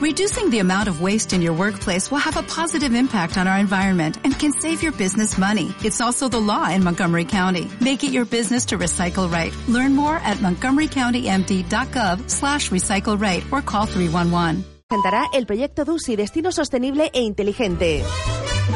Reducing 0.00 0.48
the 0.48 0.60
amount 0.60 0.88
of 0.88 1.02
waste 1.02 1.34
in 1.34 1.42
your 1.42 1.52
workplace 1.52 2.10
will 2.10 2.24
have 2.24 2.38
a 2.38 2.42
positive 2.42 2.94
impact 2.94 3.36
on 3.36 3.46
our 3.46 3.58
environment 3.58 4.16
and 4.24 4.32
can 4.32 4.50
save 4.50 4.82
your 4.82 4.92
business 4.92 5.36
money. 5.36 5.74
It's 5.84 6.00
also 6.00 6.26
the 6.26 6.40
law 6.40 6.70
in 6.70 6.82
Montgomery 6.82 7.26
County. 7.26 7.70
Make 7.82 8.02
it 8.02 8.10
your 8.10 8.24
business 8.24 8.64
to 8.66 8.78
recycle 8.78 9.30
right. 9.30 9.54
Learn 9.68 9.94
more 9.94 10.16
at 10.16 10.38
montgomerycountymd.gov 10.38 12.30
slash 12.30 12.70
recycle 12.70 13.20
right 13.20 13.44
or 13.52 13.60
call 13.60 13.84
311. 13.84 14.64
Presentará 14.88 15.26
el 15.34 15.44
proyecto 15.44 15.84
DUSI 15.84 16.16
Destino 16.16 16.50
Sostenible 16.50 17.10
e 17.12 17.20
Inteligente. 17.20 18.02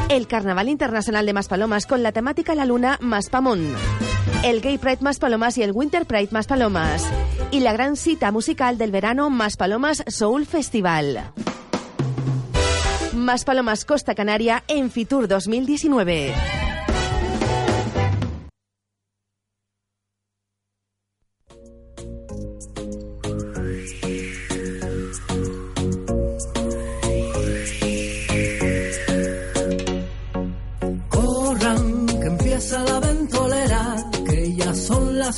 El 0.09 0.27
Carnaval 0.27 0.69
Internacional 0.69 1.27
de 1.27 1.33
Maspalomas 1.33 1.87
con 1.87 2.03
la 2.03 2.13
temática 2.13 2.55
La 2.55 2.67
Luna 2.67 2.99
Maspamón. 3.01 3.75
El 4.45 4.61
Gay 4.61 4.79
Pride 4.79 4.99
Maspalomas 5.01 5.59
y 5.59 5.63
el 5.63 5.73
Winter 5.73 6.07
Pride 6.07 6.29
Maspalomas. 6.31 7.07
Y 7.51 7.61
la 7.61 7.73
gran 7.73 7.97
cita 7.97 8.31
musical 8.31 8.79
del 8.79 8.91
verano 8.91 9.31
Maspalomas 9.31 10.05
Soul 10.07 10.47
Festival. 10.47 11.33
Maspalomas 13.15 13.85
Costa 13.85 14.15
Canaria 14.15 14.65
en 14.69 14.91
Fitur 14.91 15.29
2019. 15.29 16.35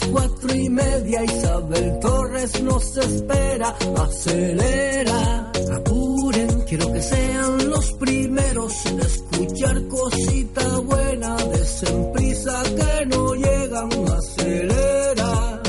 Las 0.01 0.09
cuatro 0.11 0.55
y 0.55 0.69
media. 0.69 1.25
Isabel 1.25 1.99
Torres 2.01 2.63
nos 2.63 2.97
espera, 2.97 3.75
acelera. 3.97 5.53
Apuren, 5.75 6.63
quiero 6.69 6.93
que 6.93 7.03
sean 7.03 7.71
los 7.71 7.93
primeros 7.95 8.87
en 8.87 9.01
escuchar 9.01 9.89
cosita 9.89 10.79
buena. 10.79 11.37
Desen 11.37 12.13
prisa 12.13 12.63
que 12.65 13.07
no 13.07 13.35
llegan, 13.35 13.89
acelera. 14.17 15.63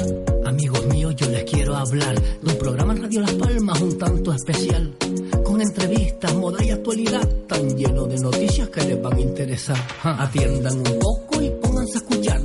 Amigos 0.46 0.86
míos, 0.88 1.16
yo 1.16 1.30
les 1.30 1.44
quiero 1.44 1.76
hablar 1.76 2.20
de 2.22 2.52
un 2.52 2.58
programa 2.58 2.94
en 2.94 3.04
Radio 3.04 3.22
Las 3.22 3.34
Palmas 3.34 3.82
un 3.82 3.98
tanto 3.98 4.34
especial. 4.34 4.96
Con 5.44 5.62
entrevistas, 5.62 6.36
moda 6.36 6.64
y 6.64 6.72
actualidad 6.72 7.28
tan 7.48 7.76
lleno 7.76 8.06
de 8.06 8.18
noticias 8.20 8.70
que 8.70 8.82
les 8.84 9.02
van 9.02 9.14
a 9.14 9.22
interesar. 9.22 9.78
Ja, 10.02 10.24
Atiendan 10.24 10.78
un 10.78 11.00
poco 11.00 11.27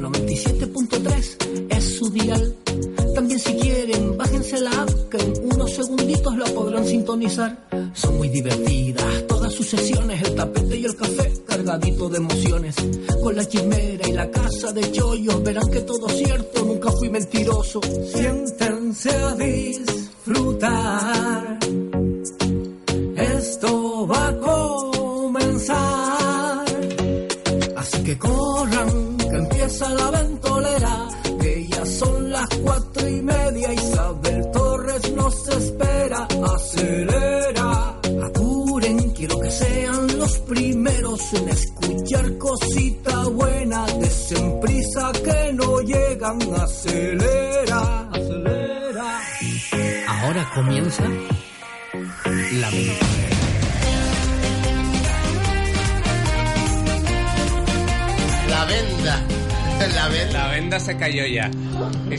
97.3 0.03 1.69
es 1.71 1.97
su 1.97 2.11
dial. 2.11 2.57
También 3.15 3.39
si 3.39 3.55
quieren, 3.55 4.17
bájense 4.17 4.61
la 4.61 4.71
app 4.71 4.91
que 5.11 5.19
en 5.19 5.33
unos 5.55 5.71
segunditos 5.73 6.37
la 6.37 6.47
podrán 6.47 6.85
sintonizar. 6.87 7.69
Son 7.95 8.17
muy 8.17 8.29
divertidas 8.29 9.27
todas 9.29 9.53
sus 9.53 9.67
sesiones, 9.67 10.23
el 10.23 10.35
tapete 10.35 10.77
y 10.77 10.85
el 10.85 10.97
café 10.97 11.33
cargadito 11.47 12.09
de 12.09 12.17
emociones. 12.19 12.75
Con 13.23 13.37
la 13.37 13.47
chimera 13.47 14.09
y 14.09 14.13
la 14.13 14.31
casa 14.31 14.73
de 14.73 14.91
chollos 14.91 15.43
verán 15.43 15.71
que 15.71 15.81
todo 15.83 16.09
es 16.09 16.17
cierto, 16.17 16.65
nunca 16.65 16.91
fui 16.93 17.09
mentiroso. 17.11 17.81
Siéntense 18.13 19.11
a 19.11 19.35
disfrutar. 19.35 20.63
Esto 23.17 24.07
va 24.07 24.29
a 24.29 24.39
comenzar. 24.39 25.83
Así 27.77 28.03
que 28.05 28.19
corran, 28.19 28.52
empieza 29.73 29.89
la 29.95 30.11
ventolera, 30.11 31.09
que 31.41 31.67
ya 31.67 31.87
son 31.87 32.31
las 32.31 32.49
cuatro 32.63 33.09
y 33.09 33.23
media. 33.23 33.73
Isabel 33.73 34.51
Torres 34.53 35.13
nos 35.13 35.49
espera, 35.49 36.29
acelera. 36.55 37.99
Apuren, 38.25 39.11
quiero 39.11 39.39
que 39.41 39.51
sean 39.51 40.19
los 40.19 40.39
primeros 40.41 41.33
en 41.35 41.49
escuchar 41.49 42.39
cosita 42.39 43.29
buena. 43.29 43.87
Desen 43.87 44.61
prisa 44.61 45.13
que 45.25 45.53
no 45.55 45.81
llegan, 45.81 46.39
acelera, 46.55 48.11
acelera. 48.13 49.21
Ahora 50.09 50.51
comienza 50.55 51.05
la 51.05 52.71
ventolera. 52.71 53.33
La 58.49 58.65
venda. 58.67 59.32
La 59.95 60.09
venda. 60.09 60.33
La 60.33 60.49
venda 60.49 60.81
se 60.81 60.97
cayó 60.97 61.27
ya. 61.27 61.51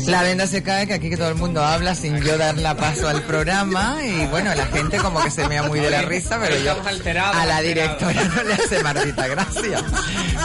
La 0.07 0.23
venda 0.23 0.47
se 0.47 0.63
cae, 0.63 0.85
que 0.87 0.93
aquí 0.93 1.09
que 1.09 1.17
todo 1.17 1.29
el 1.29 1.35
mundo 1.35 1.63
habla 1.63 1.95
sin 1.95 2.19
yo 2.21 2.37
dar 2.37 2.57
la 2.57 2.75
paso 2.75 3.07
al 3.07 3.21
programa 3.21 3.97
y 4.03 4.25
bueno, 4.27 4.53
la 4.55 4.65
gente 4.65 4.97
como 4.97 5.23
que 5.23 5.29
se 5.29 5.47
mea 5.47 5.63
muy 5.63 5.79
de 5.79 5.91
la 5.91 6.01
risa, 6.01 6.39
pero 6.41 6.57
yo 6.57 6.75
alterados, 6.85 7.35
a 7.35 7.45
la 7.45 7.61
directora 7.61 8.23
no 8.35 8.43
le 8.43 8.53
hace 8.55 8.83
Martita, 8.83 9.27
gracias. 9.27 9.83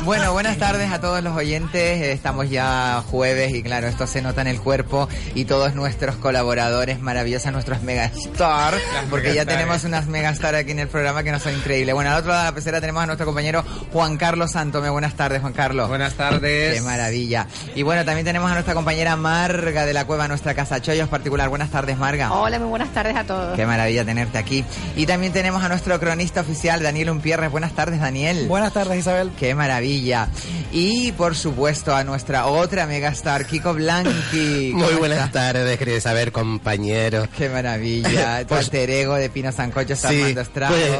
Bueno, 0.04 0.32
buenas 0.32 0.58
tardes 0.58 0.92
a 0.92 1.00
todos 1.00 1.22
los 1.22 1.34
oyentes, 1.34 2.02
estamos 2.02 2.50
ya 2.50 3.02
jueves 3.10 3.54
y 3.54 3.62
claro, 3.62 3.88
esto 3.88 4.06
se 4.06 4.20
nota 4.22 4.42
en 4.42 4.48
el 4.48 4.60
cuerpo 4.60 5.08
y 5.34 5.46
todos 5.46 5.74
nuestros 5.74 6.16
colaboradores 6.16 7.00
maravillosos, 7.00 7.50
nuestros 7.50 7.82
megastar, 7.82 8.74
porque 9.08 9.28
ya 9.28 9.44
megastars. 9.44 9.58
tenemos 9.58 9.84
unas 9.84 10.06
megastar 10.06 10.54
aquí 10.54 10.72
en 10.72 10.80
el 10.80 10.88
programa 10.88 11.22
que 11.22 11.32
no 11.32 11.40
son 11.40 11.54
increíbles. 11.54 11.94
Bueno, 11.94 12.10
al 12.10 12.18
otro 12.18 12.30
lado 12.30 12.44
de 12.44 12.50
la 12.50 12.54
pecera 12.54 12.80
tenemos 12.80 13.02
a 13.02 13.06
nuestro 13.06 13.26
compañero 13.26 13.64
Juan 13.92 14.18
Carlos 14.18 14.52
Santome. 14.52 14.90
Buenas 14.90 15.14
tardes, 15.14 15.40
Juan 15.40 15.54
Carlos. 15.54 15.88
Buenas 15.88 16.14
tardes. 16.14 16.74
Qué 16.74 16.80
maravilla. 16.82 17.07
Y 17.12 17.82
bueno, 17.82 18.04
también 18.04 18.24
tenemos 18.24 18.50
a 18.50 18.54
nuestra 18.54 18.74
compañera 18.74 19.16
Marga 19.16 19.86
de 19.86 19.92
la 19.92 20.04
Cueva, 20.06 20.28
nuestra 20.28 20.54
casa 20.54 20.80
Chollos 20.80 21.08
particular. 21.08 21.48
Buenas 21.48 21.70
tardes, 21.70 21.96
Marga. 21.98 22.32
Hola, 22.32 22.58
muy 22.58 22.68
buenas 22.68 22.92
tardes 22.92 23.16
a 23.16 23.24
todos. 23.24 23.56
Qué 23.56 23.66
maravilla 23.66 24.04
tenerte 24.04 24.38
aquí. 24.38 24.64
Y 24.96 25.06
también 25.06 25.32
tenemos 25.32 25.62
a 25.62 25.68
nuestro 25.68 25.98
cronista 26.00 26.40
oficial, 26.40 26.82
Daniel 26.82 27.10
Umpierres. 27.10 27.50
Buenas 27.50 27.72
tardes, 27.72 28.00
Daniel. 28.00 28.46
Buenas 28.48 28.72
tardes, 28.72 28.98
Isabel. 28.98 29.30
Qué 29.38 29.54
maravilla. 29.54 30.28
Y 30.72 31.12
por 31.12 31.34
supuesto 31.36 31.94
a 31.94 32.04
nuestra 32.04 32.46
otra 32.46 32.86
megastar, 32.86 33.46
Kiko 33.46 33.74
Blanqui. 33.74 34.72
Muy 34.74 34.82
¿Cómo 34.86 34.98
buenas 34.98 35.18
estás? 35.18 35.32
tardes, 35.32 35.78
querido 35.78 36.00
saber, 36.00 36.32
compañeros. 36.32 37.28
Qué 37.36 37.48
maravilla. 37.48 38.40
Tu 38.48 38.48
Pues- 38.48 38.60
alter 38.66 38.90
ego 38.90 39.14
de 39.14 39.30
Pino 39.30 39.50
Sancocho 39.52 39.92
está 39.94 40.08
Sí, 40.08 40.34
pues, 40.34 40.48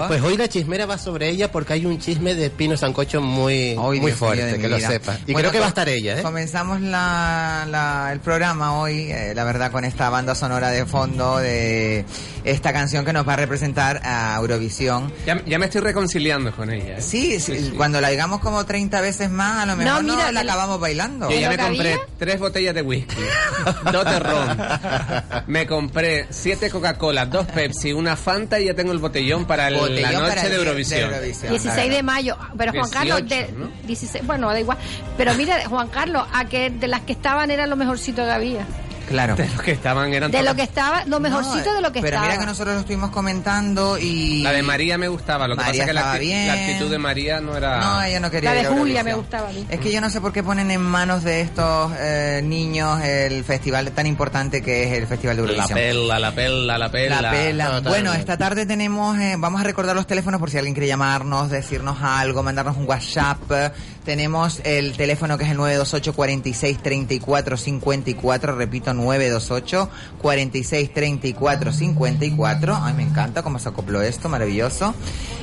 pues 0.09 0.23
hoy 0.23 0.37
la 0.37 0.49
chismera 0.49 0.87
va 0.87 0.99
sobre 0.99 1.29
ella 1.29 1.51
porque 1.51 1.73
hay 1.75 1.87
un 1.87 1.99
chisme 1.99 2.35
de 2.35 2.51
Pino 2.51 2.77
Sancocho 2.77 3.21
muy, 3.21 3.75
muy 3.77 4.01
Dios 4.01 4.15
fuerte, 4.19 4.59
que 4.59 4.69
lo 4.69 4.79
sepa. 4.81 5.17
Y 5.27 5.33
Bueno, 5.33 5.51
creo 5.51 5.53
que 5.53 5.59
va 5.59 5.65
a 5.65 5.69
co- 5.69 5.71
estar 5.71 5.89
ella, 5.89 5.98
¿eh? 6.07 6.23
Comenzamos 6.23 6.81
la, 6.81 7.67
la- 7.69 8.11
el 8.13 8.21
programa 8.21 8.79
hoy, 8.79 9.11
eh, 9.11 9.33
la 9.35 9.45
verdad, 9.45 9.73
con 9.73 9.85
esta 9.85 10.11
banda 10.11 10.35
sonora 10.35 10.71
de 10.71 10.87
fondo 10.87 11.39
de 11.39 12.05
esta 12.45 12.73
canción 12.73 13.05
que 13.05 13.13
nos 13.13 13.27
va 13.27 13.33
a 13.35 13.37
representar 13.37 14.01
a 14.05 14.37
Eurovisión. 14.39 15.13
Ya, 15.27 15.43
ya 15.45 15.59
me 15.59 15.67
estoy 15.67 15.81
reconciliando 15.81 16.55
con 16.55 16.71
ella. 16.71 16.99
¿eh? 16.99 17.03
Sí, 17.03 17.41
sí, 17.41 17.73
cuando 17.77 18.01
la 18.01 18.09
digamos 18.11 18.41
como 18.41 18.65
30 18.65 19.01
veces 19.01 19.31
más, 19.31 19.63
a 19.63 19.67
lo 19.67 19.77
mejor 19.77 20.05
no, 20.05 20.15
mira, 20.15 20.31
la 20.33 20.41
el- 20.43 20.49
acabamos 20.49 20.79
bailando. 20.81 21.31
Yo 21.31 21.39
ya 21.39 21.49
me 21.51 21.59
compré 21.59 21.93
había? 21.95 22.05
tres 22.19 22.39
botellas 22.39 22.75
de 22.75 22.83
whisky, 22.83 23.17
dos 23.93 24.05
de 24.05 24.19
ron. 24.21 24.59
Me 25.47 25.67
compré 25.67 26.27
siete 26.31 26.71
Coca-Cola, 26.71 27.27
dos 27.27 27.47
Pepsi, 27.47 27.93
una 27.93 28.17
Fanta 28.17 28.61
y 28.61 28.67
ya 28.67 28.75
tengo 28.75 28.93
el 28.93 28.99
botellón 28.99 29.47
para 29.47 29.69
el- 29.69 29.75
Botellón 29.77 30.03
la 30.03 30.13
noche 30.13 30.29
para 30.29 30.43
el 30.43 30.49
de 30.49 30.55
día 30.57 30.65
Eurovisión. 30.67 31.11
16 31.51 31.91
de 31.91 32.03
mayo, 32.03 32.37
pero 32.57 32.73
Juan 32.73 32.91
Carlos, 32.91 33.23
18, 33.27 33.53
de, 33.53 33.59
¿no? 33.59 33.71
16, 33.87 34.27
bueno, 34.27 34.49
da 34.49 34.61
igual. 34.61 34.79
Pero 35.17 35.35
mira, 35.35 35.67
Juan 35.69 35.88
Carlos, 35.91 36.27
a 36.33 36.45
que 36.47 36.71
de 36.71 36.89
las 36.89 37.03
que 37.03 37.13
estaban 37.13 37.51
era 37.51 37.67
lo 37.67 37.77
mejorcito 37.77 38.25
que 38.25 38.31
había. 38.31 38.67
Claro. 39.09 39.37
De 39.37 39.49
los 39.49 39.63
que 39.63 39.73
estaban 39.73 40.13
eran 40.13 40.31
De 40.31 40.37
todas- 40.37 40.53
lo 40.53 40.55
que 40.55 40.63
estaba, 40.65 41.03
lo 41.07 41.19
mejorcito 41.19 41.71
No, 41.71 41.75
de 41.77 41.81
lo 41.81 41.93
que 41.93 42.03
pero 42.03 42.17
estaba. 42.17 42.27
mira 42.27 42.41
que 42.41 42.45
nosotros 42.45 42.75
lo 42.75 42.81
estuvimos 42.81 43.09
comentando 43.09 43.97
y... 43.97 44.43
La 44.43 44.53
de 44.53 44.63
María 44.63 44.99
me 44.99 45.09
gustaba, 45.09 45.49
lo 45.49 45.57
que 45.57 45.63
María 45.65 45.71
pasa 45.73 45.83
es 45.85 45.87
que 45.89 45.93
la, 45.95 46.19
bien. 46.19 46.47
la 46.47 46.53
actitud 46.53 46.91
de 46.91 46.99
María 46.99 47.41
no 47.41 47.57
era... 47.57 47.81
No, 47.81 48.03
ella 48.03 48.21
no 48.21 48.31
quería 48.31 48.53
La 48.53 48.61
de 48.61 48.67
Julia 48.69 49.03
me 49.05 49.15
gustaba 49.15 49.49
a 49.49 49.53
mí. 49.53 49.65
Es 49.71 49.81
que 49.81 49.91
yo 49.91 50.03
no 50.03 50.11
sé 50.11 50.21
por 50.21 50.35
qué 50.35 50.43
ponen 50.43 50.71
en 50.71 50.83
manos 50.83 51.25
de 51.25 51.41
estos 51.41 51.91
eh, 51.99 52.43
niños 52.45 53.01
el 53.03 53.45
festival 53.45 53.91
tan 53.93 54.07
importante 54.07 54.61
que 54.63 54.85
es 54.93 54.99
el 54.99 55.07
Festival 55.07 55.37
de 55.39 55.43
La 55.43 55.49
Eurovisión. 55.53 55.79
pela, 55.79 56.19
la 56.19 56.33
pela, 56.33 56.77
la 56.77 56.91
pela. 56.91 57.23
La 57.23 57.31
pela. 57.31 57.65
Totalmente. 57.65 57.89
Bueno, 57.89 58.13
esta 58.13 58.37
tarde 58.37 58.67
tenemos, 58.67 59.19
eh, 59.19 59.37
vamos 59.39 59.63
a 59.63 59.65
recordar 59.65 59.97
los 59.97 60.07
teléfonos 60.07 60.39
por 60.39 60.51
si 60.51 60.59
alguien 60.59 60.75
quiere 60.75 60.87
llamarnos, 60.87 61.49
decirnos 61.49 61.97
algo, 62.03 62.43
mandarnos 62.43 62.77
un 62.77 62.87
WhatsApp. 62.87 63.39
Tenemos 64.09 64.63
el 64.65 64.97
teléfono 64.97 65.37
que 65.37 65.45
es 65.45 65.51
el 65.51 65.59
928 65.59 66.15
46 66.15 66.79
34 66.79 67.59
54, 67.59 68.57
repito, 68.57 68.95
928 68.95 69.91
46 70.23 70.95
34 70.95 71.73
54. 71.75 72.79
Ay, 72.81 72.95
me 72.95 73.03
encanta 73.03 73.43
cómo 73.43 73.59
se 73.59 73.69
acopló 73.69 74.01
esto, 74.01 74.31
maravilloso. 74.31 74.95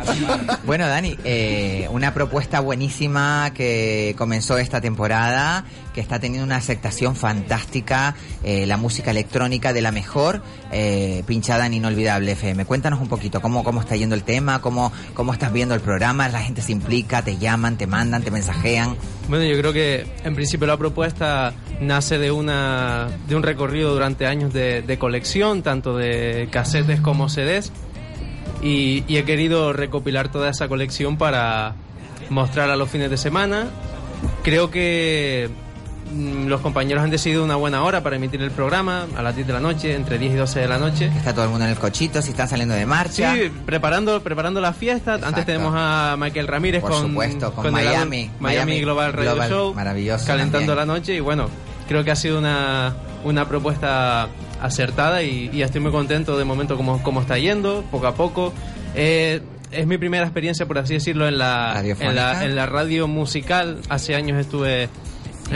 Bueno, 0.64 0.86
Dani, 0.86 1.16
eh, 1.24 1.86
una 1.90 2.12
propuesta 2.14 2.60
buenísima 2.60 3.50
que 3.54 4.14
comenzó 4.16 4.58
esta 4.58 4.80
temporada, 4.80 5.64
que 5.92 6.00
está 6.00 6.18
teniendo 6.18 6.44
una 6.44 6.56
aceptación 6.56 7.16
fantástica, 7.16 8.14
eh, 8.42 8.66
la 8.66 8.76
música 8.76 9.10
electrónica 9.10 9.72
de 9.72 9.82
la 9.82 9.92
mejor, 9.92 10.42
eh, 10.72 11.22
pinchada 11.26 11.66
en 11.66 11.74
Inolvidable 11.74 12.32
FM. 12.32 12.64
Cuéntanos 12.64 13.00
un 13.00 13.08
poquito 13.08 13.40
cómo, 13.40 13.64
cómo 13.64 13.80
está 13.80 13.96
yendo 13.96 14.14
el 14.14 14.22
tema, 14.22 14.60
cómo, 14.60 14.92
cómo 15.14 15.32
estás 15.32 15.52
viendo 15.52 15.74
el 15.74 15.80
programa, 15.80 16.28
la 16.28 16.40
gente 16.40 16.62
se 16.62 16.72
implica, 16.72 17.22
te 17.22 17.38
llaman, 17.38 17.76
te 17.76 17.86
mandan, 17.86 18.22
te 18.22 18.30
mensajean. 18.30 18.96
Bueno, 19.28 19.44
yo 19.44 19.56
creo 19.58 19.72
que 19.72 20.06
en 20.24 20.34
principio 20.34 20.66
la 20.66 20.76
propuesta 20.76 21.52
nace 21.80 22.18
de 22.18 22.30
una 22.30 23.08
de 23.28 23.36
un 23.36 23.42
recorrido 23.42 23.92
durante 23.92 24.26
años 24.26 24.52
de, 24.52 24.82
de 24.82 24.98
colección, 24.98 25.62
tanto 25.62 25.96
de 25.96 26.48
casetes 26.50 27.00
como 27.00 27.28
CDs, 27.28 27.72
y, 28.62 29.04
y 29.08 29.16
he 29.16 29.24
querido 29.24 29.72
recopilar 29.72 30.30
toda 30.30 30.50
esa 30.50 30.68
colección 30.68 31.16
para 31.16 31.74
mostrar 32.28 32.70
a 32.70 32.76
los 32.76 32.90
fines 32.90 33.10
de 33.10 33.16
semana. 33.16 33.68
Creo 34.42 34.70
que 34.70 35.48
los 36.12 36.60
compañeros 36.60 37.02
han 37.04 37.10
decidido 37.10 37.44
una 37.44 37.56
buena 37.56 37.82
hora 37.84 38.02
para 38.02 38.16
emitir 38.16 38.42
el 38.42 38.50
programa, 38.50 39.06
a 39.16 39.22
las 39.22 39.34
10 39.34 39.46
de 39.46 39.52
la 39.52 39.60
noche, 39.60 39.94
entre 39.94 40.18
10 40.18 40.32
y 40.32 40.36
12 40.36 40.60
de 40.60 40.68
la 40.68 40.78
noche. 40.78 41.06
Está 41.16 41.32
todo 41.32 41.44
el 41.44 41.50
mundo 41.50 41.64
en 41.64 41.70
el 41.70 41.78
cochito, 41.78 42.20
si 42.22 42.30
están 42.30 42.48
saliendo 42.48 42.74
de 42.74 42.86
marcha. 42.86 43.34
Sí, 43.34 43.50
preparando, 43.64 44.20
preparando 44.22 44.60
la 44.60 44.72
fiesta. 44.72 45.14
Exacto. 45.14 45.26
Antes 45.28 45.46
tenemos 45.46 45.72
a 45.76 46.16
Michael 46.18 46.46
Ramírez 46.48 46.80
Por 46.80 46.90
con, 46.90 47.08
supuesto, 47.08 47.52
con 47.52 47.66
el 47.66 47.72
Miami, 47.72 47.92
álbum 47.94 48.06
Miami, 48.06 48.30
Miami 48.40 48.80
Global 48.80 49.12
Radio 49.12 49.30
Global, 49.32 49.50
Show. 49.50 49.74
maravilloso 49.74 50.26
Calentando 50.26 50.74
también. 50.74 50.76
la 50.88 50.94
noche 50.94 51.14
y 51.14 51.20
bueno, 51.20 51.48
creo 51.88 52.02
que 52.04 52.10
ha 52.10 52.16
sido 52.16 52.38
una, 52.38 52.94
una 53.24 53.46
propuesta 53.48 54.28
acertada 54.60 55.22
y, 55.22 55.50
y 55.52 55.62
estoy 55.62 55.80
muy 55.80 55.92
contento 55.92 56.36
de 56.36 56.44
momento 56.44 56.76
como, 56.76 57.02
como 57.02 57.20
está 57.20 57.38
yendo, 57.38 57.84
poco 57.90 58.06
a 58.06 58.14
poco. 58.14 58.52
Eh, 58.94 59.40
es 59.70 59.86
mi 59.86 59.98
primera 59.98 60.24
experiencia, 60.24 60.66
por 60.66 60.78
así 60.78 60.94
decirlo, 60.94 61.28
en 61.28 61.38
la, 61.38 61.80
en 61.80 62.14
la, 62.16 62.44
en 62.44 62.56
la 62.56 62.66
radio 62.66 63.06
musical. 63.06 63.78
Hace 63.88 64.16
años 64.16 64.38
estuve 64.38 64.88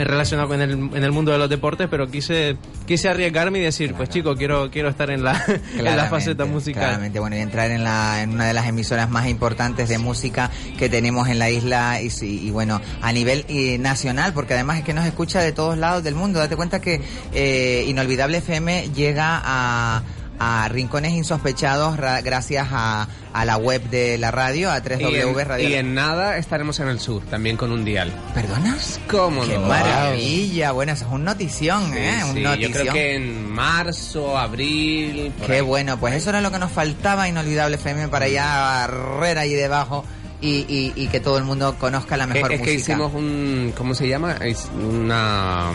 relacionado 0.03 0.49
con 0.49 0.61
el, 0.61 0.71
en 0.71 1.03
el 1.03 1.11
mundo 1.11 1.31
de 1.31 1.37
los 1.37 1.49
deportes, 1.49 1.87
pero 1.89 2.07
quise 2.07 2.57
quise 2.85 3.09
arriesgarme 3.09 3.59
y 3.59 3.61
decir, 3.61 3.93
pues 3.93 4.09
chico, 4.09 4.35
quiero 4.35 4.69
quiero 4.69 4.89
estar 4.89 5.09
en 5.09 5.23
la, 5.23 5.43
en 5.77 5.83
la 5.83 6.05
faceta 6.05 6.45
musical. 6.45 6.83
Claramente, 6.83 7.19
bueno, 7.19 7.35
y 7.35 7.39
entrar 7.39 7.71
en, 7.71 7.83
la, 7.83 8.21
en 8.21 8.31
una 8.31 8.47
de 8.47 8.53
las 8.53 8.67
emisoras 8.67 9.09
más 9.09 9.27
importantes 9.27 9.89
de 9.89 9.97
música 9.97 10.51
que 10.77 10.89
tenemos 10.89 11.27
en 11.29 11.39
la 11.39 11.49
isla 11.49 11.99
y, 12.01 12.09
y 12.21 12.51
bueno, 12.51 12.81
a 13.01 13.11
nivel 13.11 13.45
eh, 13.47 13.77
nacional, 13.77 14.33
porque 14.33 14.53
además 14.53 14.79
es 14.79 14.83
que 14.83 14.93
nos 14.93 15.05
escucha 15.05 15.41
de 15.41 15.51
todos 15.51 15.77
lados 15.77 16.03
del 16.03 16.15
mundo. 16.15 16.39
Date 16.39 16.55
cuenta 16.55 16.81
que 16.81 17.01
eh, 17.33 17.85
Inolvidable 17.87 18.39
FM 18.39 18.89
llega 18.93 19.41
a 19.43 20.03
a 20.39 20.67
rincones 20.69 21.13
insospechados 21.13 21.97
ra- 21.97 22.21
gracias 22.21 22.67
a, 22.71 23.07
a 23.33 23.45
la 23.45 23.57
web 23.57 23.81
de 23.89 24.17
la 24.17 24.31
radio, 24.31 24.71
a 24.71 24.77
Y 24.79 24.81
3W 24.81 25.39
en, 25.41 25.47
Radio. 25.47 25.69
y 25.69 25.73
en 25.75 25.93
nada 25.93 26.37
estaremos 26.37 26.79
en 26.79 26.87
el 26.89 26.99
sur, 26.99 27.23
también 27.25 27.55
con 27.57 27.71
un 27.71 27.85
dial. 27.85 28.11
¿Perdonas? 28.33 28.99
¿Cómo 29.09 29.43
¡Qué 29.45 29.53
no? 29.57 29.61
maravilla! 29.67 30.71
Bueno, 30.71 30.91
eso 30.93 31.05
es 31.05 31.11
un 31.11 31.23
notición, 31.23 31.91
Sí, 31.91 31.97
¿eh? 31.97 32.19
Un 32.29 32.33
sí, 32.35 32.41
yo 32.41 32.49
notición. 32.49 32.71
creo 32.73 32.93
que 32.93 33.15
en 33.15 33.49
marzo, 33.49 34.37
abril. 34.37 35.31
Qué 35.45 35.53
ahí. 35.55 35.61
bueno, 35.61 35.97
pues 35.99 36.13
eso 36.15 36.29
era 36.31 36.41
lo 36.41 36.51
que 36.51 36.59
nos 36.59 36.71
faltaba, 36.71 37.27
Inolvidable 37.29 37.75
FM, 37.75 38.07
para 38.09 38.27
ya 38.27 38.45
barrer 38.87 39.37
ahí 39.37 39.53
debajo 39.53 40.03
y, 40.41 40.65
y, 40.67 40.93
y 40.95 41.07
que 41.07 41.19
todo 41.21 41.37
el 41.37 41.45
mundo 41.45 41.75
conozca 41.79 42.17
la 42.17 42.27
Que- 42.27 42.33
mejor 42.33 42.51
es 42.51 42.61
que 42.61 42.73
música. 42.73 42.91
hicimos 42.93 43.13
un. 43.13 43.73
¿Cómo 43.77 43.95
se 43.95 44.07
llama? 44.07 44.33
Es 44.41 44.67
una. 44.77 45.71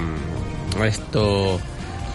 Esto. 0.85 1.61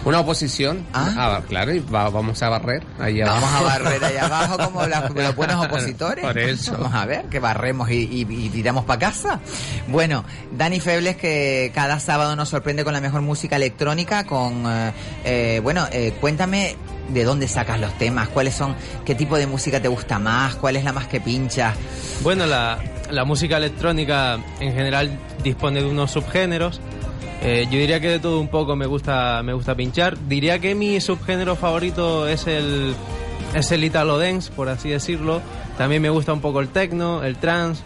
Una 0.06 0.20
oposición. 0.20 0.86
Ah. 0.94 1.42
claro, 1.48 1.74
y 1.74 1.80
va- 1.80 2.08
vamos 2.10 2.40
a 2.42 2.48
barrer 2.48 2.82
ahí 3.00 3.20
Vamos 3.20 3.52
a 3.52 3.60
barrer 3.62 4.04
allá 4.04 4.24
abajo 4.26 4.56
como 4.56 4.86
la- 4.86 5.08
los 5.14 5.34
buenos 5.36 5.64
opositores. 5.66 6.24
Por 6.24 6.38
eso. 6.38 6.72
Vamos 6.78 6.94
a 6.94 7.04
ver, 7.06 7.24
que 7.26 7.40
barremos 7.40 7.90
y, 7.90 7.94
y- 8.04 8.26
y 8.28 8.48
tiramos 8.50 8.84
para 8.84 9.00
casa. 9.00 9.40
Bueno, 9.88 10.24
Dani 10.52 10.78
Febles 10.80 11.16
que 11.16 11.72
cada 11.74 11.98
sábado 11.98 12.36
nos 12.36 12.48
sorprende 12.48 12.84
con 12.84 12.92
la 12.94 13.00
mejor 13.00 13.20
música 13.22 13.56
electrónica, 13.56 14.24
con... 14.24 14.64
eh, 14.66 14.92
eh, 15.24 15.60
bueno, 15.62 15.86
eh, 15.90 16.14
cuéntame 16.20 16.76
de 17.08 17.24
dónde 17.24 17.48
sacas 17.48 17.80
los 17.80 17.92
temas, 17.98 18.28
cuáles 18.28 18.54
son, 18.54 18.74
qué 19.04 19.14
tipo 19.14 19.36
de 19.36 19.46
música 19.46 19.80
te 19.80 19.88
gusta 19.88 20.18
más, 20.18 20.54
cuál 20.56 20.76
es 20.76 20.84
la 20.84 20.92
más 20.92 21.06
que 21.08 21.20
pinchas. 21.20 21.74
Bueno, 22.22 22.46
la, 22.46 22.78
la 23.10 23.24
música 23.24 23.56
electrónica 23.56 24.38
en 24.60 24.72
general 24.72 25.18
dispone 25.42 25.80
de 25.82 25.86
unos 25.88 26.12
subgéneros. 26.12 26.80
Eh, 27.42 27.66
yo 27.70 27.78
diría 27.78 28.00
que 28.00 28.08
de 28.08 28.18
todo 28.18 28.40
un 28.40 28.48
poco 28.48 28.76
me 28.76 28.86
gusta, 28.86 29.42
me 29.42 29.52
gusta 29.52 29.74
pinchar. 29.74 30.18
Diría 30.28 30.58
que 30.58 30.74
mi 30.74 31.00
subgénero 31.00 31.56
favorito 31.56 32.26
es 32.26 32.46
el, 32.46 32.94
es 33.54 33.70
el 33.72 33.84
Italo 33.84 34.18
Dance, 34.18 34.50
por 34.52 34.68
así 34.68 34.88
decirlo. 34.88 35.40
También 35.76 36.02
me 36.02 36.10
gusta 36.10 36.32
un 36.32 36.40
poco 36.40 36.60
el 36.60 36.68
techno, 36.68 37.22
el 37.22 37.36
trance. 37.36 37.82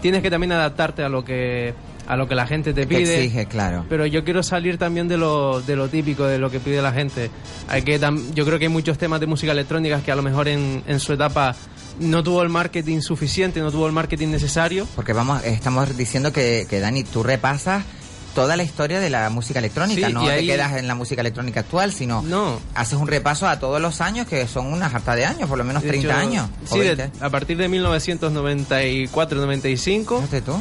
Tienes 0.00 0.22
que 0.22 0.30
también 0.30 0.52
adaptarte 0.52 1.02
a 1.02 1.08
lo 1.08 1.24
que, 1.24 1.74
a 2.06 2.16
lo 2.16 2.28
que 2.28 2.34
la 2.34 2.46
gente 2.46 2.72
te 2.72 2.86
pide. 2.86 3.24
exige, 3.24 3.46
claro. 3.46 3.84
Pero 3.88 4.06
yo 4.06 4.24
quiero 4.24 4.42
salir 4.42 4.78
también 4.78 5.08
de 5.08 5.16
lo, 5.16 5.60
de 5.60 5.76
lo 5.76 5.88
típico, 5.88 6.24
de 6.24 6.38
lo 6.38 6.50
que 6.50 6.60
pide 6.60 6.82
la 6.82 6.92
gente. 6.92 7.30
Hay 7.68 7.82
que 7.82 7.98
yo 8.34 8.44
creo 8.44 8.58
que 8.58 8.66
hay 8.66 8.70
muchos 8.70 8.98
temas 8.98 9.20
de 9.20 9.26
música 9.26 9.52
electrónica 9.52 10.00
que 10.02 10.12
a 10.12 10.16
lo 10.16 10.22
mejor 10.22 10.48
en, 10.48 10.82
en 10.86 11.00
su 11.00 11.12
etapa 11.12 11.54
no 12.00 12.22
tuvo 12.22 12.42
el 12.42 12.48
marketing 12.48 13.00
suficiente, 13.00 13.60
no 13.60 13.70
tuvo 13.70 13.86
el 13.86 13.92
marketing 13.92 14.28
necesario. 14.28 14.86
Porque 14.96 15.12
vamos, 15.12 15.44
estamos 15.44 15.96
diciendo 15.96 16.32
que, 16.32 16.66
que 16.68 16.80
Dani, 16.80 17.04
tú 17.04 17.22
repasas 17.22 17.84
toda 18.34 18.56
la 18.56 18.62
historia 18.62 19.00
de 19.00 19.10
la 19.10 19.28
música 19.30 19.58
electrónica, 19.60 20.08
Sí, 20.08 20.12
no 20.12 20.26
te 20.26 20.44
quedas 20.46 20.76
en 20.76 20.86
la 20.88 20.94
música 20.94 21.20
electrónica 21.20 21.60
actual, 21.60 21.92
sino 21.92 22.22
No. 22.22 22.58
haces 22.74 22.98
un 22.98 23.06
repaso 23.08 23.46
a 23.46 23.58
todos 23.58 23.80
los 23.80 24.00
años, 24.00 24.26
que 24.26 24.46
son 24.48 24.66
una 24.72 24.90
jarta 24.90 25.14
de 25.14 25.24
años, 25.24 25.48
por 25.48 25.58
lo 25.58 25.64
menos 25.64 25.82
De 25.82 25.88
30 25.88 26.08
hecho, 26.08 26.18
años. 26.18 26.48
Sí, 26.70 26.78
de- 26.80 26.94
20. 26.96 27.24
a 27.24 27.30
partir 27.30 27.56
de 27.56 27.68
1994-95, 27.68 30.16
Fíjate 30.16 30.40
tú. 30.42 30.60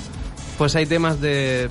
Pues 0.57 0.75
hay 0.75 0.85
temas 0.85 1.19
de, 1.19 1.69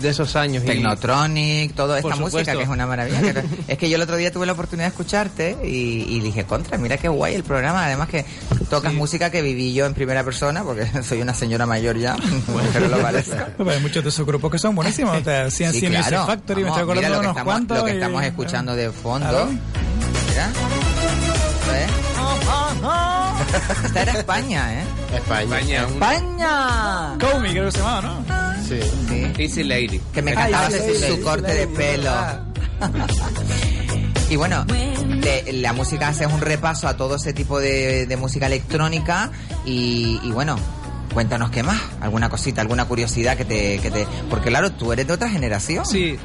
de 0.00 0.08
esos 0.08 0.34
años. 0.36 0.62
y- 0.64 0.66
Technotronic, 0.66 1.74
toda 1.74 1.98
esta 1.98 2.16
música 2.16 2.52
que 2.56 2.62
es 2.62 2.68
una 2.68 2.86
maravilla. 2.86 3.20
que- 3.20 3.44
es 3.68 3.78
que 3.78 3.88
yo 3.90 3.96
el 3.96 4.02
otro 4.02 4.16
día 4.16 4.32
tuve 4.32 4.46
la 4.46 4.52
oportunidad 4.52 4.86
de 4.86 4.90
escucharte 4.90 5.56
y, 5.64 6.04
y 6.08 6.20
dije, 6.20 6.44
contra, 6.44 6.78
mira 6.78 6.96
qué 6.96 7.08
guay 7.08 7.34
el 7.34 7.44
programa. 7.44 7.84
Además 7.86 8.08
que 8.08 8.24
tocas 8.70 8.92
Sí. 8.92 8.98
música 8.98 9.30
que 9.30 9.42
viví 9.42 9.72
yo 9.74 9.86
en 9.86 9.94
primera 9.94 10.24
persona, 10.24 10.62
porque 10.64 10.86
soy 11.02 11.20
una 11.22 11.34
señora 11.34 11.66
mayor 11.66 11.98
ya, 11.98 12.16
no 12.80 12.88
lo 12.88 12.98
parezca. 13.02 13.48
Pues 13.56 13.76
hay 13.76 13.82
muchos 13.82 14.02
de 14.02 14.08
esos 14.10 14.26
grupos 14.26 14.50
que 14.50 14.58
son 14.58 14.74
buenísimos. 14.74 15.16
O 15.18 15.24
sea, 15.24 15.50
Sí, 15.50 15.64
claro. 15.88 16.26
Factory, 16.26 16.62
me 16.64 16.68
estoy 16.70 16.84
mira 16.84 16.92
acordando 17.08 17.08
lo 17.08 17.14
de 17.14 17.14
que 17.14 17.18
unos 17.18 17.30
estamos, 17.36 17.44
cuantos. 17.52 17.78
lo 17.78 17.84
que 17.84 17.90
y- 17.90 17.94
estamos 17.94 18.24
escuchando 18.24 18.74
de 18.76 18.90
fondo. 18.90 19.48
Mira. 20.30 20.50
¿Ves? 21.70 21.90
Esta 23.84 24.02
era 24.02 24.12
España, 24.12 24.82
¿eh? 24.82 24.84
España. 25.14 25.42
España, 25.58 25.82
¡España! 25.88 27.16
Call 27.18 27.40
Me, 27.42 27.50
creo 27.50 27.64
que 27.66 27.72
se 27.72 27.78
llamaba, 27.78 28.02
¿no? 28.02 28.24
Sí. 28.66 28.80
Sí. 29.08 29.32
Easy 29.42 29.62
Lady. 29.64 30.00
Que 30.12 30.22
me 30.22 30.32
Ay, 30.32 30.52
cantaba 30.52 30.70
sí, 30.70 30.76
así 30.76 30.94
sí, 30.96 31.08
su 31.08 31.20
corte 31.22 31.52
de 31.54 31.66
pelo. 31.68 32.10
y 34.30 34.36
bueno, 34.36 34.64
de- 34.64 35.52
la 35.54 35.72
música 35.72 36.08
hace 36.08 36.26
un 36.26 36.40
repaso 36.40 36.88
a 36.88 36.96
todo 36.96 37.16
ese 37.16 37.32
tipo 37.32 37.60
de, 37.60 38.06
de 38.06 38.16
música 38.16 38.46
electrónica 38.46 39.30
y, 39.64 40.18
y 40.22 40.30
bueno, 40.32 40.56
cuéntanos 41.12 41.50
qué 41.50 41.62
más, 41.62 41.80
alguna 42.00 42.28
cosita, 42.28 42.60
alguna 42.60 42.86
curiosidad 42.86 43.36
que 43.36 43.44
te, 43.44 43.78
que 43.78 43.90
te... 43.90 44.06
Porque 44.30 44.48
claro, 44.48 44.72
tú 44.72 44.92
eres 44.92 45.06
de 45.06 45.12
otra 45.12 45.28
generación. 45.28 45.84
Sí, 45.86 46.18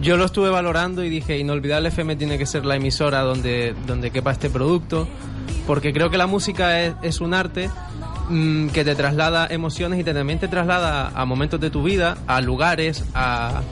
yo 0.00 0.16
lo 0.16 0.26
estuve 0.26 0.50
valorando 0.50 1.02
y 1.02 1.08
dije, 1.10 1.38
Inolvidable 1.38 1.88
FM 1.88 2.16
tiene 2.16 2.38
que 2.38 2.46
ser 2.46 2.64
la 2.64 2.76
emisora 2.76 3.20
donde, 3.22 3.74
donde 3.86 4.10
quepa 4.10 4.30
este 4.32 4.48
producto, 4.50 5.08
porque 5.66 5.92
creo 5.92 6.10
que 6.10 6.18
la 6.18 6.26
música 6.26 6.80
es, 6.80 6.94
es 7.02 7.20
un 7.20 7.34
arte 7.34 7.70
mm, 8.28 8.68
que 8.68 8.84
te 8.84 8.94
traslada 8.94 9.46
emociones 9.48 9.98
y 10.00 10.04
te, 10.04 10.14
también 10.14 10.38
te 10.38 10.48
traslada 10.48 11.08
a 11.14 11.24
momentos 11.24 11.60
de 11.60 11.70
tu 11.70 11.82
vida, 11.82 12.18
a 12.26 12.40
lugares, 12.40 13.04
a, 13.14 13.62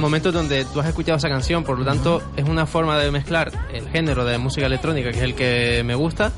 momentos 0.00 0.32
donde 0.32 0.64
tú 0.64 0.80
has 0.80 0.86
escuchado 0.86 1.18
esa 1.18 1.28
canción, 1.28 1.64
por 1.64 1.78
lo 1.78 1.84
tanto 1.84 2.22
es 2.36 2.44
una 2.48 2.66
forma 2.66 2.98
de 2.98 3.10
mezclar 3.10 3.52
el 3.72 3.88
género 3.88 4.24
de 4.24 4.38
música 4.38 4.66
electrónica, 4.66 5.10
que 5.10 5.18
es 5.18 5.24
el 5.24 5.34
que 5.34 5.82
me 5.84 5.94
gusta, 5.94 6.32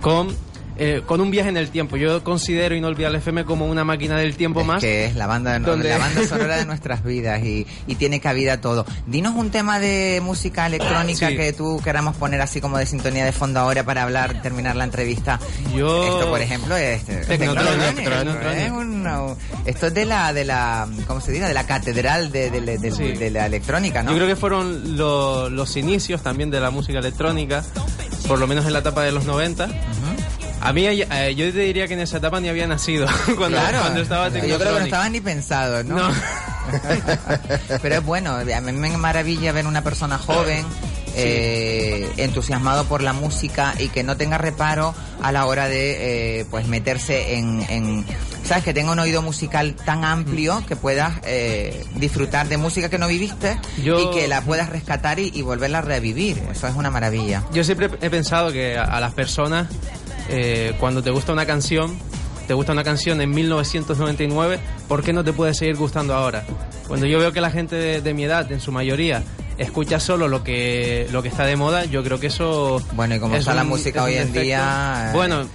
con 0.00 0.28
eh, 0.78 1.02
con 1.04 1.20
un 1.20 1.30
viaje 1.30 1.48
en 1.48 1.56
el 1.56 1.70
tiempo. 1.70 1.96
Yo 1.96 2.22
considero 2.24 2.74
Inolvidable 2.74 3.18
FM 3.18 3.44
como 3.44 3.66
una 3.66 3.84
máquina 3.84 4.16
del 4.16 4.36
tiempo 4.36 4.60
Es 4.60 4.66
más. 4.66 4.80
que 4.80 5.06
es 5.06 5.16
la 5.16 5.26
banda, 5.26 5.58
donde- 5.58 5.88
la 5.88 5.98
banda 5.98 6.24
sonora 6.26 6.56
de 6.56 6.64
nuestras 6.66 7.02
vidas 7.04 7.42
y, 7.42 7.66
y 7.86 7.94
tiene 7.96 8.20
cabida 8.20 8.60
todo. 8.60 8.86
Dinos 9.06 9.34
un 9.34 9.50
tema 9.50 9.78
de 9.80 10.20
música 10.22 10.66
electrónica 10.66 11.28
Sí. 11.28 11.36
que 11.36 11.52
tú 11.52 11.80
queramos 11.82 12.16
poner 12.16 12.40
así 12.40 12.60
como 12.60 12.78
de 12.78 12.86
sintonía 12.86 13.24
de 13.24 13.32
fondo 13.32 13.60
ahora 13.60 13.82
para 13.84 14.02
hablar, 14.04 14.40
terminar 14.42 14.76
la 14.76 14.84
entrevista. 14.84 15.38
Yo- 15.74 16.04
Esto, 16.18 16.30
por 16.30 16.40
ejemplo, 16.40 16.76
es 16.76 17.04
Technotronic, 17.04 17.26
Technotronic, 17.26 17.96
Technotronic. 18.04 18.58
es 18.64 18.70
un- 18.70 19.36
esto 19.66 19.86
es 19.88 19.94
de 19.94 20.04
la, 20.04 20.32
de 20.32 20.44
la, 20.44 20.88
¿cómo 21.06 21.20
se 21.20 21.32
dice? 21.32 21.44
De 21.46 21.54
la 21.54 21.66
catedral 21.66 22.30
de, 22.30 22.50
de- 22.50 22.60
de- 22.60 22.78
de- 22.78 22.92
Sí. 22.92 23.12
de 23.12 23.30
la 23.30 23.46
electrónica, 23.46 24.02
¿no? 24.02 24.10
Yo 24.10 24.16
creo 24.16 24.28
que 24.28 24.36
fueron 24.36 24.96
lo- 24.96 25.48
los 25.50 25.76
inicios 25.76 26.22
también 26.22 26.50
de 26.50 26.60
la 26.60 26.70
música 26.70 26.98
electrónica, 26.98 27.64
por 28.26 28.38
lo 28.38 28.46
menos 28.46 28.66
en 28.66 28.72
la 28.72 28.78
etapa 28.80 29.02
de 29.02 29.12
los 29.12 29.24
90. 29.24 29.68
A 30.60 30.72
mí, 30.72 30.86
eh, 30.86 31.34
yo 31.36 31.52
te 31.52 31.60
diría 31.60 31.86
que 31.86 31.94
en 31.94 32.00
esa 32.00 32.16
etapa 32.18 32.40
ni 32.40 32.48
había 32.48 32.66
nacido 32.66 33.06
cuando, 33.36 33.58
Claro, 33.58 33.80
cuando 33.80 34.00
estaba 34.02 34.28
yo 34.28 34.32
creo 34.34 34.42
que 34.42 34.48
no 34.50 34.58
Technotronic. 34.58 34.84
estaba 34.86 35.08
ni 35.08 35.20
pensado, 35.20 35.84
¿no? 35.84 35.96
No. 36.08 36.14
Pero 37.82 37.94
es 37.96 38.04
bueno, 38.04 38.32
a 38.36 38.60
mí 38.60 38.72
me 38.72 38.96
maravilla 38.96 39.52
ver 39.52 39.66
una 39.66 39.82
persona 39.82 40.18
joven 40.18 40.66
eh, 41.16 42.10
entusiasmado 42.18 42.84
por 42.84 43.02
la 43.02 43.12
música 43.12 43.74
y 43.78 43.88
que 43.88 44.02
no 44.02 44.16
tenga 44.16 44.38
reparo 44.38 44.94
a 45.22 45.32
la 45.32 45.46
hora 45.46 45.68
de 45.68 46.40
eh, 46.40 46.44
pues 46.50 46.66
meterse 46.68 47.34
en, 47.36 47.64
en- 47.68 48.04
sabes 48.44 48.64
que 48.64 48.72
tenga 48.74 48.92
un 48.92 48.98
oído 48.98 49.20
musical 49.22 49.74
tan 49.74 50.04
amplio 50.04 50.62
que 50.66 50.76
puedas 50.76 51.14
eh, 51.24 51.84
disfrutar 51.96 52.48
de 52.48 52.56
música 52.56 52.88
que 52.88 52.98
no 52.98 53.08
viviste 53.08 53.58
Yo- 53.82 53.98
y 54.00 54.14
que 54.16 54.28
la 54.28 54.42
puedas 54.42 54.68
rescatar 54.68 55.18
y, 55.18 55.30
y 55.34 55.42
volverla 55.42 55.78
a 55.78 55.82
revivir. 55.82 56.42
Eso 56.52 56.66
es 56.68 56.74
una 56.74 56.90
maravilla. 56.90 57.42
Yo 57.52 57.64
siempre 57.64 57.88
he 58.00 58.10
pensado 58.10 58.52
que 58.52 58.76
a, 58.78 58.84
a 58.84 59.00
las 59.00 59.12
personas, 59.14 59.66
eh, 60.28 60.74
cuando 60.78 61.02
te 61.02 61.10
gusta 61.10 61.32
una 61.32 61.46
canción, 61.46 61.98
te 62.46 62.54
gusta 62.54 62.72
una 62.72 62.84
canción 62.84 63.20
en 63.20 63.30
1999, 63.30 64.58
¿por 64.88 65.02
qué 65.02 65.12
no 65.12 65.24
te 65.24 65.32
puede 65.32 65.54
seguir 65.54 65.76
gustando 65.76 66.14
ahora? 66.14 66.44
Cuando 66.86 67.06
yo 67.06 67.18
veo 67.18 67.32
que 67.32 67.40
la 67.40 67.50
gente 67.50 67.76
de, 67.76 68.00
de 68.00 68.14
mi 68.14 68.24
edad, 68.24 68.50
en 68.50 68.60
su 68.60 68.72
mayoría, 68.72 69.22
escucha 69.58 70.00
solo 70.00 70.28
lo 70.28 70.42
que 70.42 71.06
lo 71.10 71.22
que 71.22 71.28
está 71.28 71.44
de 71.44 71.56
moda, 71.56 71.84
yo 71.84 72.02
creo 72.02 72.18
que 72.18 72.28
eso... 72.28 72.80
Bueno, 72.92 73.16
y 73.16 73.20
como 73.20 73.34
es 73.34 73.40
está 73.40 73.54
la 73.54 73.64
música 73.64 74.00
es 74.00 74.06
hoy 74.06 74.14
en 74.14 74.32
día, 74.32 75.10
eh, 75.10 75.14
Bueno... 75.14 75.46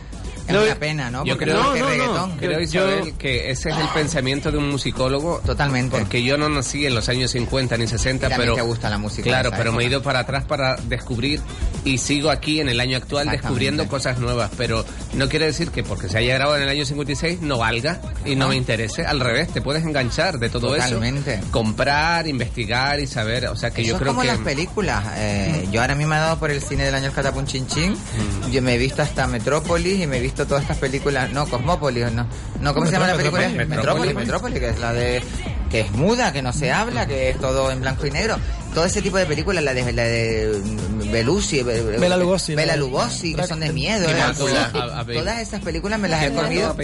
Es 0.47 0.53
no- 0.53 0.63
una 0.63 0.75
pena, 0.75 1.09
¿no? 1.09 1.25
Yo 1.25 1.33
Porque 1.33 1.45
creo 1.45 1.57
luego 1.57 1.73
que 1.73 1.79
no, 1.79 1.85
no, 1.85 1.91
reggaetón. 1.91 2.37
Creo, 2.37 2.51
Yo- 2.51 2.59
Isabel, 2.61 3.13
que 3.13 3.49
ese 3.51 3.69
es 3.69 3.77
el 3.77 3.87
pensamiento 3.89 4.51
de 4.51 4.57
un 4.57 4.69
musicólogo. 4.69 5.41
Totalmente. 5.45 5.97
Porque 5.97 6.23
yo 6.23 6.37
no 6.37 6.49
nací 6.49 6.85
en 6.85 6.95
los 6.95 7.07
años 7.09 7.31
50 7.31 7.77
ni 7.77 7.87
60, 7.87 8.27
Y 8.27 8.29
también 8.29 8.51
pero... 8.51 8.55
te 8.55 8.61
gusta 8.61 8.89
la 8.89 8.97
música 8.97 9.23
Claro, 9.23 9.51
pero 9.55 9.71
me 9.71 9.83
he 9.83 9.85
época. 9.85 9.89
ido 9.95 10.03
para 10.03 10.19
atrás 10.19 10.43
para 10.45 10.75
descubrir 10.75 11.39
y 11.85 11.97
sigo 11.97 12.29
aquí 12.29 12.59
en 12.59 12.69
el 12.69 12.79
año 12.79 12.97
actual 12.97 13.29
descubriendo 13.29 13.87
cosas 13.87 14.19
nuevas. 14.19 14.51
Pero 14.57 14.85
no 15.13 15.29
quiere 15.29 15.45
decir 15.45 15.69
que 15.71 15.83
porque 15.83 16.09
se 16.09 16.17
haya 16.17 16.33
grabado 16.35 16.57
en 16.57 16.63
el 16.63 16.69
año 16.69 16.85
56 16.85 17.41
no 17.41 17.57
valga 17.57 18.01
y 18.25 18.35
no, 18.35 18.45
No. 18.45 18.49
me 18.49 18.55
interese. 18.57 19.05
Al 19.05 19.19
revés, 19.21 19.47
te 19.49 19.61
puedes 19.61 19.83
enganchar 19.83 20.39
de 20.39 20.49
todo 20.49 20.67
Totalmente. 20.73 21.35
eso. 21.35 21.51
Comprar, 21.51 22.27
investigar 22.27 22.99
y 22.99 23.07
saber. 23.07 23.47
O 23.47 23.55
sea 23.55 23.71
que 23.71 23.81
Eso 23.81 23.91
yo 23.91 23.95
es 23.95 24.01
creo 24.01 24.11
como 24.11 24.21
que... 24.21 24.27
las 24.27 24.39
películas. 24.39 25.03
Eh, 25.17 25.67
yo 25.71 25.79
ahora 25.81 25.95
mismo 25.95 26.09
me 26.11 26.17
he 26.17 26.19
dado 26.19 26.37
por 26.37 26.51
el 26.51 26.61
cine 26.61 26.83
del 26.83 26.95
año 26.95 27.07
El 27.07 27.13
Catapun 27.13 27.45
Chin 27.45 27.65
Chin. 27.67 27.93
Mm. 27.93 28.51
Yo 28.51 28.61
me 28.61 28.75
he 28.75 28.77
visto 28.77 29.01
hasta 29.01 29.25
Metrópolis 29.27 30.01
y 30.01 30.07
me 30.07 30.17
he 30.17 30.19
visto 30.19 30.32
todas 30.35 30.61
estas 30.63 30.77
películas. 30.77 31.31
No, 31.31 31.47
Cosmópolis, 31.47 32.11
no. 32.11 32.27
No, 32.61 32.73
¿cómo 32.73 32.85
se 32.85 32.91
llama 32.93 33.07
la 33.07 33.15
película? 33.15 33.47
Metrópolis. 33.49 33.69
Metrópolis, 33.77 34.15
Metrópolis, 34.15 34.59
que 34.59 34.69
es 34.69 34.79
la 34.79 34.93
de. 34.93 35.23
que 35.69 35.79
es 35.81 35.91
muda, 35.91 36.31
que 36.33 36.41
no 36.41 36.51
se 36.53 36.71
habla, 36.71 37.05
que 37.07 37.29
es 37.29 37.39
todo 37.39 37.71
en 37.71 37.81
blanco 37.81 38.05
y 38.07 38.11
negro. 38.11 38.37
Todo 38.73 38.85
ese 38.85 39.03
tipo 39.03 39.17
de 39.17 39.27
películas, 39.27 39.63
la 39.63 39.71
de, 39.75 39.93
la 39.93 40.03
de 40.03 40.59
mm, 40.63 41.11
Belushi, 41.11 41.61
Bela 41.61 42.17
Lugosi, 42.17 42.55
Bela 42.55 42.75
Lugosi, 42.75 43.35
que 43.35 43.45
son 43.45 43.59
de 43.59 43.71
miedo. 43.71 44.07
Todas- 44.35 44.73
a- 44.73 44.99
a 44.99 45.03
Baby. 45.03 45.19
Todas 45.19 45.39
esas 45.41 45.61
películas 45.61 45.99
me 45.99 46.09
las 46.09 46.23
he 46.23 46.33
comido. 46.33 46.75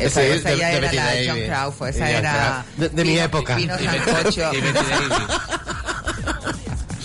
Esa, 0.00 0.20
ya 0.56 0.72
era 0.72 0.92
la 0.92 1.10
de. 1.12 1.28
John 1.28 1.38
Crawford, 1.46 1.88
esa 1.90 2.10
era... 2.10 2.64
De- 2.76 3.04
mi 3.04 3.18
época. 3.20 3.54
Pino 3.54 3.74
Sancocho. 3.78 4.50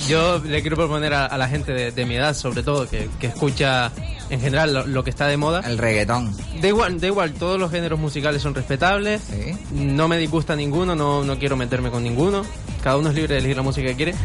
Yo 0.08 0.40
le 0.40 0.62
quiero 0.62 0.76
proponer 0.76 1.14
a, 1.14 1.26
a 1.28 1.38
la 1.38 1.48
gente 1.48 1.72
de, 1.74 1.92
de 1.92 2.06
mi 2.06 2.16
edad, 2.16 2.34
sobre 2.36 2.64
todo, 2.64 2.90
que, 2.90 3.08
que 3.20 3.28
escucha 3.28 3.92
en 4.32 4.40
general 4.40 4.74
lo, 4.74 4.88
lo 4.88 5.04
que 5.04 5.10
está 5.10 5.28
de 5.28 5.38
moda. 5.38 5.62
El 5.66 5.78
reggaetón. 5.78 6.36
Da 6.62 6.68
igual, 6.68 7.00
da 7.00 7.08
igual, 7.08 7.34
todos 7.34 7.60
los 7.60 7.70
géneros 7.70 8.00
musicales 8.00 8.42
son 8.42 8.56
respetables. 8.56 9.22
Sí. 9.22 9.58
No 9.74 10.08
me 10.08 10.18
disgusta 10.18 10.56
ninguno, 10.56 10.96
no, 10.96 11.24
no 11.24 11.38
quiero 11.38 11.58
meterme 11.58 11.92
con 11.92 12.04
ninguno. 12.04 12.44
Cada 12.82 12.98
uno 12.98 13.10
es 13.10 13.16
libre 13.16 13.36
de 13.36 13.40
elegir 13.40 13.58
la 13.58 13.64
música 13.64 13.88
que 13.88 13.96
quiere. 13.96 14.16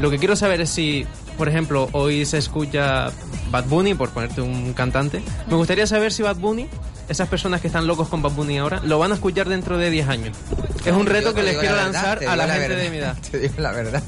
Lo 0.00 0.10
que 0.10 0.18
quiero 0.18 0.36
saber 0.36 0.60
es 0.60 0.70
si, 0.70 1.06
por 1.38 1.48
ejemplo, 1.48 1.88
hoy 1.92 2.26
se 2.26 2.38
escucha 2.38 3.10
Bad 3.50 3.64
Bunny, 3.64 3.94
por 3.94 4.10
ponerte 4.10 4.42
un 4.42 4.74
cantante. 4.74 5.22
Me 5.48 5.56
gustaría 5.56 5.86
saber 5.86 6.12
si 6.12 6.22
Bad 6.22 6.36
Bunny, 6.36 6.68
esas 7.08 7.28
personas 7.28 7.60
que 7.60 7.66
están 7.68 7.86
locos 7.86 8.08
con 8.08 8.22
Bad 8.22 8.32
Bunny 8.32 8.58
ahora, 8.58 8.80
lo 8.84 8.98
van 8.98 9.12
a 9.12 9.14
escuchar 9.16 9.48
dentro 9.48 9.78
de 9.78 9.90
10 9.90 10.08
años. 10.08 10.36
Es 10.84 10.92
un 10.92 11.06
reto 11.06 11.34
que 11.34 11.42
les 11.42 11.56
quiero 11.58 11.76
la 11.76 11.84
verdad, 11.84 11.92
lanzar 12.02 12.16
a 12.18 12.20
digo 12.20 12.36
la 12.36 12.46
gente 12.48 12.68
verdad, 12.68 12.82
de 12.82 12.90
mi 12.90 12.96
edad. 12.98 13.16
Te 13.30 13.38
digo 13.38 13.54
la 13.58 13.72
verdad. 13.72 14.02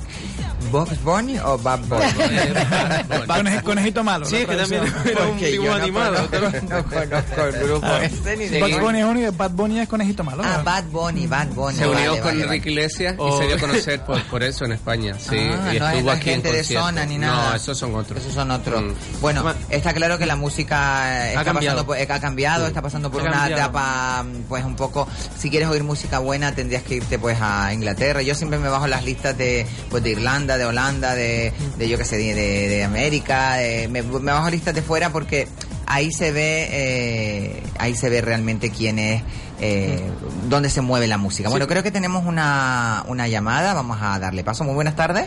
¿Box 0.73 1.01
Bunny 1.05 1.39
o 1.39 1.57
Bad 1.59 1.79
Bunny? 1.81 2.03
Coneji- 3.27 3.63
conejito 3.63 4.03
malo. 4.03 4.27
Sí, 4.27 4.35
la 4.35 4.41
es 4.41 4.47
que 4.49 4.57
también 4.57 4.95
era 5.07 5.27
un 5.27 5.39
dibujo 5.39 5.73
animado. 5.73 6.17
conozco- 6.29 6.61
No 6.69 6.85
conozco 6.85 7.43
el 7.45 7.53
grupo 7.63 7.87
ese 8.03 8.37
ni 8.37 8.47
de 8.49 8.61
Bugs 8.61 8.81
Bunny 8.81 8.99
es 8.99 9.05
uno 9.05 9.21
y 9.21 9.27
Bad 9.31 9.51
Bunny 9.53 9.79
es 9.81 9.89
conejito 9.89 10.25
malo. 10.25 10.43
Ah. 10.45 10.63
Bad 10.65 10.85
Bunny, 10.85 11.27
Bad 11.27 11.49
Bunny. 11.49 11.77
Se 11.79 11.87
unió 11.87 12.11
vale, 12.11 12.21
con 12.21 12.31
vale, 12.31 12.43
Enrique 12.45 12.71
vale. 12.71 12.71
Iglesias 12.73 13.15
y 13.15 13.17
Oh. 13.19 13.39
se 13.39 13.47
dio 13.47 13.57
a 13.57 13.59
conocer 13.59 14.01
por, 14.05 14.23
por 14.25 14.43
eso 14.43 14.65
en 14.65 14.73
España. 14.73 15.15
Sí, 15.19 15.37
Ah, 15.39 15.73
y 15.73 15.77
estuvo 15.77 16.03
no 16.03 16.13
es 16.13 16.19
aquí 16.19 16.31
en 16.31 16.35
gente 16.37 16.49
de 16.53 16.57
concierto. 16.59 16.87
zona 16.87 17.07
ni 17.07 17.19
nada. 17.19 17.51
No, 17.51 17.57
esos 17.57 17.79
son 17.79 17.95
otros. 17.95 18.21
Esos 18.21 18.35
son 18.35 18.51
otros. 18.51 18.83
Mm. 18.83 19.21
Bueno, 19.21 19.55
está 19.71 19.93
claro 19.95 20.19
que 20.19 20.27
la 20.27 20.37
música 20.37 21.29
está 21.29 21.45
cambiado. 21.45 21.87
pasando 21.87 22.13
ha 22.15 22.21
cambiado, 22.21 22.67
está 22.67 22.83
pasando 22.87 23.11
por 23.11 23.23
una 23.23 23.49
etapa, 23.49 24.25
pues 24.49 24.65
un 24.65 24.77
poco. 24.77 25.09
Si 25.37 25.51
quieres 25.51 25.69
oír 25.69 25.83
música 25.83 26.21
buena, 26.21 26.55
tendrías 26.55 26.83
que 26.85 26.95
irte 26.97 27.19
pues 27.19 27.37
a 27.41 27.73
Inglaterra. 27.73 28.23
Yo 28.23 28.35
siempre 28.37 28.59
me 28.61 28.69
bajo 28.69 28.87
las 28.87 29.05
listas 29.05 29.37
de, 29.37 29.67
pues 29.91 30.03
de 30.05 30.11
Irlanda, 30.11 30.57
de 30.57 30.65
Holanda, 30.67 31.15
de, 31.15 31.53
de 31.79 31.89
yo 31.89 31.99
qué 31.99 32.05
sé, 32.05 32.17
de, 32.17 32.35
de, 32.35 32.69
de 32.69 32.85
América. 32.85 33.55
de- 33.55 33.89
me, 33.89 34.03
me 34.03 34.31
bajo 34.33 34.49
listas 34.51 34.75
de 34.75 34.83
fuera 34.83 35.11
porque 35.11 35.49
ahí 35.87 36.13
se 36.13 36.31
ve, 36.31 36.69
eh, 36.71 37.63
ahí 37.79 37.95
se 37.97 38.09
ve 38.09 38.21
realmente 38.21 38.71
quién 38.71 38.99
es. 39.01 39.23
Eh, 39.61 40.01
dónde 40.49 40.69
se 40.71 40.81
mueve 40.83 41.07
la 41.07 41.17
música. 41.19 41.49
Bueno, 41.49 41.67
creo 41.67 41.83
que 41.83 41.91
tenemos 41.91 42.25
una, 42.27 43.05
una 43.09 43.27
llamada, 43.27 43.75
vamos 43.75 43.99
a 44.01 44.19
darle 44.19 44.45
paso. 44.45 44.63
Muy 44.65 44.75
buenas 44.75 44.95
tardes. 44.97 45.27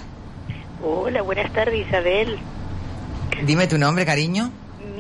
Hola, 0.83 1.21
buenas 1.23 1.51
tardes 1.51 1.85
Isabel. 1.87 2.37
Dime 3.45 3.67
tu 3.67 3.77
nombre, 3.77 4.05
cariño. 4.05 4.51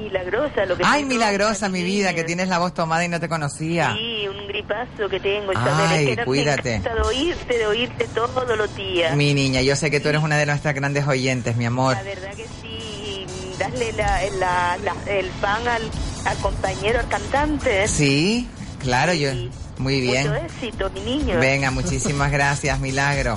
Milagrosa 0.09 0.65
lo 0.65 0.75
que 0.77 0.83
Ay, 0.85 1.05
milagrosa, 1.05 1.69
mi 1.69 1.83
vida, 1.83 2.13
que 2.15 2.23
tienes 2.23 2.47
la 2.47 2.57
voz 2.59 2.73
tomada 2.73 3.05
y 3.05 3.07
no 3.07 3.19
te 3.19 3.29
conocía. 3.29 3.93
Sí, 3.95 4.27
un 4.27 4.47
gripazo 4.47 5.07
que 5.09 5.19
tengo, 5.19 5.51
Ay, 5.55 6.03
es 6.03 6.09
que 6.09 6.15
no 6.17 6.25
cuídate. 6.25 6.69
Me 6.69 6.75
encanta 6.77 6.95
de 6.95 7.01
oírte, 7.01 7.57
de 7.57 7.67
oírte 7.67 8.07
todos 8.15 8.57
los 8.57 8.75
días. 8.75 9.15
Mi 9.15 9.33
niña, 9.33 9.61
yo 9.61 9.75
sé 9.75 9.91
que 9.91 9.99
tú 9.99 10.09
eres 10.09 10.21
una 10.23 10.37
de 10.37 10.45
nuestras 10.47 10.73
grandes 10.73 11.07
oyentes, 11.07 11.55
mi 11.55 11.65
amor. 11.65 11.95
La 11.95 12.03
verdad 12.03 12.31
que 12.35 12.45
sí, 12.61 13.25
darle 13.59 13.91
la, 13.93 14.21
la- 14.39 14.77
la- 14.83 15.11
el 15.13 15.27
pan 15.41 15.67
al, 15.67 15.83
al 16.25 16.37
compañero, 16.37 16.99
al 16.99 17.07
cantante. 17.07 17.87
Sí, 17.87 18.47
claro, 18.79 19.13
yo. 19.13 19.29
Muy 19.77 20.01
bien. 20.01 20.27
Mucho 20.27 20.43
éxito, 20.43 20.89
mi 20.93 21.01
niño. 21.01 21.39
Venga, 21.39 21.71
muchísimas 21.71 22.31
gracias, 22.31 22.79
Milagro. 22.79 23.35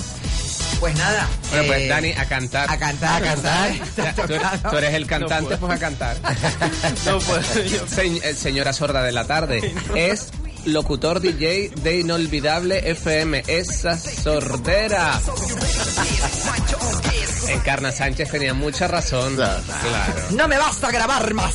Pues 0.83 0.97
nada. 0.97 1.29
Bueno, 1.51 1.67
pues 1.69 1.79
eh, 1.79 1.87
Dani, 1.89 2.11
a 2.11 2.25
cantar. 2.27 2.69
A 2.69 2.77
cantar, 2.77 3.23
a 3.23 3.25
cantar. 3.25 3.71
Tú, 4.27 4.33
eres- 4.35 4.63
tú 4.69 4.77
eres 4.79 4.95
el 4.95 5.07
cantante, 5.07 5.57
pues 5.57 5.73
a 5.73 5.79
cantar. 5.79 6.17
No 7.07 7.21
puedo 7.21 7.41
yo. 7.63 7.87
Se- 7.87 8.17
eh, 8.29 8.35
señora 8.35 8.73
sorda 8.73 9.01
de 9.05 9.13
la 9.13 9.25
tarde. 9.25 9.73
Es 9.95 10.31
locutor 10.65 11.21
DJ 11.21 11.71
de 11.85 12.01
Inolvidable 12.01 12.91
FM. 12.91 13.45
Esa 13.47 13.97
sordera. 13.97 15.21
Encarna 17.49 17.93
Sánchez 17.93 18.31
tenía 18.31 18.55
mucha 18.55 18.89
razón. 18.89 19.35
Claro. 19.37 19.63
Claro. 19.83 20.15
No 20.33 20.49
me 20.49 20.59
basta 20.59 20.91
grabar 20.91 21.33
más. 21.35 21.55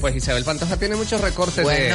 Pues 0.00 0.16
Isabel 0.16 0.44
Pantoja 0.44 0.76
tiene 0.76 0.96
muchos 0.96 1.20
recortes 1.20 1.64
de- 1.66 1.88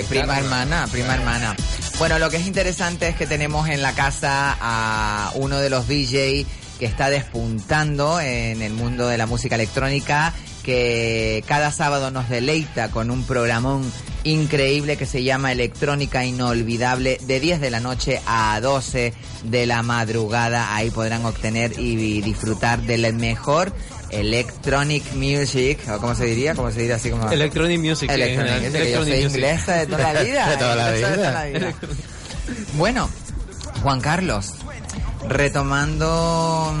eh, 0.00 0.04
prima 0.08 0.38
hermana, 0.38 0.88
prima 0.90 1.14
hermana. 1.14 1.56
Bueno, 1.98 2.18
lo 2.18 2.28
que 2.30 2.36
es 2.38 2.46
interesante 2.46 3.08
es 3.08 3.16
que 3.16 3.26
tenemos 3.26 3.68
en 3.68 3.82
la 3.82 3.92
casa 3.92 4.56
a 4.60 5.30
uno 5.34 5.58
de 5.58 5.70
los 5.70 5.88
DJ 5.88 6.46
que 6.78 6.84
está 6.86 7.08
despuntando 7.08 8.20
en 8.20 8.60
el 8.60 8.74
mundo 8.74 9.08
de 9.08 9.16
la 9.16 9.26
música 9.26 9.54
electrónica, 9.54 10.34
que 10.66 11.44
cada 11.46 11.70
sábado 11.70 12.10
nos 12.10 12.28
deleita 12.28 12.90
con 12.90 13.12
un 13.12 13.24
programón 13.24 13.88
increíble 14.24 14.96
que 14.96 15.06
se 15.06 15.22
llama 15.22 15.52
Electrónica 15.52 16.24
Inolvidable 16.24 17.18
de 17.22 17.38
10 17.38 17.60
de 17.60 17.70
la 17.70 17.78
noche 17.78 18.20
a 18.26 18.60
12 18.60 19.14
de 19.44 19.66
la 19.66 19.84
madrugada. 19.84 20.74
Ahí 20.74 20.90
podrán 20.90 21.24
obtener 21.24 21.78
y 21.78 22.20
disfrutar 22.20 22.82
del 22.82 23.14
mejor 23.14 23.72
electronic 24.10 25.04
music, 25.14 25.78
o 25.88 25.98
como 26.00 26.16
se 26.16 26.24
diría, 26.26 26.56
como 26.56 26.72
se 26.72 26.80
diría 26.80 26.96
así 26.96 27.10
como... 27.10 27.30
Electronic 27.30 27.78
Music. 27.80 28.10
Electronic 28.10 28.52
general. 28.52 28.60
music, 28.60 28.82
que 28.82 28.90
yo 28.90 29.02
Electronic 29.02 29.14
soy 29.14 29.22
music. 29.22 29.36
inglesa 29.36 29.74
de 29.74 29.86
toda 29.86 30.12
la 30.12 30.22
vida. 30.22 30.48
De 30.50 30.56
toda 30.56 30.74
la 30.76 30.88
inglesa 30.90 31.10
de 31.10 31.16
toda 31.16 31.32
la 31.32 31.44
vida. 31.44 31.74
Bueno, 32.74 33.08
Juan 33.82 34.00
Carlos, 34.00 34.54
retomando 35.28 36.72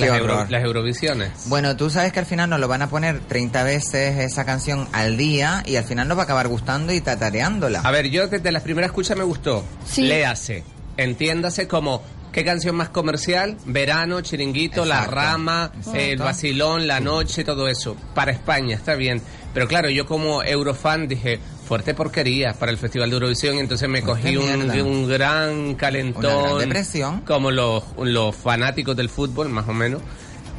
las, 0.00 0.18
Euro- 0.18 0.34
horror. 0.34 0.50
las 0.50 0.62
Eurovisiones. 0.64 1.30
Bueno, 1.46 1.76
tú 1.76 1.90
sabes 1.90 2.12
que 2.12 2.18
al 2.20 2.26
final 2.26 2.48
nos 2.50 2.60
lo 2.60 2.68
van 2.68 2.82
a 2.82 2.88
poner 2.88 3.20
30 3.20 3.62
veces 3.64 4.18
esa 4.18 4.44
canción 4.44 4.88
al 4.92 5.16
día 5.16 5.62
y 5.66 5.76
al 5.76 5.84
final 5.84 6.08
nos 6.08 6.16
va 6.16 6.22
a 6.22 6.24
acabar 6.24 6.48
gustando 6.48 6.92
y 6.92 7.00
tatareándola. 7.00 7.80
A 7.80 7.90
ver, 7.90 8.08
yo 8.10 8.28
desde 8.28 8.52
las 8.52 8.62
primeras 8.62 8.88
escuchas 8.90 9.16
me 9.16 9.24
gustó. 9.24 9.64
Sí. 9.86 10.02
Léase. 10.02 10.64
Entiéndase 10.96 11.68
como 11.68 12.02
qué 12.32 12.44
canción 12.44 12.74
más 12.76 12.88
comercial, 12.88 13.56
verano, 13.66 14.20
chiringuito, 14.20 14.84
la 14.84 15.06
rama, 15.06 15.70
Exacto. 15.76 15.98
el 15.98 16.18
vacilón, 16.18 16.86
la 16.86 17.00
noche, 17.00 17.44
todo 17.44 17.68
eso. 17.68 17.96
Para 18.14 18.32
España 18.32 18.74
está 18.76 18.94
bien. 18.94 19.22
Pero 19.54 19.66
claro, 19.68 19.88
yo 19.90 20.06
como 20.06 20.42
eurofan 20.42 21.08
dije, 21.08 21.38
fuerte 21.68 21.92
porquería 21.92 22.54
para 22.54 22.72
el 22.72 22.78
Festival 22.78 23.10
de 23.10 23.16
Eurovisión 23.16 23.56
y 23.56 23.58
entonces 23.58 23.88
me 23.90 24.00
cogí 24.02 24.38
un, 24.38 24.70
un 24.70 25.06
gran 25.06 25.74
calentón. 25.74 26.22
Gran 26.22 26.58
depresión. 26.58 27.20
Como 27.20 27.50
los, 27.50 27.84
los 28.02 28.34
fanáticos 28.34 28.96
del 28.96 29.10
fútbol, 29.10 29.50
más 29.50 29.68
o 29.68 29.74
menos. 29.74 30.00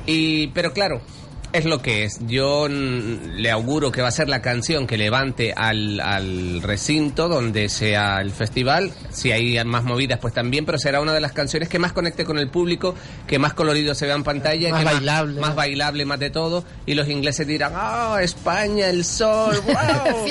Y, 0.05 0.47
pero 0.47 0.71
claro, 0.71 1.01
es 1.53 1.65
lo 1.65 1.81
que 1.81 2.03
es. 2.03 2.19
Yo 2.27 2.67
le 2.69 3.49
auguro 3.51 3.91
que 3.91 4.01
va 4.01 4.07
a 4.09 4.11
ser 4.11 4.29
la 4.29 4.41
canción 4.41 4.85
que 4.87 4.97
levante 4.97 5.53
al, 5.55 5.99
al 5.99 6.61
recinto 6.61 7.27
donde 7.27 7.69
sea 7.69 8.21
el 8.21 8.31
festival. 8.31 8.91
Si 9.09 9.31
hay 9.31 9.63
más 9.65 9.83
movidas, 9.83 10.19
pues 10.19 10.33
también, 10.33 10.65
pero 10.65 10.77
será 10.77 11.01
una 11.01 11.13
de 11.13 11.21
las 11.21 11.31
canciones 11.31 11.69
que 11.69 11.79
más 11.79 11.93
conecte 11.93 12.25
con 12.25 12.37
el 12.37 12.49
público, 12.49 12.95
que 13.27 13.39
más 13.39 13.53
colorido 13.53 13.95
se 13.95 14.05
vea 14.05 14.15
en 14.15 14.23
pantalla, 14.23 14.69
Más 14.69 14.79
que 14.79 14.85
bailable. 14.85 15.41
más, 15.41 15.55
bailable, 15.55 16.05
más 16.05 16.19
de 16.19 16.29
todo. 16.29 16.63
Y 16.85 16.93
los 16.93 17.07
ingleses 17.09 17.47
dirán, 17.47 17.73
¡ah, 17.75 18.19
España, 18.21 18.87
el 18.89 19.03
sol! 19.05 19.59
¡Wow! 19.65 20.25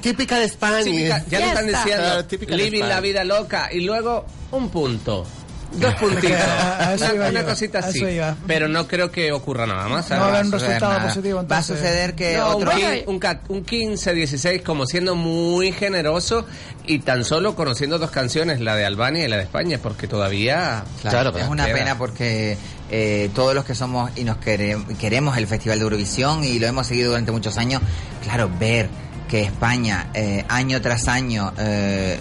Típica 0.00 0.38
de 0.38 0.44
España. 0.44 0.84
Típica- 0.84 1.24
ya 1.28 1.40
lo 1.40 1.46
están 1.46 1.66
diciendo, 1.66 2.04
Claro, 2.04 2.22
de 2.22 2.56
living 2.56 2.82
la 2.84 3.00
vida 3.00 3.24
loca. 3.24 3.68
Y 3.72 3.80
luego, 3.80 4.26
un 4.50 4.68
punto. 4.70 5.26
Dos 5.72 5.94
puntitos. 5.94 6.30
A 6.78 6.94
eso 6.94 7.04
una, 7.04 7.14
iba 7.14 7.28
una 7.28 7.40
yo, 7.42 7.46
cosita 7.46 7.78
a 7.78 7.82
así. 7.82 7.98
eso 7.98 8.08
iba. 8.08 8.34
Pero 8.46 8.68
no 8.68 8.86
creo 8.88 9.10
que 9.10 9.32
ocurra 9.32 9.66
nada 9.66 9.86
más. 9.88 10.08
No 10.10 10.16
va 10.16 10.22
a 10.28 10.30
¿sabes? 10.30 10.34
haber 10.40 10.44
un 10.46 10.52
va 10.52 10.56
a 10.56 10.58
suceder 10.60 10.72
resultado 10.80 10.92
nada. 10.98 11.08
positivo, 11.08 11.46
Va 11.46 11.58
a 11.58 11.62
suceder 11.62 12.14
que 12.14 12.36
No, 12.38 12.56
un, 12.56 12.68
otro... 12.68 12.78
un 13.06 13.56
un 13.58 13.64
15, 13.64 14.14
16, 14.14 14.62
como 14.62 14.86
siendo 14.86 15.14
muy 15.14 15.72
generoso 15.72 16.46
y 16.86 17.00
tan 17.00 17.24
solo 17.24 17.54
conociendo 17.54 17.98
dos 17.98 18.10
canciones, 18.10 18.60
la 18.60 18.76
de 18.76 18.86
Albania 18.86 19.24
y 19.24 19.28
la 19.28 19.36
de 19.36 19.42
España, 19.42 19.78
porque 19.82 20.08
todavía... 20.08 20.84
Claro, 21.02 21.32
Claro, 21.32 21.38
es 21.38 21.48
una 21.48 21.66
queda. 21.66 21.74
pena 21.76 21.98
porque 21.98 22.56
eh, 22.90 23.28
todos 23.34 23.54
los 23.54 23.64
que 23.64 23.74
somos 23.74 24.10
y 24.16 24.24
nos 24.24 24.38
quere- 24.38 24.82
queremos 24.98 25.36
el 25.36 25.46
Festival 25.46 25.78
de 25.78 25.82
Eurovisión 25.84 26.44
y 26.44 26.58
lo 26.58 26.66
hemos 26.66 26.86
seguido 26.86 27.10
durante 27.10 27.30
muchos 27.32 27.58
años, 27.58 27.82
claro, 28.22 28.50
ver 28.58 28.88
que 29.28 29.42
España 29.42 30.08
eh, 30.14 30.44
año 30.48 30.80
tras 30.80 31.06
año 31.06 31.52
eh, 31.58 32.18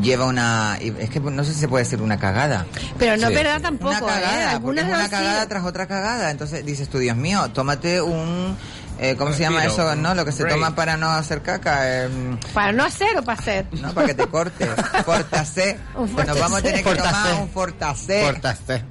lleva 0.00 0.26
una... 0.26 0.78
y 0.80 0.94
Es 0.98 1.10
que 1.10 1.20
no 1.20 1.44
sé 1.44 1.52
si 1.52 1.60
se 1.60 1.68
puede 1.68 1.84
decir 1.84 2.00
una 2.00 2.18
cagada. 2.18 2.64
Pero 2.98 3.16
no 3.16 3.26
Sí. 3.28 3.32
es 3.34 3.38
verdad 3.42 3.60
tampoco, 3.60 3.90
una 3.90 4.00
cagada, 4.00 4.52
¿eh? 4.54 4.58
porque 4.60 4.80
Algunas 4.80 4.84
es 4.84 4.94
una 4.94 5.08
cagada 5.10 5.48
tras 5.48 5.64
otra 5.64 5.86
cagada. 5.86 6.30
Entonces 6.30 6.64
dices 6.64 6.88
tú, 6.88 6.98
Dios 6.98 7.16
mío, 7.16 7.50
tómate 7.52 8.00
un... 8.00 8.56
eh, 8.98 9.16
¿Cómo 9.18 9.32
se 9.32 9.40
llama 9.40 9.64
eso? 9.64 9.94
¿No? 9.96 10.14
Lo 10.14 10.24
que 10.24 10.32
se 10.32 10.44
toma 10.44 10.74
para 10.74 10.96
no 10.96 11.10
hacer 11.10 11.42
caca. 11.42 11.80
eh, 12.04 12.08
Para 12.54 12.72
no 12.72 12.84
hacer 12.84 13.16
o 13.18 13.22
para 13.22 13.38
hacer. 13.38 13.66
no, 13.82 13.92
para 13.92 14.06
que 14.06 14.14
te 14.14 14.26
cortes. 14.26 14.68
Fortacé. 15.04 15.78
Nos 15.96 16.38
vamos 16.40 16.58
a 16.60 16.62
tener 16.62 16.78
que 16.82 16.90
Fortacé. 16.90 17.10
tomar 17.28 17.42
un 17.42 17.48
fortacé. 17.50 18.22
Portaste. 18.24 18.84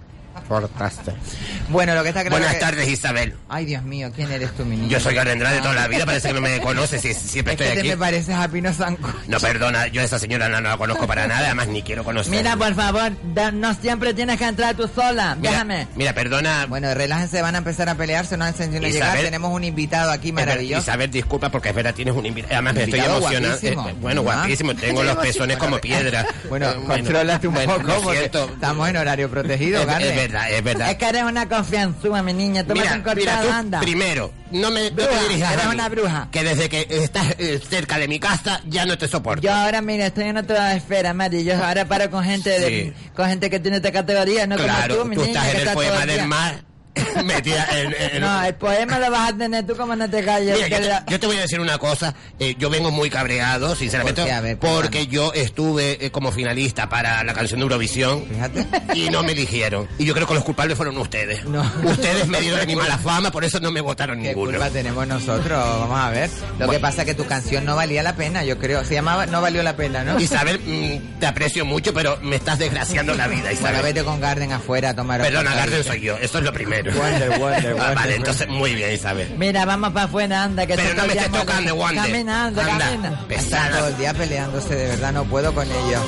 Portaste. 0.48 1.12
Bueno, 1.70 1.96
lo 1.96 2.04
que 2.04 2.10
está 2.10 2.22
claro 2.22 2.36
Buenas 2.38 2.54
que- 2.54 2.60
tardes, 2.60 2.88
Isabel. 2.88 3.34
Ay, 3.50 3.66
Dios 3.66 3.82
mío, 3.84 4.12
¿quién 4.16 4.32
eres 4.32 4.52
tú, 4.56 4.64
mi 4.64 4.76
niño? 4.78 4.90
Yo 4.90 5.00
soy 5.00 5.16
Garendrá 5.16 5.52
de 5.52 5.60
toda 5.60 5.74
la 5.74 5.88
vida, 5.88 6.06
parece 6.06 6.28
que 6.28 6.34
no 6.36 6.42
me 6.42 6.60
conoces 6.60 7.04
y 7.04 7.14
siempre 7.14 7.54
Es 7.54 7.58
que 7.58 7.64
estoy 7.66 7.78
te 7.78 7.84
me 7.88 7.92
aquí. 7.94 8.00
pareces 8.00 8.36
a 8.36 8.48
Pino 8.48 8.72
Sanco. 8.74 9.12
No, 9.28 9.40
perdona, 9.40 9.88
yo 9.88 10.02
a 10.02 10.04
esa 10.04 10.20
señora 10.20 10.48
no, 10.50 10.62
no 10.62 10.70
la 10.70 10.78
conozco 10.78 11.08
para 11.08 11.26
nada, 11.28 11.46
además 11.48 11.68
ni 11.68 11.82
quiero 11.82 12.04
conocer. 12.04 12.32
Mira, 12.32 12.56
por 12.56 12.76
favor, 12.76 13.12
da- 13.34 13.52
no 13.52 13.74
siempre 13.74 14.14
tienes 14.14 14.38
que 14.38 14.46
entrar 14.46 14.76
tú 14.76 14.88
sola. 14.94 15.36
Mira, 15.36 15.52
Déjame. 15.52 15.88
Mira, 15.96 16.14
perdona. 16.14 16.66
Bueno, 16.68 16.94
relájense, 16.94 17.42
van 17.42 17.56
a 17.56 17.58
empezar 17.60 17.90
a 17.90 17.96
pelearse, 17.96 18.38
no 18.38 18.46
sino 18.54 18.66
Isabel- 18.76 18.92
llegar. 18.92 19.18
Tenemos 19.18 19.52
un 19.52 19.64
invitado 19.64 20.12
aquí 20.12 20.32
maravilloso. 20.32 20.84
Isabel, 20.84 21.10
disculpa 21.10 21.50
porque 21.50 21.70
es 21.70 21.76
verdad, 21.76 21.94
tienes 21.96 22.14
un 22.14 22.26
invitado. 22.26 22.54
Además, 22.54 22.74
me 22.76 22.84
estoy 22.84 23.00
Invitado 23.00 23.18
emocionando. 23.18 23.50
guapísimo. 23.58 23.90
Eh, 23.90 23.96
bueno, 24.00 24.22
Ah. 24.22 24.24
guapísimo. 24.24 24.76
Tengo 24.76 25.04
los 25.04 25.16
pezones 25.18 25.58
como 25.58 25.80
piedra. 25.80 26.26
Bueno, 26.50 26.70
Eh, 26.70 26.76
contrólate 26.86 27.48
un 27.48 27.54
bueno, 27.56 27.76
poco 27.78 28.02
porque 28.04 28.26
estamos 28.26 28.90
en 28.90 28.98
horario 28.98 29.30
protegido, 29.30 29.82
Es, 29.82 29.88
es 30.04 30.16
verdad, 30.16 30.35
es 30.44 30.64
verdad. 30.64 30.90
Es 30.92 30.98
que 30.98 31.06
eres 31.08 31.24
una 31.24 31.48
confianzúa, 31.50 32.22
mi 32.22 32.34
niña. 32.34 32.64
Tómate 32.66 32.90
Mira, 32.90 33.04
cortado, 33.04 33.16
mira, 33.16 33.42
tú, 33.42 33.52
anda. 33.52 33.80
primero, 33.80 34.32
no 34.52 34.72
me 34.72 34.90
no 34.92 34.96
te 34.98 35.04
Bruja, 35.06 35.22
dirijas 35.24 35.50
a 35.50 35.54
eres 35.54 35.66
mí, 35.68 35.74
una 35.74 35.90
bruja. 35.90 36.28
Que 36.32 36.44
desde 36.44 36.70
que 36.70 36.88
estás 36.90 37.36
eh, 37.38 37.60
cerca 37.68 37.98
de 37.98 38.08
mi 38.08 38.20
casa 38.20 38.62
ya 38.68 38.86
no 38.86 38.98
te 38.98 39.08
soporto. 39.08 39.42
Yo 39.42 39.54
ahora, 39.54 39.82
mira, 39.82 40.08
estoy 40.08 40.26
en 40.26 40.38
otra 40.38 40.76
esfera, 40.76 41.14
Mari. 41.14 41.44
Yo 41.44 41.64
ahora 41.64 41.86
paro 41.86 42.10
con 42.10 42.24
gente 42.24 42.50
de, 42.60 42.94
con 43.16 43.28
gente 43.28 43.50
que 43.50 43.60
tiene 43.60 43.78
esta 43.78 43.92
categoría, 43.92 44.48
no 44.48 44.56
claro, 44.58 44.98
como 44.98 45.04
tú, 45.04 45.10
mi 45.10 45.16
niña, 45.16 45.28
estás 45.28 45.44
que 45.46 45.50
en 45.52 45.56
el 45.56 45.62
estás 45.62 45.76
poema 45.76 46.02
el 46.04 46.08
del 46.08 46.28
mar. 46.28 46.64
metida 47.26 47.68
en, 47.80 47.94
en- 48.16 48.22
No, 48.22 48.44
el 48.44 48.56
poema 48.56 49.00
lo 49.00 49.12
vas 49.12 49.32
a 49.34 49.38
tener 49.38 49.66
tú 49.66 49.76
como 49.76 49.96
no 49.96 50.10
te 50.10 50.24
calles. 50.24 50.56
Mira, 50.64 50.80
yo, 50.80 50.88
la- 50.88 51.06
te, 51.06 51.12
yo 51.12 51.20
te 51.20 51.28
voy 51.28 51.38
a 51.38 51.42
decir 51.42 51.60
una 51.60 51.78
cosa. 51.78 52.14
eh, 52.40 52.56
yo 52.58 52.70
vengo 52.70 52.92
muy 52.92 53.10
cabreado, 53.10 53.76
sinceramente, 53.76 54.22
¿Por 54.22 54.30
qué? 54.30 54.34
A 54.34 54.42
ver, 54.42 54.58
porque 54.60 55.08
yo 55.08 55.34
estuve 55.34 56.06
eh, 56.06 56.12
como 56.12 56.32
finalista 56.32 56.90
para 56.90 57.24
la 57.24 57.34
canción 57.34 57.60
de 57.60 57.64
Eurovisión 57.64 58.26
Fíjate. 58.26 58.66
y 58.94 59.10
no 59.10 59.24
me 59.24 59.34
eligieron. 59.34 59.88
Y 59.98 60.06
yo 60.06 60.14
creo 60.14 60.28
que 60.28 60.34
los 60.34 60.44
culpables 60.44 60.78
fueron 60.78 60.98
ustedes. 60.98 61.44
No. 61.46 61.62
Ustedes 61.84 62.28
me 62.28 62.40
dieron 62.42 62.66
mi 62.68 62.76
mala 62.76 62.98
fama, 62.98 63.32
por 63.32 63.44
eso 63.44 63.60
no 63.60 63.72
me 63.72 63.82
votaron 63.82 64.22
¿Qué 64.22 64.30
ninguno. 64.30 64.52
culpa 64.52 64.70
tenemos 64.70 65.08
nosotros? 65.08 65.58
Vamos 65.80 66.00
a 66.00 66.10
ver. 66.10 66.30
Lo 66.60 66.70
que 66.70 66.80
pasa 66.80 67.02
es 67.02 67.08
que 67.08 67.14
tu 67.14 67.26
canción 67.26 67.66
no 67.66 67.76
valía 67.76 68.04
la 68.04 68.16
pena, 68.16 68.44
yo 68.44 68.58
creo. 68.58 68.84
Se 68.84 68.94
llamaba 68.94 69.26
No 69.26 69.42
valió 69.42 69.64
la 69.64 69.76
pena, 69.76 70.04
¿no? 70.04 70.20
Isabel, 70.20 70.60
mm, 70.66 71.20
te 71.20 71.26
aprecio 71.26 71.66
mucho, 71.66 71.94
pero 71.94 72.18
me 72.22 72.36
estás 72.38 72.60
desgraciando 72.60 73.14
la 73.16 73.28
vida, 73.28 73.44
Bueno, 73.44 73.60
Isabel. 73.60 73.82
vete 73.82 74.04
con 74.04 74.20
Garden 74.22 74.52
afuera 74.52 74.90
a 74.92 74.94
tomar 74.96 75.22
Perdona, 75.22 75.54
Garden 75.56 75.84
soy 75.84 76.02
yo, 76.02 76.18
eso 76.18 76.38
es 76.38 76.44
lo 76.44 76.54
primero. 76.54 76.85
Wonder, 76.94 77.30
wonder, 77.30 77.34
Ah, 77.34 77.38
wonder, 77.40 77.76
vale, 77.76 77.96
wonder. 77.96 78.12
entonces 78.16 78.48
muy 78.48 78.76
bien, 78.76 78.94
Isabel. 78.94 79.34
Mira, 79.38 79.66
vamos 79.66 79.92
para 79.92 80.06
afuera, 80.06 80.44
anda, 80.44 80.66
que 80.68 80.76
Pero 80.76 80.94
no 80.96 81.08
me 81.08 81.14
estés 81.14 81.32
tocando, 81.32 81.76
Wonder. 81.76 82.04
Camina, 82.06 82.46
anda, 82.46 82.62
Anda, 82.64 82.86
camina. 82.86 83.28
pesada. 83.28 83.66
Están 83.66 83.72
todo 83.80 83.88
el 83.88 83.98
día 83.98 84.14
peleándose, 84.14 84.76
de 84.76 84.88
verdad, 84.88 85.12
no 85.14 85.24
puedo 85.26 85.54
con 85.54 85.68
ellos. 85.70 86.04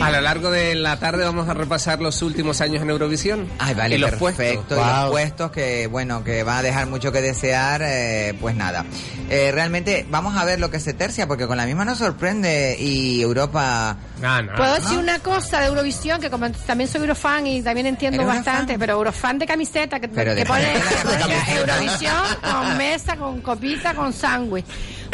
A 0.00 0.10
lo 0.12 0.20
largo 0.20 0.50
de 0.50 0.74
la 0.76 0.98
tarde 1.00 1.24
vamos 1.24 1.48
a 1.48 1.54
repasar 1.54 2.00
los 2.00 2.22
últimos 2.22 2.60
años 2.60 2.82
en 2.82 2.90
Eurovisión. 2.90 3.48
Ay, 3.58 3.74
vale, 3.74 3.96
y 3.96 3.98
los 3.98 4.10
perfecto. 4.10 4.62
puestos. 4.64 4.78
Y 4.78 4.80
los 4.80 5.02
Wow. 5.02 5.10
puestos 5.10 5.50
que, 5.50 5.86
bueno, 5.88 6.22
que 6.22 6.42
va 6.44 6.58
a 6.58 6.62
dejar 6.62 6.86
mucho 6.86 7.10
que 7.10 7.20
desear, 7.20 7.82
eh, 7.84 8.34
pues 8.40 8.54
nada. 8.54 8.84
Eh, 9.28 9.50
realmente, 9.52 10.06
vamos 10.08 10.36
a 10.36 10.44
ver 10.44 10.60
lo 10.60 10.70
que 10.70 10.78
se 10.78 10.94
tercia, 10.94 11.26
porque 11.26 11.46
con 11.48 11.56
la 11.56 11.66
misma 11.66 11.84
nos 11.84 11.98
sorprende 11.98 12.76
y 12.78 13.20
Europa... 13.22 13.96
Ah, 14.22 14.42
no. 14.42 14.54
Puedo 14.56 14.74
decir 14.74 14.98
una 14.98 15.18
cosa 15.20 15.60
de 15.60 15.66
Eurovisión, 15.66 16.20
que 16.20 16.28
como 16.30 16.50
también 16.50 16.88
soy 16.90 17.00
Eurofan 17.02 17.46
y 17.46 17.62
también 17.62 17.86
entiendo 17.86 18.16
¿Eres 18.22 18.26
bastante, 18.34 18.72
Eurofan? 18.72 18.78
pero 18.80 18.92
Eurofan 18.94 19.38
de 19.38 19.46
camiseta, 19.46 20.00
que, 20.00 20.08
Pero 20.08 20.32
que 20.34 20.40
de- 20.40 20.46
pone 20.46 20.62
de. 20.62 21.54
Eurovisión 21.60 22.14
con 22.42 22.76
mesa, 22.76 23.16
con 23.16 23.40
copita, 23.40 23.94
con 23.94 24.12
sándwich 24.12 24.64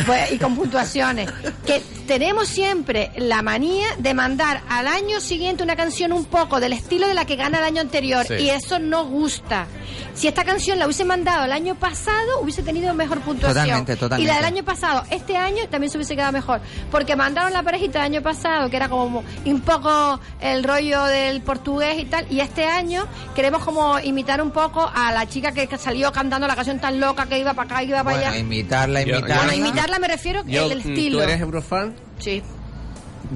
pues, 0.07 0.33
y 0.33 0.39
con 0.39 0.57
puntuaciones. 0.57 1.31
Que 1.67 1.81
tenemos 2.07 2.49
siempre 2.49 3.11
la 3.17 3.43
manía 3.43 3.87
de 3.99 4.13
mandar 4.15 4.61
al 4.69 4.87
año 4.89 5.21
siguiente 5.21 5.63
una 5.63 5.77
canción 5.77 6.13
un 6.13 6.25
poco 6.25 6.59
del 6.61 6.73
estilo 6.73 7.07
de 7.07 7.15
la 7.15 7.25
que 7.27 7.37
gana 7.37 7.59
el 7.59 7.65
año 7.65 7.81
anterior, 7.81 8.27
Sí. 8.27 8.35
y 8.35 8.51
eso 8.51 8.79
no 8.79 9.05
gusta. 9.07 9.67
Si 10.15 10.29
esta 10.29 10.45
canción 10.45 10.79
la 10.79 10.87
hubiese 10.87 11.05
mandado 11.05 11.45
el 11.45 11.53
año 11.53 11.75
pasado, 11.75 12.41
hubiese 12.41 12.63
tenido 12.63 12.95
mejor 12.95 13.21
puntuación. 13.21 13.65
Totalmente, 13.65 13.97
totalmente. 13.97 14.23
Y 14.23 14.27
la 14.27 14.37
del 14.37 14.45
año 14.45 14.65
pasado, 14.65 15.03
este 15.11 15.37
año 15.37 15.69
también 15.69 15.91
se 15.91 15.99
hubiese 15.99 16.15
quedado 16.15 16.33
mejor. 16.33 16.61
Porque 16.91 17.17
mandaron 17.17 17.53
la 17.53 17.63
parejita 17.63 17.99
del 18.03 18.13
año 18.13 18.23
pasado, 18.23 18.71
que 18.71 18.77
era 18.77 18.89
como 18.89 19.25
un 19.45 19.61
poco 19.63 20.21
el 20.41 20.63
rollo 20.65 21.05
del 21.05 21.41
portugués 21.43 21.99
y 21.99 22.05
tal. 22.05 22.27
Y 22.31 22.41
este 22.41 22.65
año 22.67 23.07
queremos 23.35 23.65
como 23.65 23.99
imitar 24.01 24.41
un 24.41 24.51
poco 24.51 24.89
a 24.95 25.13
la 25.13 25.29
chica 25.29 25.53
que 25.53 25.67
que 25.67 25.79
salió 25.79 26.13
cantando 26.13 26.47
la 26.47 26.55
canción 26.55 26.79
tan 26.79 27.01
loca 27.01 27.27
que 27.27 27.39
iba 27.39 27.55
para 27.55 27.67
acá, 27.77 27.83
iba 27.83 28.05
para 28.05 28.17
Bueno, 28.17 28.31
allá. 28.31 28.39
imitarla, 28.39 29.03
Yo- 29.03 29.17
imitarla. 29.19 29.37
Bueno, 29.45 29.53
imitarla 29.55 29.99
me 29.99 30.09
refiero 30.09 30.45
Yo, 30.47 30.67
el, 30.67 30.73
el 30.73 30.79
mm, 30.85 30.89
estilo. 30.89 31.19
¿Tú 31.19 31.25
eres 31.25 31.41
Eurofan? 31.41 31.95
Sí. 32.19 32.43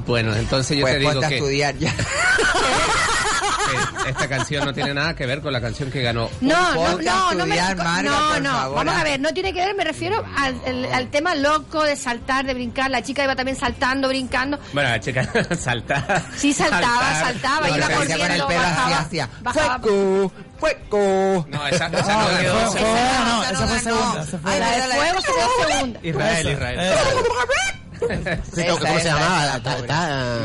Bueno, 0.07 0.35
entonces 0.37 0.77
yo 0.77 0.83
Pues 0.83 0.95
te 0.95 0.99
digo 1.01 1.21
que, 1.21 1.37
estudiar 1.37 1.77
ya. 1.79 1.93
que 3.59 4.11
esta 4.11 4.29
canción 4.29 4.65
no 4.65 4.73
tiene 4.73 4.95
nada 4.95 5.15
que 5.15 5.27
ver 5.27 5.41
con 5.41 5.53
la 5.53 5.61
canción 5.61 5.91
que 5.91 6.03
ganó. 6.03 6.29
No, 6.41 6.75
no, 6.75 6.99
no, 7.01 7.35
no, 7.35 7.47
me, 7.47 7.57
Marga, 7.57 8.03
no, 8.03 8.41
no, 8.41 8.51
favor. 8.51 8.77
vamos 8.85 8.95
a 9.01 9.05
ver, 9.05 9.21
no 9.21 9.31
tiene 9.33 9.53
que 9.53 9.65
ver, 9.65 9.75
me 9.75 9.85
refiero 9.85 10.25
al, 10.37 10.61
el- 10.65 10.87
al 10.93 11.09
tema 11.11 11.35
loco 11.35 11.83
de 11.85 11.97
saltar, 11.97 12.47
de 12.47 12.55
brincar, 12.55 12.91
la 12.91 13.03
chica 13.03 13.25
iba 13.25 13.35
también 13.37 13.57
saltando, 13.57 14.09
brincando, 14.09 14.59
Bueno, 14.73 14.89
la 14.91 15.01
chica 15.01 15.29
saltaba. 15.59 16.23
Sí, 16.37 16.53
saltaba, 16.53 16.83
saltar. 16.83 17.25
saltaba, 17.25 17.69
No, 17.69 17.77
iba 17.77 17.87
hacía 17.87 17.97
con 17.97 18.03
el 18.13 18.19
corriendo, 18.19 18.47
pelo 18.49 18.61
así, 18.61 18.71
bajaba, 18.71 18.99
hacía. 18.99 19.29
bajaba. 19.43 19.79
Fueco, 19.81 20.33
fueco. 20.59 21.47
No, 21.51 21.67
esa, 21.67 21.87
esa 21.87 22.13
No, 22.13 22.23
no 22.33 22.39
quedó. 22.39 22.59
esa- 22.61 22.71
fue- 22.71 22.81
no, 23.25 23.43
esa 23.45 23.67
fue 23.67 23.79
segunda, 23.81 24.23
esa 24.23 24.39
fue- 24.39 24.53
Ay, 24.53 24.61
La 24.61 24.71
de 24.87 24.95
fuego 24.95 25.21
se 25.21 25.27
quedó 25.33 25.69
segunda. 25.69 26.01
Israel, 26.03 26.49
Israel. 26.53 26.95
¿Cómo 28.79 28.87
Esa, 28.87 28.99
se 29.01 29.05
llamaba? 29.05 29.61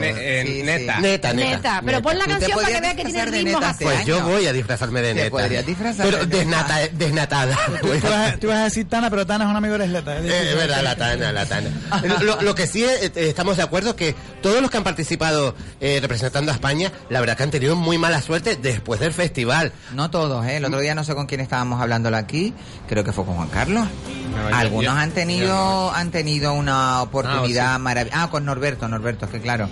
eh, 0.02 0.44
Sí, 0.46 0.54
sí. 0.58 0.63
neta. 0.63 1.00
Neta, 1.00 1.34
neta. 1.34 1.82
Pero 1.86 2.02
pon 2.02 2.18
la 2.18 2.26
canción 2.26 2.52
para 2.60 2.68
que 2.68 2.82
vea 2.82 2.96
que 2.96 3.06
tiene 3.06 3.22
así. 3.22 3.48
este 3.72 3.86
Pues 3.86 4.06
yo 4.06 4.22
voy 4.24 4.48
a 4.48 4.54
disfrazarme 4.54 5.02
de 5.02 5.13
neta. 5.13 5.30
podrías 5.30 5.66
disfrazar 5.66 6.06
Pero 6.06 6.26
de 6.26 6.46
neta. 6.46 6.68
desnata- 6.68 6.88
desnatada. 6.94 7.58
Tú, 7.82 7.88
tú 7.88 8.08
vas, 8.10 8.39
tú 8.39 8.48
vas 8.48 8.58
a 8.58 8.63
decir 8.66 8.88
Tana, 8.88 9.10
pero 9.10 9.26
Tana 9.26 9.46
es 9.46 9.50
un 9.50 9.56
amigo 9.56 9.78
de. 9.78 9.86
Es 9.86 9.92
Eh. 9.94 10.50
Es 10.52 10.56
verdad, 10.56 10.82
la 10.84 10.96
tana, 10.96 11.32
la 11.32 11.46
tana. 11.46 11.70
Lo, 12.22 12.42
lo 12.42 12.56
que 12.56 12.68
sí 12.68 12.84
eh, 12.84 13.06
eh, 13.06 13.12
estamos 13.30 13.58
de 13.58 13.63
acuerdo 13.63 13.92
es 13.92 13.96
que 13.96 14.16
todos 14.42 14.62
los 14.62 14.70
que 14.72 14.78
han 14.78 14.84
participado 14.84 15.56
eh, 15.80 16.00
representando 16.02 16.52
a 16.52 16.56
España, 16.56 16.92
la 17.10 17.20
verdad 17.20 17.38
que 17.38 17.44
han 17.44 17.52
tenido 17.52 17.76
muy 17.76 17.98
mala 17.98 18.22
suerte 18.22 18.56
después 18.56 19.00
del 19.00 19.13
festival. 19.13 19.72
No 19.94 20.10
todos, 20.10 20.46
¿eh? 20.46 20.58
El 20.58 20.66
otro 20.66 20.80
día 20.80 20.96
no 20.96 21.04
sé 21.04 21.16
con 21.16 21.26
quién 21.28 21.42
estábamos 21.42 21.82
hablándolo 21.82 22.18
aquí, 22.18 22.54
creo 22.88 23.04
que 23.04 23.12
fue 23.12 23.26
con 23.26 23.36
Juan 23.36 23.50
Carlos. 23.50 23.88
No, 24.36 24.56
Algunos 24.56 24.96
han 24.98 25.12
tenido 25.12 25.91
han 25.93 26.12
tenido 26.12 26.54
una 26.54 27.02
oportunidad 27.02 27.76
Ah, 27.76 27.80
maravillosa. 27.80 28.24
Ah, 28.24 28.30
con 28.30 28.46
Norberto, 28.46 28.88
Norberto, 28.88 29.26
es 29.26 29.32
que 29.32 29.41
claro. 29.41 29.69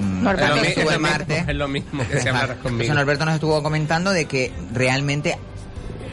mm, 0.00 0.22
Norberto. 0.22 0.54
Es 0.54 0.56
lo, 0.56 0.62
mi- 0.62 0.68
estuvo 0.68 0.82
es 0.82 0.86
lo 0.90 0.92
en 0.96 1.02
mismo, 1.02 1.18
Marte. 1.18 1.44
es 1.48 1.56
lo 1.56 1.68
mismo 1.68 2.08
que 2.08 2.20
se. 2.86 2.94
Norberto 2.94 3.24
nos 3.24 3.34
estuvo 3.34 3.62
comentando 3.62 4.10
de 4.12 4.26
que 4.26 4.52
realmente, 4.72 5.38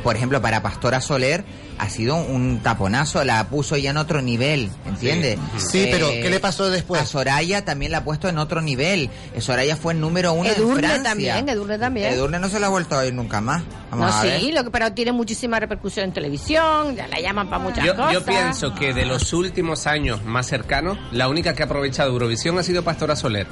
por 0.03 0.15
ejemplo, 0.15 0.41
para 0.41 0.61
Pastora 0.61 1.01
Soler 1.01 1.43
ha 1.77 1.89
sido 1.89 2.15
un 2.15 2.59
taponazo, 2.61 3.23
la 3.23 3.47
puso 3.47 3.75
ya 3.75 3.89
en 3.89 3.97
otro 3.97 4.21
nivel, 4.21 4.69
¿entiendes? 4.85 5.39
Sí, 5.57 5.87
pero 5.91 6.09
¿qué 6.09 6.29
le 6.29 6.39
pasó 6.39 6.69
después? 6.69 7.01
A 7.01 7.05
Soraya 7.05 7.65
también 7.65 7.91
la 7.91 7.99
ha 7.99 8.03
puesto 8.03 8.29
en 8.29 8.37
otro 8.37 8.61
nivel. 8.61 9.09
Eh, 9.33 9.41
Soraya 9.41 9.75
fue 9.75 9.93
el 9.93 9.99
número 9.99 10.33
uno 10.33 10.47
Edurne 10.49 10.73
en 10.73 10.77
Francia. 10.79 11.03
también, 11.09 11.49
Edurne 11.49 11.79
también. 11.79 12.13
Edurne 12.13 12.37
no 12.39 12.49
se 12.49 12.59
la 12.59 12.67
ha 12.67 12.69
vuelto 12.69 12.95
a 12.97 13.05
ir 13.05 13.13
nunca 13.15 13.41
más. 13.41 13.63
Vamos 13.89 14.11
No, 14.11 14.13
a 14.15 14.23
ver. 14.23 14.39
sí, 14.39 14.51
lo 14.51 14.63
que, 14.63 14.69
pero 14.69 14.93
tiene 14.93 15.11
muchísima 15.11 15.59
repercusión 15.59 16.05
en 16.05 16.13
televisión, 16.13 16.95
ya 16.95 17.07
la 17.07 17.19
llaman 17.19 17.49
para 17.49 17.63
muchas 17.63 17.83
Yo, 17.85 17.95
cosas. 17.95 18.13
yo 18.13 18.25
pienso 18.25 18.75
que 18.75 18.93
de 18.93 19.05
los 19.05 19.33
últimos 19.33 19.87
años 19.87 20.23
más 20.23 20.45
cercanos, 20.47 20.97
la 21.11 21.27
única 21.29 21.55
que 21.55 21.63
ha 21.63 21.65
aprovechado 21.65 22.11
Eurovisión 22.11 22.59
ha 22.59 22.63
sido 22.63 22.83
Pastora 22.83 23.15
Soler. 23.15 23.47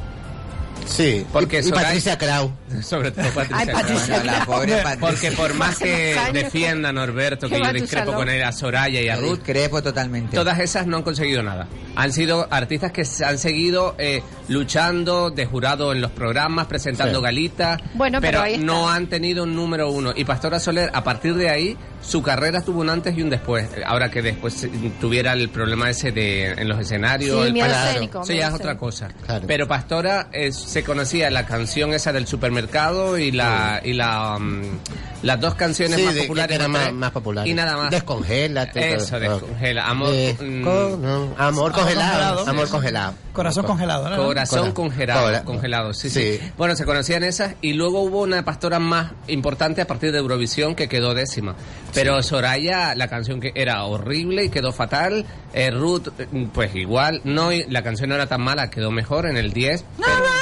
Sí, 0.89 1.25
Porque 1.32 1.58
y, 1.58 1.60
y 1.60 1.63
Soraya- 1.63 1.84
Patricia 1.88 2.17
Krau. 2.17 2.52
Sobre 2.82 3.12
todo 3.12 3.25
Patricia. 3.30 3.58
Ay. 3.60 3.67
Patricia 3.67 4.15
Bueno, 4.17 4.32
la 4.32 4.45
pobre 4.45 4.78
Patricia. 4.78 4.99
Porque 4.99 5.32
por 5.32 5.54
más 5.54 5.78
que 5.78 6.12
Hace 6.17 6.19
años. 6.19 6.34
defienda 6.34 6.89
a 6.89 6.93
Norberto, 6.93 7.47
Que 7.49 7.60
yo 7.60 7.73
discrepo 7.73 8.13
con 8.13 8.28
él, 8.30 8.43
a 8.43 8.52
Soraya 8.52 9.02
y 9.02 9.08
a 9.10 9.15
Ruth, 9.15 9.38
Discrepo 9.38 9.82
totalmente. 9.84 10.36
todas 10.36 10.60
esas 10.60 10.88
no 10.88 10.97
han 10.97 11.04
conseguido 11.04 11.43
nada. 11.43 11.67
Han 11.95 12.12
sido 12.12 12.47
artistas 12.52 12.91
que 12.91 13.06
se 13.06 13.23
han 13.25 13.38
seguido 13.38 13.95
eh, 13.97 14.21
luchando 14.47 15.30
de 15.30 15.45
jurado 15.45 15.91
en 15.93 16.02
los 16.02 16.12
programas, 16.12 16.67
presentando 16.67 17.19
Sí. 17.19 17.23
galitas, 17.23 17.80
Bueno, 17.93 18.19
pero 18.21 18.41
ahí 18.41 18.54
está. 18.54 18.65
no 18.65 18.89
han 18.89 19.08
tenido 19.08 19.43
un 19.43 19.56
número 19.56 19.89
uno. 19.91 20.13
Y 20.15 20.25
Pastora 20.25 20.60
Soler, 20.60 20.89
a 20.93 21.04
partir 21.04 21.36
de 21.36 21.49
ahí, 21.49 21.78
su 22.01 22.21
carrera 22.21 22.62
tuvo 22.62 22.81
un 22.81 22.89
antes 22.89 23.17
y 23.17 23.21
un 23.21 23.29
después. 23.29 23.67
Ahora 23.85 24.09
que 24.09 24.21
después 24.21 24.63
eh, 24.63 24.69
tuviera 25.01 25.33
el 25.33 25.49
problema 25.49 25.89
ese 25.89 26.12
de 26.12 26.51
en 26.51 26.67
los 26.67 26.79
escenarios, 26.79 27.35
Sí, 27.41 27.47
el 27.47 27.53
miedo 27.53 27.67
escénico, 27.67 28.21
es 28.27 28.53
otra 28.53 28.77
cosa. 28.77 29.09
Claro. 29.25 29.45
Pero 29.47 29.67
Pastora 29.67 30.29
eh, 30.31 30.51
se 30.51 30.83
conocía 30.83 31.29
la 31.29 31.45
canción 31.45 31.93
esa 31.93 32.12
del 32.13 32.25
supermercado 32.27 33.17
y 33.17 33.31
la 33.31 33.81
y 33.83 33.93
la 33.93 34.38
mm, 34.39 34.62
las 35.23 35.39
dos 35.41 35.55
canciones 35.55 35.97
Sí, 35.99 36.03
más 36.05 36.15
de- 36.15 36.21
populares 36.21 36.57
que 36.59 36.67
más, 36.69 36.93
más, 36.93 37.12
populares. 37.12 37.51
y 37.51 37.53
nada 37.53 37.75
más. 37.75 37.91
Descongélate. 37.91 38.93
Eso, 38.95 39.19
descongela. 39.19 39.88
Amor, 39.89 40.09
Desco- 40.13 40.97
mm, 40.97 41.01
no, 41.01 41.33
amor 41.38 41.71
congelado. 41.73 42.35
congelado. 42.38 42.49
Amor 42.49 42.69
congelado. 42.69 43.13
Corazón 43.33 43.65
congelado, 43.65 44.09
¿no? 44.09 44.17
Corazón 44.17 44.59
Cora- 44.59 44.73
congelado, 44.73 45.25
Cora- 45.25 45.43
congelado, 45.43 45.93
sí, 45.93 46.09
sí, 46.09 46.19
Sí. 46.39 46.51
Bueno, 46.57 46.75
se 46.75 46.83
conocían 46.85 47.23
esas 47.23 47.55
y 47.62 47.73
luego 47.73 48.01
hubo 48.01 48.21
una 48.21 48.43
pastora 48.43 48.79
más 48.79 49.12
importante 49.27 49.81
a 49.81 49.88
partir 49.88 50.12
de 50.12 50.17
Eurovisión 50.19 50.75
que 50.75 50.88
quedó 50.89 51.13
décima. 51.13 51.55
Pero 51.93 52.21
Soraya, 52.23 52.95
la 52.95 53.08
canción 53.08 53.39
que 53.39 53.52
era 53.56 53.84
horrible 53.84 54.45
y 54.45 54.49
quedó 54.49 54.71
fatal. 54.71 55.25
Eh, 55.54 55.71
Ruth, 55.71 56.08
eh, 56.19 56.47
pues 56.54 56.75
igual. 56.75 57.21
No, 57.23 57.52
y 57.52 57.63
la 57.65 57.84
canción 57.84 58.10
no 58.10 58.15
era 58.15 58.28
tan 58.28 58.41
mala, 58.41 58.69
quedó 58.69 58.91
mejor 58.91 59.25
en 59.25 59.38
el 59.38 59.52
10. 59.54 59.84
Pero, 59.97 60.38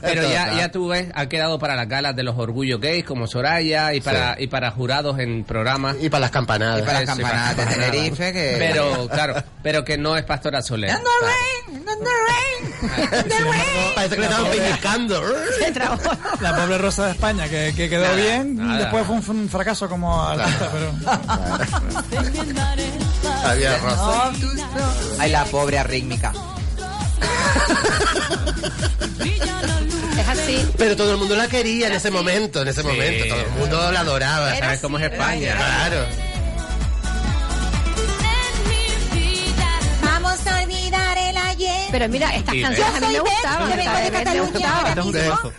pero 0.00 0.22
ya, 0.22 0.54
ya 0.54 0.70
tú 0.70 0.88
ves, 0.88 1.08
ha 1.14 1.26
quedado 1.28 1.58
para 1.58 1.76
las 1.76 1.88
galas 1.88 2.16
de 2.16 2.22
los 2.22 2.36
orgullos 2.38 2.80
gays 2.80 3.04
como 3.04 3.26
Soraya 3.26 3.94
y 3.94 4.00
para, 4.00 4.40
y 4.40 4.46
para 4.46 4.70
jurados 4.70 5.18
en 5.18 5.44
programas. 5.44 5.96
Y 6.00 6.08
para 6.08 6.22
las 6.22 6.30
campanadas. 6.30 6.80
Y 6.80 6.82
para 6.82 7.00
las 7.00 7.08
campanadas 7.08 7.56
de. 7.56 7.66
Tenerife, 7.66 8.32
que- 8.32 8.56
Pero, 8.58 9.08
claro, 9.08 9.34
pero 9.62 9.84
que 9.84 9.98
no 9.98 10.16
es 10.16 10.24
Pastora 10.24 10.62
Soler. 10.62 10.96
Parece 13.94 14.14
que 14.14 14.20
le 14.20 14.26
estaban 14.26 14.50
pellizcando. 14.50 15.22
Se 15.58 15.72
trabó. 15.72 15.98
La 16.40 16.56
pobre 16.56 16.78
Rosa 16.78 17.06
de 17.06 17.12
España, 17.12 17.48
que, 17.48 17.72
que 17.76 17.88
quedó 17.90 18.04
Nada, 18.04 18.16
bien, 18.16 18.56
nada. 18.56 18.78
después 18.78 19.06
fue 19.06 19.34
un, 19.34 19.48
fracaso 19.48 19.88
como 19.88 20.22
artista, 20.22 20.70
pero... 20.72 20.92
Había 23.44 23.76
razón. 23.78 24.36
Ay, 25.18 25.30
la 25.30 25.44
pobre 25.44 25.78
arrítmica. 25.78 26.32
Es 30.18 30.28
así. 30.28 30.66
Pero 30.76 30.96
todo 30.96 31.12
el 31.12 31.18
mundo 31.18 31.36
la 31.36 31.48
quería 31.48 31.86
en 31.88 31.92
ese 31.94 32.10
momento, 32.10 32.62
en 32.62 32.68
ese 32.68 32.82
Sí. 32.82 32.86
momento. 32.86 33.26
Todo 33.28 33.40
el 33.40 33.50
mundo 33.52 33.92
la 33.92 34.00
adoraba. 34.00 34.56
Era 34.56 34.66
¿Sabes 34.66 34.80
cómo 34.80 34.98
es 34.98 35.04
España? 35.12 35.56
Claro. 35.56 36.04
Vamos 40.02 40.46
a 40.46 40.62
olvidar 40.62 41.18
el 41.18 41.36
ayer. 41.36 41.88
Pero 41.90 42.08
mira, 42.08 42.34
estas 42.34 42.54
Sí, 42.54 42.62
canciones 42.62 42.92
Yo 42.92 42.96
a 42.96 43.00
mí 43.00 43.06
soy 43.06 43.14
me 43.14 43.20
Beth, 43.20 43.32
gustaban. 43.32 43.70
que 43.70 43.76
vengo 43.76 43.90
esta 43.90 44.00
de 44.04 44.10
me 44.10 44.18
Cataluña. 44.18 44.94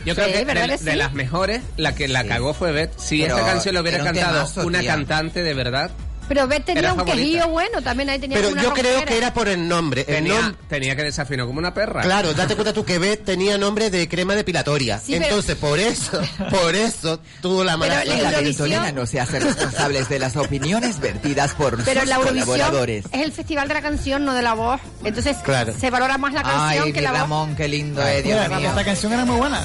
Yo 0.05 0.15
creo 0.15 0.27
Sí, 0.27 0.33
que 0.33 0.45
¿verdad 0.45 0.63
de, 0.63 0.69
que 0.69 0.77
sí? 0.77 0.85
de 0.85 0.95
las 0.95 1.13
mejores, 1.13 1.61
la 1.77 1.95
que 1.95 2.07
la 2.07 2.23
cagó 2.25 2.53
fue 2.53 2.71
Beth. 2.71 2.91
Si 2.97 3.23
esta 3.23 3.43
canción 3.45 3.75
lo 3.75 3.81
hubiera 3.81 4.03
cantado 4.03 4.33
temazo, 4.45 4.67
una 4.67 4.79
tía. 4.79 4.91
cantante 4.93 5.43
de 5.43 5.53
verdad, 5.53 5.91
Pero 6.33 6.47
Beth 6.47 6.63
tenía 6.63 6.93
un 6.93 7.03
quejillo 7.03 7.49
bueno, 7.49 7.81
también 7.81 8.09
ahí 8.09 8.17
tenía 8.19 8.37
Pero 8.37 8.49
una 8.51 8.63
yo 8.63 8.73
creo 8.73 9.03
que 9.03 9.17
era 9.17 9.33
por 9.33 9.49
el 9.49 9.67
nombre. 9.67 10.01
El 10.07 10.15
tenía, 10.15 10.39
nom- 10.39 10.55
tenía 10.69 10.95
que 10.95 11.03
desafinó 11.03 11.45
como 11.45 11.59
una 11.59 11.73
perra. 11.73 12.01
Claro, 12.03 12.33
date 12.35 12.55
cuenta 12.55 12.71
tú 12.71 12.85
que 12.85 12.99
Beth 12.99 13.25
tenía 13.25 13.57
nombre 13.57 13.89
de 13.89 14.07
crema 14.07 14.33
depilatoria. 14.35 14.97
Sí, 14.97 15.11
pero- 15.13 15.25
Entonces, 15.25 15.55
por 15.57 15.77
eso, 15.79 16.21
por 16.49 16.73
eso 16.75 17.19
tuvo 17.41 17.65
la 17.65 17.75
mala 17.75 18.01
Pero 18.05 18.23
la. 18.23 18.31
Eurovisión- 18.31 18.93
no 18.95 19.05
se 19.05 19.19
hace 19.19 19.39
responsables 19.41 20.07
de 20.07 20.19
las 20.19 20.37
opiniones 20.37 20.99
vertidas 20.99 21.53
por 21.53 21.83
Pero 21.83 21.99
sus 22.01 22.09
la 22.09 22.15
Eurovisión 22.15 22.45
colaboradores. 22.47 23.05
es 23.11 23.21
el 23.21 23.31
festival 23.33 23.67
de 23.67 23.73
la 23.73 23.81
canción, 23.81 24.23
no 24.23 24.33
de 24.33 24.41
la 24.41 24.53
voz. 24.53 24.79
Entonces 25.03 25.35
Claro. 25.43 25.73
se 25.77 25.89
valora 25.89 26.17
más 26.17 26.33
la 26.33 26.43
canción 26.43 26.85
Ay, 26.85 26.93
que 26.93 27.01
la 27.01 27.11
voz. 27.11 27.19
Ramón, 27.21 27.55
qué 27.57 27.67
lindo 27.67 28.01
Mira, 28.01 28.21
Dios 28.47 28.57
mío. 28.59 28.69
esta 28.69 28.85
canción 28.85 29.11
era 29.11 29.25
muy 29.25 29.35
buena. 29.37 29.61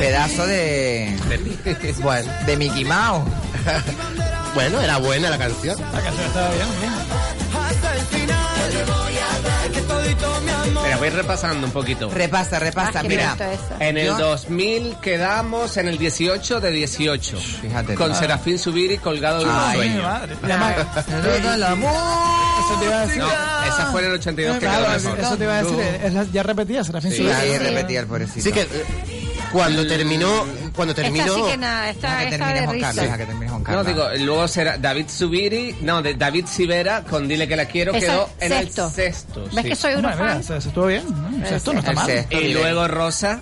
Pedazo 0.00 0.46
de... 0.46 1.16
Bueno, 2.02 2.32
de 2.46 2.56
Mickey 2.56 2.84
Mouse. 2.84 3.24
Bueno, 4.54 4.80
era 4.80 4.98
buena 4.98 5.30
la 5.30 5.38
canción. 5.38 5.76
La 5.92 6.00
canción 6.00 6.26
estaba 6.26 6.48
bien, 6.50 6.66
bien. 6.80 6.92
Mira, 10.82 10.96
voy 10.98 11.08
repasando 11.10 11.66
un 11.66 11.72
poquito. 11.72 12.10
Repasa, 12.10 12.58
repasa, 12.58 13.00
Ah, 13.00 13.02
mira. 13.02 13.36
En 13.80 13.96
el 13.96 14.06
Yo- 14.08 14.18
2000 14.18 14.96
quedamos 15.00 15.76
en 15.76 15.88
el 15.88 15.98
18 15.98 16.60
de 16.60 16.70
18. 16.70 17.38
Fíjate. 17.38 17.94
Con 17.94 18.14
Serafín 18.14 18.58
Subiri 18.58 18.98
colgado 18.98 19.40
de 19.40 19.46
un 19.46 19.72
sueño. 19.74 20.02
madre. 20.02 20.36
Y 20.42 20.46
el 20.46 21.62
amor. 21.62 21.90
eso 21.90 22.78
te 22.80 22.84
iba 22.86 22.96
a 23.00 23.06
decir. 23.06 23.22
No, 23.22 23.28
esa 23.66 23.86
fue 23.90 24.00
en 24.02 24.06
el 24.08 24.12
82 24.14 24.54
que 24.58 24.66
Claro, 24.66 24.84
quedó 24.86 24.94
eso, 24.96 25.08
mejor. 25.10 25.24
eso 25.24 25.36
te 25.36 25.44
iba 25.44 25.54
a 25.58 25.62
decir. 25.62 25.80
es 26.04 26.14
la- 26.14 26.24
ya 26.24 26.42
repetía, 26.42 26.84
Serafín 26.84 27.10
Sí. 27.10 27.16
Subiri. 27.18 27.32
Ahí 27.32 27.52
Sí. 27.52 27.58
repetía 27.58 28.00
el 28.00 28.06
pobrecito. 28.06 28.42
Sí 28.44 28.52
que 28.52 28.60
eh, 28.62 29.13
cuando 29.54 29.86
terminó, 29.86 30.44
cuando 30.74 30.94
terminó, 30.94 31.24
Esta 31.24 31.36
sí 31.36 31.42
que 31.50 31.56
nada, 31.56 31.90
esta, 31.90 32.08
Deja 32.08 32.18
que 32.18 32.24
esta 32.34 32.36
termine 32.46 32.60
de 32.60 32.66
Juan 32.66 32.80
Carlos, 32.80 32.90
risa. 32.94 33.02
deja 33.02 33.16
que 33.18 33.24
termine 33.26 33.48
Juan 33.48 33.60
No, 33.62 33.64
Carlos. 33.66 33.86
digo, 33.86 34.08
luego 34.26 34.48
será 34.48 34.76
David 34.78 35.06
Subiri, 35.08 35.76
no, 35.80 36.02
de 36.02 36.14
David 36.14 36.46
Sivera 36.46 37.02
con 37.04 37.26
Dile 37.28 37.48
que 37.48 37.56
la 37.56 37.64
quiero 37.66 37.94
Esa- 37.94 38.06
quedó 38.06 38.30
en 38.40 38.48
sexto. 38.50 38.86
el 38.86 38.92
sexto. 38.92 39.44
¿Ves 39.44 39.54
sí. 39.62 39.68
que 39.70 39.76
soy 39.76 39.94
Hombre, 39.94 40.10
mira, 40.12 40.22
Eurofan? 40.32 40.42
se, 40.42 40.60
se 40.60 40.68
estuvo 40.68 40.86
bien. 40.86 41.04
¿no? 41.08 41.30
No 41.30 41.46
está 41.46 41.90
El 41.90 41.96
mal. 41.96 42.06
sexto. 42.06 42.40
Y 42.40 42.52
luego 42.52 42.88
Rosa 42.88 43.40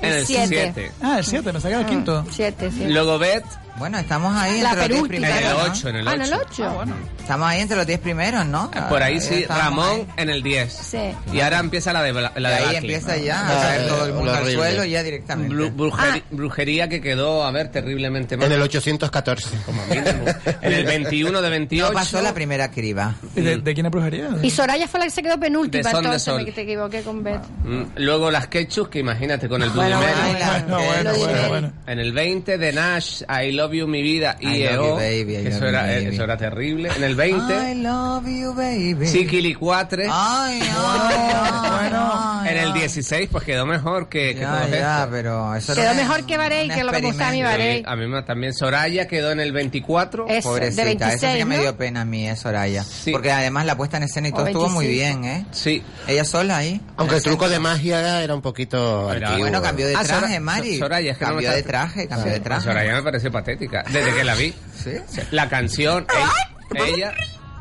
en 0.00 0.08
El 0.12 0.18
el 0.18 0.26
siete. 0.26 0.72
7. 0.74 0.92
Ah, 1.02 1.18
el 1.18 1.24
7, 1.24 1.52
me 1.52 1.60
saqué 1.60 1.74
el 1.76 1.86
quinto. 1.86 2.24
Siete, 2.30 2.70
sí. 2.72 2.86
Luego 2.88 3.18
Beth 3.20 3.44
Bueno, 3.78 3.98
estamos 3.98 4.34
ahí 4.36 4.60
La 4.60 4.70
entre 4.72 4.88
los 4.88 5.08
10 5.08 5.20
penúltima, 5.20 5.26
en 5.28 5.32
el 5.32 5.38
primeros, 5.38 5.66
¿no? 5.68 5.72
8, 5.72 5.88
en 5.88 5.96
el 5.96 6.08
Ah, 6.08 6.14
en 6.14 6.22
el 6.22 6.32
8. 6.34 6.44
8. 6.50 6.64
Ah, 6.68 6.72
bueno. 6.74 6.94
Estamos 7.22 7.48
ahí 7.48 7.60
entre 7.60 7.76
los 7.76 7.86
10 7.86 8.00
primeros, 8.00 8.44
¿no? 8.46 8.70
Por 8.88 9.02
ahí 9.02 9.16
Ah, 9.16 9.20
sí, 9.20 9.44
Ramón 9.46 9.88
ahí. 9.90 10.06
en 10.16 10.28
el 10.30 10.42
10. 10.42 10.72
Sí. 10.72 10.98
Y 11.32 11.40
ahora 11.40 11.60
empieza 11.60 11.92
la 11.92 12.02
de 12.02 12.12
la 12.12 12.32
Y 12.36 12.40
de 12.42 12.46
ahí 12.48 12.76
empieza 12.76 13.16
ya 13.16 13.46
Ah, 13.48 13.58
a 13.58 13.62
caer 13.62 13.88
todo 13.88 14.06
el 14.06 14.12
mundo 14.12 14.34
al 14.34 14.50
suelo 14.52 14.84
ya 14.84 15.02
directamente. 15.02 15.54
Bru- 15.54 15.74
brujeri- 15.74 16.22
Ah. 16.22 16.26
Brujería 16.32 16.88
que 16.88 17.00
quedó, 17.00 17.44
a 17.44 17.50
ver, 17.52 17.68
terriblemente 17.70 18.36
mal. 18.36 18.46
en 18.48 18.52
el 18.52 18.62
814. 18.62 19.48
Como 19.64 19.80
mínimo. 19.86 20.24
En 20.60 20.72
el 20.72 20.84
21 20.84 21.40
de 21.40 21.48
28. 21.50 21.86
No 21.88 21.94
pasó 21.94 22.20
la 22.20 22.34
primera 22.34 22.70
criba. 22.70 23.14
¿Y 23.36 23.40
de, 23.40 23.56
de 23.58 23.74
quién 23.74 23.86
es 23.86 23.92
brujería? 23.92 24.28
Y 24.42 24.50
Soraya 24.50 24.88
fue 24.88 24.98
la 25.00 25.06
que 25.06 25.12
se 25.12 25.22
quedó 25.22 25.38
penúltima, 25.38 25.90
De 25.90 25.96
entonces 25.96 26.22
Sol. 26.22 26.44
me 26.44 26.50
te 26.52 26.62
equivoqué 26.62 27.02
con 27.02 27.22
Beth. 27.22 27.40
Mm, 27.64 27.82
Luego 27.96 28.30
las 28.30 28.48
Ketchup, 28.48 28.90
que 28.90 28.98
imagínate 28.98 29.48
con 29.48 29.62
el 29.62 29.70
Bueno, 29.70 29.98
bueno, 29.98 30.76
bueno. 31.14 31.48
Bueno. 31.48 31.72
En 31.86 31.98
el 31.98 32.12
20 32.12 32.58
de 32.58 32.72
Nash, 32.72 33.22
I 33.22 33.52
Love 33.52 33.72
You, 33.74 33.86
Mi 33.86 34.02
Vida 34.02 34.36
y 34.40 34.48
I 34.48 34.64
Love 34.74 35.00
EO, 35.00 35.38
eso 35.48 35.66
era, 35.66 35.92
eso 35.96 36.24
era 36.24 36.36
terrible. 36.36 36.90
En 36.96 37.04
el 37.04 37.11
20, 37.14 37.70
I 37.72 37.74
love 37.82 38.26
you, 38.26 38.54
baby. 38.54 39.06
Chiquilicuatre. 39.10 40.06
Ay, 40.10 40.60
ay, 40.62 41.70
Bueno, 41.70 42.42
En 42.46 42.56
el 42.56 42.72
16, 42.72 43.28
pues 43.30 43.44
quedó 43.44 43.66
mejor 43.66 44.08
que, 44.08 44.34
que 44.34 44.40
Ya, 44.40 44.56
todos 44.58 44.70
ya, 44.70 45.08
pero 45.10 45.54
eso 45.54 45.74
Quedó 45.74 45.84
no 45.84 45.90
es 45.92 45.96
mejor 45.96 46.26
que 46.26 46.36
Varey, 46.36 46.68
que 46.68 46.80
es 46.80 46.84
lo 46.84 46.92
que 46.92 47.00
me 47.02 47.08
gusta 47.08 47.28
a 47.28 47.30
mí. 47.32 47.42
Varey. 47.42 47.78
Sí, 47.78 47.84
a 47.86 47.96
mí 47.96 48.06
me- 48.06 48.22
también 48.22 48.52
Soraya 48.54 49.06
quedó 49.08 49.30
en 49.32 49.40
el 49.40 49.52
24. 49.52 50.26
Es 50.28 50.44
Pobrecita, 50.44 50.84
de 50.84 50.90
eso 50.92 50.98
sí 51.00 51.06
26, 51.06 51.36
que 51.38 51.44
me 51.44 51.56
¿no? 51.56 51.62
dio 51.62 51.76
pena 51.76 52.00
a 52.02 52.04
mí, 52.04 52.28
eh, 52.28 52.36
Soraya. 52.36 52.84
Sí. 52.84 53.12
Porque 53.12 53.32
además 53.32 53.66
la 53.66 53.76
puesta 53.76 53.96
en 53.96 54.04
escena 54.04 54.28
y 54.28 54.32
todo 54.32 54.46
estuvo 54.46 54.68
muy 54.68 54.86
25. 54.86 55.20
bien, 55.20 55.32
¿eh? 55.32 55.46
Sí. 55.52 55.82
Ella 56.06 56.24
sola 56.24 56.56
ahí. 56.58 56.80
Aunque 56.96 57.16
el 57.16 57.22
truco 57.22 57.48
de 57.48 57.58
magia 57.58 58.22
era 58.22 58.34
un 58.34 58.42
poquito 58.42 59.06
Pero, 59.10 59.26
antiguo. 59.26 59.38
Bueno, 59.48 59.62
cambió 59.62 59.86
de 59.86 59.96
Ah, 59.96 60.02
traje, 60.04 60.26
Sora- 60.26 60.40
Mari. 60.40 60.78
Soraya, 60.78 61.12
es 61.12 61.18
que 61.18 61.24
no 61.24 61.30
cambió 61.30 61.48
me 61.50 61.56
de 61.56 61.62
traje, 61.62 62.08
cambió 62.08 62.30
de 62.32 62.38
A 62.38 62.42
traje. 62.42 62.64
Soraya 62.64 62.92
me 62.94 63.02
pareció 63.02 63.30
patética. 63.32 63.84
Desde 63.90 64.14
que 64.14 64.24
la 64.24 64.34
vi. 64.34 64.54
¿Sí? 64.82 64.92
La 65.30 65.48
canción, 65.48 66.06
ella, 66.14 66.30
ella, 66.76 67.14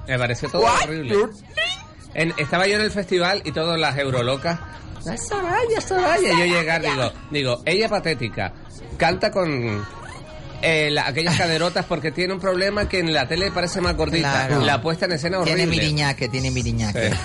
me 0.08 0.18
pareció 0.20 0.50
todo 0.50 0.64
horrible. 0.84 1.16
En- 2.14 2.34
estaba 2.38 2.68
yo 2.68 2.76
en 2.76 2.82
el 2.82 2.92
festival 2.92 3.42
y 3.46 3.52
todas 3.52 3.80
las 3.80 3.98
eurolocas. 3.98 4.60
"Ah, 5.08 5.18
Soraya, 5.18 5.82
Soraya. 5.82 6.34
Y 6.34 6.40
yo 6.40 6.46
llegar, 6.46 6.82
digo, 6.82 7.12
digo, 7.32 7.62
ella 7.66 7.88
patética, 7.90 8.54
canta 8.98 9.32
con 9.32 9.86
eh, 10.62 10.90
la- 10.92 11.08
aquellas 11.08 11.36
caderotas 11.38 11.86
porque 11.86 12.12
tiene 12.12 12.34
un 12.34 12.40
problema 12.40 12.88
que 12.88 13.00
en 13.00 13.14
la 13.14 13.28
tele 13.28 13.52
parece 13.52 13.82
más 13.82 13.96
gordita. 13.96 14.48
Claro. 14.48 14.66
La 14.66 14.82
puesta 14.82 15.06
en 15.06 15.14
escena 15.14 15.40
horrible. 15.40 15.58
Tiene 15.66 15.72
miriñaque, 15.72 16.30
tiene 16.30 16.52
miriñaque. 16.52 17.10
Sí. 17.12 17.18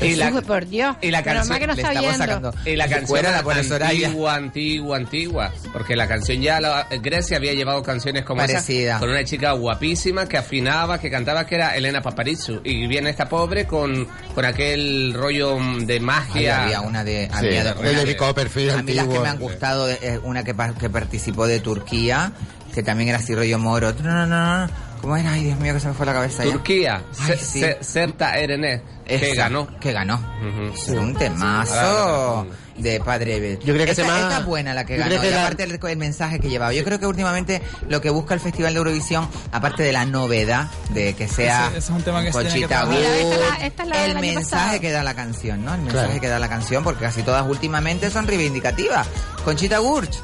Y 0.04 0.16
la, 0.16 0.30
Uy, 0.30 0.42
por 0.42 0.66
Dios. 0.66 0.96
y 1.00 1.10
la 1.10 1.22
canción- 1.22 1.58
que 1.58 1.66
no 1.66 1.72
está 1.72 1.88
estamos 1.92 2.16
viendo. 2.16 2.26
sacando. 2.50 2.54
y 2.66 2.76
la 2.76 2.88
canción 2.88 3.22
la 3.22 3.62
Soraya. 3.64 4.06
antigua, 4.08 4.34
antigua, 4.34 4.96
antigua. 4.96 5.52
Porque 5.72 5.96
la 5.96 6.06
canción 6.06 6.40
ya, 6.42 6.60
la, 6.60 6.86
Grecia 7.02 7.36
había 7.38 7.52
llevado 7.54 7.82
canciones 7.82 8.24
como 8.24 8.40
Parecida. 8.40 8.90
esa. 8.92 8.98
Con 9.00 9.10
una 9.10 9.24
chica 9.24 9.52
guapísima 9.52 10.26
que 10.28 10.36
afinaba, 10.36 10.98
que 11.00 11.10
cantaba, 11.10 11.46
que 11.46 11.54
era 11.54 11.74
Elena 11.76 12.02
Paparizou. 12.02 12.60
Y 12.64 12.86
viene 12.86 13.10
esta 13.10 13.28
pobre 13.28 13.66
con, 13.66 14.06
con 14.34 14.44
aquel 14.44 15.14
rollo 15.14 15.58
mm, 15.58 15.86
de 15.86 16.00
magia. 16.00 16.62
había 16.64 16.80
una 16.82 17.02
de... 17.04 17.26
Sí, 17.28 17.32
había 17.32 17.64
de- 17.64 17.70
el 17.70 17.78
una 17.78 17.92
David 17.92 18.06
de- 18.08 18.16
Copperfield 18.16 18.70
a 18.78 18.82
mí 18.82 18.92
las 18.94 19.06
que 19.06 19.18
me 19.20 19.28
han 19.28 19.38
gustado 19.38 19.88
es 19.88 20.20
una 20.22 20.44
que, 20.44 20.54
que 20.78 20.90
participó 20.90 21.46
de 21.46 21.60
Turquía, 21.60 22.32
que 22.74 22.82
también 22.82 23.08
era 23.10 23.18
así 23.18 23.34
rollo 23.34 23.58
moro. 23.58 23.92
No, 24.02 24.10
no, 24.10 24.26
no, 24.26 24.66
no. 24.66 24.72
¿Cómo 25.00 25.16
era? 25.16 25.32
Ay, 25.32 25.44
Dios 25.44 25.58
mío, 25.60 25.74
que 25.74 25.80
se 25.80 25.88
me 25.88 25.94
fue 25.94 26.06
la 26.06 26.14
cabeza 26.14 26.44
ya. 26.44 26.52
Turquía, 26.52 27.02
Ay, 27.20 27.38
sí. 27.38 27.62
Serta 27.82 28.38
Erené, 28.38 28.82
que 29.06 29.34
ganó. 29.34 29.68
Que 29.78 29.92
ganó. 29.92 30.18
Es 30.74 30.88
un 30.88 31.14
temazo 31.14 32.46
de 32.78 33.00
Padre 33.00 33.38
Bel. 33.38 33.58
Yo 33.60 33.74
creo 33.74 33.84
que 33.84 33.90
esta, 33.92 34.02
se 34.02 34.08
llama- 34.08 34.20
esta 34.22 34.38
es 34.40 34.46
buena 34.46 34.72
la 34.74 34.84
que 34.86 34.96
ganó. 34.96 35.20
que 35.20 35.28
y 35.28 35.30
la- 35.30 35.42
aparte 35.42 35.62
el, 35.64 35.78
el 35.88 35.96
mensaje 35.98 36.40
que 36.40 36.48
llevaba. 36.48 36.72
Yo 36.72 36.84
creo 36.84 36.98
que 36.98 37.06
últimamente 37.06 37.60
lo 37.88 38.00
que 38.00 38.08
busca 38.10 38.32
el 38.34 38.40
Festival 38.40 38.72
de 38.72 38.78
Eurovisión, 38.78 39.28
aparte 39.52 39.82
de 39.82 39.92
la 39.92 40.06
novedad 40.06 40.68
de 40.90 41.14
que 41.14 41.28
sea 41.28 41.66
Ese- 41.66 41.78
ese 41.78 41.78
es 41.78 41.90
un 41.90 42.02
tema 42.02 42.22
que 42.24 42.32
se 42.32 42.38
tiene 42.40 42.44
que 42.54 42.60
Conchita 42.62 42.68
trabajar. 42.80 42.98
Mira, 42.98 43.16
esta 43.18 43.34
es 43.34 43.38
la- 43.38 43.46
Wurst, 43.46 43.62
esta 43.62 43.82
es 43.82 43.88
la 43.90 43.96
del 44.00 44.10
el 44.10 44.18
mensaje 44.20 44.42
pasado. 44.64 44.80
que 44.80 44.90
da 44.90 45.02
la 45.02 45.14
canción, 45.14 45.64
¿no? 45.64 45.74
El 45.74 45.80
mensaje 45.82 46.04
Claro. 46.06 46.20
que 46.22 46.28
da 46.28 46.38
la 46.38 46.48
canción, 46.48 46.82
porque 46.82 47.04
casi 47.04 47.22
todas 47.22 47.46
últimamente 47.46 48.10
son 48.10 48.26
reivindicativas. 48.26 49.06
Conchita 49.44 49.80
Wurst, 49.82 50.14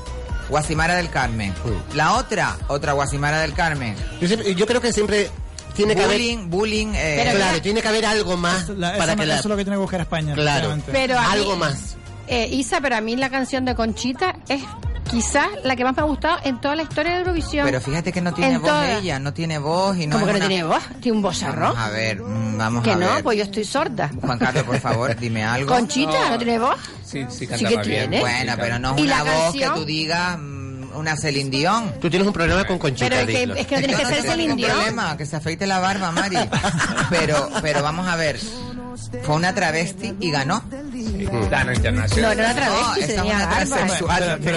Guasimara 0.50 0.96
del 0.96 1.08
Carmen. 1.10 1.54
La 1.94 2.14
otra, 2.14 2.58
otra 2.68 2.92
Guasimara 2.92 3.40
del 3.40 3.54
Carmen. 3.54 3.94
Yo, 4.20 4.26
siempre- 4.28 4.54
yo 4.54 4.66
creo 4.66 4.80
que 4.80 4.92
siempre 4.92 5.30
tiene 5.74 5.94
que 5.94 6.02
haber... 6.02 6.18
Bullying, 6.18 6.50
bullying. 6.50 6.86
eh, 6.94 7.22
Pero 7.24 7.36
claro, 7.38 7.62
tiene 7.62 7.80
que 7.80 7.88
haber 7.88 8.04
algo 8.04 8.36
más 8.36 8.68
La- 8.70 8.96
para 8.98 9.12
eso, 9.12 9.16
que 9.16 9.22
eso 9.22 9.32
la... 9.32 9.38
es 9.38 9.44
lo 9.46 9.56
que 9.56 9.64
tiene 9.64 9.76
que 9.76 9.80
buscar 9.80 10.00
España. 10.00 10.34
Claro. 10.34 10.76
Pero 10.92 11.18
mí- 11.18 11.26
Algo 11.30 11.56
más. 11.56 11.96
Eh, 12.26 12.48
Isa, 12.52 12.80
pero 12.80 12.96
a 12.96 13.00
mí 13.00 13.16
la 13.16 13.28
canción 13.30 13.64
de 13.64 13.74
Conchita 13.74 14.36
es 14.48 14.62
quizás 15.10 15.48
la 15.64 15.76
que 15.76 15.84
más 15.84 15.96
me 15.96 16.02
ha 16.02 16.04
gustado 16.06 16.38
en 16.44 16.60
toda 16.60 16.76
la 16.76 16.82
historia 16.82 17.12
de 17.12 17.18
Eurovisión. 17.18 17.66
Pero 17.66 17.80
fíjate 17.80 18.12
que 18.12 18.20
no 18.20 18.32
tiene 18.32 18.54
En 18.54 18.62
voz 18.62 18.72
ella, 19.00 19.18
no 19.18 19.32
tiene 19.34 19.58
voz 19.58 19.96
y 19.98 20.06
no 20.06 20.12
¿Cómo 20.18 20.26
es 20.26 20.32
que 20.34 20.38
no 20.38 20.44
una- 20.46 20.48
tiene 20.48 20.64
voz? 20.64 20.82
Tiene 21.00 21.16
un 21.16 21.22
bozarrón. 21.22 21.74
Vamos 21.74 21.78
a 21.78 21.90
ver, 21.90 22.20
mm, 22.22 22.58
vamos 22.58 22.84
Que 22.84 22.90
a 22.92 22.96
no, 22.96 23.14
ver. 23.14 23.22
pues 23.24 23.38
yo 23.38 23.44
estoy 23.44 23.64
sorda. 23.64 24.10
Juan 24.20 24.38
Carlos, 24.38 24.64
por 24.64 24.78
favor, 24.80 25.16
dime 25.16 25.44
algo. 25.44 25.74
Conchita, 25.74 26.30
¿no 26.30 26.38
tiene 26.38 26.58
voz? 26.58 26.76
Sí, 27.04 27.24
sí, 27.28 27.40
Sí 27.40 27.46
cantaba 27.46 27.82
que 27.82 27.88
bien. 27.88 28.10
tiene. 28.10 28.20
Bueno, 28.20 28.52
pero 28.58 28.78
no 28.78 28.94
es 28.94 28.98
¿Y 29.02 29.06
una 29.06 29.16
la 29.16 29.22
voz 29.24 29.42
canción? 29.44 29.74
que 29.74 29.80
tú 29.80 29.84
digas 29.86 30.38
mm, 30.38 30.70
una 30.96 31.16
Celine 31.16 31.50
Dion. 31.50 31.92
Tú 32.00 32.10
tienes 32.10 32.26
un 32.26 32.32
problema 32.34 32.64
con 32.64 32.78
Conchita, 32.78 33.08
Pero 33.08 33.20
es 33.20 33.26
que, 33.26 33.42
es 33.60 33.66
que 33.66 33.74
no 33.76 33.80
tiene 33.86 33.96
que 33.96 34.06
ser 34.06 34.22
Celine 34.22 34.54
Dion. 34.56 34.70
problema, 34.70 35.16
que 35.16 35.26
se 35.26 35.36
afeite 35.36 35.66
la 35.66 35.78
barba, 35.80 36.10
Mari. 36.12 36.36
Pero, 37.10 37.48
pero 37.62 37.82
vamos 37.82 38.06
a 38.06 38.14
ver. 38.16 38.38
Fue 39.22 39.34
una 39.36 39.54
travesti 39.54 40.14
y 40.20 40.30
ganó. 40.30 40.62
Gana 41.50 41.64
No, 41.64 41.72
internacional. 41.74 42.38
era 42.38 42.44
una 42.50 42.54
travesti, 42.54 43.00
No, 43.00 43.06
se 43.06 43.14
tenía 43.14 43.36
una. 43.36 43.48
Pero- 43.50 44.38
pero- 44.42 44.56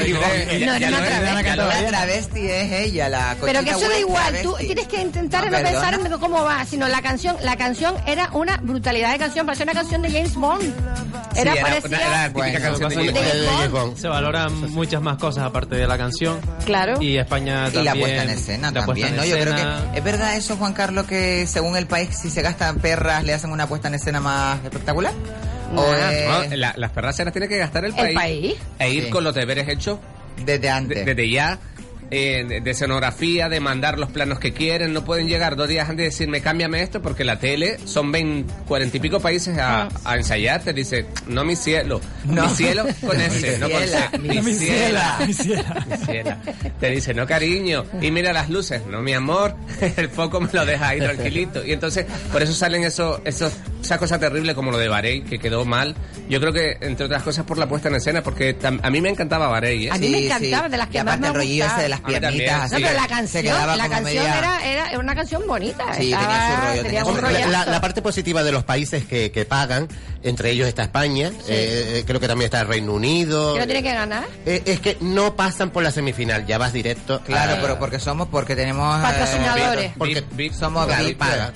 No, 0.66 0.80
no, 0.80 0.90
lo 0.90 0.98
no, 0.98 0.98
es, 0.98 1.04
otra 1.04 1.20
vez. 1.20 1.46
ya 1.46 1.56
lo 1.56 1.66
La 1.68 1.80
es. 1.82 1.88
travesti 1.88 2.48
es 2.48 2.72
ella, 2.72 3.10
la 3.10 3.36
Pero 3.42 3.64
que 3.64 3.70
eso 3.72 3.90
da 3.90 4.00
igual, 4.00 4.26
tú 4.42 4.50
travesti. 4.54 4.66
tienes 4.66 4.88
que 4.88 5.02
intentar 5.02 5.46
No, 5.52 5.58
no, 5.58 5.64
pensar 5.70 5.94
en 5.94 6.12
cómo 6.20 6.44
va, 6.44 6.66
sino 6.66 6.88
la 6.88 7.02
canción, 7.02 7.36
la 7.44 7.56
canción 7.58 7.96
era 8.06 8.30
una 8.34 8.58
brutalidad 8.58 9.12
de 9.12 9.20
canción, 9.20 9.46
parecía 9.46 9.64
una 9.66 9.74
canción 9.74 10.02
de 10.02 10.12
James 10.12 10.36
Bond. 10.36 10.74
Era 11.36 11.54
Sí, 11.54 11.58
era, 11.60 11.68
era 12.26 13.68
Bond. 13.70 13.98
Se 13.98 14.08
valoran 14.08 14.72
muchas 14.72 15.02
más 15.02 15.18
cosas 15.18 15.44
aparte 15.46 15.76
de 15.76 15.88
la 15.88 15.98
canción. 15.98 16.40
claro. 16.66 17.02
Y 17.02 17.18
España 17.18 17.68
Y 17.70 17.74
también. 17.74 17.86
la 17.86 17.94
puesta 17.96 18.24
en 18.24 18.30
escena 18.30 18.72
también, 18.72 19.08
en 19.10 19.16
¿no? 19.18 19.26
Yo 19.26 19.38
creo 19.40 19.56
que 19.56 19.98
es 19.98 20.04
verdad 20.04 20.36
eso, 20.36 20.56
Juan 20.58 20.74
Carlos, 20.74 21.06
que 21.06 21.46
según 21.48 21.76
el 21.78 21.88
país, 21.88 22.10
si 22.22 22.30
se 22.30 22.42
gastan 22.42 22.78
perras, 22.80 23.24
le 23.24 23.34
hacen 23.34 23.52
una 23.52 23.68
puesta 23.68 23.88
en 23.88 23.96
escena 23.96 24.20
más 24.24 24.64
espectacular. 24.64 25.14
O 25.72 25.76
No. 25.76 25.94
es 25.96 26.50
No, 26.52 26.56
la- 26.58 26.74
las 26.78 26.92
perras 26.92 27.16
se 27.16 27.24
las 27.26 27.34
tiene 27.34 27.48
que 27.48 27.58
gastar 27.58 27.86
el 27.86 27.92
El 27.92 27.96
país. 27.98 28.16
país. 28.16 28.56
E 28.80 28.90
ir 28.92 29.04
Sí. 29.06 29.10
con 29.10 29.24
los 29.24 29.34
deberes 29.36 29.68
hechos 29.68 30.00
desde 30.38 30.60
de- 30.60 30.70
antes. 30.70 31.06
desde 31.06 31.30
ya. 31.30 31.60
eh, 32.16 32.46
de, 32.48 32.62
de 32.62 32.72
escenografía, 32.72 33.50
de 33.50 33.60
mandar 33.60 33.98
los 33.98 34.12
planos 34.12 34.38
que 34.38 34.54
quieren, 34.54 34.94
no 34.94 35.04
pueden 35.04 35.28
llegar 35.28 35.56
dos 35.56 35.68
días 35.68 35.90
antes 35.90 36.04
y 36.04 36.10
decirme 36.10 36.42
cámbiame 36.42 36.84
esto 36.84 37.02
porque 37.02 37.24
la 37.24 37.40
tele 37.40 37.80
son 37.86 38.12
20, 38.12 38.54
40 38.68 38.98
y 38.98 39.00
pico 39.00 39.20
países 39.20 39.58
a, 39.58 39.88
a 40.04 40.16
ensayar, 40.16 40.62
te 40.62 40.74
dice, 40.74 41.08
no 41.26 41.44
mi 41.44 41.56
cielo, 41.56 42.02
No. 42.26 42.44
mi 42.48 42.54
cielo 42.54 42.86
con 43.02 43.20
ese, 43.22 43.58
no 43.58 43.68
con 43.68 43.82
C, 43.82 44.20
mi 44.20 44.30
mi 44.42 44.54
ciela, 44.54 45.18
mi 45.26 45.34
ciela. 45.34 45.86
mi 45.90 45.98
ciela. 46.06 46.38
Te 46.80 46.90
dice, 46.92 47.16
no 47.16 47.26
cariño, 47.26 47.84
y 48.00 48.12
mira 48.12 48.32
las 48.32 48.48
luces, 48.48 48.86
no 48.86 49.02
mi 49.02 49.14
amor, 49.14 49.56
el 49.98 50.10
foco 50.10 50.40
me 50.40 50.50
lo 50.54 50.68
deja 50.68 50.90
ahí 50.90 51.00
tranquilito. 51.00 51.66
Y 51.66 51.72
entonces, 51.72 52.06
por 52.32 52.44
eso 52.44 52.54
salen 52.54 52.84
esos, 52.84 53.22
esos, 53.26 53.54
esas 53.84 53.98
cosas 53.98 54.20
terribles 54.20 54.56
como 54.56 54.72
lo 54.72 54.78
de 54.78 54.88
Barey, 54.88 55.22
que 55.22 55.38
quedó 55.40 55.66
mal. 55.66 55.96
Yo 56.30 56.40
creo 56.40 56.54
que, 56.54 56.78
entre 56.82 57.06
otras 57.06 57.22
cosas, 57.22 57.46
por 57.46 57.58
la 57.58 57.68
puesta 57.68 57.90
en 57.90 57.96
escena, 57.96 58.24
porque 58.24 58.58
a 58.82 58.90
mí 58.90 59.02
me 59.02 59.10
encantaba 59.10 59.48
Barey, 59.48 59.88
¿eh? 59.88 59.92
A 59.92 59.98
mí 59.98 60.10
me 60.10 60.26
encantaba, 60.26 60.70
de 60.70 60.78
las 60.78 60.88
que 60.88 61.00
y 61.00 61.04
más 61.04 61.20
me 61.20 61.28
el 61.28 61.34
rollillo 61.34 61.64
gustaba. 61.66 61.74
ese 61.80 61.84
de 61.84 61.90
las 61.90 62.00
piernitas. 62.02 62.72
No, 62.72 62.78
pero 62.80 62.94
la 62.94 63.08
canción, 63.08 63.44
quedaba 63.44 63.76
la 63.76 63.84
como 63.84 63.96
canción 63.96 64.24
media- 64.24 64.38
era, 64.38 64.66
era, 64.90 65.00
una 65.00 65.16
canción 65.16 65.44
bonita. 65.48 65.94
Sí, 65.96 66.14
Estaba- 66.14 66.24
tenía 66.34 66.48
su 66.56 66.62
rollo, 66.68 66.84
tenía 66.84 67.00
un 67.00 67.06
su 67.06 67.12
Hombre, 67.26 67.44
rollo. 67.44 67.52
la, 67.72 67.82
parte 67.82 68.02
positiva 68.02 68.44
de 68.44 68.52
los 68.54 68.64
países 68.64 69.06
que, 69.06 69.32
que 69.32 69.46
pagan, 69.46 69.88
entre 70.24 70.52
ellos 70.52 70.68
está 70.68 70.84
España, 70.84 71.28
eh, 71.50 71.98
eh, 72.00 72.04
creo 72.08 72.20
que 72.22 72.28
también 72.28 72.46
está 72.46 72.62
el 72.62 72.68
Reino 72.68 72.94
Unido. 72.94 73.54
¿Que 73.56 73.60
no 73.60 73.66
tiene 73.66 73.84
que 73.84 73.94
ganar? 73.94 74.24
Eh, 74.46 74.62
es 74.66 74.80
que 74.80 74.98
no 75.02 75.36
pasan 75.36 75.72
por 75.72 75.84
la 75.84 75.92
semifinal, 75.92 76.46
ya 76.48 76.58
vas 76.58 76.72
directo. 76.72 77.22
Claro, 77.26 77.56
a- 77.56 77.62
pero 77.62 77.78
porque 77.80 78.00
somos, 78.00 78.30
porque 78.30 78.56
tenemos... 78.56 78.98
eh, 79.00 79.04
Patrocinadores. 79.04 79.92
Porque 79.98 80.24
somos 80.58 80.88
VIP, 80.88 81.18
paga. 81.18 81.52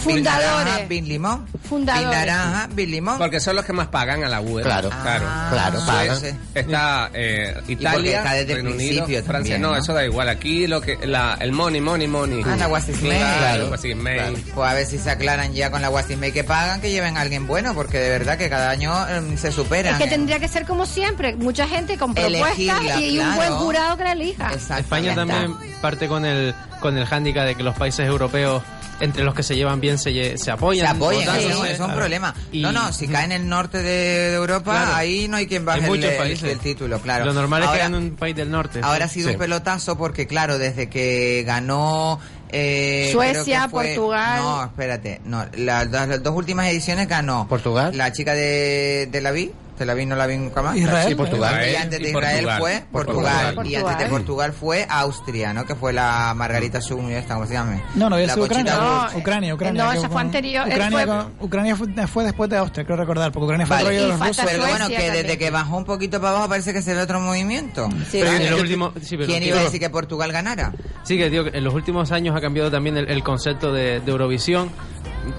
Fundadores. 0.00 0.88
Bin 0.88 1.08
limón. 1.08 1.46
Fundadores. 1.68 2.08
Bin 2.10 2.18
naranja, 2.18 2.66
bin 2.74 2.90
limón. 2.90 3.18
Porque 3.18 3.40
son 3.40 3.56
los 3.56 3.64
que 3.64 3.72
más 3.72 3.88
pagan 3.88 4.24
a 4.24 4.28
la 4.28 4.40
web. 4.40 4.64
Claro. 4.64 4.90
claro. 4.90 5.24
Ah, 5.28 5.48
Claro, 5.50 5.80
pagan. 5.86 6.20
sí, 6.20 6.26
sí. 6.30 6.36
Está 6.54 7.10
eh, 7.14 7.54
Italia, 7.68 8.18
está 8.18 8.32
desde 8.34 8.52
el 8.52 8.62
Reino 8.62 8.70
Unido, 8.70 9.04
Francia. 9.06 9.22
también, 9.32 9.62
no, 9.62 9.70
¿no? 9.70 9.76
eso 9.76 9.92
da 9.92 10.04
igual. 10.04 10.28
Aquí 10.28 10.66
lo 10.66 10.80
que 10.80 10.98
la, 11.06 11.36
el 11.40 11.52
money, 11.52 11.80
money, 11.80 12.06
money. 12.08 12.42
Ah, 12.44 12.56
la 12.56 12.68
Made. 12.68 12.92
Claro, 12.94 13.70
Claro, 13.70 13.94
claro. 13.94 14.36
Pues 14.54 14.70
a 14.70 14.74
ver 14.74 14.86
si 14.86 14.98
se 14.98 15.10
aclaran 15.10 15.52
ya 15.52 15.70
con 15.70 15.82
la 15.82 15.88
Guasimay 15.88 16.32
que 16.32 16.44
pagan, 16.44 16.80
que 16.80 16.90
lleven 16.90 17.16
a 17.16 17.20
alguien 17.20 17.46
bueno, 17.46 17.74
porque 17.74 17.98
de 17.98 18.10
verdad 18.10 18.38
que 18.38 18.48
cada 18.48 18.70
año 18.70 18.92
em, 19.08 19.36
se 19.36 19.52
superan. 19.52 19.94
Es 19.94 19.98
que 19.98 20.06
¿eh? 20.06 20.10
tendría 20.10 20.38
que 20.38 20.48
ser 20.48 20.66
como 20.66 20.86
siempre, 20.86 21.36
mucha 21.36 21.66
gente 21.68 21.96
con 21.98 22.14
propuestas 22.14 22.58
Elegirla, 22.58 23.00
y 23.00 23.18
un 23.18 23.24
claro. 23.24 23.36
buen 23.36 23.52
jurado 23.54 23.96
que 23.96 24.04
la 24.04 24.12
elija. 24.12 24.52
Exacto, 24.52 24.82
España 24.82 25.14
también 25.14 25.54
parte 25.80 26.08
con 26.08 26.24
el 26.24 26.54
con 26.86 26.96
el 26.96 27.04
hándicap 27.06 27.44
de 27.46 27.54
que 27.56 27.62
los 27.64 27.74
países 27.76 28.06
europeos 28.06 28.62
entre 29.00 29.24
los 29.24 29.34
que 29.34 29.42
se 29.42 29.56
llevan 29.56 29.80
bien 29.80 29.98
se, 29.98 30.10
apoyan. 30.50 30.86
Se 30.86 30.96
apoyan, 30.96 31.36
eso 31.36 31.64
es 31.64 31.78
un 31.80 31.86
claro. 31.86 31.98
problema. 32.00 32.34
Y- 32.52 32.62
no, 32.62 32.70
no, 32.72 32.92
si 32.92 33.08
cae 33.08 33.24
en 33.24 33.32
el 33.32 33.48
norte 33.48 33.82
de, 33.82 34.32
Europa, 34.34 34.70
Claro. 34.70 34.94
ahí 34.94 35.26
no 35.28 35.36
hay 35.36 35.46
quien 35.48 35.64
baje 35.64 35.80
Hay 35.80 35.84
el, 35.84 35.90
muchos 35.90 36.10
el- 36.12 36.16
países. 36.16 36.50
el 36.52 36.58
título, 36.60 37.00
claro. 37.00 37.24
Lo 37.26 37.32
normal 37.34 37.64
es 37.64 37.68
que 37.70 37.80
en 37.82 37.94
un 37.94 38.10
país 38.16 38.36
del 38.36 38.50
norte. 38.50 38.80
Ahora 38.82 39.06
ha 39.06 39.08
sí. 39.08 39.20
sido 39.20 39.32
un 39.32 39.38
pelotazo 39.38 39.98
porque, 39.98 40.26
claro, 40.26 40.58
desde 40.58 40.88
que 40.88 41.42
ganó... 41.44 42.20
eh, 42.50 43.10
Suecia, 43.12 43.68
fue- 43.68 43.86
Portugal. 43.96 44.40
No, 44.42 44.64
espérate. 44.64 45.20
No, 45.24 45.44
las, 45.56 45.90
dos- 45.90 46.06
las 46.08 46.22
dos 46.22 46.34
últimas 46.36 46.68
ediciones 46.68 47.08
ganó... 47.08 47.46
¿Portugal? 47.48 47.96
La 47.96 48.12
chica 48.12 48.32
de, 48.34 49.08
de 49.10 49.20
la 49.20 49.32
Vi, 49.32 49.50
Tel 49.76 49.90
Aviv 49.90 50.08
no 50.08 50.16
la 50.16 50.26
vi 50.26 50.36
nunca 50.36 50.62
más. 50.62 50.76
Israel. 50.76 51.08
Sí, 51.08 51.14
Portugal. 51.14 51.60
Y 51.70 51.76
antes 51.76 52.00
de 52.00 52.08
Israel 52.10 52.34
Portugal. 52.44 52.58
fue 52.60 52.84
Portugal. 52.90 53.54
Portugal. 53.54 53.66
Y 53.66 53.74
antes 53.76 53.98
de 53.98 54.06
Portugal 54.06 54.52
fue 54.52 54.86
Austria, 54.88 55.52
¿no? 55.52 55.64
Que 55.66 55.74
fue 55.74 55.92
la 55.92 56.32
Margarita 56.34 56.80
Sugn, 56.80 57.10
esta, 57.10 57.34
¿cómo 57.34 57.46
se 57.46 57.52
llama? 57.54 57.82
No, 57.94 58.08
no, 58.10 58.16
Conchita 58.16 58.40
Ucrania. 58.40 58.74
No, 58.76 59.18
Ucrania, 59.18 59.54
Ucrania. 59.54 59.84
no, 59.84 59.92
esa 59.92 60.08
fue 60.08 60.20
anterior, 60.20 60.66
Ucrania, 60.66 61.06
fue- 61.06 61.46
Ucrania 61.46 61.76
fue, 61.76 62.06
fue 62.06 62.24
después 62.24 62.50
de 62.50 62.56
Austria, 62.58 62.84
creo 62.84 62.96
recordar, 62.96 63.32
porque 63.32 63.44
Ucrania 63.44 63.66
fue 63.66 63.76
Vale. 63.76 63.88
el 63.88 63.94
rollo 63.94 64.02
de 64.12 64.18
los 64.18 64.28
rusos. 64.28 64.44
Pero 64.46 64.66
bueno, 64.66 64.88
que 64.88 65.10
desde 65.10 65.38
que 65.38 65.50
bajó 65.50 65.76
un 65.76 65.84
poquito 65.84 66.18
para 66.20 66.30
abajo 66.32 66.48
parece 66.48 66.72
que 66.72 66.82
se 66.82 66.94
ve 66.94 67.02
otro 67.02 67.20
movimiento. 67.20 67.88
Sí, 68.10 68.18
Pero 68.20 68.32
vale. 68.32 68.44
En 68.46 68.50
los 68.50 68.60
últimos- 68.60 68.92
sí, 69.02 69.16
pero- 69.16 69.26
¿Quién 69.28 69.42
iba 69.42 69.58
a 69.60 69.62
decir 69.64 69.80
que 69.80 69.90
Portugal 69.90 70.32
ganara? 70.32 70.72
Sí, 71.02 71.16
que 71.18 71.30
digo, 71.30 71.44
que 71.44 71.58
en 71.58 71.64
los 71.64 71.74
últimos 71.74 72.12
años 72.12 72.34
ha 72.36 72.40
cambiado 72.40 72.70
también 72.70 72.96
el, 72.96 73.08
el 73.10 73.22
concepto 73.22 73.72
de, 73.72 74.00
de 74.00 74.10
Eurovisión. 74.10 74.70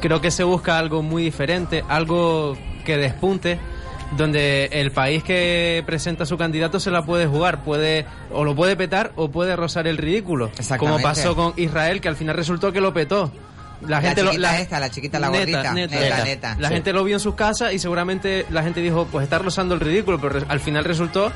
Creo 0.01 0.19
que 0.21 0.31
se 0.31 0.43
busca 0.43 0.77
algo 0.77 1.01
muy 1.01 1.23
diferente, 1.23 1.83
algo 1.87 2.57
que 2.85 2.97
despunte, 2.97 3.59
donde 4.15 4.69
el 4.71 4.91
país 4.91 5.23
que 5.23 5.83
presenta 5.85 6.23
a 6.23 6.25
su 6.25 6.37
candidato 6.37 6.79
se 6.79 6.91
la 6.91 7.03
puede 7.03 7.27
jugar, 7.27 7.63
puede 7.63 8.05
o 8.31 8.43
lo 8.43 8.55
puede 8.55 8.75
petar 8.75 9.11
o 9.15 9.29
puede 9.29 9.55
rozar 9.55 9.87
el 9.87 9.97
ridículo, 9.97 10.47
Exactamente. 10.57 10.79
como 10.79 11.01
pasó 11.01 11.35
con 11.35 11.53
Israel, 11.57 11.99
que 11.99 12.07
al 12.07 12.15
final 12.15 12.35
resultó 12.35 12.71
que 12.71 12.79
lo 12.81 12.93
petó. 12.93 13.31
La, 13.85 14.01
gente 14.01 14.23
lo, 14.23 14.31
chiquita 14.31 14.59
esta, 14.59 14.79
la 14.79 14.89
chiquita, 14.89 15.19
la 15.19 15.27
gordita. 15.29 15.71
neta, 15.73 15.99
Neta, 15.99 16.23
neta. 16.23 16.55
La 16.59 16.69
Sí. 16.69 16.73
gente 16.75 16.93
lo 16.93 17.03
vio 17.03 17.17
en 17.17 17.19
sus 17.19 17.35
casas 17.35 17.73
y 17.73 17.79
seguramente 17.79 18.45
la 18.49 18.63
gente 18.63 18.81
dijo, 18.81 19.07
pues 19.11 19.23
está 19.23 19.37
rozando 19.37 19.75
el 19.75 19.81
ridículo, 19.81 20.19
pero 20.19 20.39
al 20.47 20.59
final 20.59 20.83
resultó 20.83 21.31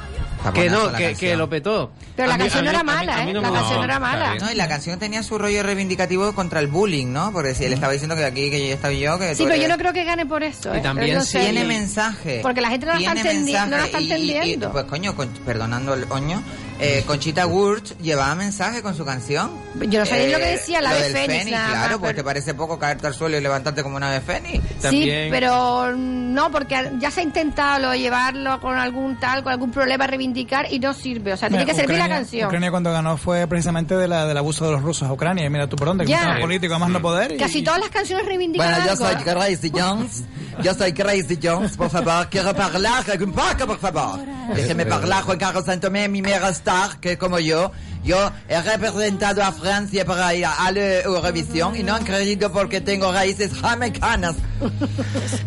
que 0.54 0.70
no, 0.70 0.92
que, 0.94 1.36
lo 1.36 1.50
petó. 1.50 1.92
Pero 2.16 2.28
la 2.30 2.36
mí- 2.38 2.44
canción 2.44 2.66
no 2.66 2.72
era 2.72 2.84
mala, 2.84 3.24
¿eh? 3.24 3.34
no 3.34 3.42
La 3.42 3.52
canción 3.52 3.78
no 3.80 3.84
era 3.86 4.00
mala. 4.00 4.36
No, 4.36 4.52
y 4.52 4.56
la 4.56 4.68
canción 4.68 5.00
tenía 5.00 5.24
su 5.24 5.38
rollo 5.38 5.64
reivindicativo 5.64 6.34
contra 6.34 6.60
el 6.60 6.68
bullying, 6.68 7.08
¿no? 7.08 7.32
Porque 7.32 7.54
si 7.56 7.66
él 7.66 7.74
estaba 7.74 7.94
diciendo 7.94 8.16
que 8.16 8.26
aquí, 8.26 8.50
que 8.50 8.68
yo 8.68 8.74
estaba 8.76 8.94
yo, 8.94 9.18
que 9.20 9.36
Sí, 9.36 9.44
pero 9.44 9.56
yo 9.56 9.64
eres- 9.64 9.70
no 9.70 9.78
creo 9.78 9.94
que 9.94 10.04
gane 10.04 10.26
por 10.26 10.44
eso. 10.44 10.74
Y 10.76 10.80
¿eh? 10.80 10.82
también 10.82 11.16
No 11.18 11.24
sé. 11.24 11.40
Tiene 11.40 11.64
mensaje. 11.64 12.40
Porque 12.42 12.62
la 12.62 12.70
gente 12.70 12.86
no 12.86 12.94
la 12.94 13.00
está 13.00 13.14
Tiene 13.14 13.30
entendi- 13.32 13.54
no 13.70 13.78
la 13.78 13.86
está 13.86 14.00
mensaje. 14.00 14.04
Y- 14.04 14.06
y- 14.06 14.10
y, 14.10 14.32
entendiendo. 14.32 14.72
pues 14.72 14.86
coño, 14.86 15.16
con- 15.16 15.30
perdonando 15.46 15.94
el 15.94 16.06
oño, 16.10 16.42
eh, 16.80 17.04
Conchita 17.06 17.46
Wurst 17.46 17.98
llevaba 18.02 18.34
mensaje 18.36 18.82
con 18.82 18.96
su 18.96 19.06
canción. 19.06 19.52
Yo 19.88 20.00
no 20.00 20.06
sabía 20.06 20.26
Eh, 20.28 20.32
lo 20.32 20.38
que 20.40 20.46
decía, 20.46 20.82
la 20.82 20.94
de 20.94 21.04
Fénix, 21.12 21.46
claro, 21.46 21.72
más, 21.74 21.88
pues 21.90 22.00
pero- 22.02 22.16
te 22.16 22.24
parece 22.24 22.54
poco 22.54 22.78
caerte 22.80 23.08
al 23.08 23.14
suelo 23.14 23.38
y 23.38 23.42
levantarte 23.42 23.84
como 23.84 23.96
una 23.98 24.08
ave 24.10 24.22
fénix. 24.22 24.64
Sí, 24.90 25.10
pero 25.30 25.96
no, 25.96 26.52
porque 26.52 26.92
ya 27.00 27.12
se 27.12 27.22
ha 27.22 27.24
intentado 27.24 27.94
llevarlo 27.94 28.60
con 28.60 28.78
algún 28.78 29.20
tal, 29.20 29.44
con 29.44 29.52
algún 29.54 29.72
problema, 29.72 30.06
reivindicar 30.32 30.72
y 30.72 30.80
no 30.80 30.94
sirve. 30.94 31.34
O 31.34 31.38
sea, 31.38 31.50
tiene 31.50 31.64
Mira, 31.66 31.74
que 31.74 31.80
servir 31.80 31.98
la 31.98 32.06
Ucrania- 32.06 32.16
canción. 32.18 32.46
Ucrania 32.48 32.72
cuando 32.72 32.92
ganó 32.92 33.18
fue 33.18 33.48
precisamente 33.48 33.96
de 33.96 34.08
la, 34.08 34.26
del 34.26 34.38
abuso 34.38 34.66
de 34.66 34.72
los 34.72 34.82
rusos 34.82 35.08
a 35.10 35.14
Ucrania. 35.14 35.46
Y 35.46 35.50
mira 35.50 35.68
tú 35.68 35.76
por 35.76 35.88
dónde, 35.88 36.06
que 36.06 36.14
tema 36.16 36.40
político 36.40 36.80
más 36.80 36.90
no 36.90 37.02
poder. 37.02 37.34
y- 37.34 37.38
Casi 37.38 37.62
todas 37.62 37.80
las 37.80 37.90
canciones 37.90 38.26
reivindican 38.26 38.68
Bueno, 38.72 38.86
yo 38.88 38.96
soy 38.96 39.16
Crazy 39.24 39.72
Jones. 39.74 40.24
Yo 40.64 40.74
soy 40.74 40.94
Crazy 40.94 41.40
Jones, 41.42 41.78
por 41.78 41.90
favor. 41.90 42.28
Quiero 42.30 42.50
hablar 42.50 43.04
un 43.22 43.32
poco, 43.34 43.68
por 43.68 43.80
favor. 43.80 44.20
Déjeme 44.56 44.84
hablar 44.92 45.24
Juan 45.24 45.38
Carlos 45.38 45.66
Santomé, 45.66 46.08
mi 46.08 46.22
mera 46.22 46.50
star, 46.50 47.00
que 47.00 47.18
como 47.18 47.40
yo, 47.40 47.72
yo 48.04 48.32
he 48.48 48.62
representado 48.62 49.44
a 49.44 49.52
Francia 49.52 50.06
para 50.06 50.34
ir 50.36 50.46
a 50.46 50.72
la 50.72 51.00
Eurovisión 51.02 51.76
y 51.76 51.84
no 51.84 51.96
han 51.96 52.04
creído 52.04 52.52
porque 52.52 52.82
tengo 52.82 53.12
raíces 53.12 53.52
jamaicanas. 53.54 54.36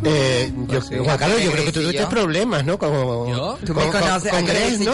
Eh, 0.04 0.52
yo. 0.68 0.80
Juan 1.04 1.16
Carlos, 1.18 1.42
yo 1.42 1.50
creo 1.52 1.64
que 1.64 1.72
tú 1.72 1.80
tuviste 1.82 2.06
problemas, 2.06 2.64
¿no? 2.64 2.78
Como, 2.78 3.28
¿Yo? 3.28 3.58
Tú 3.64 3.74
me 3.74 3.82
con- 3.82 4.00
conoces 4.00 4.30
con 4.30 4.38
a 4.44 4.46
Grace, 4.46 4.78
¿no? 4.84 4.92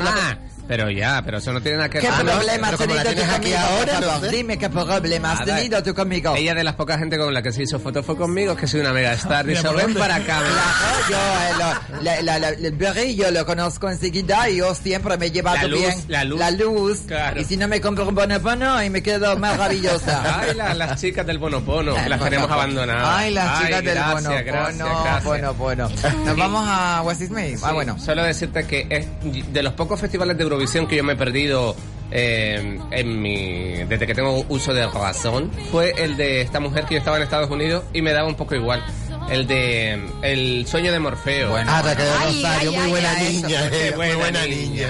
Ah, 0.00 0.36
pero 0.68 0.90
ya, 0.90 1.22
pero 1.24 1.38
eso 1.38 1.52
no 1.52 1.60
tiene 1.60 1.78
nada 1.78 1.88
que 1.90 1.98
¿Qué 2.00 2.06
ver. 2.06 2.14
Ah, 2.18 2.22
no, 2.22 2.32
problemas 2.32 2.70
pero 2.78 2.90
has 2.92 2.96
la 2.96 3.02
tenido 3.04 3.24
tú 3.26 3.32
conmigo, 3.32 3.58
ahora, 3.58 4.00
no 4.00 4.20
sé. 4.20 4.28
Dime 4.36 4.58
qué 4.58 4.70
problemas 4.70 5.40
has 5.40 5.46
tenido 5.46 5.82
tú 5.82 5.94
conmigo. 5.94 6.34
Ella 6.36 6.54
de 6.54 6.64
las 6.64 6.74
pocas 6.74 6.98
gente 6.98 7.18
con 7.18 7.32
la 7.34 7.42
que 7.42 7.52
se 7.52 7.62
hizo 7.62 7.78
foto 7.78 8.02
fue 8.02 8.16
conmigo, 8.16 8.56
que 8.56 8.66
soy 8.66 8.80
una 8.80 8.92
mega 8.92 9.12
star. 9.14 9.44
Dice, 9.52 9.68
ven 9.68 9.94
para 9.94 10.16
acá. 10.16 10.40
ven". 10.40 10.50
Claro, 10.52 11.08
yo 11.10 11.16
eh, 11.16 11.92
lo- 11.98 12.02
la, 12.02 12.22
la, 12.22 12.38
la- 12.38 12.48
el 12.50 12.72
Berry 12.72 13.14
yo 13.14 13.30
lo 13.30 13.44
conozco 13.46 13.88
enseguida 13.90 14.48
y 14.48 14.56
yo 14.56 14.74
siempre 14.74 15.16
me 15.18 15.26
he 15.26 15.30
llevado 15.30 15.56
La 15.58 15.68
luz, 15.68 15.80
bien 15.80 16.04
la 16.08 16.24
luz. 16.50 17.00
Claro. 17.06 17.40
Y 17.40 17.44
si 17.44 17.56
no 17.56 17.68
me 17.68 17.80
compro 17.80 18.08
un 18.08 18.14
bonopono 18.14 18.82
y 18.82 18.90
me 18.90 19.02
quedo 19.02 19.36
maravillosa. 19.38 20.40
Ay, 20.40 20.54
la- 20.54 20.74
las 20.74 21.00
chicas 21.00 21.26
del 21.26 21.38
bonopono, 21.38 21.94
las 22.08 22.20
tenemos 22.22 22.50
abandonadas. 22.50 23.08
Ay, 23.18 23.32
las 23.34 23.58
chicas 23.62 23.84
del 23.84 23.94
gracias, 23.94 24.22
bonopono. 24.22 24.44
gracias, 24.44 24.78
gracias. 24.78 25.24
Bueno, 25.24 25.54
bueno. 25.54 25.88
Nos 26.24 26.36
vamos 26.36 26.66
a 26.68 27.02
West 27.02 27.30
May. 27.30 27.54
Ah, 27.54 27.68
Sí, 27.68 27.74
bueno. 27.74 27.98
Solo 27.98 28.22
decirte 28.24 28.64
que 28.66 28.86
es 28.90 29.06
de 29.52 29.62
los 29.62 29.72
pocos 29.74 30.00
festivales 30.00 30.36
de 30.36 30.44
Eurovisión 30.52 30.86
que 30.86 30.96
yo 30.96 31.04
me 31.04 31.14
he 31.14 31.16
perdido 31.16 31.74
eh, 32.10 32.78
en 32.90 33.22
mi 33.22 33.72
desde 33.88 34.06
que 34.06 34.14
tengo 34.14 34.44
uso 34.50 34.74
de 34.74 34.86
razón 34.86 35.50
fue 35.70 35.94
el 35.96 36.18
de 36.18 36.42
esta 36.42 36.60
mujer 36.60 36.84
que 36.84 36.94
yo 36.94 36.98
estaba 36.98 37.16
en 37.16 37.22
Estados 37.22 37.50
Unidos 37.50 37.84
y 37.94 38.02
me 38.02 38.12
daba 38.12 38.28
un 38.28 38.34
poco 38.34 38.54
igual. 38.54 38.84
El 39.30 39.46
de 39.46 39.98
El 40.20 40.66
sueño 40.66 40.92
de 40.92 40.98
Morfeo. 40.98 41.50
Bueno. 41.50 41.70
Ah, 41.72 41.80
Raquel 41.80 42.04
de 42.04 42.18
Rosario, 42.18 42.70
ay, 42.70 42.76
muy 42.76 42.84
ay, 42.84 42.90
buena 42.90 43.12
ay, 43.12 43.32
niña, 43.32 43.66
eso, 43.66 43.74
eh, 43.74 43.94
muy 43.96 44.14
buena 44.14 44.46
niña. 44.46 44.88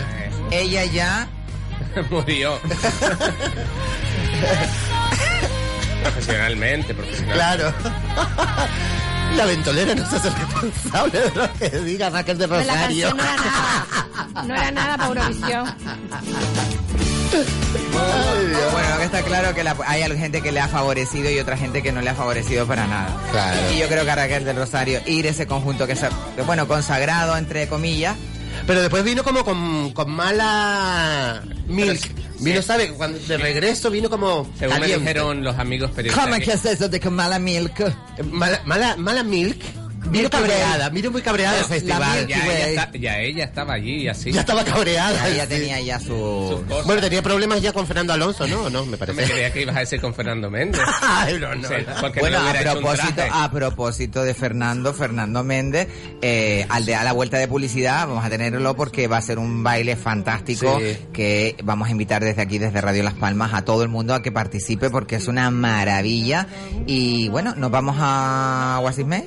Ella 0.51 0.85
ya 0.87 1.29
Murió. 2.11 2.59
profesionalmente, 6.27 6.95
profesionalmente. 6.95 7.35
Claro. 7.35 7.75
La 9.37 9.47
ventolera 9.47 9.95
no 9.95 10.09
se 10.11 10.17
hace 10.17 10.29
responsable 10.31 11.19
de 11.21 11.31
lo 11.35 11.53
que 11.55 11.71
diga 11.81 12.11
Raquel 12.11 12.37
de 12.37 12.47
La 12.47 12.59
Rosario. 12.59 13.09
canción 13.09 13.17
no 13.17 13.23
era 13.23 13.37
nada. 13.37 14.45
No 14.47 14.55
era 14.55 14.71
nada 14.71 14.97
para 14.99 15.09
Eurovisión. 15.09 15.75
Bueno, 18.73 18.99
que 18.99 19.05
está 19.05 19.23
claro 19.23 19.55
que 19.55 19.65
la- 19.65 19.75
hay 19.87 20.03
gente 20.19 20.43
que 20.43 20.53
le 20.53 20.61
ha 20.61 20.69
favorecido 20.69 21.31
y 21.31 21.39
otra 21.39 21.57
gente 21.57 21.83
que 21.83 21.93
no 21.93 22.03
le 22.03 22.11
ha 22.11 22.15
favorecido 22.15 22.67
para 22.67 22.87
nada. 22.87 23.09
Claro. 23.31 23.59
Y 23.75 23.79
yo 23.79 23.89
creo 23.89 24.05
que 24.05 24.11
a 24.11 24.15
Raquel 24.17 24.45
del 24.45 24.57
Rosario 24.57 25.01
ir 25.07 25.27
ese 25.27 25.47
conjunto 25.47 25.87
que 25.87 25.97
se, 25.97 26.09
bueno, 26.47 26.69
consagrado 26.69 27.35
entre 27.39 27.69
comillas, 27.69 28.17
Pero 28.67 28.81
después 28.81 29.05
vino 29.05 29.23
como 29.25 29.45
con, 29.45 29.93
con 29.93 30.11
mala 30.11 31.43
milk. 31.67 32.01
Vino, 32.41 32.61
¿sabe? 32.63 32.93
Cuando 32.95 33.19
de 33.21 33.37
regreso 33.39 33.91
vino 33.91 34.11
como 34.11 34.45
Según 34.59 34.75
me 34.75 34.81
caliente. 34.81 34.99
dijeron 35.01 35.45
los 35.45 35.57
amigos 35.59 35.91
periodistas. 35.93 36.25
¿cómo 36.25 36.37
que- 36.39 36.43
que 36.45 36.53
es 36.53 36.65
eso 36.65 36.89
de 36.89 36.99
con 37.01 37.15
mala 37.15 37.39
milk? 37.39 37.95
Mala, 38.31 38.61
mala, 38.65 38.97
mala 38.97 39.23
milk. 39.23 39.63
Way. 40.11 40.29
cabreada, 40.29 40.89
vino 40.89 41.11
muy 41.11 41.23
cabreada 41.23 41.59
La 41.61 41.65
festival. 41.69 42.27
Ya, 42.27 42.37
ella 42.45 42.69
está- 42.83 42.99
ya 42.99 43.19
ella 43.21 43.45
estaba 43.45 43.75
allí, 43.75 44.09
así. 44.09 44.33
Ya 44.33 44.41
estaba 44.41 44.65
cabreada. 44.65 45.29
Ya, 45.31 45.47
tenía 45.47 45.81
ya 45.81 45.99
sus 45.99 46.09
su... 46.09 46.65
cosas. 46.69 46.87
Bueno, 46.87 47.01
tenía 47.01 47.23
problemas 47.23 47.63
ya 47.63 47.73
con 47.73 47.87
Fernando 47.87 48.13
Alonso, 48.13 48.47
¿no? 48.47 48.69
No, 48.71 48.85
me 48.85 48.93
No 48.93 48.97
parece. 48.99 49.21
me 49.23 49.29
creía 49.29 49.53
que 49.53 49.63
ibas 49.63 49.77
a 49.77 49.81
decir 49.81 50.01
con 50.01 50.15
Fernando 50.15 50.51
Méndez. 50.51 50.81
No, 51.41 51.55
no, 51.55 51.55
no. 51.55 51.69
Bueno, 52.21 52.41
no 52.43 52.49
a 52.49 52.53
propósito, 52.53 53.23
a 53.33 53.51
propósito 53.51 54.23
de 54.25 54.35
Fernando, 54.35 54.93
Fernando 54.93 55.43
Méndez, 55.45 55.89
eh, 56.21 56.67
al 56.69 56.85
de 56.85 56.95
a 56.95 57.05
la 57.05 57.13
vuelta 57.13 57.39
de 57.39 57.49
publicidad, 57.49 58.07
vamos 58.07 58.25
a 58.25 58.31
tenerlo 58.31 58.75
porque 58.77 59.07
va 59.09 59.19
a 59.19 59.23
ser 59.23 59.39
un 59.39 59.63
baile 59.63 59.97
fantástico 59.97 60.79
Sí. 60.81 60.99
que 61.13 61.57
vamos 61.65 61.89
a 61.89 61.91
invitar 61.93 62.23
desde 62.25 62.43
aquí, 62.43 62.59
desde 62.59 62.81
Radio 62.81 63.03
Las 63.03 63.15
Palmas, 63.15 63.55
a 63.55 63.65
todo 63.65 63.83
el 63.83 63.89
mundo 63.89 64.15
a 64.15 64.23
que 64.23 64.33
participe 64.33 64.91
porque 64.91 65.17
es 65.17 65.29
una 65.29 65.51
maravilla. 65.51 66.47
Y 66.87 67.29
bueno, 67.29 67.55
nos 67.57 67.71
vamos 67.71 67.97
a 67.99 68.79
Guasisme. 68.81 69.25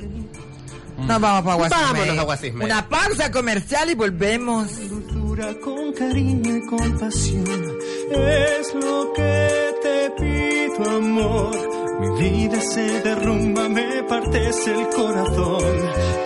Nos 0.97 1.21
vamos 1.21 1.43
para 1.43 1.55
Guasisme. 1.55 1.85
Vámonos 1.91 2.17
a 2.17 2.23
Guasisme. 2.23 2.65
Una 2.65 2.87
pausa 2.89 3.31
comercial 3.31 3.89
y 3.89 3.95
volvemos. 3.95 4.89
dulzura, 4.89 5.53
con 5.59 5.93
cariño 5.93 6.55
y 6.57 6.65
compasión. 6.67 7.77
Es 8.11 8.73
lo 8.73 9.13
que 9.13 9.75
te 9.81 10.11
pido, 10.17 10.89
amor. 10.97 11.55
Mi 11.99 12.09
vida 12.19 12.61
se 12.61 13.01
derrumba, 13.01 13.69
me 13.69 14.03
partes 14.03 14.67
el 14.67 14.87
corazón. 14.89 15.63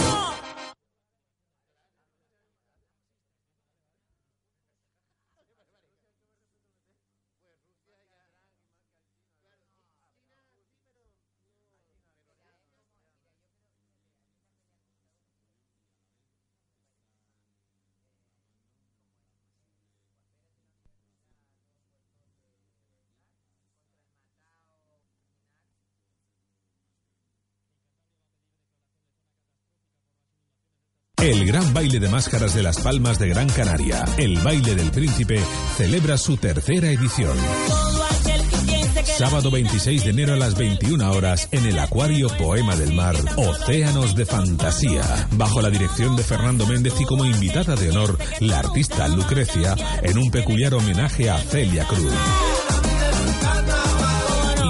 El 31.25 31.45
gran 31.47 31.73
baile 31.73 31.99
de 32.01 32.09
máscaras 32.11 32.55
de 32.55 32.63
las 32.63 32.79
Palmas 32.81 33.19
de 33.19 33.31
Gran 33.31 33.49
Canaria, 33.49 34.05
el 34.19 34.39
baile 34.41 34.75
del 34.75 34.91
príncipe, 34.91 35.41
celebra 35.75 36.19
su 36.19 36.37
tercera 36.37 36.91
edición. 36.91 37.35
Sábado 39.17 39.51
26 39.51 40.05
de 40.05 40.11
enero 40.11 40.35
a 40.35 40.37
las 40.37 40.55
21 40.55 41.11
horas 41.11 41.49
en 41.51 41.65
el 41.65 41.79
Acuario 41.79 42.29
Poema 42.29 42.77
del 42.77 42.93
Mar, 42.93 43.17
Océanos 43.37 44.15
de 44.15 44.27
Fantasía, 44.27 45.27
bajo 45.31 45.63
la 45.63 45.71
dirección 45.71 46.15
de 46.15 46.23
Fernando 46.23 46.67
Méndez 46.67 46.93
y 47.01 47.07
como 47.07 47.25
invitada 47.25 47.75
de 47.75 47.89
honor 47.89 48.19
la 48.41 48.59
artista 48.59 49.09
Lucrecia 49.09 49.75
en 50.03 50.19
un 50.19 50.31
peculiar 50.31 50.75
homenaje 50.75 51.31
a 51.31 51.39
Celia 51.39 51.87
Cruz. 51.87 52.13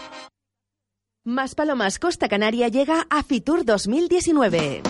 Más 1.26 1.54
Palomas 1.54 1.98
Costa 1.98 2.28
Canaria 2.28 2.68
llega 2.68 3.06
a 3.08 3.22
Fitur 3.22 3.64
2019. 3.64 4.82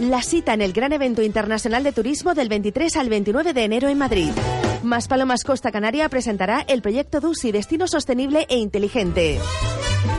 La 0.00 0.20
cita 0.20 0.52
en 0.52 0.60
el 0.60 0.74
gran 0.74 0.92
evento 0.92 1.22
internacional 1.22 1.82
de 1.82 1.92
turismo 1.92 2.34
del 2.34 2.50
23 2.50 2.94
al 2.98 3.08
29 3.08 3.54
de 3.54 3.64
enero 3.64 3.88
en 3.88 3.96
Madrid. 3.96 4.28
Más 4.82 5.08
Palomas 5.08 5.44
Costa 5.44 5.72
Canaria 5.72 6.10
presentará 6.10 6.60
el 6.68 6.82
proyecto 6.82 7.20
DUSI 7.20 7.52
Destino 7.52 7.88
Sostenible 7.88 8.44
e 8.50 8.58
Inteligente. 8.58 9.40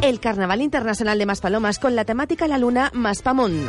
El 0.01 0.19
Carnaval 0.19 0.63
Internacional 0.63 1.19
de 1.19 1.27
Maspalomas 1.27 1.77
con 1.77 1.95
la 1.95 2.03
temática 2.03 2.47
La 2.47 2.57
Luna 2.57 2.89
Maspamón. 2.91 3.67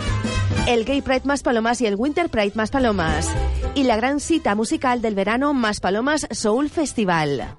El 0.67 0.87
Gay 0.87 1.03
Pride 1.03 1.27
Maspalomas 1.27 1.83
y 1.83 1.87
el 1.87 1.97
Winter 1.97 2.31
Pride 2.31 2.53
Maspalomas. 2.55 3.29
Y 3.75 3.83
la 3.83 3.97
gran 3.97 4.21
cita 4.21 4.55
musical 4.55 5.03
del 5.03 5.17
verano 5.17 5.53
Maspalomas 5.53 6.27
Soul 6.31 6.71
Festival. 6.71 7.59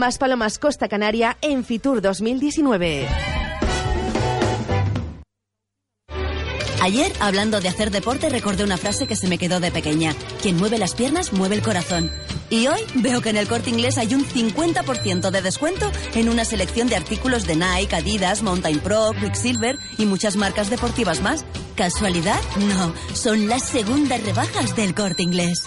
Más 0.00 0.16
Palomas 0.16 0.58
Costa 0.58 0.88
Canaria 0.88 1.36
en 1.42 1.62
Fitur 1.62 2.00
2019. 2.00 3.06
Ayer, 6.80 7.12
hablando 7.20 7.60
de 7.60 7.68
hacer 7.68 7.90
deporte, 7.90 8.30
recordé 8.30 8.64
una 8.64 8.78
frase 8.78 9.06
que 9.06 9.14
se 9.14 9.28
me 9.28 9.36
quedó 9.36 9.60
de 9.60 9.70
pequeña. 9.70 10.14
Quien 10.40 10.56
mueve 10.56 10.78
las 10.78 10.94
piernas, 10.94 11.34
mueve 11.34 11.56
el 11.56 11.62
corazón. 11.62 12.10
Y 12.48 12.66
hoy 12.68 12.80
veo 12.94 13.20
que 13.20 13.28
en 13.28 13.36
el 13.36 13.46
corte 13.46 13.68
inglés 13.68 13.98
hay 13.98 14.14
un 14.14 14.24
50% 14.24 15.30
de 15.30 15.42
descuento 15.42 15.92
en 16.14 16.30
una 16.30 16.46
selección 16.46 16.88
de 16.88 16.96
artículos 16.96 17.46
de 17.46 17.56
Nike, 17.56 17.94
Adidas, 17.94 18.42
Mountain 18.42 18.78
Pro, 18.78 19.12
Quicksilver 19.20 19.76
y 19.98 20.06
muchas 20.06 20.36
marcas 20.36 20.70
deportivas 20.70 21.20
más. 21.20 21.44
¿Casualidad? 21.76 22.40
No, 22.56 22.94
son 23.12 23.48
las 23.48 23.68
segundas 23.68 24.24
rebajas 24.24 24.74
del 24.74 24.94
corte 24.94 25.22
inglés. 25.22 25.66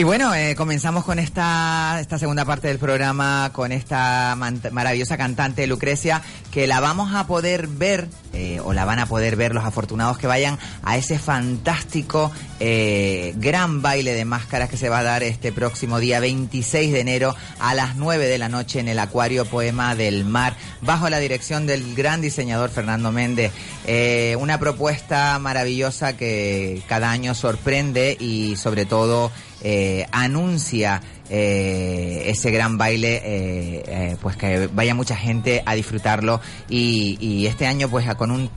Y 0.00 0.02
bueno, 0.02 0.34
eh, 0.34 0.54
comenzamos 0.56 1.04
con 1.04 1.18
esta, 1.18 1.98
esta 2.00 2.18
segunda 2.18 2.46
parte 2.46 2.68
del 2.68 2.78
programa 2.78 3.50
con 3.52 3.70
esta 3.70 4.34
maravillosa 4.72 5.18
cantante 5.18 5.66
Lucrecia 5.66 6.22
que 6.50 6.66
la 6.66 6.80
vamos 6.80 7.14
a 7.14 7.26
poder 7.26 7.66
ver 7.66 8.08
eh, 8.32 8.60
o 8.64 8.72
la 8.72 8.86
van 8.86 8.98
a 8.98 9.04
poder 9.04 9.36
ver 9.36 9.54
los 9.54 9.62
afortunados 9.62 10.16
que 10.16 10.26
vayan 10.26 10.58
a 10.82 10.96
ese 10.96 11.18
fantástico 11.18 12.32
eh, 12.60 13.34
gran 13.36 13.82
baile 13.82 14.14
de 14.14 14.24
máscaras 14.24 14.70
que 14.70 14.78
se 14.78 14.88
va 14.88 15.00
a 15.00 15.02
dar 15.02 15.22
este 15.22 15.52
próximo 15.52 15.98
día 15.98 16.18
26 16.18 16.92
de 16.92 17.00
enero 17.00 17.36
a 17.58 17.74
las 17.74 17.96
9 17.96 18.26
de 18.26 18.38
la 18.38 18.48
noche 18.48 18.80
en 18.80 18.88
el 18.88 18.98
Acuario 19.00 19.44
Poema 19.44 19.94
del 19.96 20.24
Mar 20.24 20.56
bajo 20.80 21.10
la 21.10 21.18
dirección 21.18 21.66
del 21.66 21.94
gran 21.94 22.22
diseñador 22.22 22.70
Fernando 22.70 23.12
Méndez. 23.12 23.52
Eh, 23.86 24.34
una 24.40 24.58
propuesta 24.58 25.38
maravillosa 25.38 26.16
que 26.16 26.82
cada 26.88 27.10
año 27.10 27.34
sorprende 27.34 28.16
y 28.18 28.56
sobre 28.56 28.86
todo 28.86 29.30
eh, 29.62 30.06
anuncia 30.12 31.00
eh, 31.28 32.24
ese 32.26 32.50
gran 32.50 32.76
baile, 32.78 33.20
eh, 33.24 34.16
pues 34.20 34.36
que 34.36 34.66
vaya 34.72 34.94
mucha 34.94 35.14
gente 35.16 35.62
a 35.64 35.74
disfrutarlo 35.74 36.40
y, 36.68 37.16
y 37.20 37.46
este 37.46 37.66
año 37.66 37.88
pues 37.88 38.08
a- 38.08 38.16
con 38.16 38.30
un 38.30 38.50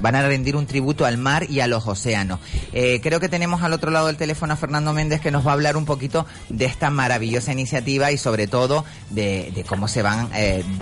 van 0.00 0.14
a 0.14 0.22
rendir 0.22 0.54
un 0.54 0.66
tributo 0.66 1.06
al 1.06 1.16
mar 1.16 1.46
y 1.50 1.60
a 1.60 1.66
los 1.66 1.86
océanos. 1.88 2.38
Creo 2.72 3.20
que 3.20 3.30
tenemos 3.30 3.62
al 3.62 3.72
otro 3.72 3.90
lado 3.90 4.08
del 4.08 4.18
teléfono 4.18 4.52
a 4.52 4.56
Fernando 4.56 4.92
Méndez 4.92 5.20
que 5.22 5.30
nos 5.30 5.46
va 5.46 5.50
a 5.52 5.54
hablar 5.54 5.78
un 5.78 5.86
poquito 5.86 6.26
de 6.50 6.66
esta 6.66 6.90
maravillosa 6.90 7.52
iniciativa 7.52 8.12
y 8.12 8.18
sobre 8.18 8.46
todo 8.46 8.84
de, 9.08 9.50
de 9.54 9.64
cómo 9.64 9.88
se 9.88 10.02
van 10.02 10.28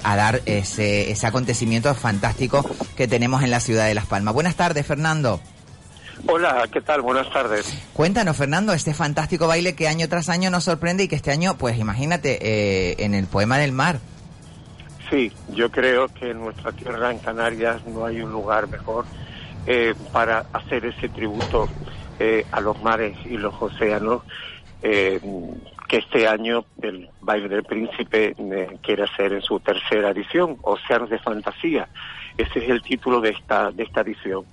a 0.03 0.17
dar 0.17 0.43
ese, 0.45 1.13
ese 1.13 1.27
acontecimiento 1.27 1.95
fantástico 1.95 2.69
que 2.97 3.07
tenemos 3.07 3.45
en 3.45 3.51
la 3.51 3.61
ciudad 3.61 3.87
de 3.87 3.95
Las 3.95 4.07
Palmas. 4.07 4.35
Buenas 4.35 4.57
tardes, 4.57 4.85
Fernando. 4.85 5.41
Hola, 6.27 6.69
¿qué 6.73 6.81
tal? 6.81 7.03
Buenas 7.03 7.31
tardes. 7.31 7.67
Cuéntanos, 7.93 8.37
Fernando, 8.37 8.73
este 8.73 8.95
fantástico 8.95 9.47
baile 9.47 9.75
que 9.75 9.89
año 9.89 10.09
tras 10.09 10.29
año 10.29 10.51
nos 10.51 10.65
sorprende 10.65 11.05
y 11.05 11.09
que 11.09 11.17
este 11.17 11.31
año, 11.31 11.57
pues 11.57 11.79
imagínate, 11.79 12.39
eh, 12.41 12.97
en 12.99 13.15
el 13.15 13.27
Poema 13.27 13.59
del 13.59 13.73
Mar. 13.73 13.99
Sí, 15.11 15.33
yo 15.49 15.71
creo 15.71 16.09
que 16.09 16.31
en 16.31 16.41
nuestra 16.41 16.73
tierra, 16.73 17.11
en 17.11 17.19
Canarias, 17.19 17.85
no 17.87 18.05
hay 18.05 18.21
un 18.21 18.31
lugar 18.31 18.69
mejor 18.69 19.05
eh, 19.67 19.95
para 20.13 20.47
hacer 20.53 20.87
ese 20.87 21.09
tributo 21.09 21.69
eh, 22.19 22.47
a 22.53 22.61
los 22.61 22.81
mares 22.83 23.17
y 23.25 23.37
los 23.37 23.55
océanos 23.61 24.23
eh, 24.83 25.21
que 25.89 25.99
este 25.99 26.29
año 26.29 26.65
el 26.81 27.09
baile 27.21 27.49
del 27.49 27.65
príncipe 27.65 28.35
eh, 28.39 28.79
quiere 28.83 29.05
hacer 29.05 29.33
en 29.33 29.43
su 29.43 29.59
tercera 29.59 30.11
edición, 30.11 30.57
Océanos 30.63 31.11
de 31.11 31.19
Fantasía. 31.19 31.89
Ese 32.39 32.61
es 32.61 32.71
el 32.71 32.81
título 32.81 33.21
de 33.21 33.31
esta, 33.31 33.71
de 33.73 33.83
esta 33.83 34.03
edición. 34.03 34.45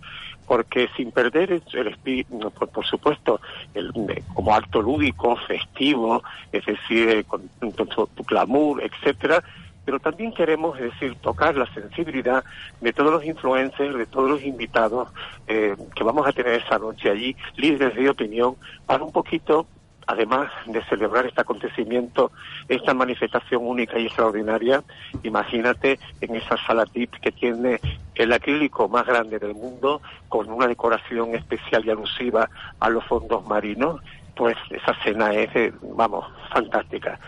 Porque 0.48 0.88
sin 0.96 1.12
perder 1.12 1.52
el- 1.52 1.88
espíritu, 1.88 2.50
por, 2.52 2.86
supuesto, 2.86 3.42
el, 3.74 3.92
como 4.34 4.56
acto 4.56 4.82
lúdico, 4.82 5.36
festivo, 5.48 6.24
es 6.52 6.66
decir, 6.66 7.10
eh, 7.10 7.24
con, 7.26 7.50
con 7.60 7.90
su- 7.90 8.10
su 8.16 8.24
glamour, 8.24 8.82
etcétera, 8.82 9.44
pero 9.84 10.00
también 10.00 10.34
queremos, 10.34 10.78
es 10.80 10.86
decir, 10.92 11.16
tocar 11.22 11.56
la 11.56 11.66
sensibilidad 11.74 12.44
de 12.82 12.92
todos 12.94 13.12
los 13.12 13.24
influencers, 13.26 13.96
de 13.98 14.06
todos 14.06 14.30
los 14.30 14.44
invitados 14.44 15.10
eh, 15.48 15.76
que 15.96 16.04
vamos 16.04 16.26
a 16.28 16.32
tener 16.34 16.62
esa 16.62 16.78
noche 16.80 17.10
allí, 17.10 17.36
líderes 17.56 17.96
de 17.96 18.10
opinión, 18.10 18.56
para 18.86 19.04
un 19.04 19.12
poquito, 19.12 19.66
además 20.08 20.50
de 20.66 20.84
celebrar 20.86 21.26
este 21.26 21.42
acontecimiento, 21.42 22.32
esta 22.68 22.94
manifestación 22.94 23.66
única 23.66 24.00
y 24.00 24.08
extraordinaria, 24.08 24.84
imagínate 25.24 26.00
en 26.22 26.36
esa 26.36 26.58
sala 26.66 26.86
TIP 26.86 27.14
que 27.22 27.32
tiene 27.32 27.80
el 28.16 28.34
acrílico 28.34 28.88
más 28.88 29.06
grande 29.06 29.38
del 29.38 29.54
mundo, 29.54 30.02
con 30.30 30.50
una 30.50 30.68
decoración 30.68 31.36
especial 31.36 31.86
y 31.86 31.92
alusiva 31.92 32.50
a 32.80 32.90
los 32.90 33.04
fondos 33.06 33.46
marinos, 33.46 34.02
pues 34.36 34.56
esa 34.70 34.94
cena 35.04 35.34
es, 35.34 35.54
eh, 35.56 35.74
vamos, 35.82 36.26
fantástica. 36.52 37.20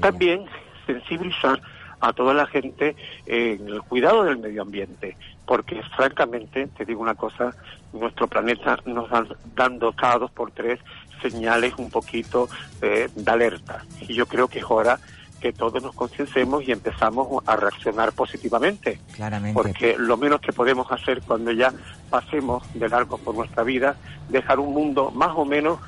También 0.00 0.44
sensibilizar 0.86 1.60
a 2.00 2.12
toda 2.12 2.34
la 2.34 2.46
gente 2.46 2.94
en 3.26 3.66
el 3.68 3.82
cuidado 3.82 4.24
del 4.24 4.38
medio 4.38 4.62
ambiente, 4.62 5.16
porque 5.46 5.82
francamente, 5.96 6.66
te 6.76 6.84
digo 6.84 7.00
una 7.00 7.14
cosa, 7.14 7.54
nuestro 7.92 8.26
planeta 8.26 8.78
nos 8.84 9.10
va 9.10 9.26
dando 9.54 9.92
cada 9.92 10.18
dos 10.18 10.30
por 10.30 10.50
tres 10.50 10.78
señales 11.20 11.74
un 11.78 11.90
poquito 11.90 12.48
eh, 12.82 13.08
de 13.14 13.30
alerta. 13.30 13.84
Y 14.00 14.14
yo 14.14 14.26
creo 14.26 14.48
que 14.48 14.60
es 14.60 14.64
hora 14.68 14.98
que 15.40 15.52
todos 15.52 15.82
nos 15.82 15.94
concienciemos 15.94 16.66
y 16.66 16.72
empezamos 16.72 17.42
a 17.46 17.56
reaccionar 17.56 18.12
positivamente. 18.12 18.98
Claramente. 19.14 19.54
Porque 19.54 19.96
lo 19.98 20.16
menos 20.16 20.40
que 20.40 20.52
podemos 20.52 20.90
hacer 20.90 21.22
cuando 21.22 21.52
ya 21.52 21.72
pasemos 22.10 22.62
de 22.74 22.88
largo 22.88 23.18
por 23.18 23.34
nuestra 23.34 23.62
vida, 23.62 23.96
dejar 24.28 24.58
un 24.58 24.72
mundo 24.72 25.10
más 25.10 25.32
o 25.36 25.44
menos, 25.44 25.78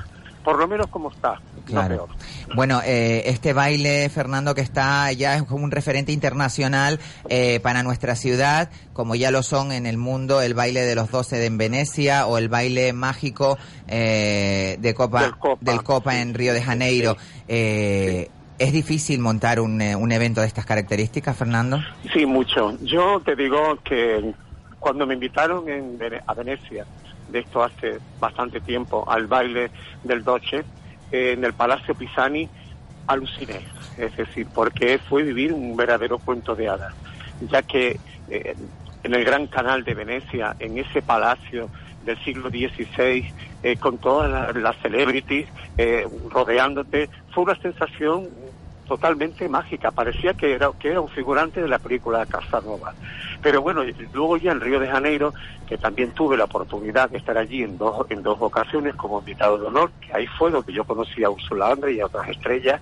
por 0.49 0.59
lo 0.59 0.67
menos 0.67 0.87
como 0.87 1.11
está, 1.11 1.39
no 1.69 1.87
peor. 1.87 2.09
Bueno, 2.55 2.81
eh, 2.83 3.25
este 3.27 3.53
baile, 3.53 4.09
Fernando, 4.09 4.55
que 4.55 4.63
está 4.63 5.13
ya 5.13 5.35
es 5.35 5.43
como 5.43 5.63
un 5.63 5.71
referente 5.71 6.11
internacional 6.11 7.01
eh, 7.29 7.61
para 7.61 7.83
nuestra 7.83 8.17
ciudad, 8.17 8.71
como 8.95 9.15
ya 9.15 9.31
lo 9.31 9.43
son 9.43 9.73
en 9.73 9.85
el 9.85 9.99
mundo 9.99 10.41
el 10.41 10.55
baile 10.55 10.87
de 10.87 10.95
los 10.95 11.11
12 11.11 11.37
de 11.37 11.45
en 11.45 11.59
Venecia 11.59 12.27
o 12.27 12.39
el 12.39 12.49
baile 12.49 12.95
mágico 12.95 13.59
eh, 13.89 14.79
de 14.81 14.95
Copa, 14.95 15.37
del 15.61 15.83
Copa, 15.83 16.19
en 16.19 16.33
Río 16.33 16.55
de 16.55 16.63
Janeiro. 16.63 17.19
Eh, 17.47 18.31
¿Es 18.59 18.73
difícil 18.73 19.21
montar 19.21 19.61
un, 19.61 19.83
eh, 19.83 19.95
un 19.97 20.13
evento 20.13 20.41
de 20.41 20.47
estas 20.47 20.65
características, 20.65 21.37
Fernando? 21.37 21.79
Sí, 22.15 22.25
mucho. 22.25 22.75
Yo 22.81 23.21
te 23.23 23.37
digo 23.37 23.77
que 23.85 24.33
cuando 24.81 25.07
me 25.07 25.13
invitaron 25.13 25.69
en 25.69 25.99
a 26.27 26.33
Venecia, 26.33 26.87
de 27.29 27.41
esto 27.41 27.63
hace 27.63 27.99
bastante 28.21 28.61
tiempo, 28.61 29.05
al 29.09 29.27
baile 29.27 29.71
del 30.05 30.25
Doce, 30.25 30.65
en 31.11 31.45
el 31.45 31.53
Palacio 31.53 31.95
Pisani, 31.95 32.49
aluciné. 33.07 33.61
Es 33.97 34.17
decir, 34.17 34.47
porque 34.55 34.99
fue 34.99 35.23
vivir 35.23 35.53
un 35.53 35.77
verdadero 35.77 36.19
cuento 36.19 36.55
de 36.55 36.69
hadas, 36.69 36.95
ya 37.41 37.63
que 37.63 37.99
eh, 38.31 38.55
en 39.03 39.15
el 39.15 39.25
Gran 39.25 39.47
Canal 39.47 39.85
de 39.85 39.95
Venecia, 39.95 40.55
en 40.59 40.79
ese 40.79 41.03
palacio 41.03 41.69
del 42.05 42.19
siglo 42.25 42.49
XVI, 42.51 43.25
eh, 43.63 43.77
con 43.77 43.99
todas 43.99 44.31
la- 44.31 44.53
las 44.61 44.77
celebrities 44.79 45.47
eh, 45.77 46.07
rodeándote, 46.31 47.09
fue 47.33 47.45
una 47.45 47.57
sensación 47.57 48.29
totalmente 48.89 49.49
mágica. 49.49 49.91
Parecía 49.91 50.35
que 50.35 50.55
era, 50.55 50.71
que 50.79 50.89
era 50.89 51.01
un 51.01 51.09
figurante 51.09 51.61
de 51.61 51.69
la 51.69 51.79
película 51.79 52.27
Casanova. 52.27 52.95
Pero 53.43 53.63
bueno, 53.63 53.83
luego 54.13 54.37
ya 54.39 54.53
en 54.53 54.61
Río 54.61 54.81
de 54.81 54.89
Janeiro, 54.89 55.33
que 55.69 55.79
también 55.79 56.11
tuve 56.13 56.37
la 56.37 56.45
oportunidad 56.45 57.11
de 57.11 57.19
estar 57.19 57.39
allí 57.39 57.63
en 57.63 57.79
dos, 57.79 58.07
en 58.11 58.23
dos 58.23 58.39
ocasiones 58.41 58.97
como 58.97 59.21
invitado 59.21 59.59
de 59.59 59.67
honor, 59.67 59.93
que 60.01 60.13
ahí 60.13 60.27
fue 60.27 60.51
donde 60.51 60.73
yo 60.73 60.85
conocí 60.85 61.23
a 61.23 61.31
Ursula 61.31 61.71
André 61.71 61.93
y 61.93 62.01
a 62.01 62.07
otras 62.07 62.29
estrellas, 62.29 62.81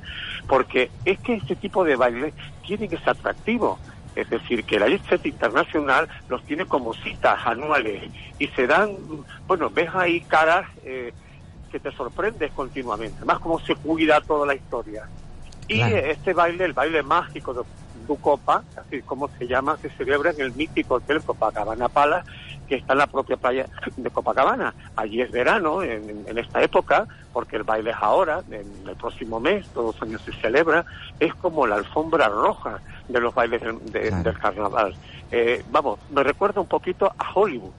porque 0.49 0.91
es 1.05 1.19
que 1.19 1.35
este 1.35 1.57
tipo 1.57 1.85
de 1.85 1.97
baile 1.97 2.33
tiene 2.67 2.89
que 2.89 2.97
ser 2.99 3.11
atractivo. 3.11 3.79
Es 4.15 4.31
decir, 4.31 4.65
que 4.65 4.79
la 4.79 4.87
Set 5.11 5.27
Internacional 5.27 6.09
los 6.31 6.43
tiene 6.45 6.65
como 6.65 6.95
citas 6.95 7.39
anuales 7.45 8.11
y 8.39 8.47
se 8.49 8.67
dan, 8.67 8.97
bueno, 9.47 9.69
ves 9.69 9.91
ahí 9.95 10.23
caras 10.23 10.67
eh, 10.85 11.13
que 11.71 11.79
te 11.79 11.93
sorprendes 11.93 12.51
continuamente, 12.53 13.27
más 13.27 13.41
como 13.41 13.61
se 13.61 13.75
cuida 13.75 14.23
toda 14.23 14.47
la 14.47 14.55
historia. 14.55 15.07
Y 15.69 15.79
Claro. 15.79 15.97
este 15.97 16.33
baile, 16.33 16.65
el 16.65 16.73
baile 16.73 17.03
mágico 17.03 17.53
de 17.55 17.63
Ducopa, 18.07 18.63
así 18.77 19.03
como 19.03 19.29
se 19.39 19.47
llama, 19.49 19.77
se 19.79 19.91
celebra 19.91 20.31
en 20.31 20.41
el 20.41 20.53
mítico 20.55 20.95
hotel 20.97 21.23
Copacabana 21.25 21.89
Palace, 21.89 22.29
que 22.69 22.77
está 22.77 22.93
en 22.93 22.99
la 23.01 23.07
propia 23.07 23.37
playa 23.37 23.67
de 23.97 24.11
Copacabana. 24.11 24.75
Allí 24.95 25.21
es 25.23 25.31
verano, 25.31 25.83
en, 25.83 26.25
en 26.29 26.39
esta 26.39 26.63
época, 26.63 27.07
porque 27.33 27.57
el 27.57 27.65
baile 27.65 27.91
es 27.91 27.97
ahora, 28.01 28.43
en 28.51 28.87
el 28.87 28.97
próximo 28.97 29.41
mes, 29.41 29.67
todos 29.73 29.95
los 29.95 30.03
años 30.09 30.23
se 30.23 30.33
celebra, 30.35 30.85
es 31.19 31.35
como 31.35 31.67
la 31.67 31.77
alfombra 31.77 32.29
roja 32.29 32.81
de 33.09 33.21
los 33.21 33.35
bailes 33.35 33.61
del, 33.63 33.79
de- 33.91 34.11
del 34.11 34.39
carnaval. 34.39 34.95
Eh, 35.33 35.65
vamos, 35.71 35.99
me 36.11 36.23
recuerda 36.23 36.61
un 36.61 36.69
poquito 36.69 37.07
a 37.07 37.27
Hollywood 37.35 37.73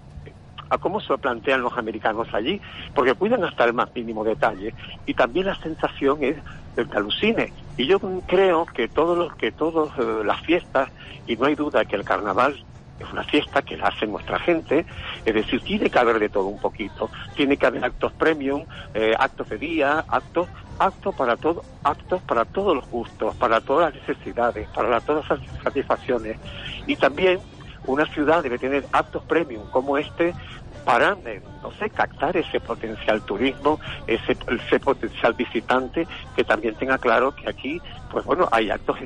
a 0.69 0.77
cómo 0.77 0.99
se 0.99 1.09
lo 1.09 1.17
plantean 1.17 1.61
los 1.61 1.77
americanos 1.77 2.27
allí, 2.33 2.61
porque 2.93 3.13
cuidan 3.13 3.43
hasta 3.43 3.65
el 3.65 3.73
más 3.73 3.93
mínimo 3.95 4.23
detalle. 4.23 4.73
Y 5.05 5.13
también 5.13 5.47
la 5.47 5.55
sensación 5.55 6.23
es 6.23 6.37
del 6.75 6.89
que 6.89 6.97
alucine. 6.97 7.53
Y 7.77 7.85
yo 7.85 7.99
creo 8.27 8.65
que 8.65 8.87
todos 8.87 9.17
los 9.17 9.35
que 9.35 9.51
todas 9.51 9.89
eh, 9.97 10.23
las 10.25 10.41
fiestas 10.41 10.89
y 11.25 11.35
no 11.35 11.45
hay 11.45 11.55
duda 11.55 11.85
que 11.85 11.95
el 11.95 12.03
carnaval 12.03 12.63
es 12.99 13.11
una 13.11 13.23
fiesta 13.23 13.61
que 13.61 13.77
la 13.77 13.87
hace 13.87 14.07
nuestra 14.07 14.39
gente, 14.39 14.85
es 15.23 15.33
decir, 15.33 15.61
tiene 15.61 15.89
que 15.89 15.99
haber 15.99 16.17
de 16.17 16.29
todo 16.29 16.47
un 16.47 16.59
poquito, 16.59 17.09
tiene 17.35 17.55
que 17.57 17.67
haber 17.67 17.85
actos 17.85 18.11
premium, 18.13 18.63
eh, 18.93 19.13
actos 19.17 19.49
de 19.49 19.57
día, 19.57 20.03
actos 20.07 20.47
actos 20.79 21.15
para 21.15 21.37
todo, 21.37 21.63
actos 21.83 22.21
para 22.23 22.45
todos 22.45 22.75
los 22.75 22.89
gustos, 22.89 23.35
para 23.35 23.61
todas 23.61 23.93
las 23.93 24.07
necesidades, 24.07 24.67
para 24.69 24.99
todas 25.01 25.27
las 25.29 25.39
satisfacciones. 25.63 26.37
Y 26.85 26.95
también 26.95 27.39
una 27.87 28.05
ciudad 28.05 28.43
debe 28.43 28.59
tener 28.59 28.85
actos 28.91 29.23
premium 29.23 29.69
como 29.71 29.97
este 29.97 30.33
para, 30.85 31.17
no 31.67 31.77
sé, 31.77 31.89
captar 31.89 32.35
ese 32.37 32.59
potencial 32.59 33.21
turismo, 33.21 33.79
ese, 34.07 34.37
ese 34.47 34.79
potencial 34.79 35.33
visitante, 35.33 36.07
que 36.35 36.43
también 36.43 36.75
tenga 36.75 36.97
claro 36.97 37.35
que 37.35 37.49
aquí, 37.49 37.81
pues 38.09 38.23
bueno, 38.25 38.47
hay 38.51 38.69
actos 38.69 38.97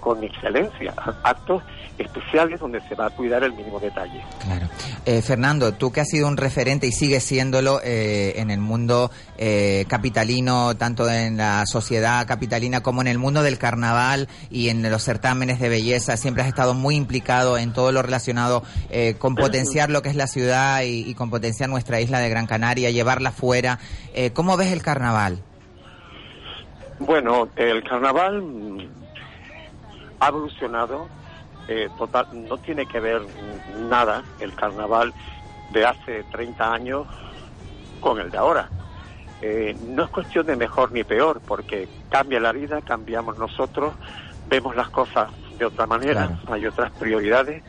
con 0.00 0.22
excelencia, 0.22 0.92
actos 1.22 1.62
especiales 1.98 2.60
donde 2.60 2.80
se 2.88 2.94
va 2.94 3.06
a 3.06 3.10
cuidar 3.10 3.42
el 3.42 3.52
mínimo 3.52 3.78
detalle. 3.78 4.22
Claro. 4.44 4.68
Eh, 5.04 5.22
Fernando, 5.22 5.72
tú 5.72 5.92
que 5.92 6.00
has 6.00 6.08
sido 6.08 6.28
un 6.28 6.36
referente 6.36 6.86
y 6.86 6.92
sigues 6.92 7.24
siéndolo 7.24 7.80
eh, 7.82 8.34
en 8.36 8.50
el 8.50 8.60
mundo 8.60 9.10
eh, 9.38 9.84
capitalino, 9.88 10.76
tanto 10.76 11.10
en 11.10 11.36
la 11.36 11.64
sociedad 11.66 12.26
capitalina 12.26 12.82
como 12.82 13.00
en 13.00 13.06
el 13.06 13.18
mundo 13.18 13.42
del 13.42 13.58
carnaval 13.58 14.28
y 14.50 14.68
en 14.68 14.88
los 14.90 15.02
certámenes 15.02 15.60
de 15.60 15.68
belleza, 15.68 16.16
siempre 16.16 16.42
has 16.42 16.48
estado 16.48 16.74
muy 16.74 16.96
implicado 16.96 17.56
en 17.58 17.72
todo 17.72 17.92
lo 17.92 18.02
relacionado 18.02 18.62
eh, 18.90 19.14
con 19.18 19.34
potenciar 19.34 19.90
lo 19.90 20.02
que 20.02 20.10
es 20.10 20.16
la 20.16 20.26
ciudad 20.26 20.82
y, 20.82 21.08
y 21.08 21.14
con 21.14 21.30
potenciar 21.30 21.68
nuestra 21.68 22.00
isla 22.00 22.09
de 22.18 22.28
Gran 22.28 22.46
Canaria, 22.46 22.90
llevarla 22.90 23.30
fuera. 23.30 23.78
Eh, 24.14 24.32
¿Cómo 24.32 24.56
ves 24.56 24.72
el 24.72 24.82
carnaval? 24.82 25.42
Bueno, 26.98 27.48
el 27.56 27.82
carnaval 27.82 28.42
mm, 28.42 28.78
ha 30.20 30.28
evolucionado, 30.28 31.08
eh, 31.68 31.88
total, 31.96 32.26
no 32.32 32.58
tiene 32.58 32.86
que 32.86 33.00
ver 33.00 33.22
nada 33.88 34.22
el 34.38 34.54
carnaval 34.54 35.14
de 35.72 35.86
hace 35.86 36.24
30 36.24 36.72
años 36.72 37.06
con 38.00 38.20
el 38.20 38.30
de 38.30 38.38
ahora. 38.38 38.68
Eh, 39.42 39.74
no 39.88 40.04
es 40.04 40.10
cuestión 40.10 40.46
de 40.46 40.56
mejor 40.56 40.92
ni 40.92 41.02
peor, 41.02 41.40
porque 41.46 41.88
cambia 42.10 42.38
la 42.38 42.52
vida, 42.52 42.82
cambiamos 42.82 43.38
nosotros, 43.38 43.94
vemos 44.48 44.76
las 44.76 44.90
cosas 44.90 45.30
de 45.58 45.64
otra 45.64 45.86
manera, 45.86 46.38
hay 46.50 46.66
otras 46.66 46.92
prioridades. 46.92 47.62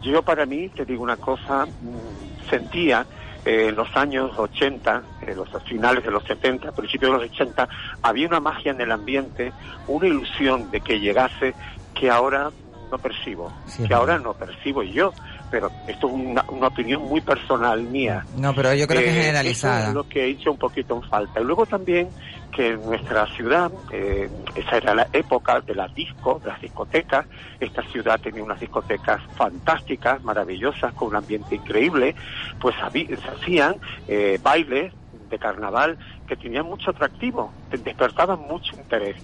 Yo 0.00 0.22
para 0.22 0.46
mí, 0.46 0.68
te 0.68 0.84
digo 0.84 1.02
una 1.02 1.16
cosa, 1.16 1.66
mm, 1.66 2.48
sentía 2.48 3.06
eh, 3.44 3.68
en 3.68 3.76
los 3.76 3.94
años 3.96 4.30
80, 4.36 5.02
en 5.26 5.36
los 5.36 5.48
finales 5.64 6.04
de 6.04 6.10
los 6.10 6.24
70, 6.24 6.72
principios 6.72 7.12
de 7.12 7.18
los 7.18 7.30
80, 7.32 7.68
había 8.02 8.28
una 8.28 8.40
magia 8.40 8.72
en 8.72 8.80
el 8.80 8.92
ambiente, 8.92 9.52
una 9.88 10.06
ilusión 10.06 10.70
de 10.70 10.80
que 10.80 11.00
llegase 11.00 11.54
que 11.94 12.10
ahora 12.10 12.50
no 12.90 12.98
percibo, 12.98 13.52
Sí, 13.66 13.86
que 13.86 13.94
ahora 13.94 14.18
no 14.18 14.34
percibo. 14.34 14.82
Yo, 14.82 15.12
pero 15.52 15.70
esto 15.86 16.06
es 16.08 16.12
una, 16.14 16.42
una 16.48 16.68
opinión 16.68 17.02
muy 17.02 17.20
personal 17.20 17.82
mía. 17.82 18.24
No, 18.38 18.54
pero 18.54 18.72
yo 18.72 18.86
creo 18.86 19.02
que 19.02 19.08
es 19.10 19.12
Eh, 19.16 19.20
generalizada. 19.20 19.80
Eso 19.80 19.88
es 19.90 19.94
lo 19.94 20.04
que 20.04 20.24
he 20.24 20.28
hecho 20.30 20.50
un 20.50 20.56
poquito 20.56 20.96
en 20.96 21.02
falta. 21.02 21.40
Y 21.42 21.44
luego 21.44 21.66
también 21.66 22.08
que 22.50 22.68
en 22.68 22.82
nuestra 22.86 23.26
ciudad, 23.36 23.70
eh, 23.92 24.30
esa 24.54 24.78
era 24.78 24.94
la 24.94 25.08
época 25.12 25.60
de 25.60 25.74
las 25.74 25.94
discos, 25.94 26.42
de 26.42 26.48
las 26.48 26.60
discotecas. 26.62 27.26
Esta 27.60 27.82
ciudad 27.82 28.18
tenía 28.18 28.42
unas 28.42 28.58
discotecas 28.60 29.20
fantásticas, 29.36 30.24
maravillosas, 30.24 30.94
con 30.94 31.08
un 31.08 31.16
ambiente 31.16 31.54
increíble. 31.56 32.16
Pues 32.58 32.74
se 32.76 33.28
hacían 33.30 33.76
eh, 34.08 34.38
bailes 34.42 34.94
de 35.12 35.38
carnaval 35.38 35.98
que 36.26 36.36
tenían 36.36 36.64
mucho 36.64 36.92
atractivo, 36.92 37.52
despertaban 37.70 38.40
mucho 38.40 38.74
interés 38.78 39.16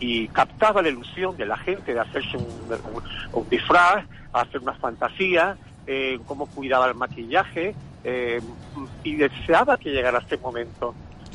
y 0.00 0.26
captaba 0.28 0.82
la 0.82 0.88
ilusión 0.88 1.36
de 1.36 1.46
la 1.46 1.56
gente 1.56 1.94
de 1.94 2.00
hacerse 2.00 2.36
un, 2.36 2.72
un- 2.84 3.02
un 3.32 3.48
disfraz, 3.48 4.04
hacer 4.32 4.60
una 4.60 4.74
fantasía, 4.74 5.56
eh, 5.88 6.20
cómo 6.26 6.46
cuidaba 6.46 6.86
el 6.86 6.94
maquillaje 6.94 7.74
eh, 8.04 8.40
y 9.02 9.16
deseaba 9.16 9.78
que 9.78 9.90
llegara 9.90 10.18
este 10.18 10.36
momento. 10.36 10.94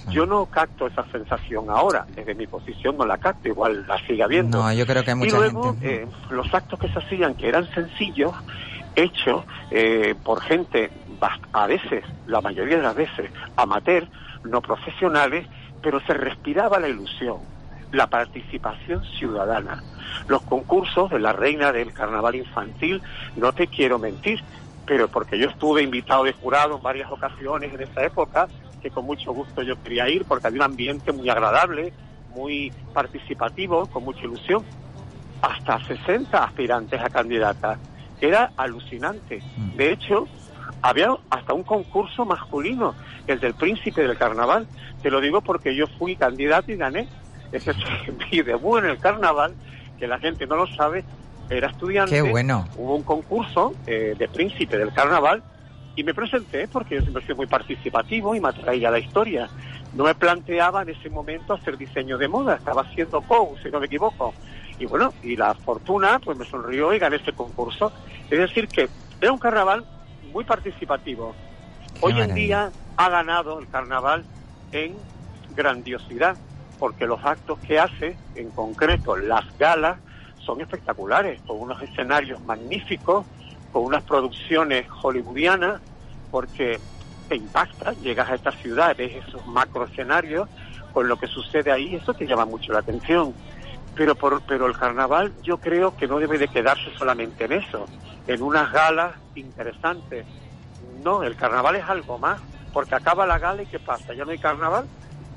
Yo 0.10 0.26
no 0.26 0.46
capto 0.46 0.86
esa 0.88 1.06
sensación 1.12 1.70
ahora, 1.70 2.06
desde 2.16 2.36
mi 2.36 2.46
posición 2.46 2.98
no 2.98 3.06
la 3.06 3.18
capto, 3.18 3.48
igual 3.48 3.86
la 3.88 3.98
sigue 4.06 4.22
habiendo. 4.22 4.60
No, 4.60 4.74
yo 4.74 4.86
creo 4.86 5.04
que 5.04 5.12
hay 5.12 5.16
mucha 5.16 5.30
y 5.30 5.40
luego 5.40 5.64
gente. 5.74 6.04
eh, 6.04 6.08
los 6.30 6.54
actos 6.54 6.78
que 6.80 6.90
se 6.90 7.00
hacían, 7.00 7.36
que 7.36 7.48
eran 7.48 7.68
sencillos, 7.74 8.34
hechos 8.96 9.44
eh, 9.72 10.14
por 10.24 10.42
gente, 10.42 10.92
a 11.54 11.68
veces, 11.68 12.04
la 12.28 12.42
mayoría 12.42 12.78
de 12.78 12.84
las 12.84 12.96
veces, 12.96 13.32
amateur, 13.56 14.08
no 14.44 14.62
profesionales, 14.62 15.48
pero 15.82 16.00
se 16.02 16.14
respiraba 16.14 16.80
la 16.80 16.90
ilusión, 16.90 17.38
la 17.94 18.08
participación 18.08 19.04
ciudadana. 19.18 19.82
Los 20.28 20.42
concursos 20.42 21.10
de 21.12 21.20
la 21.20 21.32
reina 21.32 21.72
del 21.72 21.94
carnaval 21.94 22.36
infantil, 22.36 23.02
no 23.36 23.54
te 23.54 23.68
quiero 23.68 24.00
mentir, 24.00 24.44
pero 24.86 25.08
porque 25.08 25.38
yo 25.38 25.48
estuve 25.48 25.84
invitado 25.84 26.24
de 26.24 26.34
jurado 26.34 26.76
en 26.76 26.84
varias 26.84 27.10
ocasiones 27.12 27.74
en 27.74 27.82
esa 27.82 28.04
época, 28.04 28.48
que 28.82 28.90
con 28.90 29.06
mucho 29.06 29.32
gusto 29.32 29.62
yo 29.62 29.82
quería 29.82 30.10
ir, 30.10 30.26
porque 30.26 30.48
había 30.48 30.60
un 30.60 30.72
ambiente 30.72 31.12
muy 31.14 31.30
agradable, 31.30 31.94
muy 32.36 32.74
participativo, 32.94 33.86
con 33.86 34.04
mucha 34.04 34.22
ilusión. 34.22 34.64
hasta 35.42 35.78
60 35.84 36.42
aspirantes 36.42 37.02
a 37.02 37.10
candidatas. 37.10 37.78
Era 38.22 38.52
alucinante. 38.56 39.44
De 39.76 39.92
hecho, 39.92 40.26
había 40.82 41.10
hasta 41.30 41.54
un 41.54 41.64
concurso 41.64 42.24
masculino, 42.26 42.96
el 43.28 43.42
del 43.42 43.54
príncipe 43.54 44.04
del 44.04 44.18
carnaval. 44.18 44.68
Te 45.02 45.12
lo 45.12 45.20
digo 45.20 45.42
porque 45.42 45.76
yo 45.76 45.86
fui 46.00 46.16
candidato 46.16 46.72
y 46.72 46.78
gané. 46.78 47.10
Ese 47.54 47.72
es 47.72 47.78
mi 48.32 48.42
debut 48.42 48.80
en 48.80 48.86
el 48.86 49.00
carnaval, 49.00 49.54
que 50.00 50.08
la 50.08 50.20
gente 50.20 50.46
no 50.46 50.58
lo 50.58 50.68
sabe, 50.68 51.06
era 51.50 51.70
estudiante. 51.70 52.16
Qué 52.16 52.22
bueno. 52.22 52.68
Hubo 52.76 52.96
un 52.96 53.04
concurso 53.04 53.74
eh, 53.86 54.16
de 54.18 54.28
príncipe 54.28 54.78
del 54.78 54.92
carnaval 54.92 55.44
y 55.96 56.04
me 56.04 56.14
presenté 56.14 56.68
porque 56.68 56.96
yo 56.96 57.02
siempre 57.02 57.24
fui 57.24 57.36
muy 57.36 57.48
participativo 57.48 58.34
y 58.36 58.40
me 58.40 58.50
atraía 58.50 58.90
la 58.90 59.00
historia. 59.00 59.48
No 59.94 60.06
me 60.06 60.16
planteaba 60.16 60.82
en 60.82 60.90
ese 60.90 61.10
momento 61.10 61.54
hacer 61.54 61.78
diseño 61.78 62.18
de 62.18 62.28
moda, 62.28 62.56
estaba 62.56 62.82
haciendo 62.82 63.22
POU, 63.22 63.56
si 63.62 63.70
no 63.70 63.80
me 63.80 63.86
equivoco. 63.86 64.34
Y 64.80 64.86
bueno, 64.86 65.14
y 65.22 65.36
la 65.36 65.54
fortuna 65.54 66.20
pues 66.20 66.38
me 66.38 66.46
sonrió 66.46 66.94
y 66.94 67.00
gané 67.00 67.18
este 67.18 67.34
concurso. 67.34 67.94
Es 68.30 68.40
decir, 68.40 68.68
que 68.68 68.90
era 69.22 69.32
un 69.32 69.38
carnaval 69.38 69.86
muy 70.32 70.44
participativo. 70.44 71.36
Hoy 72.02 72.20
en 72.20 72.34
día 72.34 72.72
ha 72.98 73.10
ganado 73.10 73.60
el 73.60 73.68
carnaval 73.70 74.26
en 74.72 74.96
grandiosidad, 75.56 76.36
porque 76.84 77.08
los 77.08 77.24
actos 77.24 77.60
que 77.60 77.80
hace, 77.80 78.18
en 78.36 78.52
concreto 78.52 79.16
las 79.16 79.46
galas, 79.58 80.02
son 80.46 80.60
espectaculares, 80.60 81.40
con 81.48 81.62
unos 81.62 81.82
escenarios 81.82 82.42
magníficos, 82.42 83.26
con 83.72 83.86
unas 83.86 84.04
producciones 84.04 84.86
hollywoodianas, 84.90 85.82
porque 86.30 86.82
te 87.30 87.38
impacta, 87.38 87.94
llegas 87.94 88.30
a 88.30 88.36
esta 88.36 88.52
ciudad, 88.52 88.98
ves 88.98 89.16
esos 89.26 89.48
macro 89.48 89.86
escenarios, 89.86 90.50
con 90.92 91.08
lo 91.08 91.16
que 91.16 91.28
sucede 91.28 91.72
ahí, 91.72 91.96
eso 91.96 92.14
te 92.14 92.28
llama 92.28 92.44
mucho 92.44 92.74
la 92.74 92.80
atención. 92.80 93.34
Pero, 93.96 94.14
pero 94.46 94.66
el 94.66 94.78
carnaval 94.78 95.34
yo 95.42 95.60
creo 95.60 95.96
que 95.96 96.06
no 96.06 96.20
debe 96.20 96.38
de 96.38 96.50
quedarse 96.50 96.92
solamente 97.00 97.46
en 97.46 97.54
eso, 97.54 97.88
en 98.28 98.42
unas 98.42 98.70
galas 98.74 99.16
interesantes. 99.36 100.26
No, 101.02 101.24
el 101.24 101.38
carnaval 101.38 101.78
es 101.78 101.86
algo 101.86 102.20
más, 102.20 102.42
porque 102.74 102.96
acaba 102.96 103.26
la 103.26 103.40
gala 103.40 103.62
y 103.62 103.68
¿qué 103.68 103.80
pasa? 103.80 104.14
¿Ya 104.14 104.26
no 104.26 104.32
hay 104.32 104.38
carnaval? 104.38 104.90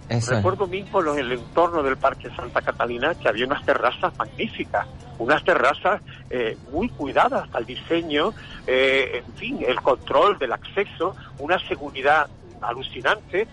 Eso 0.08 0.32
es. 0.32 0.36
Recuerdo 0.36 0.66
mismo 0.66 1.00
en 1.00 1.18
el 1.18 1.32
entorno 1.32 1.82
del 1.82 1.96
Parque 1.96 2.30
Santa 2.36 2.62
Catalina 2.62 3.14
que 3.14 3.28
había 3.28 3.46
unas 3.46 3.64
terrazas 3.64 4.16
magníficas, 4.16 4.86
unas 5.18 5.42
terrazas 5.44 6.00
eh, 6.30 6.56
muy 6.70 6.88
cuidadas 6.90 7.48
el 7.56 7.66
diseño, 7.66 8.32
eh, 8.66 9.22
en 9.26 9.34
fin, 9.34 9.64
el 9.66 9.80
control 9.80 10.38
del 10.38 10.52
acceso, 10.52 11.16
una 11.38 11.58
seguridad 11.66 12.28
alucinante 12.60 13.48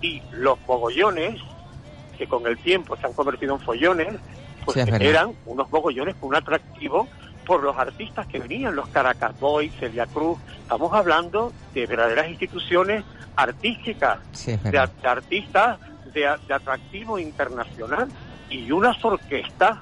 y 0.00 0.22
los 0.32 0.58
mogollones 0.66 1.40
que 2.16 2.26
con 2.26 2.46
el 2.46 2.58
tiempo 2.58 2.96
se 2.96 3.06
han 3.06 3.12
convertido 3.14 3.54
en 3.54 3.60
follones, 3.60 4.14
pues 4.64 4.84
Sí, 4.84 4.92
eran 5.00 5.34
unos 5.46 5.70
mogollones 5.70 6.14
con 6.16 6.28
un 6.28 6.34
atractivo 6.34 7.08
por 7.50 7.64
los 7.64 7.76
artistas 7.76 8.28
que 8.28 8.38
venían, 8.38 8.76
los 8.76 8.86
Caracas 8.90 9.32
Boys, 9.40 9.72
Celia 9.80 10.06
Cruz. 10.06 10.38
Estamos 10.62 10.92
hablando 10.94 11.52
de 11.74 11.84
verdaderas 11.84 12.28
instituciones 12.28 13.02
artísticas, 13.34 14.20
Sí, 14.30 14.56
de, 14.56 14.78
artistas 14.78 15.80
de, 16.14 16.32
de 16.46 16.54
atractivo 16.54 17.18
internacional 17.18 18.06
y 18.50 18.70
unas 18.70 19.04
orquestas, 19.04 19.78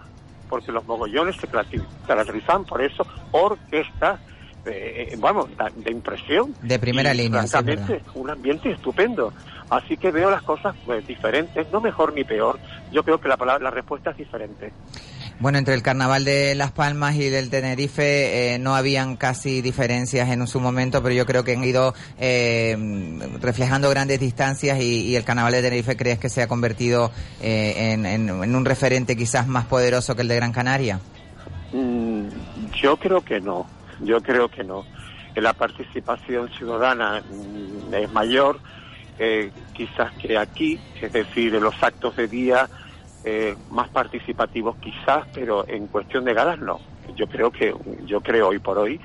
porque 0.48 0.72
los 0.72 0.86
mogollones 0.86 1.36
se 1.36 1.46
caracter- 1.46 1.84
caracterizan 2.06 2.64
por 2.64 2.80
eso, 2.80 3.06
orquestas, 3.32 4.18
eh, 4.64 5.10
eh, 5.12 5.16
vamos, 5.18 5.50
de 5.76 5.90
impresión. 5.90 6.54
De 6.62 6.78
primera 6.78 7.12
Y, 7.12 7.18
línea, 7.18 7.42
sí, 7.42 7.48
francamente, 7.48 8.02
un 8.14 8.30
ambiente 8.30 8.70
estupendo. 8.70 9.34
Así 9.68 9.98
que 9.98 10.10
veo 10.10 10.30
las 10.30 10.40
cosas 10.42 10.74
pues, 10.86 11.06
diferentes, 11.06 11.70
no 11.70 11.82
mejor 11.82 12.14
ni 12.14 12.24
peor. 12.24 12.58
Yo 12.90 13.02
creo 13.02 13.20
que 13.20 13.28
la, 13.28 13.36
palabra, 13.36 13.64
la 13.64 13.70
respuesta 13.70 14.12
es 14.12 14.16
diferente. 14.16 14.72
Bueno, 15.41 15.59
entre 15.59 15.74
el 15.74 15.82
carnaval 15.82 16.24
de 16.24 16.57
Las 16.57 16.72
Palmas 16.72 17.14
y 17.14 17.28
del 17.28 17.49
Tenerife 17.49 18.55
eh, 18.55 18.59
no 18.59 18.74
habían 18.74 19.16
casi 19.16 19.62
diferencias 19.62 20.28
en 20.30 20.45
su 20.49 20.59
momento, 20.59 21.01
pero 21.01 21.14
yo 21.14 21.26
creo 21.26 21.45
que 21.45 21.53
han 21.53 21.62
ido 21.62 21.95
eh, 22.18 22.76
reflejando 23.41 23.89
grandes 23.89 24.18
distancias 24.18 24.80
y, 24.80 25.03
y 25.03 25.14
el 25.14 25.22
carnaval 25.22 25.53
de 25.53 25.62
Tenerife 25.62 25.97
crees 25.97 26.18
que 26.18 26.28
se 26.28 26.43
ha 26.43 26.49
convertido 26.49 27.12
eh, 27.41 27.93
en, 27.93 28.30
un 28.30 28.64
referente 28.64 29.16
quizás 29.16 29.47
más 29.47 29.66
poderoso 29.66 30.16
que 30.16 30.22
el 30.22 30.28
de 30.28 30.34
Gran 30.34 30.51
Canaria. 30.51 30.99
Mm, 31.72 32.26
yo 32.82 32.97
creo 32.97 33.20
que 33.20 33.41
no, 33.41 33.64
yo 34.01 34.20
creo 34.20 34.49
que 34.49 34.64
no. 34.64 34.84
La 35.36 35.53
participación 35.53 36.49
ciudadana 36.51 37.22
mm, 37.22 37.95
es 37.95 38.12
mayor, 38.12 38.59
eh, 39.20 39.53
quizás 39.72 40.11
que 40.14 40.36
aquí, 40.36 40.80
es 41.01 41.12
decir, 41.12 41.55
en 41.55 41.62
los 41.62 41.80
actos 41.80 42.16
de 42.16 42.26
día 42.26 42.68
eh, 43.24 43.56
más 43.68 43.90
participativos 43.90 44.76
quizás, 44.78 45.26
pero 45.32 45.64
en 45.68 45.88
cuestión 45.88 46.24
de 46.24 46.34
galas 46.34 46.58
no. 46.58 46.80
Yo 47.14 47.26
creo 47.26 47.50
que, 47.50 47.74
yo 48.04 48.20
creo 48.20 48.48
hoy 48.48 48.58
por 48.58 48.78
hoy 48.78 49.00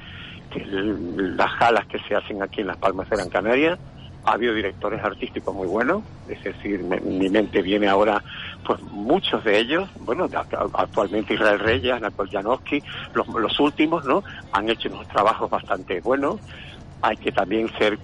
que 0.49 0.63
las 0.65 1.57
galas 1.59 1.85
que 1.87 1.99
se 1.99 2.15
hacen 2.15 2.41
aquí 2.43 2.61
en 2.61 2.67
Las 2.67 2.77
Palmas 2.77 3.09
de 3.09 3.15
Gran 3.15 3.29
Canaria 3.29 3.79
ha 4.25 4.31
habido 4.33 4.53
directores 4.53 5.03
artísticos 5.03 5.53
muy 5.53 5.67
buenos, 5.67 6.05
es 6.27 6.41
decir, 6.43 6.81
me- 6.83 7.01
mi 7.01 7.29
mente 7.29 7.61
viene 7.61 7.87
ahora, 7.89 8.23
pues 8.63 8.79
muchos 8.81 9.43
de 9.43 9.59
ellos, 9.59 9.89
bueno, 9.95 10.29
actualmente 10.73 11.33
Israel 11.33 11.59
Reyes, 11.59 11.91
Anatol 11.91 12.29
Janowski, 12.29 12.81
los, 13.13 13.27
los 13.27 13.59
últimos, 13.59 14.05
¿no? 14.05 14.23
Han 14.53 14.69
hecho 14.69 14.87
unos 14.89 15.07
trabajos 15.07 15.49
bastante 15.49 15.99
buenos. 15.99 16.39
Hay 17.05 17.17
que 17.17 17.33
también 17.33 17.69
ser, 17.77 17.99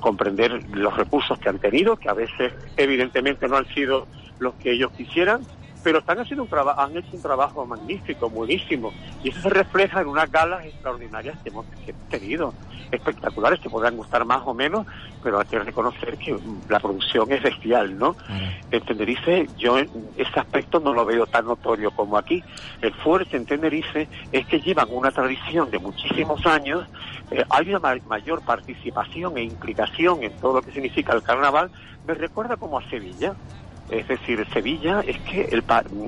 comprender 0.00 0.62
los 0.70 0.96
recursos 0.96 1.38
que 1.38 1.50
han 1.50 1.58
tenido, 1.58 1.96
que 1.96 2.08
a 2.08 2.14
veces 2.14 2.54
evidentemente 2.78 3.46
no 3.46 3.58
han 3.58 3.66
sido 3.66 4.08
los 4.38 4.54
que 4.54 4.72
ellos 4.72 4.90
quisieran, 4.96 5.46
pero 5.88 6.00
están 6.00 6.18
haciendo 6.18 6.42
un 6.42 6.50
trabajo, 6.50 6.78
han 6.82 6.94
hecho 6.98 7.16
un 7.16 7.22
trabajo 7.22 7.64
magnífico, 7.64 8.28
buenísimo, 8.28 8.92
y 9.22 9.30
eso 9.30 9.40
se 9.40 9.48
refleja 9.48 10.02
en 10.02 10.08
unas 10.08 10.30
galas 10.30 10.62
extraordinarias 10.66 11.38
que 11.42 11.48
hemos 11.48 11.64
tenido, 12.10 12.52
espectaculares, 12.90 13.58
que 13.58 13.70
podrán 13.70 13.96
gustar 13.96 14.22
más 14.26 14.42
o 14.44 14.52
menos, 14.52 14.86
pero 15.22 15.38
hay 15.38 15.46
que 15.46 15.58
reconocer 15.60 16.18
que 16.18 16.34
mm, 16.34 16.64
la 16.68 16.78
producción 16.78 17.32
es 17.32 17.42
bestial, 17.42 17.96
¿no? 17.98 18.14
En 18.70 18.82
Tenerife 18.82 19.48
yo 19.56 19.78
ese 19.78 20.38
aspecto 20.40 20.78
no 20.78 20.92
lo 20.92 21.06
veo 21.06 21.24
tan 21.26 21.46
notorio 21.46 21.90
como 21.90 22.18
aquí. 22.18 22.44
El 22.82 22.92
fuerte 22.92 23.38
en 23.38 23.46
Tenerife 23.46 24.10
es 24.30 24.44
que 24.46 24.60
llevan 24.60 24.88
una 24.90 25.10
tradición 25.10 25.70
de 25.70 25.78
muchísimos 25.78 26.44
años, 26.44 26.86
eh, 27.30 27.42
hay 27.48 27.70
una 27.70 27.78
ma- 27.78 27.96
mayor 28.04 28.42
participación 28.42 29.38
e 29.38 29.42
implicación 29.42 30.22
en 30.22 30.32
todo 30.38 30.52
lo 30.56 30.60
que 30.62 30.72
significa 30.72 31.14
el 31.14 31.22
carnaval, 31.22 31.70
me 32.04 32.12
recuerda 32.12 32.58
como 32.58 32.78
a 32.78 32.84
Sevilla. 32.90 33.34
Es 33.90 34.06
decir, 34.06 34.46
Sevilla 34.52 35.00
es 35.06 35.18
que 35.20 35.42
el 35.50 35.64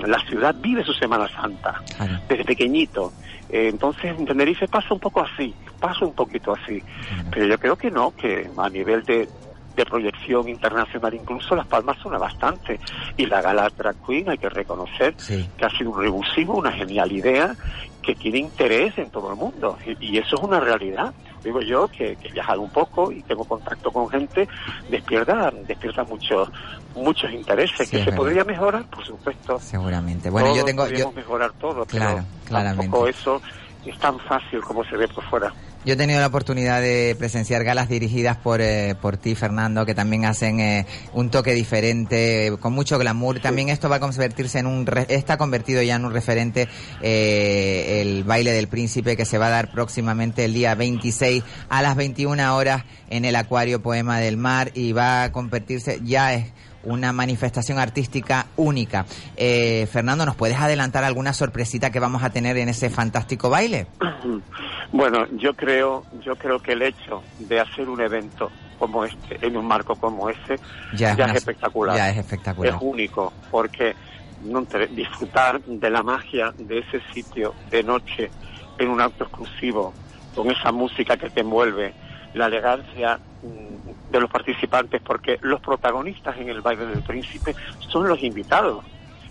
la 0.07 0.19
ciudad 0.27 0.55
vive 0.59 0.85
su 0.85 0.93
Semana 0.93 1.29
Santa 1.29 1.83
desde 2.29 2.45
pequeñito. 2.45 3.13
Eh, 3.49 3.69
entonces 3.69 4.17
en 4.19 4.27
Tenerife 4.27 4.69
pasa 4.69 4.95
un 4.95 5.01
poco 5.01 5.23
así, 5.23 5.55
pasa 5.81 6.05
un 6.05 6.15
poquito 6.15 6.53
así. 6.53 6.83
Pero 7.31 7.47
yo 7.47 7.59
creo 7.59 7.77
que 7.77 7.91
no, 7.91 8.15
que 8.15 8.49
a 8.57 8.69
nivel 8.69 9.03
de, 9.05 9.29
de 9.77 9.85
proyección 9.87 10.49
internacional 10.49 11.15
incluso 11.15 11.57
Las 11.57 11.67
Palmas 11.67 11.97
suena 12.03 12.19
bastante. 12.19 12.79
Y 13.17 13.27
la 13.27 13.41
gala 13.41 13.71
Drag 13.77 13.97
Queen 14.07 14.29
hay 14.29 14.39
que 14.39 14.51
reconocer 14.51 15.15
que 15.17 15.65
ha 15.65 15.71
sido 15.71 15.91
un 15.91 16.01
revulsivo, 16.01 16.59
una 16.59 16.73
genial 16.73 17.11
idea 17.11 17.57
que 18.03 18.15
tiene 18.15 18.39
interés 18.39 18.97
en 18.99 19.11
todo 19.11 19.31
el 19.31 19.37
mundo. 19.37 19.77
Y, 19.85 20.13
y 20.15 20.19
eso 20.19 20.37
es 20.37 20.43
una 20.43 20.61
realidad. 20.61 21.13
Digo 21.45 21.61
yo 21.63 21.89
que, 21.89 22.17
que 22.17 22.29
he 22.29 22.33
viajado 22.33 22.61
un 22.61 22.71
poco 22.71 23.11
y 23.11 23.23
tengo 23.23 23.45
contacto 23.45 23.91
con 23.91 24.09
gente, 24.11 24.47
despierta, 24.91 25.51
despierta 25.67 26.05
muchos 26.05 26.49
muchos 26.95 27.31
intereses. 27.33 27.89
Sí, 27.89 27.97
que 27.97 27.99
se 27.99 28.05
verdad. 28.05 28.17
podría 28.17 28.45
mejorar, 28.45 28.85
por 28.85 29.05
supuesto. 29.05 29.59
Seguramente. 29.59 30.29
Bueno, 30.29 30.55
yo 30.55 30.65
tengo... 30.65 30.87
Yo, 30.89 31.13
mejorar 31.13 31.53
todo, 31.53 31.85
Claro, 31.87 32.17
pero 32.17 32.27
claramente. 32.49 32.85
tampoco 32.85 33.09
eso 33.09 33.43
es 33.87 33.99
tan 33.99 34.19
fácil 34.21 34.61
como 34.61 34.85
se 34.85 34.97
ve 34.97 35.09
por 35.09 35.25
fuera. 35.29 35.53
Yo 35.83 35.95
he 35.95 35.97
tenido 35.97 36.21
la 36.21 36.27
oportunidad 36.27 36.83
de 36.83 37.17
presenciar 37.19 37.65
galas 37.65 37.89
dirigidas 37.89 38.37
por, 38.37 38.61
eh, 38.61 38.95
por 39.01 39.17
ti, 39.17 39.35
Fernando, 39.35 39.87
que 39.87 39.95
también 39.95 40.27
hacen 40.27 40.61
eh, 40.61 40.85
un 41.15 41.31
toque 41.31 41.55
diferente, 41.55 42.49
eh, 42.49 42.57
con 42.59 42.75
mucho 42.75 42.99
glamour. 42.99 43.41
También 43.41 43.71
esto 43.71 43.89
va 43.89 43.97
a 43.97 44.01
convertirse 44.01 44.59
en 44.59 44.67
un, 44.67 44.85
re- 44.85 45.07
está 45.09 45.39
convertido 45.39 45.81
ya 45.81 45.97
en 45.97 46.05
un 46.05 46.13
referente, 46.13 46.69
eh, 47.01 48.01
el 48.03 48.25
baile 48.25 48.53
del 48.53 48.69
príncipe 48.69 49.17
que 49.17 49.25
se 49.25 49.39
va 49.39 49.47
a 49.47 49.51
dar 49.51 49.71
próximamente 49.73 50.45
el 50.45 50.53
día 50.53 50.75
26 50.75 51.43
a 51.71 51.81
las 51.81 51.97
21 51.97 52.55
horas 52.55 52.85
en 53.09 53.25
el 53.25 53.35
Acuario 53.35 53.81
Poema 53.83 54.19
del 54.19 54.37
Mar 54.37 54.71
y 54.75 54.93
va 54.93 55.23
a 55.25 55.33
convertirse, 55.33 56.01
ya 56.05 56.35
es 56.35 56.45
una 56.85 57.13
manifestación 57.13 57.79
artística 57.79 58.47
única. 58.57 59.05
Eh, 59.37 59.87
Fernando, 59.93 60.25
¿nos 60.27 60.37
puedes 60.37 60.59
adelantar 60.59 61.05
alguna 61.05 61.33
sorpresita 61.33 61.91
que 61.91 62.01
vamos 62.01 62.23
a 62.23 62.31
tener 62.31 62.57
en 62.59 62.69
ese 62.69 62.91
fantástico 62.91 63.51
baile? 63.51 63.87
Bueno, 64.93 65.25
yo 65.37 65.55
creo, 65.55 66.05
yo 66.21 66.35
creo 66.35 66.59
que 66.59 66.73
el 66.73 66.83
hecho 66.83 67.23
de 67.39 67.61
hacer 67.61 67.89
un 67.89 68.01
evento 68.01 68.51
como 68.77 69.05
este, 69.05 69.39
en 69.47 69.57
un 69.57 69.65
marco 69.65 69.95
como 69.95 70.29
ese, 70.29 70.57
Ya 70.95 70.99
ya, 70.99 71.11
es 71.13 71.15
una- 71.19 71.27
es 71.27 71.37
espectacular. 71.37 71.97
ya 71.97 72.11
es 72.11 72.17
espectacular. 72.19 72.75
Es 72.75 72.81
único, 72.83 73.33
porque 73.53 73.95
disfrutar 74.91 75.61
de 75.63 75.91
la 75.91 76.03
magia 76.03 76.53
de 76.59 76.79
ese 76.81 77.01
sitio 77.13 77.55
de 77.71 77.83
noche 77.83 78.31
en 78.79 78.89
un 78.89 79.01
acto 79.01 79.25
exclusivo, 79.25 79.93
con 80.35 80.51
esa 80.51 80.73
música 80.73 81.17
que 81.17 81.31
te 81.31 81.41
envuelve, 81.41 81.93
la 82.35 82.47
elegancia 82.47 83.19
de 83.43 84.21
los 84.21 84.31
participantes, 84.31 85.01
porque 85.03 85.39
los 85.43 85.61
protagonistas 85.61 86.37
en 86.39 86.49
el 86.51 86.61
baile 86.61 86.87
del 86.87 87.03
príncipe 87.03 87.55
son 87.79 88.09
los 88.09 88.23
invitados. 88.23 88.85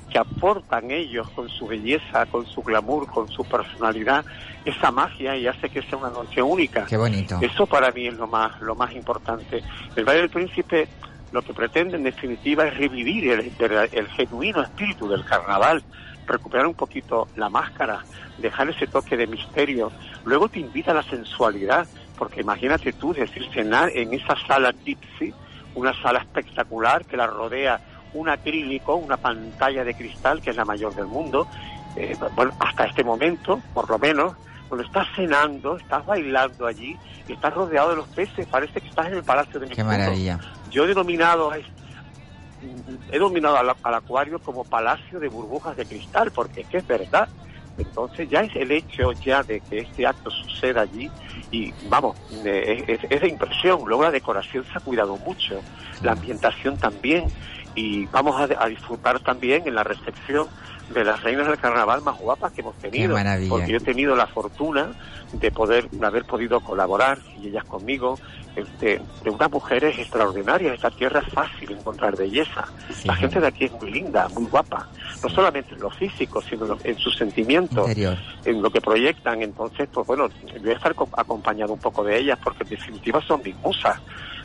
que 0.09 0.17
aportan 0.17 0.89
ellos 0.89 1.29
con 1.35 1.47
su 1.49 1.67
belleza, 1.67 2.25
con 2.25 2.43
su 2.47 2.63
glamour, 2.63 3.05
con 3.05 3.27
su 3.29 3.45
personalidad, 3.45 4.25
esa 4.65 4.89
magia 4.89 5.35
y 5.37 5.45
hace 5.45 5.69
que 5.69 5.83
sea 5.83 5.99
una 5.99 6.09
noche 6.09 6.41
única. 6.41 6.85
Qué 6.85 6.97
bonito. 6.97 7.37
Eso 7.39 7.67
para 7.67 7.91
mí 7.91 8.07
es 8.07 8.15
lo 8.15 8.25
más, 8.25 8.59
lo 8.59 8.73
más 8.73 8.91
importante. 8.95 9.63
El 9.95 10.05
baile 10.05 10.21
del 10.21 10.31
príncipe 10.31 10.87
lo 11.31 11.43
que 11.43 11.53
pretende 11.53 11.95
en 11.97 12.01
definitiva 12.03 12.65
es 12.65 12.75
revivir 12.75 13.29
el, 13.29 13.51
el- 13.59 13.89
el 13.91 14.07
genuino 14.07 14.63
espíritu 14.63 15.07
del 15.07 15.23
carnaval, 15.25 15.83
recuperar 16.25 16.65
un 16.65 16.73
poquito 16.73 17.27
la 17.35 17.49
máscara, 17.49 18.03
dejar 18.39 18.67
ese 18.71 18.87
toque 18.87 19.15
de 19.15 19.27
misterio. 19.27 19.91
Luego 20.25 20.49
te 20.49 20.59
invita 20.59 20.89
a 20.89 20.95
la 20.95 21.03
sensualidad, 21.03 21.85
porque 22.19 22.41
imagínate 22.41 22.91
tú 22.93 23.13
decir 23.13 23.49
cenar 23.53 23.89
en 23.95 24.13
esa 24.13 24.35
sala 24.45 24.73
tipsy, 24.73 25.33
una 25.73 25.93
sala 26.01 26.19
espectacular 26.19 27.05
que 27.05 27.15
la 27.17 27.25
rodea 27.27 27.79
un 28.13 28.27
acrílico, 28.27 28.95
una 28.95 29.15
pantalla 29.17 29.83
de 29.85 29.95
cristal 29.95 30.41
que 30.41 30.49
es 30.49 30.55
la 30.57 30.65
mayor 30.65 30.93
del 30.93 31.05
mundo. 31.05 31.47
Eh, 31.95 32.17
bueno, 32.35 32.51
hasta 32.59 32.85
este 32.85 33.03
momento, 33.03 33.61
por 33.73 33.89
lo 33.89 33.97
menos, 33.97 34.35
cuando 34.67 34.85
estás 34.85 35.07
cenando, 35.15 35.77
estás 35.77 36.05
bailando 36.05 36.67
allí 36.67 36.97
y 37.27 37.33
estás 37.33 37.53
rodeado 37.53 37.91
de 37.91 37.95
los 37.97 38.07
peces, 38.09 38.47
parece 38.47 38.81
que 38.81 38.89
estás 38.89 39.07
en 39.07 39.13
el 39.13 39.23
Palacio 39.23 39.59
de 39.59 39.67
Qué 39.67 39.75
Neptuno. 39.83 39.89
maravilla. 39.89 40.39
Yo 40.69 40.83
he 40.83 40.87
denominado 40.87 41.51
a 41.51 41.57
es- 41.57 41.65
he 43.11 43.17
dominado 43.17 43.57
al, 43.57 43.73
al 43.81 43.93
acuario 43.93 44.39
como 44.39 44.65
palacio 44.65 45.19
de 45.19 45.29
burbujas 45.29 45.77
de 45.77 45.85
cristal, 45.85 46.31
porque 46.31 46.61
es 46.61 46.67
que 46.67 46.77
es 46.79 46.87
verdad. 46.87 47.29
Entonces 47.77 48.29
ya 48.29 48.41
es 48.41 48.55
el 48.55 48.71
hecho 48.71 49.13
ya 49.13 49.43
de 49.43 49.61
que 49.61 49.79
este 49.79 50.05
acto 50.05 50.29
suceda 50.31 50.81
allí 50.81 51.09
y 51.51 51.73
vamos, 51.89 52.17
eh, 52.45 52.83
es, 52.87 53.03
es- 53.03 53.11
es 53.11 53.21
de 53.21 53.29
impresión. 53.29 53.81
Luego 53.85 54.03
la 54.03 54.11
decoración 54.11 54.65
se 54.65 54.77
ha 54.77 54.81
cuidado 54.81 55.17
mucho, 55.17 55.63
la 56.01 56.13
ambientación 56.13 56.77
también 56.77 57.31
y 57.75 58.05
vamos 58.07 58.35
a, 58.39 58.47
a 58.63 58.67
disfrutar 58.67 59.19
también 59.19 59.63
en 59.67 59.75
la 59.75 59.83
recepción 59.83 60.47
de 60.89 61.03
las 61.03 61.21
reinas 61.21 61.45
del 61.47 61.57
carnaval 61.59 62.01
más 62.01 62.17
guapas 62.17 62.51
que 62.51 62.61
hemos 62.61 62.75
tenido. 62.77 63.13
Porque 63.49 63.71
yo 63.71 63.77
he 63.77 63.81
tenido 63.81 64.15
la 64.15 64.25
fortuna 64.27 64.89
de 65.31 65.51
poder 65.51 65.87
de 65.91 66.05
haber 66.05 66.25
podido 66.25 66.59
colaborar 66.61 67.19
y 67.39 67.47
ellas 67.49 67.63
conmigo 67.65 68.17
este, 68.55 68.99
de 69.23 69.29
unas 69.29 69.51
mujeres 69.51 69.99
extraordinarias. 69.99 70.73
Esta 70.73 70.89
tierra 70.89 71.19
es 71.25 71.31
fácil 71.31 71.71
encontrar 71.71 72.15
belleza. 72.17 72.65
La 73.05 73.15
gente 73.15 73.39
de 73.39 73.47
aquí 73.47 73.65
es 73.65 73.71
muy 73.73 73.91
linda, 73.91 74.27
muy 74.29 74.45
guapa. 74.45 74.87
No 75.21 75.29
solamente 75.29 75.75
en 75.75 75.81
lo 75.81 75.91
físico, 75.91 76.41
sino 76.41 76.63
en 76.63 76.69
lo- 76.69 76.79
en 76.83 76.97
sus 76.97 77.15
sentimientos, 77.15 77.87
Interior. 77.87 78.17
en 78.45 78.59
lo 78.61 78.71
que 78.71 78.81
proyectan. 78.81 79.43
Entonces, 79.43 79.87
pues 79.93 80.07
bueno, 80.07 80.27
voy 80.59 80.71
a 80.71 80.73
estar 80.73 80.95
co- 80.95 81.09
acompañado 81.15 81.71
un 81.73 81.79
poco 81.79 82.03
de 82.03 82.17
ellas 82.17 82.39
porque 82.43 82.63
en 82.63 82.69
definitiva 82.71 83.21
son 83.21 83.41
mis 83.45 83.55
musas. 83.57 83.99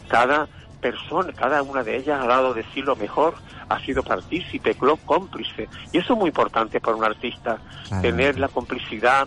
Cada 0.09 0.47
persona, 0.85 1.33
cada 1.33 1.63
una 1.63 1.83
de 1.83 1.97
ellas 1.97 2.21
ha 2.23 2.27
dado 2.27 2.53
de 2.53 2.63
sí 2.75 2.83
lo 2.83 2.95
mejor, 2.95 3.35
ha 3.71 3.79
sido 3.87 4.03
partícipe, 4.03 4.77
cómplice. 5.07 5.67
Y 5.93 5.99
eso 5.99 6.13
es 6.13 6.19
muy 6.19 6.29
importante 6.29 6.79
para 6.79 6.95
un 6.95 7.05
artista, 7.05 7.59
Claro. 7.89 8.03
tener 8.03 8.39
la 8.39 8.49
complicidad 8.49 9.27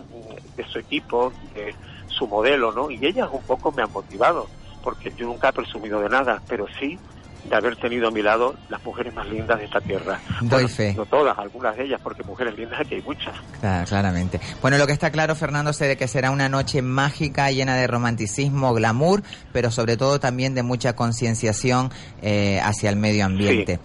de 0.56 0.64
su 0.68 0.78
equipo, 0.78 1.32
de 1.56 1.74
su 2.06 2.28
modelo, 2.28 2.70
¿no? 2.70 2.92
Y 2.92 3.04
ellas 3.04 3.28
un 3.32 3.42
poco 3.42 3.72
me 3.72 3.82
han 3.82 3.90
motivado, 3.92 4.46
porque 4.84 5.12
yo 5.16 5.26
nunca 5.26 5.48
he 5.48 5.52
presumido 5.52 6.00
de 6.00 6.08
nada, 6.08 6.40
pero 6.46 6.66
sí 6.78 6.96
de 7.44 7.56
haber 7.56 7.76
tenido 7.76 8.08
a 8.08 8.10
mi 8.10 8.22
lado 8.22 8.54
las 8.68 8.82
mujeres 8.84 9.14
más 9.14 9.28
lindas 9.28 9.58
de 9.58 9.64
esta 9.64 9.80
tierra. 9.80 10.20
Doy 10.40 10.48
Bueno, 10.48 10.68
fe. 10.68 10.94
No 10.94 11.06
todas, 11.06 11.38
algunas 11.38 11.76
de 11.76 11.84
ellas, 11.84 12.00
porque 12.02 12.22
mujeres 12.22 12.56
lindas 12.56 12.80
aquí 12.80 12.96
hay 12.96 13.02
muchas. 13.02 13.34
Claro, 13.60 13.86
claramente. 13.86 14.40
Bueno, 14.60 14.78
lo 14.78 14.86
que 14.86 14.92
está 14.92 15.10
claro, 15.10 15.34
Fernando, 15.34 15.70
es 15.70 15.78
de 15.78 15.96
que 15.96 16.08
será 16.08 16.30
una 16.30 16.48
noche 16.48 16.82
mágica, 16.82 17.50
llena 17.50 17.76
de 17.76 17.86
romanticismo, 17.86 18.74
glamour, 18.74 19.22
pero 19.52 19.70
sobre 19.70 19.96
todo 19.96 20.20
también 20.20 20.54
de 20.54 20.62
mucha 20.62 20.94
concienciación 20.94 21.90
eh, 22.22 22.60
hacia 22.62 22.90
el 22.90 22.96
medio 22.96 23.24
ambiente. 23.24 23.80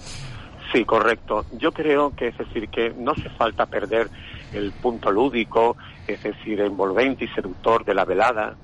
Sí, 0.74 0.86
correcto. 0.86 1.46
Yo 1.60 1.72
creo 1.72 2.16
que 2.16 2.30
es 2.30 2.38
decir 2.38 2.68
que 2.70 2.94
no 2.98 3.12
hace 3.12 3.30
falta 3.30 3.68
perder 3.68 4.10
el 4.54 4.72
punto 4.72 5.12
lúdico, 5.12 5.78
es 6.08 6.22
decir, 6.24 6.60
envolvente 6.62 7.26
y 7.26 7.28
seductor 7.30 7.86
de 7.86 7.94
la 7.94 8.06
velada, 8.06 8.56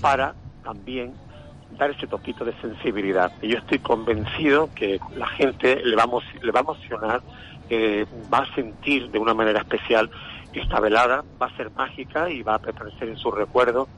para 0.00 0.34
también 0.64 1.14
dar 1.78 1.90
ese 1.90 2.06
toquito 2.06 2.44
de 2.44 2.52
sensibilidad. 2.60 3.32
Y 3.42 3.48
yo 3.48 3.58
estoy 3.58 3.78
convencido 3.78 4.70
que 4.74 4.98
la 5.16 5.26
gente 5.26 5.80
le 5.84 5.96
va 5.96 6.04
a, 6.04 6.06
emo- 6.06 6.22
le 6.42 6.52
va 6.52 6.60
a 6.60 6.62
emocionar, 6.62 7.20
va 8.32 8.38
a 8.38 8.54
sentir 8.54 9.10
de 9.10 9.18
una 9.18 9.34
manera 9.34 9.60
especial 9.60 10.10
esta 10.52 10.80
velada, 10.80 11.22
va 11.40 11.46
a 11.46 11.56
ser 11.56 11.70
mágica 11.76 12.30
y 12.30 12.42
va 12.42 12.54
a 12.54 12.58
permanecer 12.58 13.08
en 13.08 13.16
su 13.18 13.30
recuerdo. 13.30 13.88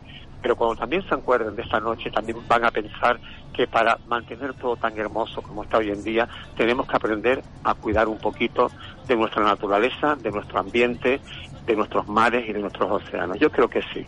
Pero 0.42 0.54
cuando 0.56 0.76
también 0.76 1.02
se 1.08 1.14
acuerden 1.14 1.56
de 1.56 1.62
esta 1.62 1.80
noche, 1.80 2.10
también 2.10 2.38
van 2.48 2.64
a 2.64 2.70
pensar 2.70 3.18
que 3.52 3.66
para 3.66 3.98
mantener 4.06 4.54
todo 4.54 4.76
tan 4.76 4.96
hermoso 4.98 5.42
como 5.42 5.64
está 5.64 5.78
hoy 5.78 5.90
en 5.90 6.02
día, 6.04 6.28
tenemos 6.56 6.86
que 6.86 6.96
aprender 6.96 7.42
a 7.64 7.74
cuidar 7.74 8.06
un 8.08 8.18
poquito 8.18 8.70
de 9.08 9.16
nuestra 9.16 9.42
naturaleza, 9.42 10.14
de 10.22 10.30
nuestro 10.30 10.60
ambiente, 10.60 11.20
de 11.66 11.76
nuestros 11.76 12.06
mares 12.08 12.48
y 12.48 12.52
de 12.52 12.60
nuestros 12.60 12.90
océanos. 13.02 13.38
Yo 13.38 13.50
creo 13.50 13.68
que 13.68 13.80
sí. 13.92 14.06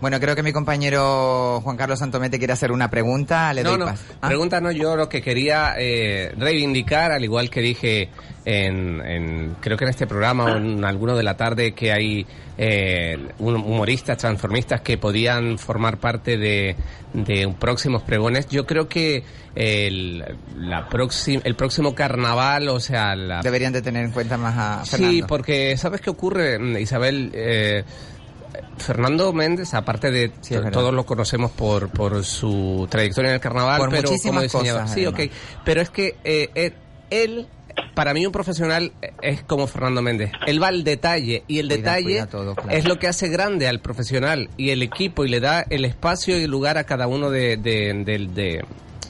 Bueno, 0.00 0.18
creo 0.20 0.34
que 0.34 0.42
mi 0.42 0.52
compañero 0.52 1.60
Juan 1.62 1.76
Carlos 1.76 1.98
Santomete 1.98 2.38
quiere 2.38 2.52
hacer 2.54 2.72
una 2.72 2.88
pregunta. 2.88 3.52
Le 3.52 3.62
No, 3.62 3.70
doy 3.70 3.78
no, 3.80 3.84
paso. 3.86 4.14
Ah, 4.22 4.28
pregunta 4.28 4.60
no, 4.60 4.70
yo 4.70 4.96
lo 4.96 5.08
que 5.08 5.20
quería 5.20 5.74
eh, 5.78 6.32
reivindicar, 6.38 7.12
al 7.12 7.22
igual 7.24 7.50
que 7.50 7.60
dije 7.60 8.08
en, 8.44 9.00
en- 9.04 9.56
creo 9.60 9.76
que 9.76 9.84
en 9.84 9.90
este 9.90 10.06
programa 10.06 10.44
o 10.44 10.56
en 10.56 10.84
alguno 10.84 11.16
de 11.16 11.22
la 11.22 11.36
tarde, 11.36 11.72
que 11.74 11.92
hay 11.92 12.26
eh, 12.58 13.18
humoristas, 13.38 14.18
transformistas 14.18 14.80
que 14.80 14.98
podían 14.98 15.58
formar 15.58 15.98
parte 15.98 16.36
de, 16.38 16.76
de 17.12 17.46
un 17.46 17.54
próximos 17.54 18.02
pregones. 18.02 18.48
Yo 18.48 18.66
creo 18.66 18.81
que 18.88 19.24
el, 19.54 20.24
la 20.56 20.88
próxima, 20.88 21.42
el 21.44 21.54
próximo 21.56 21.94
carnaval, 21.94 22.68
o 22.68 22.80
sea, 22.80 23.14
la, 23.16 23.40
Deberían 23.42 23.72
de 23.72 23.82
tener 23.82 24.04
en 24.04 24.10
cuenta 24.12 24.36
más 24.38 24.56
a 24.56 24.84
Sí, 24.84 24.90
Fernando. 24.96 25.26
porque 25.26 25.76
¿sabes 25.76 26.00
qué 26.00 26.10
ocurre, 26.10 26.58
Isabel? 26.80 27.30
Eh, 27.34 27.84
Fernando 28.78 29.32
Méndez, 29.32 29.74
aparte 29.74 30.10
de 30.10 30.32
Sí, 30.40 30.54
todos 30.72 30.92
lo 30.92 31.04
conocemos 31.06 31.50
por, 31.52 31.88
por 31.90 32.24
su 32.24 32.86
trayectoria 32.90 33.30
en 33.30 33.34
el 33.34 33.40
carnaval, 33.40 33.78
Por 33.78 33.90
pero 33.90 34.08
como 34.22 34.40
diseñador. 34.42 34.80
cosas, 34.82 34.90
sí, 34.94 35.04
además. 35.04 35.20
ok. 35.20 35.32
Pero 35.64 35.80
es 35.80 35.90
que 35.90 36.16
eh, 36.24 36.50
él, 36.54 36.74
él, 37.10 37.46
para 37.94 38.14
mí 38.14 38.24
un 38.26 38.32
profesional 38.32 38.92
es 39.22 39.42
como 39.42 39.66
Fernando 39.66 40.02
Méndez. 40.02 40.30
Él 40.46 40.62
va 40.62 40.68
al 40.68 40.84
detalle 40.84 41.44
y 41.48 41.58
el 41.58 41.66
Cuida, 41.66 41.76
detalle 41.76 42.02
cuida 42.04 42.26
todo, 42.26 42.54
claro. 42.54 42.70
es 42.78 42.86
lo 42.86 42.98
que 42.98 43.08
hace 43.08 43.28
grande 43.28 43.68
al 43.68 43.80
profesional 43.80 44.48
y 44.56 44.70
el 44.70 44.82
equipo 44.82 45.24
y 45.24 45.28
le 45.28 45.40
da 45.40 45.64
el 45.68 45.84
espacio 45.84 46.38
y 46.38 46.44
el 46.44 46.50
lugar 46.50 46.78
a 46.78 46.84
cada 46.84 47.06
uno 47.06 47.30
de, 47.30 47.56
de, 47.56 47.92
de- 48.04 48.26
de 48.32 48.64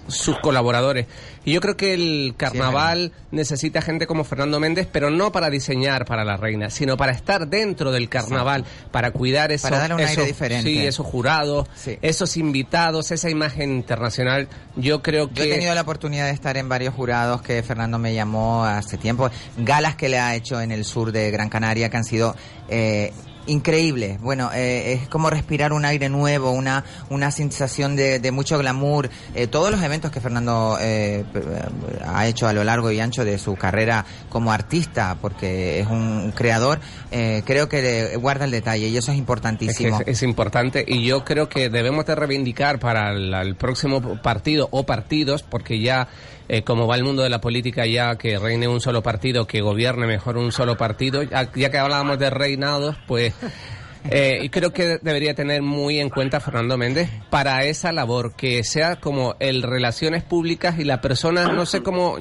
sus 0.09 0.39
colaboradores. 0.41 1.07
Y 1.45 1.53
yo 1.53 1.61
creo 1.61 1.77
que 1.77 1.95
el 1.95 2.35
carnaval 2.37 3.13
necesita 3.31 3.83
gente 3.83 4.07
como 4.07 4.25
Fernando 4.25 4.61
Méndez, 4.61 4.89
pero 4.91 5.11
no 5.11 5.33
para 5.33 5.51
diseñar 5.51 6.05
para 6.05 6.25
la 6.25 6.37
reina, 6.37 6.71
sino 6.71 6.97
para 6.97 7.13
estar 7.13 7.49
dentro 7.49 7.91
del 7.91 8.09
carnaval, 8.09 8.65
para 8.91 9.11
cuidar 9.11 9.51
esos, 9.51 9.69
Para 9.71 9.89
darle 9.89 9.97
un 9.97 10.09
aire 10.09 10.25
diferente. 10.25 10.71
sí, 10.71 10.87
esos 10.87 11.07
jurados, 11.07 11.69
esos 12.01 12.37
invitados, 12.37 13.11
esa 13.11 13.29
imagen 13.29 13.73
internacional. 13.73 14.49
Yo 14.77 15.03
creo 15.03 15.29
que 15.29 15.35
Yo 15.35 15.45
he 15.45 15.55
tenido 15.55 15.75
la 15.75 15.83
oportunidad 15.83 16.27
de 16.27 16.33
estar 16.33 16.57
en 16.57 16.69
varios 16.69 16.95
jurados 16.95 17.43
que 17.43 17.63
Fernando 17.63 17.99
me 17.99 18.15
llamó 18.15 18.65
hace 18.65 18.97
tiempo, 18.97 19.31
galas 19.59 19.97
que 19.97 20.09
le 20.09 20.19
ha 20.19 20.35
hecho 20.35 20.61
en 20.61 20.71
el 20.71 20.85
sur 20.85 21.13
de 21.13 21.31
Gran 21.31 21.49
Canaria 21.49 21.89
que 21.91 21.97
han 21.97 22.05
sido 22.05 22.37
eh, 22.69 23.13
increíbles. 23.47 24.21
Bueno, 24.21 24.51
eh, 24.55 24.93
es 24.93 25.09
como 25.09 25.31
respirar 25.31 25.73
un 25.73 25.85
aire 25.85 26.09
nuevo, 26.09 26.51
una, 26.53 26.85
una 27.11 27.31
sensación 27.31 27.97
de, 27.97 28.19
de 28.19 28.31
mucho 28.33 28.59
glamour. 28.59 29.11
Eh, 29.35 29.47
todos 29.47 29.71
los 29.71 29.83
eventos 29.83 30.11
que 30.11 30.21
Fernando 30.21 30.79
eh, 30.81 31.25
eh, 31.35 31.63
ha 32.07 32.27
hecho 32.27 32.47
a 32.49 32.53
lo 32.53 32.65
largo 32.65 32.91
y 32.91 33.01
ancho 33.01 33.25
de 33.25 33.39
su 33.39 33.57
carrera 33.57 34.05
como 34.29 34.53
artista, 34.53 35.17
porque 35.21 35.81
es 35.81 35.87
un 35.87 36.33
creador, 36.35 36.81
eh, 37.11 37.43
creo 37.45 37.69
que 37.69 37.83
le 37.83 38.17
guarda 38.17 38.45
el 38.45 38.51
detalle 38.51 38.89
y 38.89 38.97
eso 38.97 38.99
es 38.99 39.09
Es, 39.09 39.15
que 39.15 39.19
importantísimo. 39.19 40.01
es, 40.01 40.09
es 40.09 40.23
importante 40.23 40.85
y 40.87 41.05
yo 41.05 41.25
creo 41.25 41.49
que 41.49 41.69
debemos 41.69 42.07
de 42.07 42.15
reivindicar 42.15 42.79
para 42.79 43.13
el, 43.13 43.33
el 43.35 43.57
próximo 43.57 44.01
partido 44.23 44.69
o 44.71 44.85
partidos, 44.85 45.43
porque 45.43 45.81
ya 45.81 46.09
eh, 46.49 46.63
como 46.63 46.87
va 46.87 46.97
el 46.97 47.05
mundo 47.05 47.23
de 47.23 47.31
la 47.31 47.41
política 47.41 47.87
ya 47.87 48.17
que 48.17 48.39
reine 48.39 48.69
un 48.69 48.81
solo 48.81 49.03
partido, 49.03 49.47
que 49.47 49.61
gobierne 49.61 50.07
mejor 50.07 50.37
un 50.37 50.53
solo 50.53 50.77
partido, 50.77 51.23
ya, 51.23 51.51
ya 51.55 51.71
que 51.71 51.79
hablábamos 51.79 52.19
de 52.19 52.31
reinados, 52.31 52.97
pues 53.07 53.35
eh, 54.11 54.41
y 54.43 54.49
creo 54.49 54.73
que 54.73 54.99
debería 55.01 55.33
tener 55.35 55.63
muy 55.63 56.01
en 56.01 56.09
cuenta 56.11 56.41
Fernando 56.41 56.77
Méndez 56.77 57.09
para 57.31 57.65
esa 57.65 57.93
labor, 57.93 58.35
que 58.35 58.65
sea 58.65 58.97
como 58.97 59.37
el 59.39 59.63
relaciones 59.63 60.25
públicas 60.25 60.77
y 60.81 60.85
la 60.85 61.01
persona, 61.01 61.53
no 61.53 61.67
sé 61.67 61.83
cómo 61.85 62.17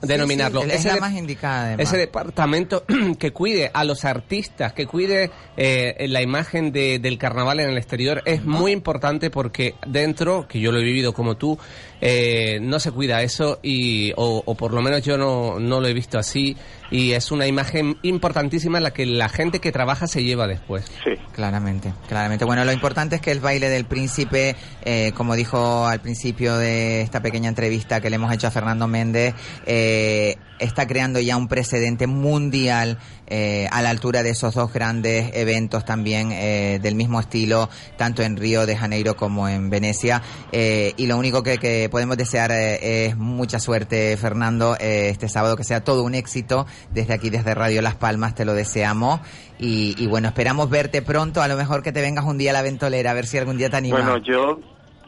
denominarlo. 0.00 0.62
Sí, 0.62 0.68
sí, 0.70 0.74
es 0.76 0.80
ese 0.86 0.94
la 0.94 1.00
más 1.00 1.12
indicada 1.12 1.66
además. 1.66 1.86
ese 1.88 1.98
departamento 1.98 2.84
que 3.18 3.32
cuide 3.32 3.70
a 3.74 3.84
los 3.84 4.06
artistas, 4.06 4.72
que 4.72 4.86
cuide 4.86 5.30
eh, 5.58 6.06
la 6.08 6.22
imagen 6.22 6.72
de- 6.72 6.98
del 6.98 7.18
carnaval 7.18 7.60
en 7.60 7.68
el 7.70 7.76
exterior 7.76 8.22
es 8.24 8.42
muy 8.44 8.72
importante 8.72 9.28
porque 9.30 9.74
dentro, 9.86 10.48
que 10.48 10.58
yo 10.60 10.72
lo 10.72 10.78
he 10.80 10.84
vivido 10.84 11.12
como 11.12 11.36
tú, 11.36 11.58
eh, 12.00 12.58
no 12.60 12.78
se 12.78 12.90
cuida 12.92 13.22
eso 13.22 13.58
y 13.62 14.12
o, 14.16 14.42
o 14.44 14.54
por 14.54 14.72
lo 14.72 14.82
menos 14.82 15.02
yo 15.02 15.16
no, 15.16 15.58
no 15.58 15.80
lo 15.80 15.88
he 15.88 15.94
visto 15.94 16.18
así 16.18 16.56
y 16.90 17.12
es 17.12 17.30
una 17.32 17.46
imagen 17.46 17.98
importantísima 18.02 18.80
la 18.80 18.92
que 18.92 19.06
la 19.06 19.28
gente 19.28 19.60
que 19.60 19.72
trabaja 19.72 20.06
se 20.06 20.22
lleva 20.22 20.46
después. 20.46 20.84
Sí. 21.04 21.12
Claramente, 21.32 21.92
claramente. 22.08 22.44
Bueno, 22.44 22.64
lo 22.64 22.72
importante 22.72 23.16
es 23.16 23.22
que 23.22 23.30
el 23.30 23.40
baile 23.40 23.68
del 23.68 23.84
príncipe, 23.84 24.56
eh, 24.84 25.12
como 25.16 25.34
dijo 25.34 25.86
al 25.86 26.00
principio 26.00 26.56
de 26.56 27.02
esta 27.02 27.20
pequeña 27.20 27.48
entrevista 27.48 28.00
que 28.00 28.10
le 28.10 28.16
hemos 28.16 28.32
hecho 28.32 28.46
a 28.46 28.50
Fernando 28.50 28.86
Méndez, 28.86 29.34
eh, 29.66 30.36
está 30.58 30.86
creando 30.86 31.20
ya 31.20 31.36
un 31.36 31.48
precedente 31.48 32.06
mundial 32.06 32.98
eh, 33.26 33.68
a 33.72 33.82
la 33.82 33.90
altura 33.90 34.22
de 34.22 34.30
esos 34.30 34.54
dos 34.54 34.72
grandes 34.72 35.30
eventos 35.34 35.84
también 35.84 36.30
eh, 36.32 36.78
del 36.80 36.94
mismo 36.94 37.18
estilo, 37.20 37.68
tanto 37.96 38.22
en 38.22 38.36
Río 38.36 38.66
de 38.66 38.76
Janeiro 38.76 39.16
como 39.16 39.48
en 39.48 39.70
Venecia. 39.70 40.22
Eh, 40.52 40.94
y 40.96 41.06
lo 41.06 41.16
único 41.16 41.42
que, 41.42 41.58
que 41.58 41.88
podemos 41.90 42.16
desear 42.16 42.50
eh, 42.52 43.06
es 43.06 43.16
mucha 43.16 43.58
suerte, 43.58 44.16
Fernando, 44.16 44.76
eh, 44.78 45.08
este 45.10 45.28
sábado, 45.28 45.56
que 45.56 45.64
sea 45.64 45.82
todo 45.82 46.02
un 46.02 46.14
éxito. 46.14 46.66
Desde 46.90 47.14
aquí, 47.14 47.30
desde 47.30 47.54
Radio 47.54 47.82
Las 47.82 47.96
Palmas, 47.96 48.34
te 48.34 48.44
lo 48.44 48.54
deseamos. 48.54 49.20
Y, 49.58 49.94
y 49.98 50.06
bueno, 50.06 50.28
esperamos 50.28 50.68
verte 50.70 51.02
pronto, 51.02 51.42
a 51.42 51.48
lo 51.48 51.56
mejor 51.56 51.82
que 51.82 51.90
te 51.90 52.00
vengas 52.00 52.24
un 52.24 52.38
día 52.38 52.50
a 52.50 52.54
la 52.54 52.62
ventolera, 52.62 53.10
a 53.10 53.14
ver 53.14 53.26
si 53.26 53.38
algún 53.38 53.56
día 53.56 53.70
te 53.70 53.76
animas. 53.76 54.02
Bueno, 54.02 54.18
yo 54.18 54.60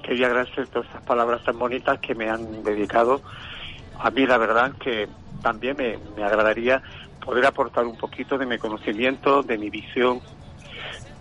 quería 0.02 0.26
agradecer 0.28 0.66
todas 0.68 0.88
esas 0.88 1.02
palabras 1.02 1.44
tan 1.44 1.58
bonitas 1.58 1.98
que 2.00 2.14
me 2.14 2.28
han 2.30 2.64
dedicado. 2.64 3.20
A 4.00 4.10
mí, 4.10 4.26
la 4.26 4.38
verdad, 4.38 4.72
que 4.82 5.06
también 5.42 5.76
me, 5.76 5.98
me 6.16 6.24
agradaría 6.24 6.82
poder 7.24 7.46
aportar 7.46 7.84
un 7.86 7.96
poquito 7.96 8.38
de 8.38 8.46
mi 8.46 8.58
conocimiento, 8.58 9.42
de 9.42 9.58
mi 9.58 9.70
visión 9.70 10.20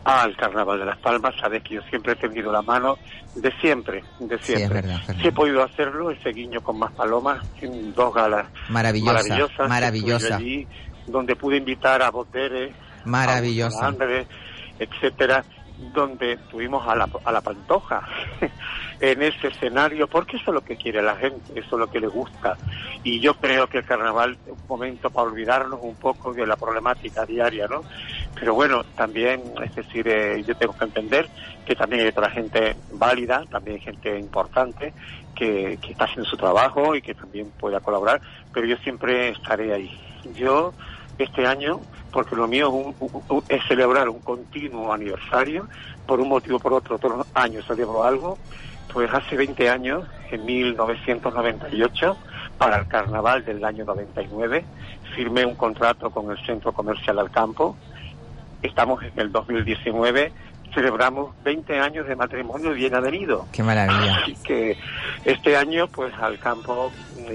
al 0.04 0.36
Carnaval 0.38 0.80
de 0.80 0.86
las 0.86 0.98
Palmas. 1.00 1.36
Sabes 1.40 1.64
que 1.64 1.76
yo 1.76 1.82
siempre 1.90 2.14
he 2.14 2.16
tenido 2.16 2.52
la 2.52 2.62
mano 2.62 2.98
de 3.36 3.52
siempre, 3.60 4.04
de 4.20 4.38
Sí, 4.40 4.54
es 4.54 4.58
siempre. 4.60 4.82
verdad, 4.82 4.98
Fernando. 5.00 5.22
Si 5.22 5.28
he 5.28 5.32
podido 5.32 5.64
hacerlo, 5.64 6.12
ese 6.12 6.30
guiño 6.32 6.62
con 6.62 6.80
más 6.80 6.92
palomas, 6.94 7.44
en 7.62 7.94
dos 7.94 8.14
galas 8.14 8.48
Maravillosa, 8.70 9.12
maravillosas. 9.14 9.70
maravillosa. 9.70 10.36
Allí, 10.38 10.68
donde 11.08 11.36
pude 11.36 11.58
invitar 11.58 12.02
a 12.02 12.10
Botere, 12.10 12.74
Maravillosa. 13.06 13.84
a 13.86 13.88
Andrés, 13.90 14.28
etcétera, 14.80 15.44
donde 15.94 16.38
tuvimos 16.50 16.88
a 16.88 16.96
la, 16.96 17.10
a 17.26 17.32
la 17.32 17.42
pantoja 17.42 18.02
en 19.00 19.22
ese 19.22 19.48
escenario, 19.50 20.08
porque 20.08 20.38
eso 20.38 20.52
es 20.52 20.56
lo 20.56 20.62
que 20.62 20.78
quiere 20.78 21.02
la 21.02 21.16
gente, 21.16 21.54
eso 21.60 21.76
es 21.76 21.80
lo 21.80 21.88
que 21.88 22.00
le 22.00 22.08
gusta. 22.08 22.58
Y 23.04 23.20
yo 23.20 23.36
creo 23.36 23.68
que 23.68 23.80
el 23.80 23.86
carnaval 23.86 24.40
es 24.46 24.52
un 24.52 24.60
momento 24.68 25.10
para 25.12 25.28
olvidarnos 25.28 25.80
un 25.82 25.96
poco 25.98 26.34
de 26.34 26.48
la 26.48 26.56
problemática 26.56 27.26
diaria, 27.26 27.68
¿no? 27.68 27.84
Pero 28.34 28.54
bueno, 28.54 28.84
también, 28.96 29.54
es 29.64 29.74
decir, 29.76 30.08
eh, 30.08 30.44
yo 30.46 30.56
tengo 30.56 30.74
que 30.74 30.86
entender 30.86 31.30
que 31.66 31.76
también 31.76 32.02
hay 32.04 32.08
otra 32.10 32.30
gente 32.30 32.76
válida, 32.90 33.44
también 33.50 33.76
hay 33.76 33.82
gente 33.82 34.18
importante 34.18 34.94
que, 35.36 35.78
que 35.82 35.92
está 35.92 36.06
haciendo 36.06 36.30
su 36.30 36.38
trabajo 36.38 36.96
y 36.96 37.02
que 37.02 37.14
también 37.14 37.52
pueda 37.52 37.80
colaborar, 37.80 38.22
pero 38.52 38.66
yo 38.68 38.78
siempre 38.78 39.30
estaré 39.30 39.74
ahí. 39.74 39.92
Yo, 40.24 40.74
este 41.18 41.46
año, 41.46 41.82
porque 42.12 42.36
lo 42.36 42.48
mío 42.48 42.68
es, 42.68 42.74
un- 42.74 43.24
un- 43.30 43.44
es 43.48 43.62
celebrar 43.68 44.10
un 44.10 44.22
continuo 44.22 44.92
aniversario, 44.94 45.68
por 46.06 46.20
un 46.20 46.30
motivo 46.30 46.58
o 46.58 46.60
por 46.60 46.74
otro, 46.74 46.98
todos 47.00 47.18
los 47.18 47.28
años 47.34 47.66
celebro 47.68 48.04
algo, 48.04 48.40
pues 48.94 49.14
hace 49.14 49.36
20 49.36 49.70
años, 49.70 50.06
en 50.32 50.46
1998, 50.46 52.18
para 52.58 52.78
el 52.78 52.88
carnaval 52.88 53.46
del 53.46 53.64
año 53.64 53.86
99, 53.86 54.66
firmé 55.16 55.46
un 55.46 55.56
contrato 55.56 56.10
con 56.10 56.32
el 56.32 56.46
Centro 56.46 56.72
Comercial 56.72 57.20
Alcampo. 57.20 57.78
Estamos 58.62 59.04
en 59.04 59.14
el 59.18 59.32
2019, 59.32 60.32
celebramos 60.74 61.36
20 61.44 61.80
años 61.80 62.08
de 62.08 62.16
matrimonio 62.16 62.72
bien 62.72 62.96
adherido. 62.96 63.46
Qué 63.52 63.64
maravilla. 63.64 64.18
Así 64.18 64.36
que 64.44 64.78
este 65.26 65.56
año, 65.56 65.88
pues 65.88 66.14
al 66.20 66.40
campo, 66.40 66.92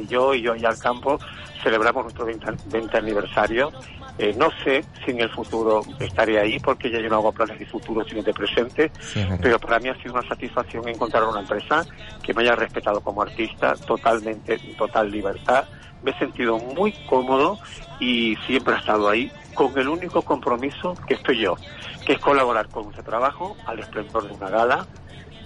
yo 0.08 0.34
y 0.34 0.42
yo 0.42 0.56
y 0.56 0.64
al 0.64 0.78
campo, 0.78 1.18
celebramos 1.62 2.04
nuestro 2.04 2.26
20, 2.26 2.46
20 2.66 2.96
aniversario. 2.96 3.72
Eh, 4.18 4.34
no 4.36 4.50
sé 4.62 4.84
si 5.04 5.10
en 5.10 5.20
el 5.20 5.30
futuro 5.30 5.82
estaré 5.98 6.38
ahí, 6.38 6.58
porque 6.60 6.90
ya 6.90 7.00
yo 7.00 7.08
no 7.08 7.16
hago 7.16 7.32
planes 7.32 7.58
de 7.58 7.66
futuro, 7.66 8.04
sino 8.06 8.22
de 8.22 8.34
presente. 8.34 8.90
Sí. 9.00 9.24
Pero 9.40 9.58
para 9.58 9.78
mí 9.78 9.88
ha 9.88 9.94
sido 9.96 10.14
una 10.14 10.28
satisfacción 10.28 10.86
encontrar 10.88 11.24
una 11.24 11.40
empresa 11.40 11.84
que 12.22 12.34
me 12.34 12.42
haya 12.42 12.54
respetado 12.54 13.00
como 13.00 13.22
artista, 13.22 13.74
totalmente, 13.74 14.54
en 14.54 14.76
total 14.76 15.10
libertad. 15.10 15.64
Me 16.02 16.10
he 16.10 16.18
sentido 16.18 16.58
muy 16.58 16.92
cómodo 17.08 17.58
y 18.00 18.36
siempre 18.46 18.74
he 18.74 18.78
estado 18.78 19.08
ahí 19.08 19.30
con 19.54 19.76
el 19.78 19.88
único 19.88 20.22
compromiso 20.22 20.94
que 21.06 21.14
estoy 21.14 21.38
yo, 21.38 21.56
que 22.04 22.14
es 22.14 22.18
colaborar 22.18 22.68
con 22.68 22.92
ese 22.92 23.02
trabajo 23.02 23.56
al 23.66 23.78
esplendor 23.78 24.26
de 24.26 24.34
una 24.34 24.50
gala, 24.50 24.86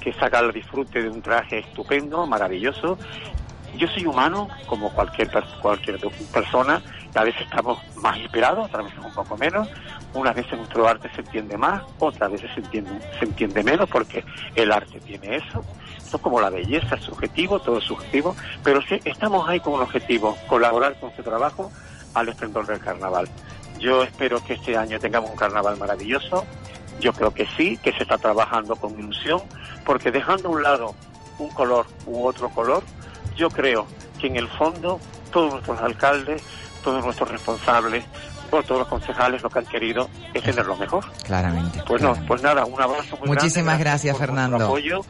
que 0.00 0.12
saca 0.12 0.40
el 0.40 0.52
disfrute 0.52 1.02
de 1.02 1.08
un 1.08 1.22
traje 1.22 1.58
estupendo, 1.58 2.26
maravilloso. 2.26 2.98
Yo 3.76 3.88
soy 3.88 4.06
humano, 4.06 4.48
como 4.66 4.90
cualquier, 4.92 5.30
cualquier 5.60 5.98
persona, 6.32 6.80
a 7.18 7.24
veces 7.24 7.42
estamos 7.42 7.78
más 7.96 8.16
inspirados, 8.18 8.66
otras 8.66 8.84
veces 8.84 8.98
un 9.04 9.12
poco 9.12 9.36
menos. 9.36 9.68
Unas 10.14 10.34
veces 10.34 10.56
nuestro 10.56 10.88
arte 10.88 11.10
se 11.14 11.20
entiende 11.20 11.56
más, 11.58 11.82
otras 11.98 12.30
veces 12.30 12.50
se 12.54 12.60
entiende, 13.24 13.62
menos, 13.62 13.88
porque 13.88 14.24
el 14.54 14.72
arte 14.72 15.00
tiene 15.00 15.36
eso. 15.36 15.62
Esto 15.96 16.16
es 16.16 16.22
como 16.22 16.40
la 16.40 16.50
belleza, 16.50 16.94
es 16.94 17.02
subjetivo, 17.02 17.58
todo 17.58 17.78
es 17.78 17.84
subjetivo, 17.84 18.34
pero 18.62 18.80
sí 18.82 19.00
estamos 19.04 19.48
ahí 19.48 19.60
con 19.60 19.74
un 19.74 19.82
objetivo, 19.82 20.36
colaborar 20.48 20.98
con 20.98 21.10
este 21.10 21.22
trabajo 21.22 21.70
al 22.14 22.28
esplendor 22.28 22.66
del 22.66 22.80
carnaval. 22.80 23.28
Yo 23.78 24.02
espero 24.02 24.42
que 24.42 24.54
este 24.54 24.76
año 24.76 24.98
tengamos 24.98 25.30
un 25.30 25.36
carnaval 25.36 25.76
maravilloso. 25.76 26.46
Yo 27.00 27.12
creo 27.12 27.34
que 27.34 27.46
sí, 27.56 27.76
que 27.78 27.92
se 27.92 28.04
está 28.04 28.16
trabajando 28.16 28.76
con 28.76 28.98
ilusión, 28.98 29.42
porque 29.84 30.10
dejando 30.10 30.48
a 30.48 30.52
un 30.52 30.62
lado 30.62 30.94
un 31.38 31.50
color 31.50 31.86
u 32.06 32.26
otro 32.26 32.48
color, 32.48 32.82
yo 33.36 33.50
creo 33.50 33.86
que 34.18 34.28
en 34.28 34.36
el 34.36 34.48
fondo 34.48 34.98
todos 35.30 35.52
nuestros 35.52 35.78
alcaldes, 35.80 36.42
todos 36.86 37.04
nuestros 37.04 37.28
responsables, 37.28 38.04
bueno, 38.48 38.64
todos 38.64 38.78
los 38.82 38.88
concejales 38.88 39.42
lo 39.42 39.50
que 39.50 39.58
han 39.58 39.66
querido 39.66 40.08
es 40.32 40.40
tener 40.40 40.64
lo 40.64 40.76
mejor. 40.76 41.04
Claramente. 41.24 41.82
Pues 41.84 42.00
no, 42.00 42.14
pues 42.28 42.42
nada, 42.42 42.64
un 42.64 42.80
abrazo 42.80 43.16
muy 43.16 43.26
Muchísimas 43.26 43.76
grande, 43.76 43.84
gracias, 43.84 44.16
por 44.16 44.26
Fernando. 44.26 44.64
apoyo 44.64 45.00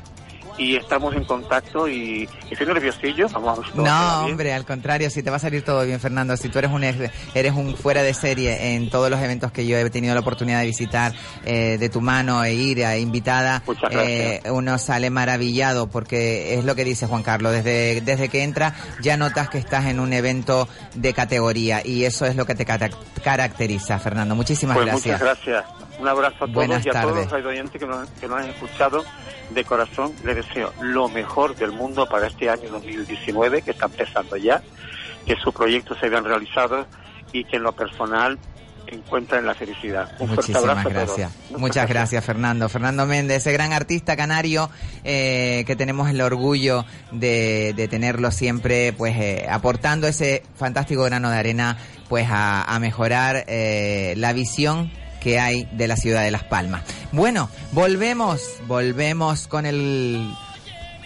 y 0.59 0.77
estamos 0.77 1.15
en 1.15 1.25
contacto 1.25 1.89
y 1.89 2.29
estoy 2.51 2.67
nerviosillo, 2.67 3.29
vamos 3.29 3.59
a 3.59 3.77
No, 3.77 4.25
hombre, 4.25 4.53
al 4.53 4.65
contrario, 4.65 5.11
si 5.11 5.23
te 5.23 5.31
va 5.31 5.37
a 5.37 5.41
salir 5.41 5.63
todo 5.63 5.85
bien, 5.85 6.01
Fernando. 6.01 6.37
Si 6.37 6.49
tú 6.49 6.59
eres 6.59 6.71
un 6.71 6.85
eres 6.85 7.53
un 7.55 7.77
fuera 7.77 8.03
de 8.03 8.15
serie 8.15 8.75
en 8.75 8.91
todos 8.91 9.11
los 9.11 9.21
eventos 9.21 9.53
que 9.53 9.67
yo 9.67 9.77
he 9.77 9.91
tenido 9.91 10.15
la 10.15 10.21
oportunidad 10.21 10.61
de 10.61 10.67
visitar 10.67 11.13
eh, 11.45 11.77
de 11.79 11.89
tu 11.89 12.01
mano 12.01 12.45
e 12.45 12.55
ir 12.55 12.85
a 12.85 12.97
invitada, 12.97 13.63
eh, 13.91 14.43
uno 14.51 14.79
sale 14.79 15.11
maravillado 15.11 15.89
porque 15.89 16.55
es 16.55 16.65
lo 16.65 16.75
que 16.75 16.85
dice 16.85 17.07
Juan 17.07 17.23
Carlos. 17.23 17.53
Desde 17.53 18.01
desde 18.01 18.29
que 18.29 18.43
entra 18.43 18.75
ya 19.01 19.17
notas 19.17 19.49
que 19.49 19.59
estás 19.59 19.87
en 19.87 20.01
un 20.01 20.13
evento 20.13 20.69
de 20.95 21.13
categoría 21.13 21.83
y 21.85 22.05
eso 22.05 22.27
es 22.27 22.37
lo 22.37 22.47
que 22.47 22.55
te 22.55 22.65
caracteriza, 22.65 23.99
Fernando. 23.99 24.35
Muchísimas 24.35 24.77
Pues 24.77 24.87
gracias. 24.87 25.21
muchas 25.21 25.37
gracias. 25.37 25.65
Un 25.99 26.09
abrazo 26.09 26.37
a 26.37 26.39
todos 26.41 26.53
Buenas 26.53 26.85
y 26.85 26.91
a 26.91 27.01
todos 27.01 27.17
los 27.17 27.71
que 27.73 27.87
nos, 27.87 28.11
que 28.11 28.29
nos 28.29 28.39
han 28.39 28.51
escuchado. 28.51 29.05
De 29.51 29.65
corazón 29.65 30.13
les 30.25 30.37
deseo 30.37 30.73
lo 30.81 31.09
mejor 31.09 31.55
del 31.57 31.73
mundo 31.73 32.07
para 32.09 32.27
este 32.27 32.51
año 32.51 32.69
2019 32.71 33.63
que 33.63 33.71
está 33.71 33.87
empezando 33.87 34.37
ya, 34.37 34.63
que 35.25 35.37
sus 35.37 35.55
proyectos 35.55 35.99
se 36.01 36.09
vean 36.09 36.25
realizados 36.25 36.87
y 37.33 37.45
que 37.45 37.57
en 37.57 37.63
lo 37.63 37.73
personal 37.73 38.39
encuentren 38.89 39.47
la 39.47 39.55
felicidad. 39.55 40.11
Un 40.21 40.31
Muchísimas 40.31 40.63
abrazo 40.63 40.81
a 40.81 40.93
todos. 40.93 40.95
gracias. 41.17 41.33
Muchas 41.59 41.89
gracias, 41.89 42.25
Fernando. 42.25 42.69
Fernando 42.69 43.07
Méndez, 43.07 43.39
ese 43.39 43.53
gran 43.53 43.73
artista 43.73 44.17
canario 44.17 44.71
eh, 45.05 45.65
que 45.67 45.75
tenemos 45.77 46.09
el 46.09 46.21
orgullo 46.21 46.85
de, 47.11 47.73
de 47.77 47.89
tenerlo 47.89 48.31
siempre, 48.31 48.93
pues 48.93 49.17
eh, 49.17 49.47
aportando 49.51 50.07
ese 50.07 50.43
fantástico 50.55 51.03
grano 51.03 51.31
de 51.31 51.37
arena, 51.37 51.79
pues 52.09 52.29
a, 52.31 52.63
a 52.63 52.79
mejorar 52.79 53.45
eh, 53.49 54.15
la 54.17 54.33
visión 54.33 54.91
que 55.27 55.41
hay 55.41 55.69
de 55.73 55.89
la 55.89 55.97
ciudad 55.97 56.23
de 56.23 56.31
Las 56.31 56.45
Palmas. 56.45 56.83
Bueno, 57.11 57.51
volvemos, 57.73 58.41
volvemos 58.69 59.49
con 59.49 59.67
el 59.67 60.31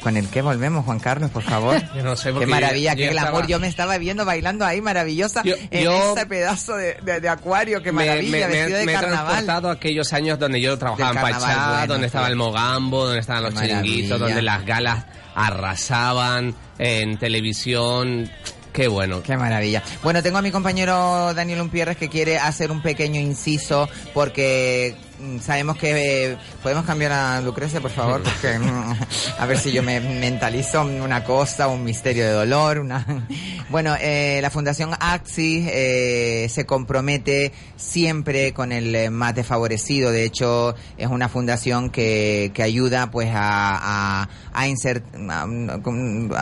¿Con 0.03 0.19
el 0.19 0.29
qué 0.29 0.43
volvemos, 0.43 0.85
Juan 0.85 0.99
Carlos, 0.99 1.31
por 1.31 1.43
favor? 1.43 1.81
Yo 1.97 2.03
no 2.03 2.17
sé, 2.17 2.31
Qué 2.35 2.47
maravilla, 2.47 2.95
qué 2.95 3.09
glamour. 3.09 3.29
estaba- 3.33 3.47
Yo 3.47 3.61
me 3.61 3.67
estaba 3.69 3.97
viendo 3.97 4.27
bailando 4.27 4.67
ahí, 4.67 4.83
maravillosa, 4.83 5.43
Yo- 5.43 5.55
en 5.71 5.85
yo- 5.85 6.13
ese 6.15 6.27
pedazo 6.27 6.77
de, 6.77 6.99
de- 7.03 7.21
de 7.21 7.29
acuario, 7.31 7.83
qué 7.83 7.93
maravilla, 7.93 8.31
me, 8.31 8.41
me- 8.41 8.47
vestido 8.59 8.79
de 8.79 8.85
me 8.85 8.93
he 8.93 8.95
carnaval. 8.95 9.27
transportado 9.27 9.69
a 9.71 9.73
aquellos 9.73 10.13
años 10.13 10.39
donde 10.39 10.61
yo 10.61 10.79
trabajaba 10.79 11.09
en 11.11 11.15
carnaval, 11.17 11.41
Pachá, 11.41 11.69
bueno, 11.79 11.87
donde 11.95 12.07
estaba 12.09 12.29
el 12.29 12.37
Mogambo, 12.37 13.05
donde 13.07 13.21
estaban 13.21 13.43
los 13.45 13.55
chiringuitos, 13.55 14.21
donde 14.21 14.43
las 14.43 14.67
galas 14.67 15.05
arrasaban 15.35 16.55
en 16.79 17.17
televisión. 17.19 18.31
Qué 18.73 18.89
bueno. 18.89 19.23
Qué 19.23 19.37
maravilla. 19.37 19.83
Bueno, 20.03 20.23
tengo 20.23 20.39
a 20.39 20.43
mi 20.43 20.51
compañero 20.51 21.35
Daniel 21.35 21.61
Umpierres 21.61 21.97
que 21.97 22.09
quiere 22.09 22.39
hacer 22.39 22.71
un 22.71 22.83
pequeño 22.83 23.21
inciso 23.21 23.89
porque 24.15 24.95
mm, 25.19 25.39
sabemos 25.39 25.77
que 25.77 26.33
eh, 26.33 26.37
podemos 26.63 26.85
cambiar 26.85 27.13
a 27.13 27.41
Lucrecia, 27.41 27.81
por 27.81 27.91
favor, 27.91 28.23
porque 28.23 28.59
mm, 28.59 28.95
a 29.39 29.47
ver 29.47 29.59
si 29.59 29.73
yo 29.73 29.83
me 29.83 30.01
mentalizo 30.01 30.83
una 30.83 31.25
cosa, 31.25 31.69
un 31.69 31.85
misterio 31.85 32.25
de 32.25 32.33
dolor, 32.33 32.79
una. 32.79 33.05
Bueno, 33.71 33.95
eh, 34.01 34.41
la 34.43 34.51
Fundación 34.51 34.91
Axis 34.99 35.65
eh, 35.71 36.49
se 36.51 36.67
compromete 36.67 37.53
siempre 37.77 38.53
con 38.53 38.73
el 38.73 38.93
eh, 38.93 39.11
más 39.11 39.33
desfavorecido. 39.37 40.11
De 40.11 40.25
hecho, 40.25 40.75
es 40.99 41.07
una 41.07 41.29
fundación 41.29 41.89
que, 41.91 42.51
que 42.53 42.65
ayuda, 42.65 43.13
pues, 43.13 43.31
a 43.33 43.71
a, 43.81 44.29
a, 44.53 44.67
insert- 44.67 45.03
a, 45.31 45.43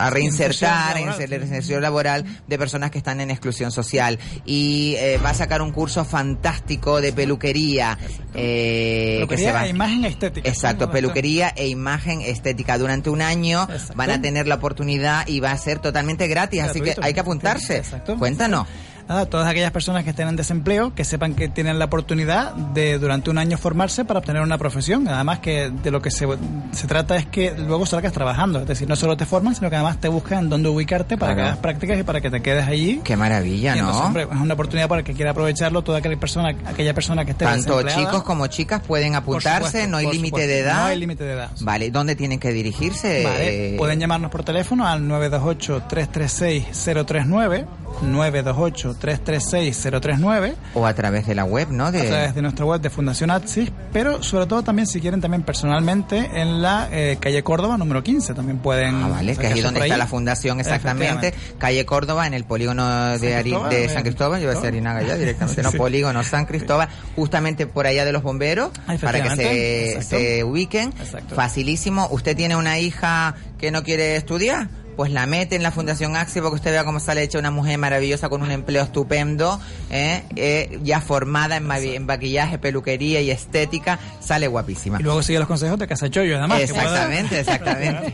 a 0.05 0.09
reinsertar, 0.09 0.97
inser- 0.97 1.41
inserción 1.41 1.81
laboral 1.81 2.25
de 2.47 2.57
personas 2.57 2.91
que 2.91 2.97
están 2.97 3.21
en 3.21 3.31
exclusión 3.31 3.71
social 3.71 4.19
y 4.45 4.95
eh, 4.97 5.19
va 5.23 5.29
a 5.31 5.33
sacar 5.33 5.61
un 5.61 5.71
curso 5.71 6.05
fantástico 6.05 7.01
de 7.01 7.13
peluquería. 7.13 7.97
eh, 8.33 9.17
que 9.19 9.25
Peluquería 9.27 9.47
se 9.47 9.53
va- 9.53 9.65
e 9.65 9.69
imagen 9.69 10.05
estética. 10.05 10.49
Exacto, 10.49 10.89
peluquería 10.91 11.49
e 11.55 11.67
imagen 11.67 12.21
estética. 12.21 12.77
Durante 12.77 13.09
un 13.09 13.21
año 13.21 13.67
van 13.95 14.09
a 14.11 14.21
tener 14.21 14.47
la 14.47 14.55
oportunidad 14.55 15.27
y 15.27 15.39
va 15.39 15.51
a 15.51 15.57
ser 15.57 15.79
totalmente 15.79 16.27
gratis, 16.27 16.61
así 16.61 16.79
que 16.81 16.95
hay 17.01 17.13
que 17.13 17.19
apuntarse. 17.19 17.77
Exacto. 17.77 18.17
Cuéntanos. 18.17 18.67
Nada, 19.09 19.25
todas 19.25 19.47
aquellas 19.47 19.71
personas 19.71 20.03
que 20.03 20.11
estén 20.11 20.27
en 20.27 20.35
desempleo, 20.35 20.93
que 20.93 21.03
sepan 21.03 21.33
que 21.33 21.49
tienen 21.49 21.79
la 21.79 21.85
oportunidad 21.85 22.53
de 22.53 22.99
durante 22.99 23.31
un 23.31 23.39
año 23.39 23.57
formarse 23.57 24.05
para 24.05 24.19
obtener 24.19 24.43
una 24.43 24.59
profesión. 24.59 25.07
Además 25.07 25.39
que 25.39 25.71
de 25.71 25.89
lo 25.89 25.99
que 25.99 26.11
se, 26.11 26.27
se 26.73 26.85
trata 26.85 27.15
es 27.15 27.25
que 27.25 27.55
luego 27.57 27.87
salgas 27.87 28.13
trabajando. 28.13 28.59
Es 28.59 28.67
decir, 28.67 28.87
no 28.87 28.95
solo 28.95 29.17
te 29.17 29.25
forman, 29.25 29.55
sino 29.55 29.71
que 29.71 29.77
además 29.77 29.99
te 29.99 30.09
buscan 30.09 30.47
dónde 30.47 30.69
ubicarte 30.69 31.17
para 31.17 31.33
que 31.33 31.41
hagas 31.41 31.57
prácticas 31.57 31.99
y 31.99 32.03
para 32.03 32.21
que 32.21 32.29
te 32.29 32.43
quedes 32.43 32.67
allí. 32.67 33.01
Qué 33.03 33.17
maravilla, 33.17 33.75
Y 33.75 33.79
entonces, 33.79 33.99
¿no? 33.99 34.07
hombre, 34.09 34.27
es 34.31 34.39
una 34.39 34.53
oportunidad 34.53 34.87
para 34.87 34.99
el 34.99 35.05
que 35.05 35.15
quiera 35.15 35.31
aprovecharlo, 35.31 35.81
toda 35.81 35.97
aquella 35.97 36.19
persona, 36.19 36.49
aquella 36.67 36.93
persona 36.93 37.25
que 37.25 37.31
esté 37.31 37.45
Tanto 37.45 37.81
chicos 37.81 38.21
como 38.21 38.45
chicas 38.45 38.83
pueden 38.85 39.15
apuntarse, 39.15 39.69
supuesto, 39.69 39.89
no 39.89 39.97
hay 39.97 40.11
límite 40.11 40.45
de 40.45 40.59
edad. 40.59 40.81
No 40.81 40.85
hay 40.85 40.99
límite 40.99 41.23
de 41.23 41.33
edad. 41.33 41.49
Vale, 41.61 41.89
¿dónde 41.89 42.15
tienen 42.15 42.37
que 42.37 42.51
dirigirse? 42.51 43.23
Vale, 43.23 43.73
pueden 43.75 43.99
llamarnos 43.99 44.29
por 44.29 44.43
teléfono 44.43 44.87
al 44.87 45.01
928-336-039, 45.01 47.65
928-336-039, 48.03 50.55
O 50.73 50.85
a 50.85 50.93
través 50.93 51.27
de 51.27 51.35
la 51.35 51.43
web, 51.45 51.69
¿no? 51.71 51.91
De... 51.91 52.01
a 52.01 52.05
través 52.07 52.35
de 52.35 52.41
nuestra 52.41 52.65
web 52.65 52.81
de 52.81 52.89
Fundación 52.89 53.31
Atsis, 53.31 53.71
pero 53.91 54.21
sobre 54.23 54.45
todo 54.45 54.63
también 54.63 54.87
si 54.87 54.99
quieren 55.01 55.21
también 55.21 55.43
personalmente 55.43 56.29
en 56.35 56.61
la 56.61 56.87
eh, 56.91 57.17
calle 57.19 57.43
Córdoba 57.43 57.77
número 57.77 58.03
15 58.03 58.33
también 58.33 58.59
pueden 58.59 58.95
Ah, 59.03 59.07
vale, 59.09 59.35
que 59.35 59.39
es 59.39 59.39
ahí 59.39 59.45
acercarse 59.45 59.61
donde 59.63 59.79
está 59.81 59.97
la 59.97 60.07
fundación 60.07 60.59
exactamente, 60.59 61.33
calle 61.57 61.85
Córdoba, 61.85 62.27
en 62.27 62.33
el 62.33 62.43
polígono 62.45 63.17
de, 63.17 63.35
Ari- 63.35 63.41
Cristóbal, 63.43 63.69
de 63.69 63.89
San 63.89 64.03
Cristóbal, 64.03 64.39
yo 64.39 64.43
iba 64.43 64.51
a 64.51 64.55
decir 64.55 64.67
Arinaga 64.69 65.01
ya 65.03 65.15
directamente, 65.17 65.63
no 65.63 65.71
Sí. 65.71 65.77
polígono 65.77 66.23
San 66.23 66.45
Cristóbal, 66.45 66.89
justamente 67.15 67.67
por 67.67 67.87
allá 67.87 68.05
de 68.05 68.11
los 68.11 68.23
bomberos, 68.23 68.71
Ah, 68.87 68.95
para 69.01 69.21
que 69.21 69.29
se, 69.35 70.01
se 70.03 70.43
ubiquen, 70.43 70.93
Exacto. 70.99 71.35
facilísimo, 71.35 72.07
usted 72.11 72.35
tiene 72.35 72.55
una 72.55 72.79
hija 72.79 73.35
que 73.57 73.71
no 73.71 73.83
quiere 73.83 74.15
estudiar, 74.15 74.69
pues 74.99 75.13
la 75.13 75.25
mete 75.27 75.55
en 75.55 75.63
la 75.63 75.71
Fundación 75.71 76.17
Axi 76.17 76.41
porque 76.41 76.55
usted 76.55 76.71
vea 76.71 76.83
cómo 76.83 76.99
sale 76.99 77.23
hecha 77.23 77.39
una 77.39 77.51
mujer 77.51 77.77
maravillosa 77.77 78.27
con 78.27 78.41
un 78.41 78.51
empleo 78.51 78.83
estupendo, 78.83 79.57
¿eh? 79.89 80.23
Eh, 80.35 80.77
ya 80.83 80.99
formada 80.99 81.55
en, 81.55 82.05
maquillaje, 82.05 82.57
peluquería 82.57 83.21
y 83.21 83.31
estética, 83.31 83.97
sale 84.19 84.47
guapísima. 84.47 84.99
Y 84.99 85.03
luego 85.03 85.23
sigue 85.23 85.39
los 85.39 85.47
consejos 85.47 85.79
de 85.79 85.87
Casa 85.87 86.09
Chollo, 86.09 86.37
además. 86.37 86.59
Exactamente, 86.59 87.39
exactamente. 87.39 88.11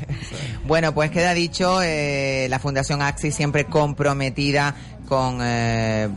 Bueno, 0.65 0.93
pues 0.93 1.09
queda 1.09 1.33
dicho, 1.33 1.81
eh, 1.81 2.45
la 2.51 2.59
Fundación 2.59 3.01
Axis 3.01 3.33
siempre 3.33 3.65
comprometida 3.65 4.75
con 5.07 5.39
eh, 5.41 6.07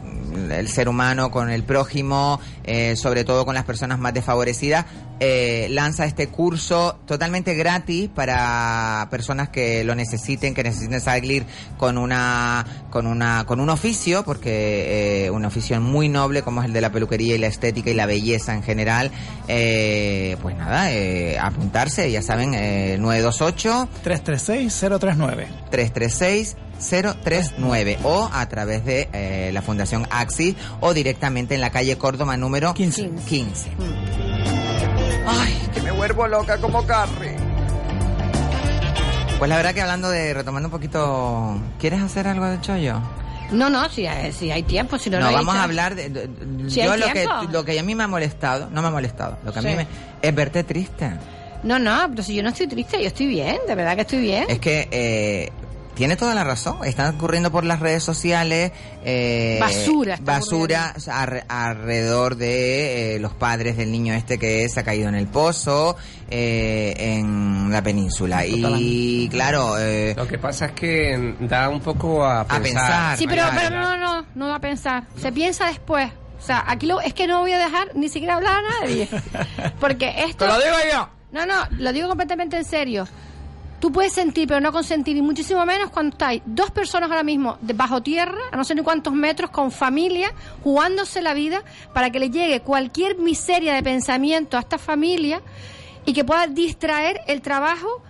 el 0.51 0.69
ser 0.69 0.89
humano, 0.89 1.31
con 1.31 1.51
el 1.51 1.63
prójimo, 1.63 2.41
eh, 2.65 2.97
sobre 2.97 3.25
todo 3.25 3.45
con 3.45 3.55
las 3.55 3.65
personas 3.65 3.99
más 3.99 4.15
desfavorecidas, 4.15 4.87
eh, 5.21 5.69
lanza 5.71 6.05
este 6.05 6.29
curso 6.29 6.99
totalmente 7.07 7.55
gratis 7.55 8.09
para 8.09 9.09
personas 9.11 9.49
que 9.49 9.85
lo 9.85 9.95
necesiten, 9.95 10.55
que 10.55 10.63
necesiten 10.63 11.01
salir 11.01 11.45
con 11.77 11.99
una, 11.99 12.65
con 12.91 13.07
una, 13.07 13.45
con 13.47 13.61
un 13.61 13.71
oficio, 13.71 14.25
porque 14.25 15.27
eh, 15.27 15.31
un 15.31 15.45
oficio 15.45 15.81
muy 15.81 16.09
noble 16.09 16.43
como 16.43 16.61
es 16.61 16.67
el 16.67 16.73
de 16.73 16.81
la 16.81 16.93
peluquería 16.93 17.35
y 17.35 17.39
la 17.39 17.49
estética 17.49 17.91
y 17.91 17.95
la 17.95 18.07
belleza 18.07 18.55
en 18.55 18.63
general. 18.63 19.11
Eh, 19.49 20.37
pues 20.43 20.57
nada, 20.57 20.93
eh, 20.93 21.39
apuntarse, 21.39 22.11
ya 22.11 22.23
saben, 22.23 22.55
eh, 22.55 22.97
928 22.99 23.89
336-039. 24.05 25.47
336 25.71 26.57
039 26.79 27.99
o 28.05 28.31
a 28.33 28.49
través 28.49 28.85
de 28.85 29.09
eh, 29.13 29.51
la 29.53 29.63
Fundación 29.63 30.07
Axis 30.11 30.55
o 30.81 30.95
directamente 30.95 31.55
en 31.55 31.61
la 31.61 31.71
calle 31.71 31.99
Córdoba 31.99 32.37
número 32.37 32.75
15. 32.75 33.11
15. 33.29 33.71
Ay, 35.29 35.69
que 35.75 35.83
me 35.83 35.91
vuelvo 35.93 36.27
loca 36.27 36.59
como 36.59 36.85
Carrie. 36.87 37.37
Pues 39.39 39.49
la 39.49 39.57
verdad 39.57 39.73
que 39.75 39.83
hablando 39.83 40.11
de, 40.11 40.35
retomando 40.35 40.67
un 40.69 40.73
poquito, 40.73 41.61
¿quieres 41.79 42.01
hacer 42.03 42.27
algo 42.27 42.47
de 42.47 42.61
chollo? 42.61 43.01
No, 43.53 43.71
no, 43.71 43.89
si 43.89 44.07
hay, 44.07 44.33
si 44.33 44.51
hay 44.51 44.63
tiempo, 44.65 44.99
si 44.99 45.09
no, 45.11 45.21
No, 45.21 45.33
vamos 45.33 45.55
a 45.55 45.63
hablar 45.63 45.95
de... 45.95 46.09
de- 46.11 46.27
de- 46.29 46.71
Si 46.71 46.83
yo 46.83 46.93
hay 46.93 47.01
lo 47.01 47.07
que, 47.13 47.27
lo 47.53 47.65
que 47.65 47.79
a 47.79 47.83
mí 47.83 47.95
me 47.95 48.05
ha 48.05 48.09
molestado, 48.09 48.69
no 48.71 48.83
me 48.83 48.89
ha 48.89 48.91
molestado, 48.91 49.39
lo 49.45 49.53
que 49.53 49.59
a 49.61 49.63
mí 49.63 49.75
me... 49.75 49.87
es 50.21 50.35
verte 50.35 50.65
triste. 50.65 51.13
No, 51.63 51.79
no, 51.79 52.07
pero 52.11 52.23
si 52.23 52.35
yo 52.35 52.43
no 52.43 52.51
estoy 52.51 52.67
triste, 52.69 53.01
yo 53.01 53.07
estoy 53.09 53.27
bien, 53.27 53.59
de 53.67 53.75
verdad 53.75 53.95
que 53.95 54.03
estoy 54.03 54.21
bien. 54.21 54.45
Es 54.49 54.59
que 54.59 54.89
eh, 54.91 55.53
tiene 55.99 56.15
toda 56.15 56.33
la 56.33 56.45
razón. 56.45 56.79
Están 56.85 57.17
ocurriendo 57.17 57.51
por 57.51 57.65
las 57.65 57.81
redes 57.81 58.05
sociales 58.05 58.71
eh, 59.05 59.59
Basura 59.61 60.15
está 60.15 60.33
basura 60.33 60.95
alrededor 61.49 62.37
de 62.37 63.17
eh, 63.17 63.19
los 63.19 63.33
padres 63.33 63.77
del 63.77 63.91
niño 63.91 64.15
este 64.15 64.39
que 64.39 64.69
se 64.69 64.79
ha 64.79 64.85
caído 64.85 65.09
en 65.09 65.17
el 65.17 65.27
pozo 65.27 65.97
eh, 66.31 66.95
en 66.97 67.73
la 67.73 67.83
península. 67.83 68.47
Y 68.47 69.29
claro, 69.29 69.77
eh, 69.77 70.15
Lo 70.17 70.29
que 70.29 70.39
pasa 70.39 70.67
es 70.67 70.73
que 70.73 71.35
da 71.41 71.69
un 71.69 71.81
poco 71.81 72.25
a 72.25 72.45
pensar. 72.47 72.63
pensar. 72.63 73.19
Sí, 73.19 73.27
pero, 73.27 73.43
pero 73.53 73.71
no, 73.71 73.97
no, 73.97 74.25
no 74.37 74.49
va 74.49 74.55
a 74.55 74.61
pensar. 74.61 75.03
Se 75.21 75.33
piensa 75.33 75.67
después. 75.67 76.13
O 76.39 76.41
sea, 76.41 76.63
aquí 76.69 76.87
lo, 76.87 77.01
es 77.01 77.13
que 77.13 77.27
no 77.27 77.41
voy 77.41 77.51
a 77.51 77.59
dejar 77.59 77.97
ni 77.97 78.09
siquiera 78.09 78.37
hablar 78.37 78.59
a 78.59 78.87
nadie. 78.87 79.09
Porque 79.81 80.15
esto... 80.29 80.45
¡Te 80.45 80.53
lo 80.53 80.59
digo 80.61 80.77
yo! 80.93 81.09
No, 81.33 81.45
no, 81.45 81.67
lo 81.73 81.93
digo 81.93 82.07
completamente 82.07 82.57
en 82.57 82.65
serio. 82.65 83.09
Tú 83.81 83.93
puedes 83.93 84.13
sentir, 84.13 84.49
pero 84.49 84.61
no 84.61 84.73
consentir, 84.73 85.17
y 85.17 85.23
muchísimo 85.23 85.65
menos 85.65 85.91
cuando 85.91 86.15
estáis 86.15 86.43
dos 86.45 86.71
personas 86.71 87.11
ahora 87.11 87.23
mismo 87.23 87.59
de 87.61 87.75
bajo 87.75 88.03
tierra, 88.03 88.39
a 88.51 88.57
no 88.57 88.65
sé 88.65 88.75
ni 88.75 88.83
cuántos 88.83 89.13
metros, 89.13 89.51
con 89.51 89.71
familia, 89.71 90.33
jugándose 90.65 91.23
la 91.23 91.33
vida 91.33 91.63
para 91.93 92.11
que 92.11 92.19
le 92.19 92.31
llegue 92.31 92.61
cualquier 92.61 93.19
miseria 93.19 93.75
de 93.75 93.83
pensamiento 93.83 94.57
a 94.57 94.61
esta 94.61 94.79
familia 94.79 95.43
y 96.05 96.13
que 96.13 96.25
pueda 96.25 96.47
distraer 96.47 97.21
el 97.27 97.41
trabajo 97.41 98.03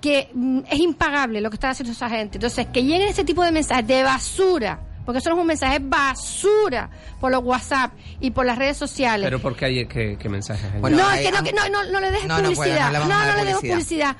que 0.00 0.28
mm, 0.32 0.60
es 0.70 0.78
impagable 0.78 1.40
lo 1.40 1.50
que 1.50 1.56
está 1.56 1.70
haciendo 1.70 1.92
esa 1.92 2.08
gente. 2.08 2.38
Entonces, 2.38 2.66
que 2.66 2.82
lleguen 2.82 3.08
ese 3.08 3.24
tipo 3.24 3.42
de 3.42 3.52
mensajes 3.52 3.86
de 3.86 4.02
basura, 4.02 4.80
porque 5.04 5.20
eso 5.20 5.30
no 5.30 5.36
es 5.36 5.40
un 5.40 5.46
mensaje, 5.46 5.76
es 5.76 5.88
basura 5.88 6.90
por 7.20 7.32
los 7.32 7.42
WhatsApp 7.42 7.92
y 8.20 8.30
por 8.30 8.44
las 8.44 8.58
redes 8.58 8.76
sociales. 8.76 9.24
Pero 9.24 9.40
¿por 9.40 9.56
qué 9.56 9.64
hay 9.64 9.86
que, 9.86 10.18
que 10.18 10.28
mensajes 10.28 10.70
no, 10.74 11.10
es 11.12 11.20
que 11.20 11.32
no, 11.32 11.42
que 11.42 11.52
no, 11.52 11.68
no, 11.68 11.84
no 11.84 12.00
le 12.00 12.10
dejes 12.10 12.28
No, 12.28 12.42
no 12.42 12.52
puede, 12.52 12.54
publicidad. 12.56 12.92
no 12.92 12.98
le 12.98 13.06
No, 13.06 13.36
le 13.36 13.44
dejes 13.44 13.70
publicidad. 13.70 14.16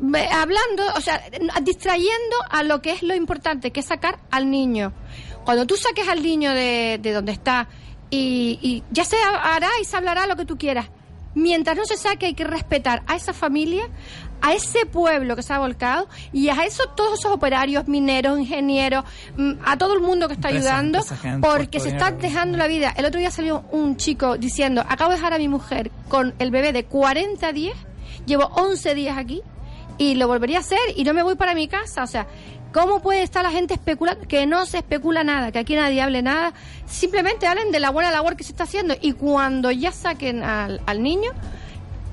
Hablando, 0.00 0.84
o 0.96 1.00
sea, 1.00 1.22
distrayendo 1.62 2.36
a 2.50 2.62
lo 2.62 2.80
que 2.80 2.92
es 2.92 3.02
lo 3.02 3.14
importante, 3.14 3.72
que 3.72 3.80
es 3.80 3.86
sacar 3.86 4.18
al 4.30 4.50
niño. 4.50 4.92
Cuando 5.44 5.66
tú 5.66 5.76
saques 5.76 6.08
al 6.08 6.22
niño 6.22 6.52
de, 6.52 6.98
de 7.02 7.12
donde 7.12 7.32
está 7.32 7.68
y, 8.10 8.58
y 8.62 8.82
ya 8.90 9.04
se 9.04 9.16
hará 9.16 9.68
y 9.80 9.84
se 9.84 9.96
hablará 9.96 10.26
lo 10.26 10.36
que 10.36 10.44
tú 10.44 10.56
quieras. 10.56 10.88
Mientras 11.34 11.76
no 11.76 11.84
se 11.84 11.96
saque 11.96 12.26
hay 12.26 12.34
que 12.34 12.44
respetar 12.44 13.02
a 13.06 13.14
esa 13.14 13.32
familia, 13.32 13.88
a 14.40 14.54
ese 14.54 14.86
pueblo 14.86 15.36
que 15.36 15.42
se 15.42 15.52
ha 15.52 15.58
volcado 15.58 16.08
y 16.32 16.48
a 16.48 16.64
eso 16.64 16.84
todos 16.96 17.18
esos 17.18 17.32
operarios, 17.32 17.86
mineros, 17.86 18.38
ingenieros, 18.38 19.04
mm, 19.36 19.52
a 19.64 19.76
todo 19.76 19.94
el 19.94 20.00
mundo 20.00 20.28
que 20.28 20.34
está 20.34 20.48
ayudando, 20.48 21.00
porque 21.40 21.80
se 21.80 21.90
está 21.90 22.10
dejando 22.12 22.56
la 22.56 22.66
vida. 22.66 22.92
El 22.96 23.04
otro 23.04 23.20
día 23.20 23.30
salió 23.30 23.64
un 23.70 23.96
chico 23.96 24.36
diciendo, 24.36 24.84
acabo 24.88 25.10
de 25.10 25.16
dejar 25.16 25.34
a 25.34 25.38
mi 25.38 25.48
mujer 25.48 25.90
con 26.08 26.34
el 26.38 26.50
bebé 26.50 26.72
de 26.72 26.84
40 26.84 27.52
días, 27.52 27.76
llevo 28.26 28.44
11 28.54 28.94
días 28.94 29.18
aquí 29.18 29.42
y 29.98 30.14
lo 30.14 30.28
volvería 30.28 30.58
a 30.58 30.60
hacer 30.60 30.78
y 30.96 31.04
no 31.04 31.12
me 31.12 31.22
voy 31.22 31.34
para 31.34 31.54
mi 31.54 31.68
casa. 31.68 32.02
O 32.02 32.06
sea, 32.06 32.26
¿cómo 32.72 33.00
puede 33.00 33.22
estar 33.22 33.42
la 33.42 33.50
gente 33.50 33.74
especulando? 33.74 34.26
Que 34.26 34.46
no 34.46 34.64
se 34.64 34.78
especula 34.78 35.24
nada, 35.24 35.52
que 35.52 35.58
aquí 35.58 35.74
nadie 35.74 36.00
hable 36.00 36.22
nada. 36.22 36.54
Simplemente 36.86 37.46
hablen 37.46 37.72
de 37.72 37.80
la 37.80 37.90
buena 37.90 38.10
labor 38.10 38.36
que 38.36 38.44
se 38.44 38.52
está 38.52 38.64
haciendo 38.64 38.94
y 39.00 39.12
cuando 39.12 39.70
ya 39.70 39.92
saquen 39.92 40.42
al, 40.42 40.80
al 40.86 41.02
niño, 41.02 41.32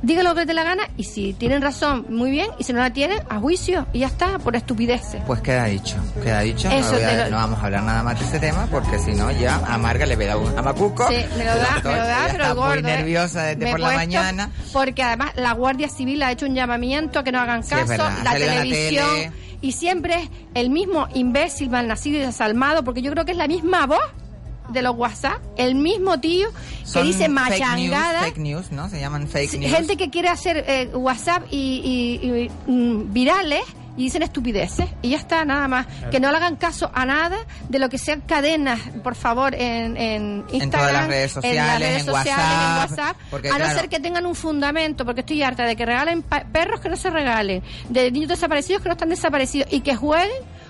digan 0.05 0.23
lo 0.25 0.33
que 0.33 0.41
les 0.41 0.47
dé 0.47 0.53
la 0.53 0.63
gana 0.63 0.83
y 0.97 1.03
si 1.03 1.33
tienen 1.33 1.61
razón, 1.61 2.05
muy 2.09 2.31
bien, 2.31 2.47
y 2.59 2.63
si 2.63 2.73
no 2.73 2.79
la 2.79 2.91
tienen, 2.93 3.19
a 3.29 3.39
juicio 3.39 3.87
y 3.93 3.99
ya 3.99 4.07
está, 4.07 4.39
por 4.39 4.55
estupideces. 4.55 5.21
Pues 5.27 5.41
queda 5.41 5.65
dicho, 5.65 5.95
queda 6.23 6.41
dicho. 6.41 6.69
Eso 6.69 6.91
no, 6.91 6.97
voy 6.97 7.03
a- 7.03 7.09
te 7.09 7.17
lo- 7.17 7.29
no 7.31 7.37
vamos 7.37 7.59
a 7.59 7.65
hablar 7.65 7.83
nada 7.83 8.03
más 8.03 8.19
de 8.19 8.25
este 8.25 8.39
tema 8.39 8.67
porque 8.71 8.99
si 8.99 9.11
no 9.13 9.31
ya 9.31 9.55
a 9.67 9.77
Marga 9.77 10.05
le 10.05 10.15
da 10.15 10.37
un 10.37 10.57
amacuco. 10.57 11.07
Sí, 11.09 11.15
me 11.37 11.43
lo 11.43 11.55
da, 11.55 11.81
me 11.83 11.91
lo 11.91 11.97
da, 11.97 12.17
pero 12.31 12.43
está 12.43 12.53
gordo. 12.53 12.69
muy 12.69 12.79
¿eh? 12.91 12.95
nerviosa 12.97 13.43
desde 13.43 13.65
Me 13.65 13.71
por 13.71 13.79
la 13.79 13.91
mañana. 13.93 14.49
Porque 14.71 15.03
además 15.03 15.31
la 15.35 15.51
Guardia 15.53 15.89
Civil 15.89 16.21
ha 16.23 16.31
hecho 16.31 16.45
un 16.45 16.55
llamamiento 16.55 17.19
a 17.19 17.23
que 17.23 17.31
no 17.31 17.39
hagan 17.39 17.63
caso, 17.63 17.97
la 18.23 18.33
televisión. 18.33 19.05
tele. 19.15 19.31
y 19.61 19.71
siempre 19.71 20.15
es 20.15 20.29
el 20.53 20.69
mismo 20.69 21.07
imbécil, 21.15 21.69
malnacido 21.71 22.17
y 22.17 22.21
desalmado, 22.21 22.83
porque 22.83 23.01
yo 23.01 23.11
creo 23.11 23.25
que 23.25 23.31
es 23.31 23.37
la 23.37 23.47
misma 23.47 23.87
voz 23.87 23.99
de 24.69 24.81
los 24.81 24.95
WhatsApp, 24.95 25.39
el 25.57 25.75
mismo 25.75 26.19
tío 26.19 26.49
que 26.51 26.85
Son 26.87 27.05
dice 27.05 27.19
fake 27.27 27.29
news, 27.29 27.49
machangada. 27.49 28.19
Fake 28.21 28.37
news, 28.37 28.71
¿no? 28.71 28.89
Se 28.89 28.99
llaman 28.99 29.27
fake 29.27 29.53
news. 29.59 29.71
gente 29.73 29.97
que 29.97 30.09
quiere 30.09 30.29
hacer 30.29 30.63
eh, 30.67 30.89
WhatsApp 30.93 31.43
y, 31.51 32.19
y- 32.21 32.27
y, 32.67 32.71
mm, 32.71 33.13
virales 33.13 33.61
y 33.97 34.03
dicen 34.03 34.23
estupideces 34.23 34.87
y 35.01 35.11
ya 35.11 35.17
está, 35.17 35.45
nada 35.45 35.69
más. 35.69 35.87
Que 36.11 36.19
no 36.19 36.29
le 36.29 36.35
hagan 36.37 36.57
caso 36.57 36.91
a 36.93 37.05
nada 37.05 37.37
de 37.69 37.79
lo 37.79 37.87
que 37.87 37.97
sean 37.97 38.19
cadenas, 38.21 38.77
por 39.03 39.15
favor, 39.15 39.55
en, 39.55 39.95
en 39.95 40.43
Instagram, 40.51 40.69
todas 40.71 40.91
las 40.93 41.07
redes 41.07 41.31
en 41.31 41.35
las 41.35 41.43
sociales, 41.45 41.79
redes 41.79 41.99
en 42.01 42.05
sociales, 42.05 42.37
WhatsApp, 42.37 42.61
en 42.61 42.91
WhatsApp, 42.91 43.17
porque, 43.31 43.47
a 43.47 43.51
no 43.53 43.57
claro- 43.59 43.79
ser 43.79 43.89
que 43.89 43.99
tengan 44.01 44.25
un 44.25 44.35
fundamento, 44.35 45.05
porque 45.05 45.21
estoy 45.21 45.41
harta 45.43 45.63
de 45.63 45.77
que 45.77 45.85
regalen 45.85 46.23
perros 46.23 46.81
que 46.81 46.89
no 46.89 46.97
se 46.97 47.09
regalen, 47.09 47.63
de 47.87 48.11
niños 48.11 48.27
desaparecidos 48.29 48.81
que 48.81 48.89
no 48.89 48.93
están 48.95 49.09
desaparecidos 49.09 49.71
y 49.71 49.79
que 49.79 49.95
jueguen 49.95 50.29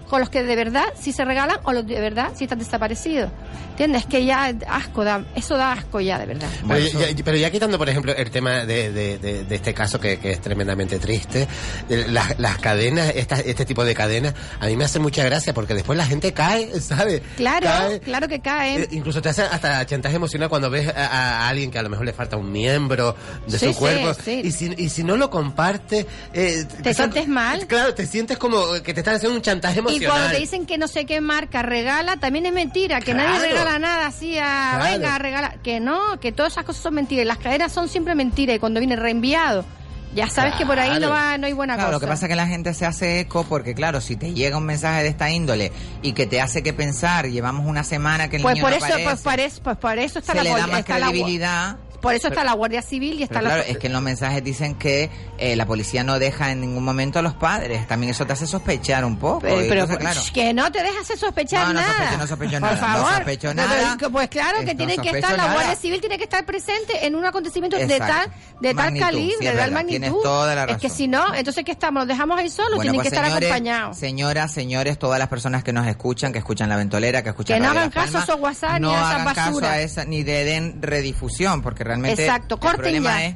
con 0.10 0.20
los 0.20 0.30
que 0.30 0.44
de 0.44 0.56
verdad 0.56 0.86
sí 1.00 1.12
se 1.12 1.26
regalan 1.26 1.58
o 1.64 1.74
los 1.74 1.86
de 1.86 2.00
verdad 2.00 2.32
sí 2.36 2.46
están 2.46 2.60
desaparecidos. 2.60 3.30
¿Entiendes? 3.72 4.06
Que 4.06 4.24
ya 4.24 4.54
asco 4.70 5.04
da, 5.04 5.26
eso 5.36 5.58
da 5.58 5.74
asco 5.74 6.00
ya, 6.00 6.18
de 6.18 6.28
verdad. 6.28 6.48
Pero, 6.66 6.88
ya, 6.88 7.24
pero 7.26 7.36
ya 7.36 7.52
quitando, 7.52 7.78
por 7.78 7.90
ejemplo, 7.90 8.16
el 8.16 8.32
tema 8.32 8.66
de, 8.66 8.90
de- 8.94 9.18
de- 9.18 9.44
de 9.44 9.56
este 9.56 9.74
caso 9.74 10.00
que, 10.00 10.18
que 10.18 10.32
es 10.32 10.40
tremendamente 10.40 10.98
triste, 10.98 11.46
de 11.90 12.08
las, 12.08 12.40
las 12.40 12.58
cadenas, 12.60 13.12
estas- 13.14 13.42
este 13.46 13.66
tipo 13.66 13.84
de 13.84 13.94
cadenas, 13.94 14.34
a 14.62 14.68
mí 14.68 14.78
me 14.78 14.86
hace 14.86 15.00
mucha 15.00 15.26
gracia 15.26 15.54
porque 15.54 15.74
después 15.74 15.98
la 15.98 16.06
gente 16.06 16.32
cae, 16.32 16.70
¿sabes? 16.80 17.22
Claro, 17.36 17.66
Cae. 17.68 18.00
claro 18.00 18.30
que 18.30 18.40
caen. 18.40 18.84
Eh, 18.84 18.88
incluso 18.92 19.22
te 19.22 19.28
hace 19.28 19.42
hasta 19.42 19.86
chantaje 19.86 20.16
emocional 20.16 20.48
cuando 20.48 20.70
ves 20.70 20.88
a, 20.88 21.42
a 21.44 21.50
alguien 21.50 21.70
que 21.70 21.78
a 21.78 21.84
lo 21.84 21.90
mejor 21.90 22.06
le 22.06 22.14
falta 22.14 22.38
un 22.38 22.50
miembro 22.54 23.14
de 23.46 23.60
Sí, 23.60 23.74
su 23.74 23.76
cuerpo. 23.78 24.14
sí, 24.14 24.22
sí. 24.24 24.42
Y, 24.46 24.52
si, 24.52 24.74
y 24.78 24.88
si 24.88 25.04
no 25.04 25.18
lo 25.18 25.30
comparte... 25.30 26.08
eh, 26.34 26.64
¿Te 26.82 26.94
sientes 26.94 27.28
mal? 27.28 27.68
Claro, 27.68 27.94
te 27.94 28.06
sientes 28.08 28.38
como 28.38 28.72
que 28.84 28.94
te 28.94 29.02
están 29.02 29.16
haciendo 29.16 29.36
un 29.36 29.42
chantaje 29.42 29.82
Y 30.02 30.06
cuando 30.06 30.30
te 30.32 30.38
dicen 30.40 30.66
que 30.66 30.78
no 30.78 30.88
sé 30.88 31.06
qué 31.06 31.22
marca 31.22 31.62
regala, 31.62 32.18
también 32.18 32.46
es 32.46 32.54
mentira, 32.54 33.00
que 33.02 33.14
Claro. 33.14 33.30
nadie 33.30 33.50
regala 33.50 33.80
nada 33.80 34.08
así 34.08 34.38
a, 34.38 34.76
Claro. 34.78 34.92
venga, 35.00 35.18
regala, 35.18 35.56
que 35.64 35.80
no, 35.80 36.20
que 36.20 36.32
todas 36.32 36.54
esas 36.54 36.66
cosas 36.66 36.82
son 36.84 36.94
mentiras, 36.96 37.26
las 37.26 37.38
cadenas 37.38 37.72
son 37.72 37.88
siempre 37.90 38.16
mentiras 38.16 38.56
y 38.56 38.60
cuando 38.60 38.80
viene 38.80 38.96
reenviado, 38.96 39.66
ya 40.14 40.30
sabes 40.30 40.54
que 40.56 40.66
por 40.66 40.80
ahí 40.80 40.98
no 41.00 41.10
va, 41.10 41.38
no 41.38 41.46
hay 41.48 41.52
buena 41.54 41.74
Claro, 41.76 41.90
cosa. 41.90 41.96
lo 41.96 42.00
que 42.00 42.08
pasa 42.08 42.26
es 42.26 42.30
que 42.30 42.36
la 42.38 42.48
gente 42.48 42.74
se 42.74 42.86
hace 42.86 43.20
eco 43.20 43.44
porque, 43.44 43.74
claro, 43.76 44.00
si 44.00 44.16
te 44.16 44.34
llega 44.34 44.58
un 44.58 44.66
mensaje 44.66 45.04
de 45.04 45.10
esta 45.10 45.30
índole 45.30 45.74
y 46.02 46.14
que 46.14 46.26
te 46.26 46.40
hace 46.40 46.64
que 46.64 46.72
pensar, 46.72 47.28
llevamos 47.28 47.66
una 47.68 47.84
semana 47.84 48.30
que 48.30 48.38
el 48.38 48.42
pues 48.42 48.56
niño 48.56 48.64
por 48.64 48.72
no 48.72 48.78
eso, 48.78 48.86
aparece, 48.86 49.04
pues 49.10 49.22
por 49.22 49.40
eso, 49.42 49.62
pues 49.62 49.78
por 49.78 49.98
eso 50.00 50.20
está 50.20 50.32
se 50.32 50.38
la 50.38 50.44
le 50.44 50.50
da 50.52 50.68
más 50.68 50.80
está 50.80 50.96
credibilidad. 51.00 51.76
Por 52.06 52.14
eso 52.16 52.28
está 52.30 52.44
la 52.44 52.54
Guardia 52.54 52.82
Civil 52.82 53.20
y 53.20 53.24
está 53.24 53.36
Pero 53.40 53.48
la 53.50 53.56
claro, 53.56 53.70
es 53.70 53.78
que 53.78 53.88
en 53.88 53.94
los 53.94 54.02
mensajes 54.02 54.44
dicen 54.44 54.76
que 54.76 55.10
eh, 55.38 55.56
la 55.56 55.66
policía 55.66 56.04
no 56.04 56.20
deja 56.20 56.52
en 56.52 56.62
ningún 56.62 56.84
momento 56.84 57.20
a 57.20 57.22
los 57.22 57.34
padres. 57.34 57.88
También 57.88 58.12
eso 58.12 58.26
te 58.26 58.34
hace 58.34 58.48
sospechar 58.48 59.04
un 59.04 59.18
poco. 59.18 59.40
Pero, 59.42 59.62
entonces, 59.62 59.98
claro. 59.98 60.22
que 60.34 60.54
no 60.54 60.72
te 60.72 60.80
hacer 60.80 61.18
sospechar 61.18 61.68
No, 61.68 61.74
no 61.74 61.82
nada. 61.82 61.94
sospecho, 61.94 62.18
no 62.18 62.28
sospecho 62.28 62.52
Por 62.52 62.62
nada, 62.62 62.76
no 62.76 62.82
favor. 62.88 63.14
sospecho 63.16 63.48
Pero, 63.50 63.54
nada. 63.56 63.98
Pues 64.12 64.30
claro 64.30 64.60
que 64.60 64.74
No 64.74 64.78
tiene 64.78 64.94
que 64.94 65.04
sospecho 65.10 65.18
estar, 65.28 65.38
la. 65.38 65.54
Guardia 65.54 65.76
Civil 65.76 66.00
tiene 66.00 66.18
que 66.18 66.24
estar 66.24 66.46
presente 66.46 67.06
en 67.06 67.16
un 67.16 67.26
acontecimiento 67.26 67.78
de 67.78 67.98
tal, 67.98 68.32
de 68.62 68.74
tal 68.74 68.76
Magnitud, 68.76 69.06
calibre, 69.06 69.36
sí, 69.40 69.46
de 69.46 69.52
tal 69.52 69.86
tienes 69.86 70.12
magnitud. 70.12 70.24
toda 70.24 70.56
la 70.56 70.64
Es 70.66 70.78
que 70.78 70.90
si 70.90 71.08
no, 71.08 71.34
entonces 71.34 71.64
¿qué 71.64 71.72
estamos? 71.72 72.02
¿Los 72.02 72.08
dejamos 72.08 72.38
ahí 72.38 72.50
solos? 72.50 72.76
Bueno, 72.76 72.92
tienen 72.92 73.02
pues, 73.02 73.10
que 73.10 73.16
estar 73.16 73.26
señores, 73.26 73.50
acompañados. 73.50 73.98
Señoras, 73.98 74.52
señores, 74.52 75.00
todas 75.00 75.20
las 75.20 75.28
personas 75.28 75.64
que 75.64 75.74
nos 75.74 75.88
escuchan, 75.88 76.32
que 76.32 76.40
escuchan 76.40 76.70
La 76.70 76.76
Ventolera, 76.78 77.24
que 77.24 77.30
escuchan 77.30 77.58
Que 77.58 77.64
no 77.64 77.72
hagan 77.72 77.90
caso 77.90 78.18
a 78.18 78.24
esos 78.24 78.40
WhatsApp 78.40 78.74
ni 78.76 78.80
no 78.82 78.92
a 78.92 78.98
esas 78.98 79.12
hagan 79.14 79.26
caso 79.34 79.48
basuras. 79.52 79.72
a 79.72 79.82
esa, 79.82 80.06
ni 80.06 80.24
de 80.24 80.44
den 80.46 80.82
redifusión, 80.82 81.62
porque 81.62 81.84
realmente 81.84 81.95
Exacto, 82.04 82.60
el 82.62 82.76
problema 82.76 83.10
ya. 83.20 83.26
es 83.28 83.36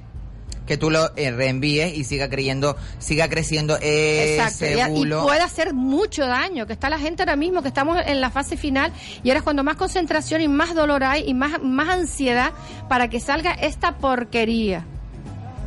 que 0.70 0.78
tú 0.78 0.92
lo 0.92 1.16
eh, 1.16 1.32
reenvíes 1.32 1.98
y 1.98 2.04
siga 2.04 2.30
creyendo, 2.30 2.78
siga 3.00 3.28
creciendo 3.28 3.78
ese 3.78 4.36
Exacto, 4.36 4.66
y, 4.96 5.10
puede 5.10 5.42
hacer 5.42 5.74
mucho 5.74 6.28
daño, 6.28 6.68
que 6.68 6.74
está 6.74 6.92
la 6.92 7.00
gente 7.00 7.24
ahora 7.24 7.36
mismo, 7.36 7.64
que 7.64 7.70
estamos 7.70 7.98
en 8.06 8.22
la 8.22 8.30
fase 8.30 8.56
final, 8.56 8.94
y 9.24 9.30
ahora 9.30 9.40
es 9.40 9.44
cuando 9.44 9.64
más 9.64 9.78
concentración 9.78 10.42
y 10.42 10.48
más 10.48 10.76
dolor 10.76 11.04
hay 11.04 11.24
y 11.28 11.34
más, 11.34 11.60
más 11.64 11.90
ansiedad 11.90 12.52
para 12.88 13.10
que 13.10 13.20
salga 13.20 13.54
esta 13.54 13.98
porquería. 13.98 14.86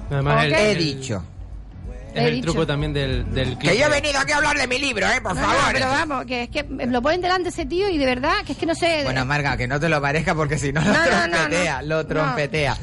Además, 0.09 0.45
el-. 0.45 0.53
He 0.55 0.74
dicho. 0.76 1.24
Es 2.14 2.24
el 2.24 2.34
dicho. 2.34 2.46
truco 2.46 2.66
también 2.66 2.92
del, 2.92 3.32
del 3.32 3.58
Que 3.58 3.76
yo 3.78 3.86
he 3.86 3.88
venido 3.88 4.18
aquí 4.18 4.32
a 4.32 4.36
hablar 4.36 4.56
de 4.58 4.66
mi 4.66 4.78
libro, 4.78 5.06
¿eh? 5.08 5.20
Por 5.22 5.34
No, 5.34 5.40
favor. 5.40 5.56
no, 5.66 5.72
pero 5.72 5.86
vamos, 5.88 6.24
que 6.26 6.42
es 6.44 6.48
que 6.50 6.64
lo 6.86 7.00
ponen 7.02 7.20
delante 7.20 7.44
de 7.44 7.48
ese 7.50 7.66
tío 7.66 7.88
y 7.88 7.98
de 7.98 8.06
verdad 8.06 8.32
que 8.46 8.52
es 8.52 8.58
que 8.58 8.66
no 8.66 8.74
sé. 8.74 9.02
Bueno, 9.04 9.24
Marga, 9.24 9.56
que 9.56 9.66
no 9.66 9.80
te 9.80 9.88
lo 9.88 10.00
parezca 10.00 10.34
porque 10.34 10.58
si 10.58 10.72
no 10.72 10.80
lo 10.80 10.86
No, 10.88 10.92
no, 10.92 11.26
no, 11.26 11.36
trompetea, 11.36 11.80
no. 11.82 11.86
lo 11.88 12.06
trompetea. 12.06 12.76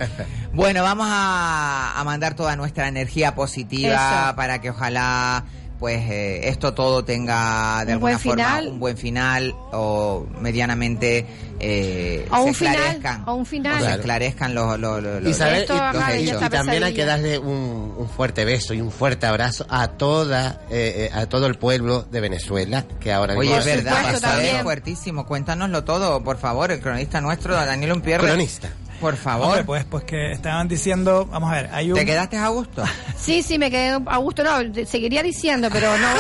Bueno, 0.54 0.82
vamos 0.84 1.08
a, 1.10 1.94
a 2.00 2.04
mandar 2.04 2.36
toda 2.36 2.56
nuestra 2.56 2.88
energía 2.88 3.36
positiva 3.36 4.26
Eso. 4.28 4.36
para 4.36 4.60
que 4.62 4.72
ojalá 4.72 5.44
pues 5.80 6.02
eh, 6.10 6.50
esto 6.50 6.74
todo 6.74 7.06
tenga 7.06 7.80
de 7.86 7.92
Un 7.92 7.94
alguna 7.94 8.20
forma 8.20 8.44
final. 8.44 8.68
un 8.68 8.80
buen 8.80 8.98
final 8.98 9.56
o 9.72 10.26
medianamente 10.42 11.26
eh, 11.62 12.26
O 12.32 12.36
se 12.36 12.42
un 12.44 12.54
final, 12.54 12.76
esclarezcan 12.76 13.24
o 13.28 13.34
un 13.36 13.46
final. 13.46 13.74
o 13.74 13.76
se 13.78 13.82
Claro. 13.84 13.96
esclarezcan 14.00 14.54
los, 14.56 14.80
los, 14.80 15.02
los- 15.04 15.22
los- 15.24 15.32
Isabel, 15.32 15.62
Esto, 15.62 15.76
y, 15.76 15.78
ajá, 15.80 16.16
y- 16.18 16.50
también 16.50 16.84
hay 16.84 16.94
que 16.94 17.06
darle 17.06 17.38
un, 17.40 17.94
un 17.98 18.10
fuerte 18.10 18.44
beso 18.46 18.74
y 18.74 18.82
un 18.82 18.92
fuerte 18.92 19.26
abrazo 19.26 19.66
a 19.70 19.88
toda 19.90 20.62
eh, 20.70 21.10
eh, 21.12 21.18
a 21.18 21.26
todo 21.28 21.48
el 21.48 21.56
pueblo 21.56 22.04
de 22.04 22.20
Venezuela 22.22 22.86
que 23.00 23.12
ahora 23.14 23.36
Oye, 23.36 23.58
es 23.58 23.66
está 23.66 23.92
verdad, 24.36 24.62
fuertísimo. 24.64 25.26
Cuéntanoslo 25.26 25.84
todo, 25.84 26.24
por 26.24 26.38
favor, 26.38 26.72
el 26.72 26.80
cronista 26.82 27.22
nuestro, 27.22 27.56
Daniel 27.56 27.94
Umpierre. 27.94 28.28
Cronista. 28.28 28.70
Por 29.00 29.16
favor. 29.16 29.48
Hombre, 29.48 29.64
pues, 29.64 29.86
pues 29.86 30.04
que 30.04 30.32
estaban 30.32 30.68
diciendo, 30.68 31.26
vamos 31.32 31.52
a 31.52 31.56
ver, 31.56 31.70
hay 31.74 31.92
un... 31.92 31.98
¿Te 31.98 32.06
quedaste 32.06 32.38
a 32.38 32.48
gusto? 32.50 32.84
Sí, 33.20 33.44
sí, 33.44 33.60
me 33.60 33.70
quedé 33.70 33.90
a 34.06 34.18
gusto. 34.18 34.44
No, 34.44 34.72
te- 34.72 34.86
seguiría 34.86 35.22
diciendo, 35.22 35.68
pero 35.72 35.92
no. 35.98 36.08
no 36.14 36.20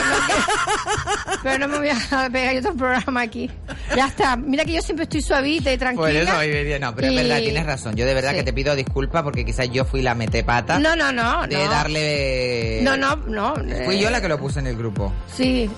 pero 1.43 1.57
no 1.57 1.67
me 1.69 1.77
voy 1.79 1.89
a 1.89 2.29
pegar 2.29 2.55
otro 2.57 2.75
programa 2.75 3.21
aquí. 3.21 3.49
Ya 3.95 4.07
está. 4.07 4.35
Mira 4.35 4.65
que 4.65 4.73
yo 4.73 4.81
siempre 4.81 5.03
estoy 5.03 5.21
suavita 5.21 5.71
y 5.71 5.77
tranquila. 5.77 6.07
Por 6.07 6.15
eso, 6.15 6.79
no, 6.79 6.93
pero 6.95 7.07
es 7.07 7.13
Y- 7.13 7.15
verdad, 7.15 7.37
tienes 7.39 7.65
razón. 7.65 7.95
Yo 7.95 8.05
de 8.05 8.13
verdad 8.13 8.31
Sí. 8.31 8.35
que 8.37 8.43
te 8.43 8.53
pido 8.53 8.75
disculpas 8.75 9.23
porque 9.23 9.45
quizás 9.45 9.69
yo 9.71 9.85
fui 9.85 10.01
la 10.01 10.13
metepata 10.13 10.77
No, 10.77 10.95
no, 10.97 11.11
no. 11.13 11.47
de 11.47 11.55
no. 11.63 11.71
darle... 11.71 12.79
No, 12.83 12.97
no, 12.97 13.15
no. 13.15 13.55
Fui 13.85 13.95
eh, 13.95 13.99
yo 14.01 14.09
la 14.09 14.19
que 14.21 14.27
lo 14.27 14.37
puse 14.37 14.59
en 14.59 14.67
el 14.67 14.75
grupo. 14.77 15.11
Sí. 15.35 15.69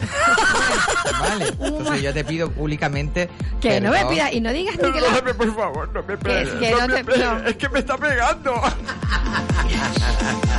Vale. 1.21 1.47
Entonces 1.49 2.01
yo 2.01 2.13
te 2.13 2.23
pido 2.25 2.49
públicamente... 2.51 3.29
Que 3.61 3.79
no 3.79 3.91
me 3.91 4.03
pidas 4.07 4.33
y 4.33 4.41
no 4.41 4.51
digas 4.51 4.75
ni 4.81 4.91
que 4.91 4.99
la... 5.01 5.33
Por 5.33 5.55
favor, 5.55 5.89
no 5.93 6.01
me 6.03 6.17
Que- 6.17 6.73
me. 6.91 7.41
Es 7.47 7.55
que 7.57 7.69
me 7.69 7.79
está 7.79 7.97
pegando. 7.97 8.61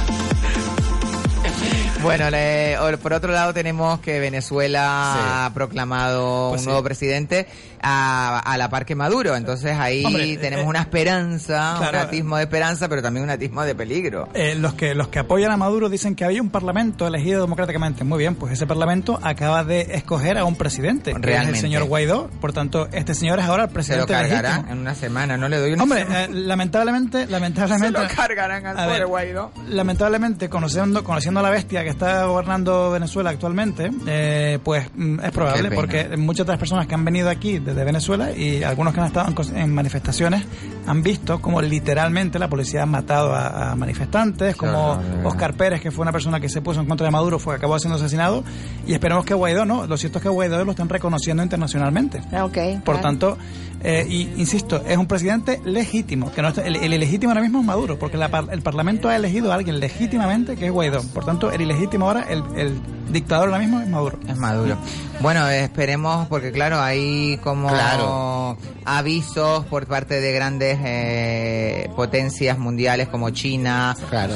Bueno, 2.03 2.31
le- 2.31 2.77
por 3.03 3.13
otro 3.13 3.33
lado 3.33 3.53
tenemos 3.55 4.01
que 4.01 4.19
Venezuela 4.21 5.13
Sí. 5.15 5.21
ha 5.25 5.51
proclamado 5.55 6.51
Pues 6.51 6.61
un 6.61 6.65
sí. 6.65 6.67
nuevo 6.67 6.83
presidente 6.83 7.47
a, 7.81 8.39
a 8.39 8.57
la 8.59 8.69
par 8.69 8.85
que 8.85 8.95
Maduro. 8.95 9.35
Entonces 9.37 9.77
ahí 9.79 10.05
Hombre, 10.05 10.37
tenemos 10.37 10.65
eh, 10.67 10.69
una 10.69 10.81
esperanza, 10.81 11.75
claro. 11.79 11.99
un 11.99 12.05
atismo 12.05 12.37
de 12.37 12.43
esperanza, 12.45 12.89
pero 12.89 13.03
también 13.03 13.25
un 13.25 13.31
atismo 13.31 13.63
de 13.65 13.75
peligro. 13.75 14.29
Eh, 14.35 14.55
los 14.55 14.75
que 14.75 14.95
los 14.95 15.09
que 15.09 15.19
apoyan 15.19 15.51
a 15.51 15.57
Maduro 15.57 15.89
dicen 15.89 16.15
que 16.15 16.25
había 16.25 16.41
un 16.43 16.51
parlamento 16.51 17.07
elegido 17.07 17.41
democráticamente. 17.43 18.05
Muy 18.05 18.19
bien, 18.19 18.35
pues 18.35 18.53
ese 18.53 18.67
parlamento 18.67 19.19
acaba 19.23 19.65
de 19.65 19.83
escoger 19.95 20.39
a 20.39 20.45
un 20.45 20.57
presidente, 20.57 21.13
que 21.13 21.19
es 21.19 21.23
Realmente. 21.25 21.59
el 21.59 21.63
señor 21.63 21.85
Guaidó. 21.85 22.29
Por 22.41 22.53
tanto, 22.53 22.89
este 22.93 23.15
señor 23.15 23.39
es 23.41 23.47
ahora 23.47 23.65
el 23.65 23.69
Se 23.69 23.73
lo 23.73 23.75
presidente 23.75 24.13
cargarán 24.13 24.53
legítimo. 24.53 24.73
en 24.73 24.79
una 24.79 24.95
semana, 24.95 25.37
no 25.37 25.49
le 25.49 25.59
doy 25.59 25.73
una 25.73 25.83
Hombre, 25.83 26.01
semana. 26.03 26.25
eh, 26.25 26.29
lamentablemente, 26.31 27.25
Se 27.27 27.31
lamentablemente, 27.33 28.01
lo 28.01 28.09
cargarán 28.15 28.67
al 28.67 28.89
pobre 28.89 29.05
Guaidó. 29.05 29.53
lamentablemente 29.69 30.49
conociendo 30.49 31.03
conociendo 31.05 31.41
a 31.41 31.43
la 31.43 31.51
bestia 31.51 31.83
que 31.85 31.91
está 31.93 32.27
gobernando 32.27 32.91
Venezuela 32.91 33.31
actualmente, 33.31 33.91
eh, 34.07 34.59
pues 34.63 34.89
mm, 34.95 35.21
es 35.21 35.31
probable 35.31 35.71
porque 35.71 36.17
muchas 36.17 36.47
de 36.47 36.53
las 36.53 36.59
personas 36.59 36.87
que 36.87 36.95
han 36.95 37.05
venido 37.05 37.31
aquí 37.31 37.59
desde 37.59 37.85
Venezuela 37.85 38.33
y 38.33 38.63
algunos 38.63 38.93
que 38.93 39.01
han 39.01 39.07
estado 39.07 39.29
en, 39.29 39.57
en 39.57 39.75
manifestaciones 39.75 40.45
han 40.87 41.03
visto 41.03 41.41
como 41.41 41.63
literalmente 41.63 42.39
la 42.39 42.49
policía 42.49 42.83
ha 42.83 42.87
matado 42.87 43.35
a, 43.35 43.73
a 43.73 43.77
manifestantes, 43.77 44.57
como. 44.57 45.01
Oscar 45.25 45.55
Pérez, 45.55 45.81
que 45.81 45.91
fue 45.91 46.03
una 46.03 46.13
persona 46.13 46.41
que 46.41 46.49
se 46.49 46.61
puso 46.61 46.81
en 46.81 46.87
contra 46.87 47.07
de 47.07 47.11
Maduro, 47.11 47.39
fue 47.39 47.55
acabó 47.55 47.79
siendo 47.79 47.97
asesinado 47.97 48.43
y 48.87 48.93
esperemos 48.93 49.25
que 49.25 49.35
Guaidó 49.35 49.65
no, 49.65 49.87
lo 49.87 49.97
cierto 49.97 50.19
es 50.19 50.23
que 50.23 50.29
Guaidó 50.29 50.65
lo 50.65 50.73
están 50.73 50.89
reconociendo 50.89 51.43
internacionalmente. 51.43 52.23
Ah. 52.33 52.49
Por 52.85 52.97
claro. 52.97 53.01
tanto, 53.01 53.39
eh, 53.83 54.07
y 54.09 54.23
insisto, 54.37 54.83
es 54.87 54.97
un 54.97 55.07
presidente 55.07 55.61
legítimo. 55.65 56.33
Que 56.33 56.43
no 56.43 56.49
está- 56.49 56.63
el, 56.67 56.77
el 56.77 56.93
ilegítimo 56.95 57.31
ahora 57.33 57.43
mismo 57.43 57.61
es 57.61 57.65
Maduro, 57.67 57.99
porque 57.99 58.17
la 58.17 58.29
par- 58.29 58.49
el 58.51 58.63
Parlamento 58.63 59.09
ha 59.09 59.17
elegido 59.17 59.53
a 59.53 59.57
alguien 59.57 59.81
legítimamente 59.81 60.57
que 60.57 60.67
es 60.67 60.73
Guaidó. 60.73 61.03
Por 61.15 61.25
tanto, 61.25 61.51
el 61.51 61.61
ilegítimo 61.61 62.07
ahora, 62.07 62.27
el, 62.29 62.43
el 62.57 62.81
dictador 63.13 63.49
ahora 63.49 63.59
mismo 63.61 63.81
es 63.81 63.89
Maduro. 63.89 64.19
Es 64.29 64.37
Maduro. 64.37 64.77
Bueno, 65.21 65.49
esperemos, 65.49 66.27
porque 66.29 66.51
claro, 66.53 66.81
hay 66.81 67.39
como 67.45 67.69
Claro. 67.69 68.57
avisos 68.85 69.65
por 69.67 69.87
parte 69.87 70.21
de 70.21 70.33
grandes 70.33 70.79
eh, 70.83 71.91
potencias 71.95 72.59
mundiales 72.59 73.09
como 73.09 73.31
China, 73.31 73.95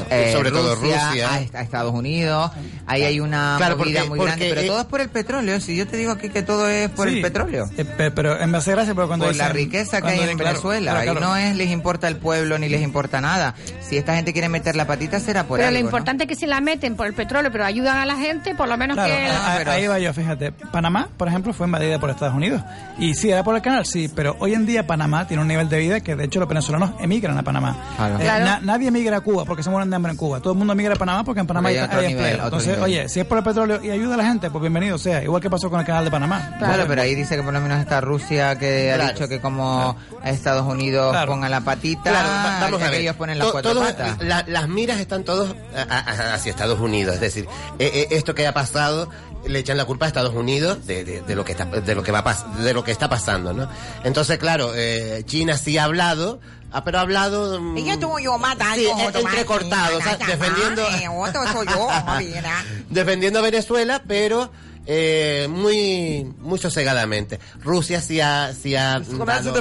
eh, 0.09 0.31
sobre 0.33 0.51
todo 0.51 0.75
Rusia, 0.75 1.09
Rusia. 1.09 1.29
A, 1.29 1.59
a 1.59 1.61
Estados 1.61 1.93
Unidos. 1.93 2.51
Ahí 2.85 3.03
hay 3.03 3.19
una 3.19 3.55
Claro, 3.57 3.77
movida 3.77 3.99
porque- 3.99 4.09
muy 4.09 4.19
porque, 4.19 4.31
grande, 4.31 4.49
pero 4.55 4.67
todo 4.67 4.79
es 4.81 4.85
por 4.85 5.01
el 5.01 5.09
petróleo. 5.09 5.59
Si 5.59 5.75
yo 5.75 5.87
te 5.87 5.97
digo 5.97 6.11
aquí 6.11 6.29
que 6.29 6.43
todo 6.43 6.69
es 6.69 6.89
por 6.89 7.09
Sí, 7.09 7.15
el 7.17 7.21
petróleo. 7.21 7.65
eh, 7.77 7.83
pe- 7.85 8.11
pero 8.11 8.39
en 8.39 8.53
hace 8.55 8.71
gracia 8.71 8.93
porque 8.95 9.07
cuando 9.09 9.25
por 9.25 9.33
la 9.37 9.49
riqueza 9.49 10.01
que 10.01 10.07
hay 10.09 10.19
en 10.19 10.37
claro, 10.37 10.51
Venezuela. 10.51 10.91
claro, 10.91 11.05
Y 11.11 11.11
claro. 11.15 11.27
no 11.27 11.35
es 11.37 11.55
les 11.55 11.69
importa 11.69 12.07
el 12.07 12.17
pueblo 12.17 12.57
ni 12.59 12.69
les 12.69 12.81
importa 12.81 13.21
nada. 13.21 13.55
Si 13.81 13.97
esta 13.97 14.15
gente 14.15 14.33
quiere 14.33 14.49
meter 14.49 14.75
la 14.75 14.85
patita 14.85 15.19
será 15.19 15.43
por 15.45 15.57
pero 15.57 15.67
algo, 15.69 15.77
lo 15.79 15.83
¿no? 15.83 15.87
importante 15.89 16.23
es 16.23 16.27
que 16.29 16.35
si 16.35 16.45
la 16.45 16.59
meten 16.61 16.95
por 16.95 17.07
el 17.07 17.13
petróleo, 17.13 17.51
pero 17.51 17.65
ayudan 17.65 17.97
a 17.97 18.05
la 18.05 18.15
gente, 18.17 18.55
por 18.55 18.67
lo 18.67 18.77
menos 18.77 18.95
Claro, 18.95 19.13
que... 19.13 19.25
a- 19.27 19.71
a- 19.71 19.73
ahí 19.73 19.87
va 19.87 19.99
yo, 19.99 20.13
fíjate. 20.13 20.51
Panamá, 20.51 21.09
por 21.17 21.27
ejemplo, 21.27 21.53
fue 21.53 21.65
invadida 21.67 21.99
por 21.99 22.09
Estados 22.09 22.35
Unidos. 22.35 22.61
Y 22.99 23.13
sí, 23.15 23.29
era 23.31 23.43
por 23.43 23.55
el 23.55 23.61
canal, 23.61 23.85
sí, 23.85 24.09
pero 24.13 24.35
hoy 24.39 24.53
en 24.53 24.65
día 24.65 24.85
Panamá 24.87 25.27
tiene 25.27 25.41
un 25.41 25.47
nivel 25.47 25.69
de 25.69 25.79
vida 25.79 25.99
que 26.01 26.15
de 26.15 26.25
hecho 26.25 26.39
los 26.39 26.49
venezolanos 26.49 26.91
emigran 26.99 27.37
a 27.37 27.43
Panamá. 27.43 27.75
Claro. 27.95 28.15
Eh, 28.15 28.23
Claro. 28.23 28.45
na- 28.45 28.59
nadie 28.61 28.87
emigra 28.89 29.17
a 29.17 29.21
Cuba 29.21 29.45
porque 29.45 29.63
se 29.63 29.69
mueren 29.69 29.89
de 29.89 29.95
hambre 29.95 30.11
en 30.11 30.17
Cuba. 30.17 30.39
Todo 30.39 30.53
el 30.53 30.57
mundo 30.59 30.73
emigra 30.73 30.93
a 30.93 30.97
Panamá 30.97 31.23
porque 31.23 31.41
en 31.41 31.47
Panamá 31.47 31.69
Porque 31.69 31.79
hay, 31.79 31.87
hay 31.89 31.95
hay 32.05 32.07
nivel, 32.13 32.25
empleo. 32.25 32.35
otro 32.45 32.45
Entonces, 32.59 32.67
nivel. 32.77 32.83
oye, 32.83 33.09
si 33.09 33.19
es 33.19 33.25
por 33.25 33.37
el 33.37 33.43
petróleo 33.43 33.83
y 33.83 33.89
ayuda 33.91 34.15
a 34.15 34.17
la 34.17 34.25
gente, 34.25 34.49
pues 34.49 34.61
bienvenido 34.61 34.97
sea. 34.97 35.23
Igual 35.23 35.41
que 35.41 35.49
pasó 35.49 35.69
con 35.69 35.79
el 35.79 35.85
canal 35.85 36.05
de 36.05 36.11
Panamá. 36.11 36.55
Claro, 36.57 36.85
pero 36.87 37.01
ahí 37.01 37.15
dice 37.15 37.35
que 37.35 37.43
por 37.43 37.53
lo 37.53 37.61
menos 37.61 37.79
está 37.79 38.01
Rusia 38.01 38.55
que 38.57 38.91
ha 38.91 38.95
Claro. 38.95 39.09
Que 39.27 39.39
como 39.41 39.95
Estados 40.23 40.65
Unidos 40.65 41.11
Claro. 41.11 41.31
ponga 41.31 41.49
la 41.49 41.61
patita, 41.61 42.03
Claro, 42.09 42.29
va- 42.29 42.59
vamos 42.61 42.79
que 42.79 42.85
a 42.85 42.89
ver. 42.91 43.01
ellos 43.01 43.15
ponen 43.15 43.37
las 43.37 43.47
To- 43.47 43.53
cuatro 43.53 43.73
todos- 43.73 43.85
patas. 43.87 44.17
la- 44.21 44.43
las 44.47 44.67
miras 44.67 44.99
están 44.99 45.23
todos 45.23 45.55
a- 45.75 45.81
a- 45.81 46.33
hacia 46.33 46.49
Estados 46.51 46.79
Unidos. 46.79 47.15
Es 47.15 47.21
decir, 47.21 47.47
eh, 47.79 47.91
eh, 47.93 48.07
esto 48.11 48.35
que 48.35 48.45
ha 48.47 48.53
pasado 48.53 49.09
le 49.45 49.59
echan 49.59 49.77
la 49.77 49.85
culpa 49.85 50.05
a 50.05 50.07
Estados 50.09 50.33
Unidos 50.33 50.85
de, 50.87 51.05
de- 51.05 51.21
de 51.21 51.35
lo 51.35 51.45
que 51.45 51.53
está 51.53 51.65
de 51.65 51.95
lo 51.95 52.03
que 52.03 52.11
va 52.11 52.23
de 52.59 52.73
lo 52.73 52.83
que 52.83 52.91
está 52.91 53.07
pasando, 53.09 53.53
¿no? 53.53 53.69
Entonces, 54.03 54.37
claro, 54.39 54.71
eh, 54.75 55.23
China 55.25 55.57
sí 55.57 55.77
ha 55.77 55.85
hablado. 55.85 56.39
ah, 56.73 56.83
pero 56.83 56.97
ha 56.97 57.01
hablado 57.01 57.61
mm, 57.61 57.77
Ella 57.77 57.97
tuyo 57.97 58.37
mata 58.37 58.75
sí, 58.75 58.85
eh, 58.85 58.91
entrecortado, 59.15 59.99
o 59.99 60.01
sea, 60.01 60.17
defendiendo 60.17 60.83
defendiendo 62.89 63.39
a 63.39 63.41
Venezuela, 63.41 64.01
pero 64.07 64.51
eh, 64.89 65.47
muy 65.49 66.33
muy 66.39 66.57
sosegadamente. 66.57 67.39
Rusia 67.61 68.01
sí 68.01 68.21
ha 68.21 68.53
sí 68.53 68.75
ha 68.75 68.99
dado- 69.43 69.53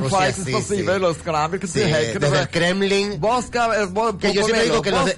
Rusia 0.00 0.18
sí, 0.44 0.52
sí. 0.80 0.82
Desde 2.18 2.40
el 2.40 2.48
Kremlin 2.48 3.20
que 4.18 4.28
yo 4.34 4.42
siempre 4.44 4.64
digo 4.64 4.82
que, 4.82 4.90
los 4.90 5.04
de- 5.06 5.14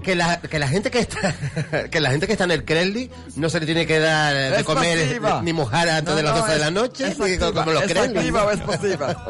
que 0.00 0.14
la, 0.14 0.40
que 0.40 0.58
la 0.60 0.68
gente 0.68 0.90
que 0.92 1.00
está 1.00 1.34
que 1.90 2.00
la 2.00 2.10
gente 2.10 2.26
que 2.26 2.32
está 2.32 2.44
en 2.44 2.50
el 2.52 2.64
Kremlin 2.64 3.10
no 3.36 3.50
se 3.50 3.58
le 3.60 3.66
tiene 3.66 3.86
que 3.86 3.98
dar 3.98 4.32
de 4.34 4.56
Es 4.60 4.62
comer 4.64 4.98
ni 5.42 5.52
mojar 5.52 5.88
antes 5.88 6.14
de 6.14 6.22
las 6.22 6.32
no, 6.34 6.40
12 6.40 6.52
de 6.52 6.58
la 6.60 6.70
noche 6.70 7.04
como 7.52 7.72
los 7.72 7.82
Kremlin 7.92 8.32
es 8.52 8.60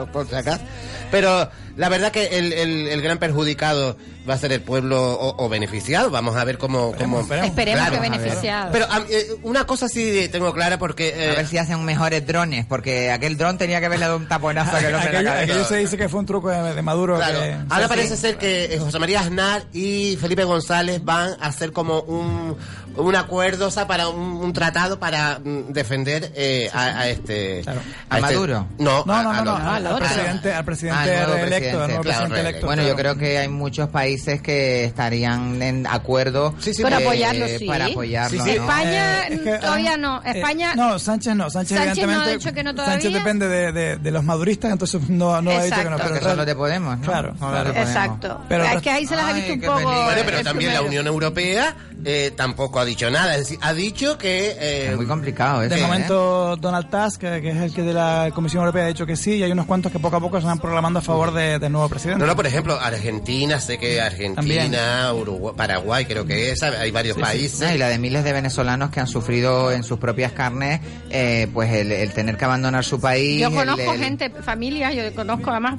por 0.12 0.28
si 0.28 0.34
acaso. 0.34 0.62
Pero 1.12 1.48
la 1.76 1.89
verdad 1.89 2.10
que 2.10 2.26
el, 2.39 2.52
el, 2.52 2.89
el 2.89 3.01
gran 3.02 3.18
perjudicado 3.18 3.97
va 4.28 4.34
a 4.34 4.39
ser 4.39 4.52
el 4.52 4.60
pueblo 4.62 5.01
o, 5.02 5.44
o 5.44 5.48
beneficiado 5.48 6.09
vamos 6.10 6.36
a 6.36 6.44
ver 6.44 6.56
cómo, 6.59 6.93
cómo 6.97 7.20
Esperemos 7.20 7.55
que 7.55 7.64
Claro. 7.64 8.01
beneficiado. 8.01 8.70
pero 8.72 8.86
a- 8.90 9.02
eh, 9.10 9.26
una 9.43 9.64
cosa 9.66 9.89
sí 9.89 10.28
tengo 10.30 10.52
clara 10.52 10.78
porque 10.78 11.09
eh, 11.09 11.30
A 11.32 11.34
ver 11.34 11.47
si 11.48 11.59
hacen 11.59 11.84
mejores 11.84 12.24
drones, 12.26 12.64
porque 12.66 13.10
aquel 13.10 13.36
dron 13.36 13.59
tenía 13.59 13.80
que 13.80 13.86
haberle 13.86 14.06
dado 14.06 14.16
un 14.18 14.28
taponazo 14.28 14.76
a 14.76 14.78
aquel 14.78 14.94
hombre 14.94 15.09
Aquello, 15.10 15.22
la 15.24 15.40
aquello 15.40 15.64
se 15.64 15.76
dice 15.76 15.97
que 15.97 16.09
fue 16.09 16.20
un 16.20 16.26
truco 16.26 16.48
de, 16.51 16.74
de 16.74 16.82
Maduro. 16.82 17.16
Claro. 17.16 17.40
que- 17.40 17.56
Ahora 17.68 17.82
sí, 17.84 17.89
parece 17.89 18.14
sí. 18.16 18.20
ser 18.22 18.39
que 18.39 18.74
eh, 18.74 18.78
José 18.78 18.98
María 18.98 19.20
Aznar 19.20 19.64
y 19.72 20.16
Felipe 20.20 20.44
González 20.44 21.05
van 21.05 21.30
a 21.40 21.47
hacer 21.47 21.72
como 21.72 22.01
un, 22.02 22.56
un 22.97 23.16
acuerdo, 23.16 23.69
o 23.69 23.70
sea, 23.70 23.86
para 23.86 24.09
un, 24.09 24.20
un 24.20 24.52
tratado 24.52 24.98
para 24.98 25.39
mm, 25.39 25.73
defender 25.73 26.32
eh, 26.35 26.70
a, 26.73 27.01
a 27.01 27.09
este... 27.09 27.62
¿A 28.09 28.19
este- 28.19 28.20
Maduro? 28.20 28.66
No, 28.78 29.05
No, 29.06 29.23
no, 29.23 29.31
a- 29.31 29.39
a 29.39 29.44
no, 29.44 29.56
al, 29.56 29.86
al 29.86 29.98
presidente, 29.98 30.52
al 30.52 30.64
presidente 30.64 30.98
Ah, 31.01 31.05
el 31.23 31.27
nuevo 31.28 31.35
reelecto, 31.35 31.47
al 31.47 31.51
presidente. 31.52 31.89
nuevo 31.89 32.02
Claro, 32.02 32.19
presidente 32.19 32.40
electo. 32.48 32.66
Bueno, 32.66 32.82
yo 32.86 32.97
creo 32.97 33.16
que 33.16 33.39
hay 33.39 33.48
muchos 33.48 33.89
países 33.89 34.43
que 34.43 34.85
estarían 34.85 35.60
en 35.62 35.86
acuerdo 35.86 36.55
Para 36.82 37.01
eh, 37.01 37.05
apoyarlo, 37.05 37.47
sí. 37.59 37.66
para 37.66 37.86
apoyarlo, 37.86 38.43
Sí, 38.44 38.51
sí. 38.51 38.56
¿no? 38.59 38.62
España 38.64 39.23
Eh, 39.28 39.35
es 39.35 39.40
que, 39.40 39.59
todavía 39.59 39.93
ah, 39.94 39.97
no. 39.97 40.23
eh, 40.24 40.32
España... 40.36 40.74
no, 40.74 40.98
Sánchez 40.98 41.35
no. 41.35 41.51
Sánchez, 41.51 41.78
Sánchez 41.78 41.97
no 41.97 42.02
ha 42.02 42.14
evidentemente. 42.14 42.39
dicho 42.39 42.52
que 42.55 42.62
no 42.64 42.70
Sánchez 42.77 43.01
todavía. 43.01 43.19
depende 43.19 43.48
de, 43.48 43.73
de, 43.73 43.97
de 43.97 44.10
los 44.10 44.24
maduristas, 44.24 44.70
entonces 44.73 45.09
no, 45.09 45.40
no 45.43 45.51
ha 45.51 45.62
dicho 45.64 45.77
que 45.77 45.85
no. 45.85 45.97
Exacto. 45.97 46.02
Pero 46.05 46.14
Que 46.20 46.24
son 46.27 46.36
los 46.36 46.47
de 46.47 46.55
Podemos, 46.55 46.98
¿no? 46.98 47.05
Claro. 47.06 47.35
Exacto. 47.74 48.40
Pero- 48.48 48.64
es 48.64 48.82
que 48.82 48.90
ahí 48.90 49.06
se 49.06 49.16
las 49.16 49.24
ha 49.27 49.32
visto 49.32 49.52
un 49.55 49.60
poco... 49.60 49.82
Bueno, 49.82 50.23
pero 50.24 50.43
también 50.43 50.74
la. 50.74 50.82
Unión 50.82 51.06
Europea 51.06 51.74
eh, 52.05 52.32
tampoco 52.36 52.81
ha 52.82 52.84
dicho 52.84 53.10
nada. 53.10 53.32
Es 53.34 53.40
decir, 53.40 53.59
ha 53.62 53.72
dicho 53.72 54.18
que... 54.18 54.54
eh, 54.59 54.88
Es 54.90 54.96
muy 54.96 55.06
complicado 55.06 55.60
De 55.60 55.66
eso, 55.68 55.76
¿eh? 55.76 55.80
momento, 55.82 56.56
Donald 56.56 56.88
Tusk, 56.90 57.20
que 57.20 57.48
es 57.48 57.56
el 57.56 57.72
que 57.72 57.82
de 57.82 57.92
la 57.94 58.30
Comisión 58.34 58.60
Europea, 58.62 58.84
ha 58.84 58.88
dicho 58.88 59.06
que 59.06 59.16
sí, 59.16 59.36
y 59.36 59.42
hay 59.42 59.52
unos 59.52 59.66
cuantos 59.66 59.90
que 59.90 59.98
poco 59.98 60.16
a 60.16 60.20
poco 60.20 60.40
se 60.40 60.46
van 60.46 60.59
programando 60.59 60.98
a 60.98 61.02
favor 61.02 61.32
de- 61.32 61.59
del 61.59 61.72
nuevo 61.72 61.88
presidente. 61.88 62.20
No, 62.20 62.26
no, 62.26 62.36
por 62.36 62.46
ejemplo, 62.46 62.78
Argentina, 62.80 63.59
sé 63.60 63.78
que 63.78 64.00
Argentina, 64.00 65.12
Uruguay, 65.14 65.54
Paraguay, 65.56 66.04
creo 66.04 66.24
que 66.26 66.50
es, 66.50 66.62
hay 66.62 66.90
varios 66.90 67.16
países. 67.18 67.60
No, 67.60 67.74
y 67.74 67.78
la 67.78 67.88
de 67.88 67.98
miles 67.98 68.24
de 68.24 68.32
venezolanos 68.32 68.90
que 68.90 69.00
han 69.00 69.06
sufrido 69.06 69.70
en 69.72 69.82
sus 69.82 69.98
propias 69.98 70.32
carnes, 70.32 70.80
eh, 71.10 71.48
pues 71.52 71.70
el, 71.72 71.92
el 71.92 72.12
tener 72.12 72.36
que 72.36 72.44
abandonar 72.44 72.84
su 72.84 73.00
país. 73.00 73.40
Yo 73.40 73.50
conozco 73.50 73.92
el- 73.92 73.98
gente, 74.00 74.30
familias, 74.30 74.94
yo 74.94 75.14
conozco 75.14 75.50
además 75.50 75.74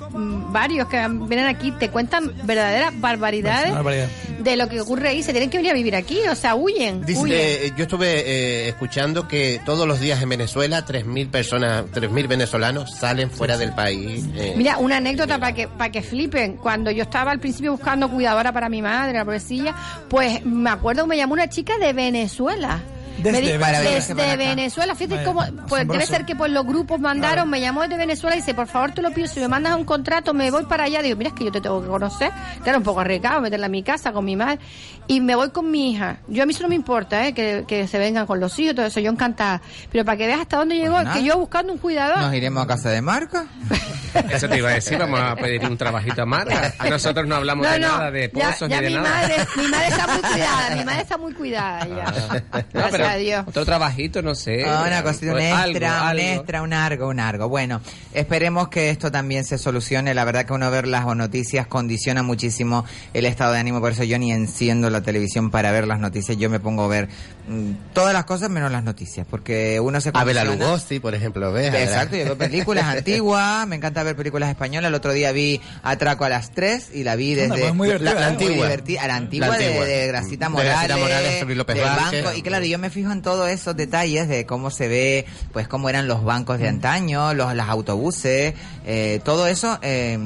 varios 0.51 0.87
que 0.87 0.97
vienen 1.27 1.47
aquí, 1.47 1.71
te 1.71 1.89
cuentan 1.89 2.31
verdaderas 2.43 2.93
barbaridades 2.99 3.73
barbaridad. 3.73 4.07
de 4.39 4.55
lo 4.57 4.67
que 4.69 4.81
ocurre 4.81 5.09
ahí. 5.09 5.23
Se 5.23 5.31
tienen 5.31 5.49
que 5.49 5.57
venir 5.57 5.71
a 5.71 5.75
vivir 5.75 5.95
aquí, 5.95 6.19
o 6.29 6.35
sea, 6.35 6.55
huyen. 6.55 6.92
Dice, 7.01 7.21
huyen. 7.21 7.37
eh, 7.39 7.71
yo 7.77 7.83
estuve 7.83 8.19
eh, 8.19 8.69
escuchando 8.69 9.27
que 9.27 9.59
todos 9.65 9.87
los 9.87 9.99
días 9.99 10.21
en 10.21 10.29
Venezuela 10.29 10.85
3.000 10.85 11.29
personas, 11.29 11.85
3.000 11.93 12.27
venezolanos 12.27 12.93
salen 12.95 13.29
fuera 13.31 13.57
del 13.57 13.73
país. 13.73 14.25
eh. 14.35 14.53
Mira, 14.57 14.77
una 14.77 14.97
anécdota 14.97 15.39
para 15.39 15.53
que 15.53 15.67
para 15.67 15.91
que 15.91 16.01
flipen. 16.01 16.57
Cuando 16.57 16.91
yo 16.91 17.03
estaba 17.03 17.31
al 17.31 17.39
principio 17.39 17.71
buscando 17.71 18.09
cuidadora 18.09 18.51
para 18.51 18.69
mi 18.69 18.81
madre, 18.81 19.13
la 19.17 19.25
pobrecilla, 19.25 19.75
pues 20.09 20.45
me 20.45 20.69
acuerdo 20.69 21.03
que 21.03 21.09
me 21.09 21.17
llamó 21.17 21.33
una 21.33 21.49
chica 21.49 21.77
de 21.77 21.93
Venezuela. 21.93 22.81
Desde 23.17 23.31
Me 23.31 23.41
di- 23.41 23.47
Venezuela. 23.57 23.79
desde. 23.81 24.37
Venezuela, 24.37 24.95
fíjate 24.95 25.23
cómo, 25.23 25.43
pues 25.67 25.87
debe 25.87 26.05
ser 26.05 26.25
que 26.25 26.35
por 26.35 26.49
los 26.49 26.65
grupos 26.65 26.99
mandaron, 26.99 27.49
me 27.49 27.61
llamó 27.61 27.81
desde 27.83 27.97
Venezuela 27.97 28.35
y 28.35 28.39
dice, 28.39 28.53
por 28.53 28.67
favor 28.67 28.91
te 28.91 29.01
lo 29.01 29.11
pido, 29.11 29.27
si 29.27 29.39
me 29.39 29.47
mandas 29.47 29.75
un 29.75 29.85
contrato 29.85 30.33
me 30.33 30.49
voy 30.51 30.65
para 30.65 30.85
allá, 30.85 31.01
digo, 31.01 31.15
mira 31.15 31.29
es 31.29 31.35
que 31.35 31.45
yo 31.45 31.51
te 31.51 31.61
tengo 31.61 31.81
que 31.81 31.87
conocer, 31.87 32.31
claro, 32.63 32.79
un 32.79 32.83
poco 32.83 32.99
arriesgado 33.01 33.39
meterla 33.41 33.67
en 33.67 33.71
mi 33.71 33.83
casa 33.83 34.11
con 34.11 34.25
mi 34.25 34.35
madre, 34.35 34.59
y 35.07 35.21
me 35.21 35.35
voy 35.35 35.49
con 35.51 35.69
mi 35.69 35.91
hija, 35.91 36.17
yo 36.27 36.43
a 36.43 36.45
mí 36.45 36.53
eso 36.53 36.63
no 36.63 36.69
me 36.69 36.75
importa, 36.75 37.27
¿eh? 37.27 37.33
que, 37.33 37.65
que 37.67 37.87
se 37.87 37.99
vengan 37.99 38.25
con 38.25 38.39
los 38.39 38.57
hijos, 38.59 38.75
todo 38.75 38.85
eso, 38.87 38.99
yo 38.99 39.11
encantada, 39.11 39.61
pero 39.91 40.03
para 40.05 40.17
que 40.17 40.25
veas 40.27 40.41
hasta 40.41 40.57
dónde 40.57 40.75
llegó, 40.75 40.95
Pues 41.01 41.09
que 41.09 41.23
yo 41.23 41.37
buscando 41.37 41.71
un 41.73 41.79
cuidador, 41.79 42.17
Nos 42.19 42.33
iremos 42.33 42.63
a 42.63 42.67
casa 42.67 42.89
de 42.89 43.01
Marca. 43.01 43.45
Eso 44.29 44.47
te 44.47 44.57
iba 44.59 44.69
a 44.69 44.73
decir, 44.73 44.95
vamos 44.99 45.19
a 45.19 45.35
pedir 45.35 45.59
un 45.67 45.75
trabajito 45.75 46.21
a 46.21 46.25
Marta. 46.27 46.71
Nosotros 46.87 47.25
no 47.25 47.35
hablamos 47.35 47.67
de 47.67 47.79
nada 47.79 48.11
de 48.11 48.29
pozos 48.29 48.69
ya 48.69 48.77
ni 48.79 48.83
de 48.83 48.89
mi 48.89 48.95
nada. 48.97 49.09
madre, 49.09 49.35
mi 49.57 49.67
madre 49.67 49.87
está 49.87 50.07
muy 50.07 50.21
cuidada, 50.21 50.75
mi 50.75 50.85
madre 50.85 51.01
está 51.01 51.17
muy 51.17 51.33
cuidada 51.33 51.87
ya. 51.87 52.63
No, 52.73 52.89
Gracias 53.03 53.13
pero 53.13 53.13
a 53.13 53.17
Dios. 53.17 53.43
Otro 53.47 53.65
trabajito, 53.65 54.21
no 54.21 54.35
sé. 54.35 54.63
Ah, 54.65 54.83
una 54.87 55.03
cosita, 55.03 55.27
un 55.27 55.31
Pues 55.33 55.45
extra, 55.53 55.61
algo, 55.63 56.11
un 56.13 56.19
algo. 56.19 56.21
extra, 56.41 56.61
un 56.61 56.73
argo, 56.73 57.07
un 57.09 57.19
argo. 57.19 57.49
Bueno, 57.49 57.81
esperemos 58.13 58.69
que 58.69 58.89
esto 58.89 59.11
también 59.11 59.43
se 59.45 59.57
solucione. 59.57 60.13
La 60.13 60.25
verdad 60.25 60.45
que 60.45 60.53
uno 60.53 60.69
ver 60.71 60.87
las 60.87 61.05
noticias 61.15 61.67
condiciona 61.67 62.23
muchísimo 62.23 62.85
el 63.13 63.25
estado 63.25 63.53
de 63.53 63.59
ánimo, 63.59 63.79
por 63.79 63.91
eso 63.91 64.03
yo 64.03 64.17
ni 64.19 64.31
enciendo 64.31 64.89
la 64.89 65.01
televisión 65.01 65.51
para 65.51 65.71
ver 65.71 65.87
las 65.87 65.99
noticias. 65.99 66.37
Yo 66.37 66.49
me 66.49 66.59
pongo 66.59 66.83
a 66.83 66.87
ver 66.87 67.09
mm, 67.47 67.71
todas 67.93 68.13
las 68.13 68.25
cosas 68.25 68.49
menos 68.49 68.71
las 68.71 68.83
noticias, 68.83 69.25
porque 69.29 69.79
uno 69.79 69.99
se 70.01 70.09
A 70.13 70.23
Bela 70.23 70.41
condiciona. 70.41 70.65
Lugosi, 70.71 70.99
por 70.99 71.15
ejemplo, 71.15 71.51
¿ves? 71.51 71.73
Exacto, 71.73 72.15
yo 72.17 72.25
veo 72.25 72.37
películas 72.37 72.85
antiguas, 72.97 73.67
me 73.67 73.75
encanta 73.75 74.03
ver 74.03 74.15
películas 74.15 74.49
españolas. 74.49 74.89
El 74.89 74.95
otro 74.95 75.13
día 75.13 75.31
vi 75.31 75.59
Atraco 75.83 76.25
a 76.25 76.29
las 76.29 76.51
3 76.51 76.91
y 76.93 77.03
la 77.03 77.15
vi 77.15 77.33
desde 77.35 77.57
pues 77.59 77.73
muy 77.73 77.87
divertida, 77.87 78.13
la, 78.13 78.21
¿eh? 78.21 78.23
antigua, 78.29 78.55
Muy 78.55 78.97
a 78.97 79.07
la 79.07 79.15
antigua, 79.15 79.47
La 79.47 79.57
de- 79.57 79.65
antigua. 79.65 79.85
De, 79.85 80.07
Gracita 80.07 80.45
De 80.45 80.49
Morales, 80.49 80.73
Gracita 80.87 80.97
Morales, 80.97 81.57
López 81.57 81.81
banco. 81.83 82.33
Y 82.37 82.41
claro, 82.41 82.65
yo 82.65 82.79
me 82.79 82.89
fijo 82.93 83.11
en 83.11 83.21
todos 83.21 83.49
esos 83.49 83.75
detalles 83.75 84.27
de 84.29 84.45
cómo 84.45 84.69
se 84.69 84.87
ve, 84.87 85.25
pues 85.51 85.67
cómo 85.67 85.89
eran 85.89 86.07
los 86.07 86.23
bancos 86.23 86.59
de 86.59 86.69
antaño, 86.69 87.33
los, 87.33 87.53
los 87.53 87.67
autobuses, 87.67 88.53
eh, 88.85 89.19
todo 89.23 89.47
eso. 89.47 89.79
eh, 89.81 90.17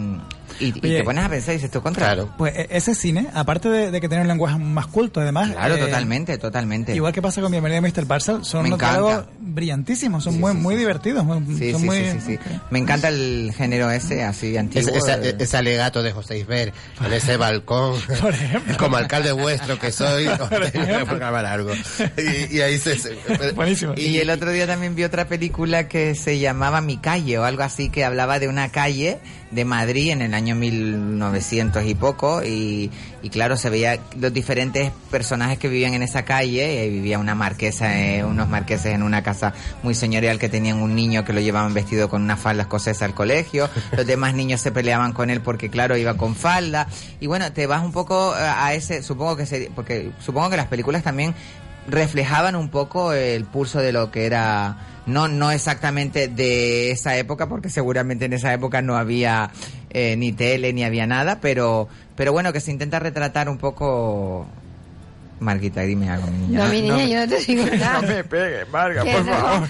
y, 0.59 0.65
y 0.67 0.79
Oye, 0.83 0.97
te 0.99 1.03
pones 1.03 1.23
a 1.25 1.29
pensar 1.29 1.49
y 1.53 1.57
dices, 1.57 1.65
esto 1.65 1.81
contra. 1.83 2.05
Claro, 2.07 2.33
Pues 2.37 2.53
e- 2.55 2.67
ese 2.71 2.95
cine, 2.95 3.27
aparte 3.33 3.69
de, 3.69 3.91
de 3.91 4.01
que 4.01 4.07
tiene 4.07 4.21
un 4.23 4.27
lenguaje 4.27 4.57
más 4.57 4.87
culto, 4.87 5.19
además. 5.21 5.49
eh, 5.51 5.77
totalmente, 5.77 6.37
totalmente. 6.37 6.95
Igual 6.95 7.13
que 7.13 7.21
pasa 7.21 7.41
con 7.41 7.51
Bienvenido 7.51 7.81
Mr. 7.81 8.05
Parcel, 8.07 8.43
son 8.45 8.63
Me 8.63 8.69
unos 8.69 8.79
diálogos 8.79 9.25
brillantísimos, 9.39 10.23
son 10.23 10.39
muy, 10.39 10.53
muy 10.53 10.75
divertidos. 10.75 11.23
muy- 11.25 11.37
Sí, 11.57 11.71
son 11.71 11.81
sí, 11.81 11.85
muy, 11.87 11.97
sí, 11.97 12.19
sí, 12.25 12.39
sí. 12.43 12.59
Me 12.69 12.79
encanta 12.79 13.07
el 13.09 13.53
género 13.55 13.89
ese, 13.91 14.23
así 14.23 14.55
antiguo. 14.57 14.89
Eh. 14.95 15.35
ese 15.39 15.57
alegato 15.57 16.03
de 16.03 16.11
José 16.11 16.37
Isber 16.39 16.73
en 17.05 17.13
ese 17.13 17.37
balcón, 17.37 17.99
como 18.79 18.97
alcalde 18.97 19.31
vuestro 19.31 19.79
que 19.79 19.91
soy, 19.91 20.27
algo. 20.27 21.71
Y, 22.17 22.57
y 22.57 22.61
ahí 22.61 22.77
se... 22.77 22.97
se- 22.97 23.17
Buenísimo. 23.55 23.93
Y 23.95 24.17
el 24.17 24.29
otro 24.29 24.51
día 24.51 24.67
también 24.67 24.95
vi 24.95 25.03
otra 25.03 25.27
película 25.27 25.87
que 25.87 26.15
se 26.15 26.39
llamaba 26.39 26.81
Mi 26.81 26.97
calle 26.97 27.37
o 27.39 27.43
algo 27.43 27.63
así, 27.63 27.89
que 27.89 28.03
hablaba 28.03 28.39
de 28.39 28.47
una 28.47 28.69
calle 28.69 29.19
de 29.51 29.65
Madrid 29.65 30.11
en 30.11 30.21
el 30.21 30.33
año 30.33 30.47
año 30.47 30.55
1900 30.55 31.85
y 31.85 31.95
poco, 31.95 32.43
y, 32.43 32.89
y 33.21 33.29
claro, 33.29 33.57
se 33.57 33.69
veía 33.69 33.99
los 34.17 34.31
diferentes 34.31 34.91
personajes 35.11 35.57
que 35.57 35.67
vivían 35.67 35.93
en 35.93 36.03
esa 36.03 36.23
calle, 36.23 36.87
vivía 36.89 37.19
una 37.19 37.35
marquesa, 37.35 37.99
eh, 37.99 38.23
unos 38.23 38.47
marqueses 38.47 38.93
en 38.93 39.03
una 39.03 39.23
casa 39.23 39.53
muy 39.83 39.93
señorial 39.95 40.39
que 40.39 40.47
tenían 40.47 40.77
un 40.77 40.95
niño 40.95 41.25
que 41.25 41.33
lo 41.33 41.41
llevaban 41.41 41.73
vestido 41.73 42.09
con 42.09 42.21
una 42.21 42.37
falda 42.37 42.63
escocesa 42.63 43.03
al 43.05 43.13
colegio, 43.13 43.69
los 43.97 44.05
demás 44.05 44.33
niños 44.33 44.61
se 44.61 44.71
peleaban 44.71 45.11
con 45.11 45.29
él 45.29 45.41
porque 45.41 45.69
claro, 45.69 45.97
iba 45.97 46.15
con 46.15 46.35
falda, 46.35 46.87
y 47.19 47.27
bueno, 47.27 47.51
te 47.51 47.67
vas 47.67 47.83
un 47.83 47.91
poco 47.91 48.33
eh, 48.37 48.39
a 48.39 48.73
ese, 48.73 49.03
supongo 49.03 49.35
que 49.35 49.45
se, 49.45 49.71
porque 49.75 50.11
supongo 50.23 50.49
que 50.49 50.57
las 50.57 50.67
películas 50.67 51.03
también 51.03 51.33
reflejaban 51.89 52.55
un 52.55 52.69
poco 52.69 53.13
el 53.13 53.45
pulso 53.45 53.79
de 53.79 53.91
lo 53.91 54.11
que 54.11 54.25
era 54.25 54.77
no 55.07 55.27
no 55.27 55.51
exactamente 55.51 56.27
de 56.27 56.91
esa 56.91 57.17
época 57.17 57.49
porque 57.49 57.69
seguramente 57.69 58.25
en 58.25 58.33
esa 58.33 58.53
época 58.53 58.81
no 58.81 58.95
había 58.95 59.49
eh, 59.89 60.15
ni 60.17 60.33
tele 60.33 60.73
ni 60.73 60.83
había 60.83 61.07
nada 61.07 61.39
pero 61.41 61.87
pero 62.15 62.33
bueno 62.33 62.51
que 62.51 62.59
se 62.59 62.71
intenta 62.71 62.99
retratar 62.99 63.47
un 63.47 63.57
poco. 63.57 64.47
Marquita 65.39 65.81
dime 65.81 66.09
algo 66.09 66.25
mi 66.31 66.47
niña. 66.47 66.63
No, 66.63 66.71
mi 66.71 66.81
niña, 66.81 67.05
yo 67.05 67.19
no 67.19 67.27
te 67.27 67.45
digo 67.45 67.63
nada. 67.77 68.01
no 68.01 68.07
me 68.07 68.23
pegue 68.23 68.65
Marga 68.65 69.03
por 69.03 69.23
favor 69.23 69.69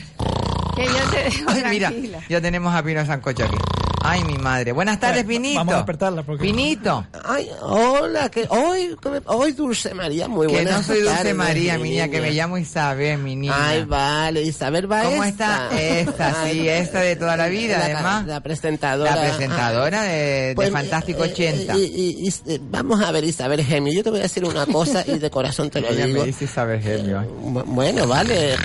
Que 0.78 0.86
yo 0.86 1.10
te 1.12 1.24
dejo 1.24 1.44
Ay, 1.50 1.64
mira 1.70 1.90
tranquila. 1.90 2.20
ya 2.30 2.40
tenemos 2.42 2.74
a 2.76 2.84
Pino 2.84 3.06
Sancocho 3.06 3.44
aquí 3.46 3.58
ay 4.04 4.24
mi 4.24 4.38
madre 4.38 4.72
buenas 4.72 5.00
tardes 5.00 5.26
Pinito 5.26 5.58
Vamos 5.60 5.74
a 5.74 5.78
despertarla 5.78 6.24
porque... 6.24 6.44
Pinito 6.44 7.06
Ay, 7.26 7.50
hola, 7.62 8.30
que 8.30 8.46
hoy, 8.50 8.96
hoy 9.26 9.52
Dulce 9.54 9.94
María, 9.94 10.28
muy 10.30 10.48
que 10.48 10.54
buena. 10.54 10.72
no 10.78 10.84
soy 10.84 11.02
Dulce 11.02 11.34
María, 11.34 11.78
mi 11.78 11.90
niña, 11.90 12.08
que 12.08 12.22
me 12.22 12.32
llamo 12.32 12.58
Isabel, 12.58 13.18
mi 13.18 13.36
niña. 13.36 13.54
Ay, 13.58 13.84
vale, 13.84 14.44
Isabel 14.44 14.90
va 14.90 15.04
¿Cómo 15.04 15.24
esta. 15.24 15.68
está? 15.72 15.82
Esta, 15.82 16.46
sí, 16.50 16.70
esta 16.70 17.00
de 17.02 17.16
toda 17.18 17.36
la 17.36 17.48
vida, 17.48 17.80
la, 17.80 17.86
además. 17.86 18.26
La 18.28 18.40
presentadora. 18.42 19.16
La 19.16 19.22
presentadora 19.24 20.04
de, 20.04 20.16
de 20.50 20.56
Pues, 20.56 20.70
Fantástico 20.72 21.26
eh, 21.26 21.32
80. 21.34 21.76
Y, 21.76 21.80
y- 21.84 22.28
y- 22.30 22.54
eh, 22.54 22.60
vamos 22.62 23.02
a 23.02 23.12
ver, 23.12 23.24
Isabel 23.26 23.66
Gemio, 23.66 23.92
yo 23.94 24.04
te 24.04 24.10
voy 24.12 24.20
a 24.20 24.24
decir 24.24 24.46
una 24.46 24.66
cosa 24.68 25.04
y 25.06 25.18
de 25.20 25.30
corazón 25.30 25.70
te 25.70 25.82
lo 25.82 25.88
Ella 25.90 26.06
digo. 26.06 26.20
me 26.22 26.28
dice 26.28 26.46
Isabel 26.46 26.82
Gemio. 26.82 27.24
Bu- 27.44 27.64
Bueno, 27.66 28.08
vale. 28.08 28.56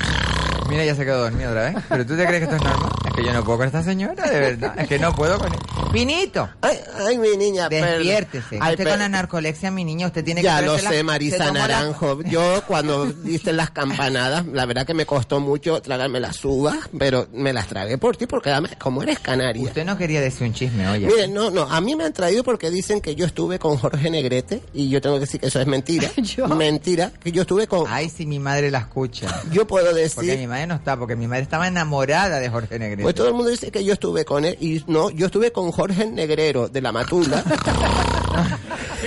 Mira, 0.69 0.85
ya 0.85 0.95
se 0.95 1.05
quedó 1.05 1.23
dormido 1.23 1.51
otra 1.51 1.71
vez. 1.71 1.85
¿Pero 1.89 2.07
tú 2.07 2.17
te 2.17 2.27
crees 2.27 2.39
que 2.39 2.45
esto 2.45 2.57
es 2.57 2.63
normal? 2.63 2.91
Es 3.13 3.17
que 3.17 3.25
yo 3.25 3.33
no 3.35 3.45
puedo 3.45 3.59
con 3.59 3.67
esta 3.67 3.83
señora, 3.83 4.27
de 4.29 4.41
verdad. 4.41 4.75
Es 4.79 4.89
que 4.89 4.99
no 4.99 5.15
puedo 5.15 5.39
con... 5.39 5.51
¡Pinito! 5.93 6.49
Ay, 6.63 6.79
ay, 7.07 7.19
mi 7.19 7.37
niña, 7.37 7.69
Despiértese. 7.69 8.59
Ay, 8.59 8.73
usted 8.73 8.89
con 8.89 8.99
la 8.99 9.09
narcolexia, 9.11 9.71
mi 9.71 9.85
niña, 9.85 10.07
usted 10.07 10.25
tiene 10.25 10.41
que... 10.41 10.47
Ya 10.47 10.63
lo 10.63 10.79
sé, 10.79 11.03
Marisa 11.03 11.37
la- 11.47 11.53
Naranjo. 11.53 12.23
Yo 12.23 12.63
cuando 12.67 13.05
diste 13.05 13.53
las 13.53 13.71
campanadas, 13.71 14.47
la 14.47 14.65
verdad 14.65 14.87
que 14.87 14.95
me 14.95 15.05
costó 15.05 15.41
mucho 15.41 15.83
tragarme 15.83 16.21
las 16.21 16.43
uvas, 16.45 16.79
pero 16.99 17.29
me 17.35 17.53
las 17.53 17.67
tragué 17.67 17.99
por 17.99 18.17
ti 18.17 18.27
porque 18.27 18.49
además, 18.51 18.73
como 18.79 19.03
eres 19.03 19.19
canaria. 19.19 19.63
Usted 19.63 19.85
no 19.85 19.99
quería 19.99 20.23
decir 20.23 20.47
un 20.47 20.55
chisme, 20.55 20.89
oye. 20.89 21.07
Mire, 21.07 21.29
no, 21.29 21.51
no, 21.51 21.63
a 21.63 21.81
mí 21.83 21.95
me 21.95 22.05
han 22.05 22.15
traído 22.15 22.43
porque 22.43 22.71
dicen 22.71 23.03
que 23.03 23.15
yo 23.15 23.27
estuve 23.27 23.59
con 23.59 23.77
Jorge 23.77 24.09
Negrete 24.11 24.63
y 24.73 24.89
yo 24.89 25.03
tengo 25.03 25.17
que 25.17 25.21
decir 25.21 25.39
que 25.41 25.49
eso 25.49 25.61
es 25.61 25.67
mentira. 25.67 26.09
Mentira, 26.57 27.13
que 27.23 27.31
yo 27.33 27.43
estuve 27.43 27.67
con... 27.67 27.85
Ay, 27.89 28.09
si 28.09 28.25
mi 28.25 28.39
madre 28.39 28.71
la 28.71 28.79
escucha. 28.79 29.43
Yo 29.51 29.67
puedo 29.67 29.93
decir... 29.93 30.15
Porque 30.15 30.39
mi 30.39 30.47
madre 30.47 30.67
no 30.67 30.77
está, 30.77 30.97
porque 30.97 31.17
mi 31.17 31.27
madre 31.27 31.43
estaba 31.43 31.69
enamorada 31.69 32.39
de 32.41 32.49
Jorge 32.49 32.79
Negrete. 32.79 33.02
Pues 33.03 33.15
todo 33.15 33.29
el 33.29 33.35
mundo 33.35 33.51
dice 33.51 33.71
que 33.71 33.85
yo 33.85 33.93
estuve 33.93 34.25
con 34.25 34.45
él 34.45 34.57
y 34.61 34.83
no, 34.87 35.11
yo 35.11 35.27
estuve 35.27 35.53
con 35.53 35.73
Jorge 35.73 36.07
Negrero 36.07 36.69
de 36.69 36.81
la 36.81 36.93
Matula. 36.93 37.45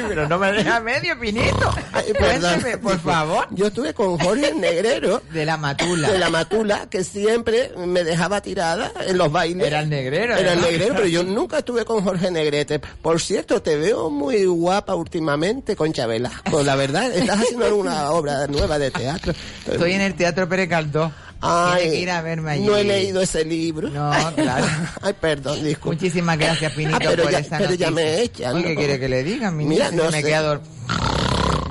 pero 0.07 0.27
no 0.27 0.37
me 0.37 0.51
deja 0.51 0.79
medio, 0.79 1.19
Pinito. 1.19 1.73
Ay. 1.91 2.13
Cuénteme, 2.17 2.77
por 2.77 2.99
favor. 2.99 3.47
Yo 3.51 3.67
estuve 3.67 3.93
con 3.93 4.17
Jorge 4.17 4.53
Negrero 4.53 5.21
De 5.31 5.45
la 5.45 5.57
matula. 5.57 6.11
de 6.11 6.19
la 6.19 6.29
Matula 6.29 6.87
que 6.89 7.03
siempre 7.03 7.71
me 7.77 8.03
dejaba 8.03 8.41
tirada 8.41 8.91
en 9.07 9.17
los 9.17 9.31
bailes. 9.31 9.67
Era 9.67 9.81
el 9.81 9.89
negrero, 9.89 10.35
Era 10.35 10.53
el 10.53 10.61
negrero, 10.61 10.95
pero 10.95 11.07
yo 11.07 11.23
nunca 11.23 11.59
estuve 11.59 11.85
con 11.85 12.03
Jorge 12.03 12.31
Negrete. 12.31 12.79
Por 12.79 13.21
cierto, 13.21 13.61
te 13.61 13.77
veo 13.77 14.09
muy 14.09 14.45
guapa 14.45 14.95
últimamente 14.95 15.75
con 15.75 15.91
Velasco. 15.91 16.61
La 16.61 16.75
verdad, 16.75 17.11
estás 17.15 17.39
haciendo 17.39 17.65
alguna 17.65 18.11
obra 18.11 18.47
nueva 18.47 18.77
de 18.77 18.91
teatro. 18.91 19.33
Estoy 19.65 19.93
en 19.93 20.01
el 20.01 20.13
Teatro 20.15 20.47
Pérez 20.49 20.69
Caldó. 20.69 21.11
Ay, 21.47 21.81
Tiene 21.83 21.95
que 21.95 22.01
ir 22.01 22.11
a 22.11 22.21
verme 22.21 22.51
allí. 22.51 22.65
No 22.65 22.75
he 22.77 22.83
leído 22.83 23.21
ese 23.21 23.45
libro. 23.45 23.89
No, 23.89 24.11
claro. 24.35 24.65
Ay, 25.01 25.13
perdón, 25.19 25.63
disculpe. 25.63 25.95
Muchísimas 26.03 26.37
gracias, 26.37 26.73
Pinito, 26.73 26.97
Ah, 26.97 26.99
pero 27.09 27.23
por 27.23 27.31
ya- 27.31 27.39
esa 27.39 27.57
pero 27.57 27.73
ya 27.75 27.89
noticia. 27.89 27.91
me 27.91 28.21
echan, 28.21 28.63
¿Qué 28.63 28.75
quiere 28.75 28.99
que 28.99 29.09
le 29.09 29.23
diga? 29.23 29.51
Mi 29.51 29.65
Mira, 29.65 29.89
niña, 29.91 30.03
no 30.03 30.09
se 30.11 30.17
me 30.17 30.21
sé. 30.21 30.27
queda 30.27 30.41
dor- 30.43 30.61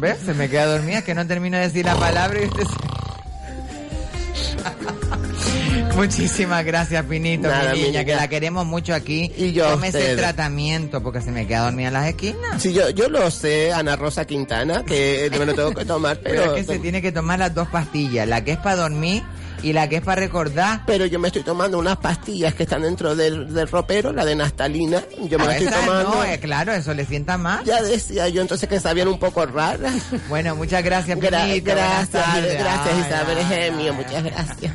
¿Ves? 0.00 0.18
Se 0.24 0.34
me 0.34 0.48
queda 0.48 0.66
dormida, 0.66 1.02
que 1.02 1.14
no 1.14 1.26
termino 1.26 1.56
de 1.56 1.64
decir 1.64 1.84
la 1.84 1.94
palabra 1.96 2.40
y 2.42 2.46
usted 2.46 2.64
se... 2.64 2.74
Muchísimas 5.96 6.64
gracias, 6.64 7.04
Pinito, 7.06 7.48
Nada, 7.48 7.72
mi 7.72 7.78
mi 7.80 7.86
niña, 7.86 8.00
que 8.00 8.06
niña. 8.12 8.16
la 8.22 8.28
queremos 8.28 8.66
mucho 8.66 8.94
aquí. 8.94 9.30
Y 9.36 9.52
yo 9.52 9.68
el 9.72 9.78
ustedes. 9.80 10.16
tratamiento 10.16 11.00
porque 11.02 11.20
se 11.20 11.30
me 11.30 11.46
queda 11.46 11.64
dormida 11.64 11.88
en 11.88 11.94
las 11.94 12.08
esquinas. 12.08 12.60
Sí, 12.60 12.72
yo, 12.72 12.90
yo 12.90 13.08
lo 13.08 13.30
sé, 13.30 13.72
Ana 13.72 13.94
Rosa 13.94 14.26
Quintana, 14.26 14.84
que 14.84 15.30
me 15.38 15.46
lo 15.46 15.54
tengo 15.54 15.72
que 15.72 15.84
tomar, 15.84 16.18
Pero 16.20 16.34
pero... 16.42 16.56
es 16.56 16.66
que 16.66 16.72
se 16.74 16.78
tiene 16.80 17.00
que 17.00 17.12
tomar 17.12 17.38
las 17.38 17.54
dos 17.54 17.68
pastillas, 17.68 18.26
la 18.26 18.42
que 18.42 18.52
es 18.52 18.58
para 18.58 18.76
dormir 18.76 19.22
y 19.64 19.72
la 19.72 19.88
que 19.88 19.96
es 19.96 20.02
para 20.02 20.20
recordar. 20.20 20.82
Pero 20.86 21.06
yo 21.06 21.18
me 21.18 21.26
estoy 21.28 21.42
tomando 21.42 21.78
unas 21.78 21.96
pastillas 21.96 22.54
que 22.54 22.62
están 22.64 22.82
dentro 22.82 23.16
del, 23.16 23.52
del 23.52 23.66
ropero, 23.68 24.12
la 24.12 24.24
de 24.24 24.36
naftalina. 24.36 25.02
Yo 25.22 25.38
me 25.38 25.44
Ah, 25.44 25.48
la 25.48 25.56
estoy 25.56 25.72
tomando. 25.72 26.14
no, 26.14 26.24
eh, 26.24 26.38
claro, 26.38 26.72
eso 26.72 26.92
le 26.94 27.04
sienta 27.06 27.36
más. 27.38 27.64
Ya 27.64 27.82
decía 27.82 28.28
yo 28.28 28.42
entonces 28.42 28.68
que 28.68 28.78
sabían 28.80 29.08
un 29.08 29.18
poco 29.18 29.44
raras. 29.46 29.94
Bueno, 30.28 30.54
muchas 30.54 30.84
gracias, 30.84 31.18
Gra- 31.18 31.44
Pinito. 31.46 31.70
Gracias, 31.72 32.24
gracias 32.58 33.06
Isabel 33.06 33.38
ay, 33.50 33.90
muchas 33.92 34.22
gracias. 34.22 34.74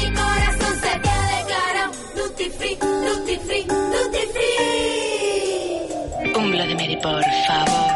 Mi 0.00 0.06
corazón 0.14 0.74
se 0.80 0.88
te 0.88 1.10
declara 1.36 1.90
Tutti 2.14 2.48
free, 2.50 2.76
tutti 2.76 3.36
free, 3.46 3.64
tutti 3.64 4.18
free. 4.32 6.32
Un 6.36 6.50
Bloody 6.52 6.74
Mary, 6.74 6.96
por 7.02 7.22
favor. 7.46 7.92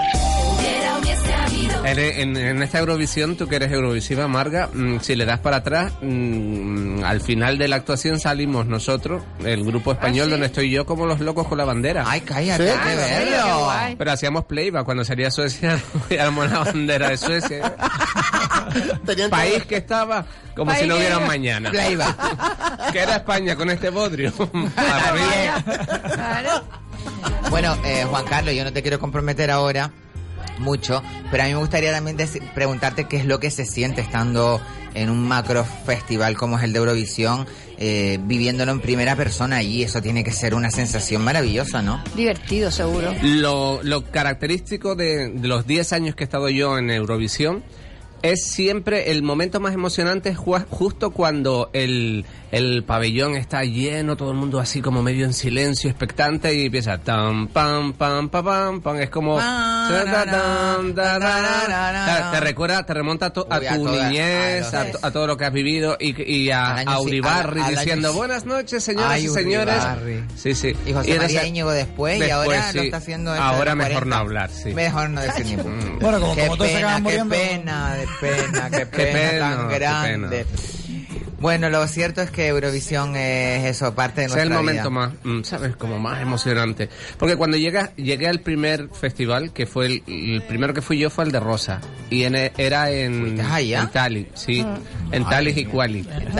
Hubiera, 0.58 0.98
hubiese. 0.98 1.32
En, 1.84 1.98
en- 1.98 2.36
en 2.38 2.62
esta 2.62 2.78
Eurovisión, 2.78 3.36
tú 3.36 3.46
que 3.46 3.56
eres 3.56 3.70
Eurovisiva, 3.70 4.26
Marga, 4.26 4.70
mm, 4.72 5.00
si 5.00 5.14
le 5.14 5.26
das 5.26 5.40
para 5.40 5.58
atrás, 5.58 5.92
mm, 6.00 7.04
al 7.04 7.20
final 7.20 7.58
de 7.58 7.68
la 7.68 7.76
actuación 7.76 8.18
salimos 8.18 8.64
nosotros, 8.66 9.22
el 9.44 9.62
grupo 9.64 9.92
español 9.92 10.30
donde 10.30 10.46
estoy 10.46 10.70
yo, 10.70 10.86
como 10.86 11.04
los 11.04 11.20
locos 11.20 11.46
con 11.46 11.58
la 11.58 11.66
bandera. 11.66 12.04
Ay, 12.06 12.22
cállate, 12.22 12.68
¿Sí? 12.68 12.72
qué 12.82 12.90
Ah, 12.90 13.20
bello. 13.44 13.58
guay. 13.64 13.96
Pero 13.96 14.12
hacíamos 14.12 14.46
playback 14.46 14.84
cuando 14.86 15.04
salía 15.04 15.30
Suecia, 15.30 15.78
éramos 16.10 16.50
la 16.50 16.60
bandera 16.60 17.10
de 17.10 17.16
Suecia. 17.18 17.74
País 19.30 19.64
que 19.66 19.76
estaba 19.76 20.24
como 20.56 20.70
País 20.70 20.82
si 20.82 20.88
no 20.88 20.96
hubiera 20.96 21.20
mañana. 21.20 21.70
Playback. 21.70 22.16
que 22.92 22.98
era 22.98 23.16
España 23.16 23.56
con 23.56 23.68
este 23.68 23.90
bodrio. 23.90 24.32
Claro. 24.32 26.62
Bueno, 27.50 27.76
eh, 27.84 28.04
Juan 28.08 28.24
Carlos, 28.24 28.54
yo 28.54 28.64
no 28.64 28.72
te 28.72 28.80
quiero 28.82 28.98
comprometer 28.98 29.50
ahora 29.50 29.90
mucho, 30.58 31.02
pero 31.30 31.42
a 31.42 31.46
mí 31.46 31.52
me 31.52 31.58
gustaría 31.58 31.92
también 31.92 32.16
preguntarte 32.54 33.04
qué 33.04 33.16
es 33.16 33.26
lo 33.26 33.40
que 33.40 33.50
se 33.50 33.64
siente 33.64 34.00
estando 34.00 34.60
en 34.94 35.10
un 35.10 35.26
macro 35.26 35.64
festival 35.64 36.36
como 36.36 36.56
es 36.56 36.64
el 36.64 36.72
de 36.72 36.78
Eurovisión, 36.78 37.46
eh, 37.78 38.18
viviéndolo 38.22 38.72
en 38.72 38.80
primera 38.80 39.16
persona 39.16 39.56
allí. 39.56 39.82
Eso 39.82 40.00
tiene 40.00 40.22
que 40.24 40.30
ser 40.32 40.54
una 40.54 40.70
sensación 40.70 41.22
maravillosa, 41.22 41.82
¿no? 41.82 42.02
Divertido, 42.14 42.70
seguro. 42.70 43.12
Lo, 43.22 43.82
lo 43.82 44.04
característico 44.04 44.94
de, 44.94 45.30
de 45.30 45.48
los 45.48 45.66
10 45.66 45.92
años 45.92 46.14
que 46.14 46.24
he 46.24 46.26
estado 46.26 46.48
yo 46.48 46.78
en 46.78 46.90
Eurovisión 46.90 47.64
es 48.24 48.46
siempre 48.46 49.10
el 49.12 49.22
momento 49.22 49.60
más 49.60 49.74
emocionante 49.74 50.30
es 50.30 50.36
ju- 50.38 50.64
justo 50.70 51.10
cuando 51.10 51.68
el, 51.74 52.24
el 52.52 52.82
pabellón 52.82 53.34
está 53.36 53.64
lleno, 53.64 54.16
todo 54.16 54.30
el 54.30 54.36
mundo 54.38 54.60
así 54.60 54.80
como 54.80 55.02
medio 55.02 55.26
en 55.26 55.34
silencio, 55.34 55.90
expectante 55.90 56.54
y 56.54 56.64
empieza 56.66 56.96
tam 56.98 57.48
pam 57.48 57.92
pam 57.92 58.30
pam 58.30 58.44
pam 58.44 58.80
pam 58.80 58.96
es 58.96 59.10
como 59.10 59.38
te 62.32 62.40
recuerda, 62.40 62.84
te 62.86 62.94
remonta 62.94 63.26
a, 63.26 63.30
to- 63.32 63.46
a 63.50 63.58
Uy, 63.58 63.66
a 63.66 63.76
tu 63.76 63.84
toda- 63.84 64.08
niñez, 64.08 64.72
a 64.74 64.80
a, 64.80 64.84
los- 64.84 64.92
to- 65.00 65.06
a 65.06 65.10
todo 65.10 65.26
lo 65.26 65.36
que 65.36 65.44
has 65.44 65.52
vivido 65.52 65.96
y, 66.00 66.20
y 66.22 66.50
a, 66.50 66.76
año 66.76 66.90
a 66.90 67.00
Uribarri 67.00 67.60
año 67.60 67.70
diciendo 67.70 68.12
buenas 68.14 68.46
noches 68.46 68.82
señoras 68.82 69.10
Ay, 69.12 69.26
y 69.26 69.28
señores. 69.28 69.74
Uribarri. 69.74 70.24
Sí, 70.36 70.54
sí. 70.54 70.72
Y 70.86 70.92
José 70.92 71.12
en 71.12 71.18
María 71.18 71.38
esa- 71.40 71.46
Íñigo 71.48 71.70
después, 71.72 72.18
y 72.26 72.30
ahora 72.30 72.72
lo 72.72 72.82
está 72.82 72.96
haciendo 72.98 73.32
Ahora 73.32 73.74
mejor 73.74 73.92
40. 74.04 74.16
no 74.16 74.16
hablar, 74.16 74.50
sí. 74.50 74.70
Mejor 74.74 75.10
no 75.10 75.20
decir 75.20 75.44
ni 75.46 75.54
Mm. 75.64 75.98
Bueno, 76.00 76.20
como, 76.20 76.34
Qué 76.34 76.42
como 76.42 76.56
todos 76.56 76.70
se 76.70 76.76
pena, 76.76 76.88
acaban 76.96 77.04
qué 77.12 77.24
muriendo. 77.24 77.34
pena, 77.60 77.94
de 77.94 78.06
pena, 78.20 78.70
qué 78.70 78.76
Qué 78.78 78.86
pena, 78.86 79.30
pena, 79.30 79.56
tan 79.56 79.68
grande. 79.70 80.46
Bueno, 81.40 81.68
lo 81.68 81.86
cierto 81.88 82.22
es 82.22 82.30
que 82.30 82.46
Eurovisión 82.46 83.16
es 83.16 83.66
eso, 83.66 83.94
parte 83.94 84.22
de 84.22 84.28
Es 84.28 84.32
nuestra 84.32 84.42
el 84.44 84.50
momento 84.62 84.88
vida. 84.88 84.90
más, 84.90 85.10
mm, 85.24 85.42
¿sabes? 85.42 85.76
Como 85.76 85.98
más 85.98 86.22
emocionante. 86.22 86.88
Porque 87.18 87.36
cuando 87.36 87.58
llega, 87.58 87.92
llegué 87.96 88.28
al 88.28 88.40
primer 88.40 88.88
festival, 88.88 89.52
que 89.52 89.66
fue 89.66 89.86
el, 89.86 90.02
el 90.06 90.42
primero 90.48 90.72
que 90.72 90.80
fui 90.80 90.96
yo 90.96 91.10
fue 91.10 91.24
el 91.24 91.32
de 91.32 91.40
Rosa. 91.40 91.80
Y 92.08 92.22
en, 92.22 92.34
e- 92.36 92.52
era 92.56 92.90
en, 92.90 93.38
en 93.38 93.90
Tali, 93.90 94.26
sí. 94.32 94.62
Mm. 94.64 95.12
En 95.14 95.24
Tali 95.26 95.50
y 95.54 95.60
igual, 95.60 95.96
Estonia, 95.96 96.30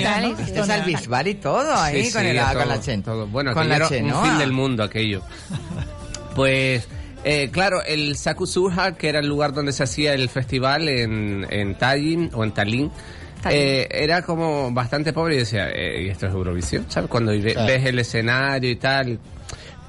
Dale, 0.00 0.28
¿no? 0.28 0.38
Esto 0.38 0.62
es 0.62 0.70
al 0.70 0.82
Bisbal 0.82 1.26
y 1.26 1.34
todo 1.34 1.74
ahí 1.74 2.04
Sí, 2.04 2.12
con, 2.12 2.22
sí, 2.22 2.28
el, 2.28 2.36
todo, 2.38 2.54
con 2.60 2.68
la 2.68 2.80
Chen. 2.80 3.02
todo. 3.02 3.26
Bueno, 3.26 3.52
con 3.52 3.68
la 3.68 3.76
era 3.76 3.88
Chenoa. 3.88 4.20
un 4.22 4.28
fin 4.28 4.38
del 4.38 4.52
mundo 4.52 4.84
aquello. 4.84 5.22
Pues, 6.36 6.86
eh, 7.24 7.48
claro, 7.52 7.82
el 7.84 8.16
Sakusurha, 8.16 8.92
que 8.96 9.08
era 9.08 9.20
el 9.20 9.26
lugar 9.26 9.52
donde 9.52 9.72
se 9.72 9.82
hacía 9.82 10.14
el 10.14 10.28
festival 10.28 10.88
en, 10.88 11.46
en 11.50 11.74
Tallinn 11.76 12.30
o 12.34 12.44
en 12.44 12.52
Tallinn, 12.52 12.90
eh, 13.50 13.88
era 13.90 14.22
como 14.22 14.70
bastante 14.72 15.12
pobre 15.12 15.34
y 15.36 15.38
decía, 15.38 15.70
eh, 15.70 16.02
¿y 16.04 16.08
esto 16.08 16.26
es 16.26 16.32
Eurovisión? 16.32 16.84
¿Sabes? 16.88 17.08
Cuando 17.08 17.32
Claro. 17.32 17.66
ves 17.66 17.84
el 17.86 17.98
escenario 17.98 18.70
y 18.70 18.76
tal. 18.76 19.18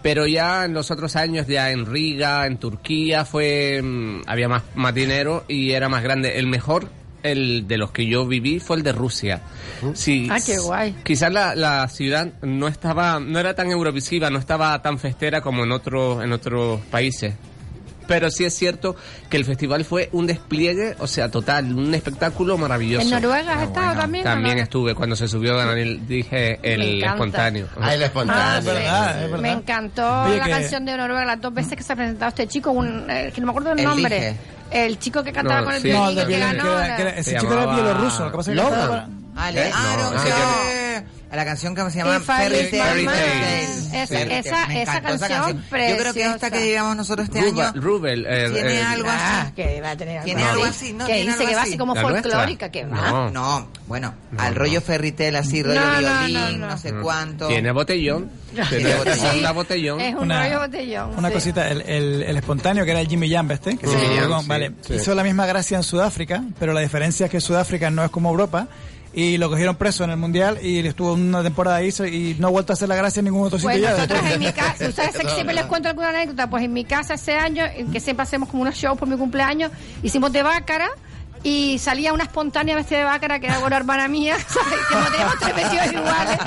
Pero 0.02 0.26
ya 0.26 0.66
en 0.66 0.74
los 0.74 0.90
otros 0.90 1.16
años, 1.16 1.46
ya 1.48 1.70
en 1.72 1.86
Riga, 1.86 2.48
en 2.48 2.58
Turquía, 2.58 3.24
fue 3.24 3.82
mm, 3.84 4.22
había 4.26 4.48
más, 4.48 4.64
más 4.74 4.96
dinero 4.96 5.44
y 5.48 5.72
era 5.72 5.90
más 5.90 6.02
grande. 6.02 6.40
El 6.40 6.48
mejor 6.48 6.88
el 7.24 7.68
de 7.68 7.78
los 7.78 7.92
que 7.92 8.06
yo 8.06 8.26
viví 8.28 8.60
fue 8.60 8.78
el 8.78 8.84
de 8.84 8.92
Rusia. 8.92 9.42
Sí, 9.94 10.28
Ah, 10.32 10.38
qué 10.46 10.58
guay. 10.60 10.96
Quizás 11.04 11.32
la, 11.32 11.56
la 11.56 11.88
ciudad 11.88 12.28
no 12.42 12.68
estaba, 12.68 13.20
no 13.20 13.40
era 13.40 13.54
tan 13.56 13.72
eurovisiva, 13.72 14.30
no 14.30 14.40
estaba 14.40 14.82
tan 14.82 15.00
festera 15.00 15.42
como 15.42 15.64
en 15.64 15.72
otros, 15.72 16.24
en 16.24 16.32
otros 16.34 16.80
países. 16.92 17.34
Pero 18.08 18.30
sí 18.30 18.44
es 18.44 18.54
cierto 18.54 18.96
que 19.30 19.38
el 19.38 19.46
festival 19.46 19.86
fue 19.86 20.10
un 20.12 20.28
despliegue, 20.28 20.96
o 21.00 21.08
sea, 21.08 21.30
total, 21.32 21.74
un 21.78 21.94
espectáculo 21.94 22.58
maravilloso. 22.58 23.06
¿En 23.06 23.10
Noruega 23.12 23.54
has 23.54 23.64
estado 23.64 23.96
también? 23.96 24.24
También 24.26 24.58
¿no? 24.58 24.64
estuve 24.64 24.96
cuando 24.96 25.16
se 25.16 25.30
subió 25.30 25.56
Daniel, 25.56 26.02
dije 26.08 26.60
el 26.62 27.02
espontáneo. 27.04 27.68
Ah, 27.80 27.94
el 27.94 28.02
espontáneo. 28.02 28.44
Ah, 28.44 28.58
es 28.60 28.66
verdad, 28.66 29.24
es 29.24 29.32
verdad. 29.32 29.42
Me 29.42 29.52
encantó 29.52 30.24
Oye, 30.24 30.38
la 30.40 30.44
que- 30.46 30.50
canción 30.52 30.84
de 30.84 30.98
Noruega 30.98 31.24
las 31.26 31.40
dos 31.40 31.54
veces 31.54 31.78
que 31.78 31.84
se 31.84 31.94
ha 31.94 31.96
presentado 31.96 32.30
este 32.30 32.48
chico, 32.48 32.72
un, 32.72 33.10
eh, 33.10 33.32
que 33.34 33.40
no 33.40 33.48
me 33.48 33.52
acuerdo 33.52 33.72
el 33.72 33.80
Elige. 33.80 33.96
nombre. 33.96 34.36
El 34.72 35.00
chico 35.00 35.24
que 35.24 35.34
cantaba 35.34 35.60
No, 35.62 35.66
con 35.66 35.76
el 35.76 35.82
sí. 35.82 35.88
violín 35.90 36.04
No, 36.04 36.10
el 36.10 36.16
de 36.16 36.28
que 36.34 36.40
ganó. 36.40 36.64
que 36.64 36.70
era- 36.70 36.88
la- 36.88 36.96
que 36.96 37.02
era- 37.02 37.12
ese 37.12 37.32
Se 37.32 37.38
chico 37.40 37.54
era 37.54 37.66
bielorruso. 37.74 38.26
Lo 38.26 38.32
que 38.32 38.38
pasa 38.38 38.52
es 38.52 38.58
que 38.58 38.64
Logan. 38.64 38.80
cantaba- 38.80 39.08
Ale, 39.36 39.70
No, 39.70 40.12
no, 40.12 40.22
que- 41.32 41.36
la 41.38 41.46
canción 41.46 41.74
que 41.76 41.90
se 41.90 41.98
llama 41.98 42.20
Fairy 42.20 42.70
Tale. 42.72 43.04
Esa- 43.04 44.08
Tale. 44.14 44.40
esa- 44.40 44.74
esa 44.82 45.02
canción 45.02 45.64
Yo 45.72 45.98
creo 45.98 46.14
que 46.14 46.26
esta 46.26 46.50
que 46.52 46.66
llevamos 46.66 46.96
nosotros 46.98 47.28
este 47.28 47.42
Rubel, 47.42 47.66
año 47.66 47.82
Rubel, 47.82 48.26
eh, 48.28 48.50
tiene 48.54 48.74
eh, 48.80 48.84
algo 48.84 49.10
Ah, 49.10 49.42
así. 49.42 49.52
que 49.54 49.82
va 49.82 49.92
a 49.92 49.96
tener 49.98 50.18
algo 50.18 50.26
Tiene 50.26 50.44
algo 50.44 50.64
así, 50.66 50.94
¿no? 50.94 51.06
Que 51.06 51.14
Tiene 51.14 51.32
dice 51.32 51.38
algo 51.40 51.50
que 51.50 51.56
va 51.56 51.62
así. 51.64 51.78
como 51.78 51.96
folclórica, 51.96 52.70
que 52.72 52.86
va. 52.86 53.12
No. 53.12 53.30
No, 53.32 53.68
bueno, 53.88 54.14
al 54.38 54.56
rollo 54.56 54.82
Fairy 54.82 55.12
Tale 55.12 55.38
así, 55.38 55.62
rollo 55.64 55.80
No, 55.80 55.92
no, 55.94 56.00
violín, 56.28 56.34
no, 56.60 56.68
no, 56.68 56.68
no. 56.74 56.78
sé 56.78 56.94
cuánto. 56.94 57.48
Tiene 57.48 57.72
botellón. 57.72 58.30
Tiene 58.70 58.96
botellón. 58.96 59.30
onda 59.36 59.52
botellón. 59.52 60.02
Es 60.02 60.14
un 60.16 60.22
Una- 60.24 60.44
rollo 60.44 60.60
botellón. 60.62 61.18
Una 61.18 61.28
sí. 61.30 61.34
cosita, 61.34 61.68
el, 61.70 61.82
el, 61.82 62.24
el 62.24 62.38
espontáneo 62.38 62.86
que 62.86 62.92
era 62.92 63.02
el 63.02 63.08
Jimmy 63.08 63.30
Jam, 63.30 63.52
este, 63.52 63.78
que 63.78 63.88
se 63.88 63.94
sí, 64.00 64.48
vale, 64.48 64.72
sí. 64.82 64.94
hizo 64.96 65.14
la 65.16 65.24
misma 65.24 65.46
gracia 65.46 65.78
en 65.78 65.84
Sudáfrica, 65.84 66.44
pero 66.60 66.74
la 66.74 66.82
diferencia 66.82 67.26
es 67.26 67.32
que 67.32 67.42
Sudáfrica 67.42 67.90
no 67.90 68.04
es 68.04 68.12
como 68.12 68.30
Europa 68.30 68.68
y 69.14 69.38
lo 69.38 69.50
cogieron 69.50 69.76
preso 69.76 70.04
en 70.04 70.12
el 70.12 70.18
mundial 70.18 70.60
y 70.62 70.80
estuvo 70.86 71.14
una 71.14 71.44
temporada 71.44 71.78
ahí 71.78 71.90
y 72.12 72.36
no 72.40 72.48
ha 72.48 72.52
vuelto 72.52 72.72
a 72.72 72.76
hacer 72.76 72.88
la 72.88 72.96
gracia 72.96 73.20
en 73.20 73.26
ningún 73.26 73.46
otro 73.48 73.60
sitio 73.60 73.72
Pues 73.72 73.82
ya. 73.82 73.92
nosotros 73.92 74.20
en 74.32 74.40
mi 74.40 74.52
casa, 74.54 74.88
ustedes 74.90 75.18
que 75.18 75.30
siempre 75.30 75.56
les 75.56 75.66
cuento 75.66 75.90
alguna 75.90 76.10
anécdota, 76.10 76.50
pues 76.50 76.64
en 76.64 76.74
mi 76.74 76.86
casa 76.86 77.16
ese 77.16 77.36
año, 77.36 77.64
que 77.92 78.00
siempre 78.00 78.24
hacemos 78.24 78.50
como 78.50 78.62
unos 78.64 78.76
shows 78.76 78.98
por 78.98 79.08
mi 79.08 79.18
cumpleaños, 79.18 79.72
hicimos 80.02 80.32
de 80.32 80.44
bácara 80.44 80.90
y 81.44 81.80
salía 81.80 82.14
una 82.14 82.24
espontánea 82.24 82.76
vestida 82.76 83.00
de 83.00 83.06
bácara 83.06 83.40
que 83.40 83.48
era 83.48 83.60
una 83.60 83.78
hermana 83.78 84.08
mía, 84.08 84.38
¿sabes? 84.48 84.80
que 84.90 84.96
no 84.96 85.06
tenemos 85.12 85.36
tres 85.40 85.56
vestidos 85.56 85.94
iguales 85.94 86.40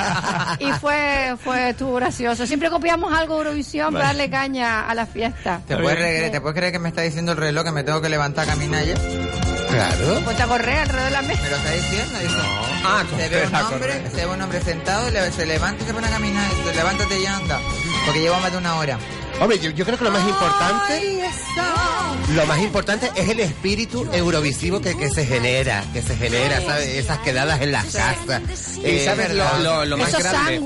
y 0.61 0.73
fue, 0.81 1.37
fue, 1.43 1.71
estuvo 1.71 1.95
gracioso. 1.95 2.47
Siempre 2.47 2.71
copiamos 2.71 3.13
algo 3.13 3.35
de 3.35 3.41
Eurovisión 3.45 3.93
para 3.93 4.07
darle 4.07 4.31
caña 4.31 4.89
a 4.89 4.95
la 4.95 5.07
fiesta. 5.07 5.61
¿Te 5.67 5.77
puedes, 5.77 5.99
re- 5.99 6.31
¿Te 6.31 6.41
puedes 6.41 6.57
creer 6.57 6.73
que 6.73 6.79
me 6.79 6.89
está 6.91 7.03
diciendo 7.03 7.33
el 7.33 7.39
reloj 7.39 7.65
que 7.65 7.73
me 7.73 7.83
tengo 7.85 8.01
que 8.01 8.09
levantar 8.09 8.45
a 8.49 8.53
caminar 8.53 8.85
ya? 8.85 8.95
Claro. 9.69 10.21
Pues 10.25 10.37
te 10.37 10.45
correr 10.45 10.79
alrededor 10.79 11.05
de 11.07 11.11
la 11.11 11.23
mesa. 11.23 11.43
¿Me 11.43 11.51
lo 11.51 11.57
está 11.57 11.71
diciendo? 11.73 12.19
Dice, 12.21 12.35
Ah, 12.87 13.03
se 13.09 13.29
ve 13.29 13.47
un 13.47 13.55
hombre, 13.57 14.11
se 14.11 14.17
ve 14.17 14.27
un 14.27 14.43
hombre 14.43 14.61
sentado, 14.61 15.09
se 15.33 15.47
levanta 15.47 15.83
y 15.83 15.87
se 15.87 15.95
pone 15.95 16.07
a 16.07 16.11
caminar. 16.11 16.45
y 16.53 16.57
dice, 16.63 16.75
levántate 16.77 17.21
y 17.21 17.27
anda. 17.27 17.59
Porque 18.05 18.21
lleva 18.21 18.39
más 18.41 18.53
de 18.53 18.59
una 18.59 18.77
hora. 18.77 18.99
Hombre, 19.41 19.59
yo, 19.59 19.71
yo 19.71 19.85
creo 19.85 19.99
que 19.99 20.05
lo 20.05 20.11
más 20.11 20.27
importante, 20.29 21.21
lo 22.35 22.47
más 22.47 22.61
importante 22.63 23.11
es 23.17 23.29
el 23.29 23.41
espíritu 23.41 24.09
eurovisivo 24.13 24.81
que, 24.81 24.97
que 24.97 25.11
se 25.11 25.27
genera, 25.27 25.85
que 25.93 26.01
se 26.03 26.17
genera, 26.17 26.61
¿sabes? 26.63 26.89
Esas 26.89 27.19
quedadas 27.19 27.61
en 27.61 27.73
las 27.73 27.85
casas. 27.87 28.43
Y 28.79 29.01
sabes 29.05 29.35
lo, 29.35 29.45
lo- 29.59 29.85
lo 29.85 29.97
más 29.99 30.13
grande. 30.23 30.59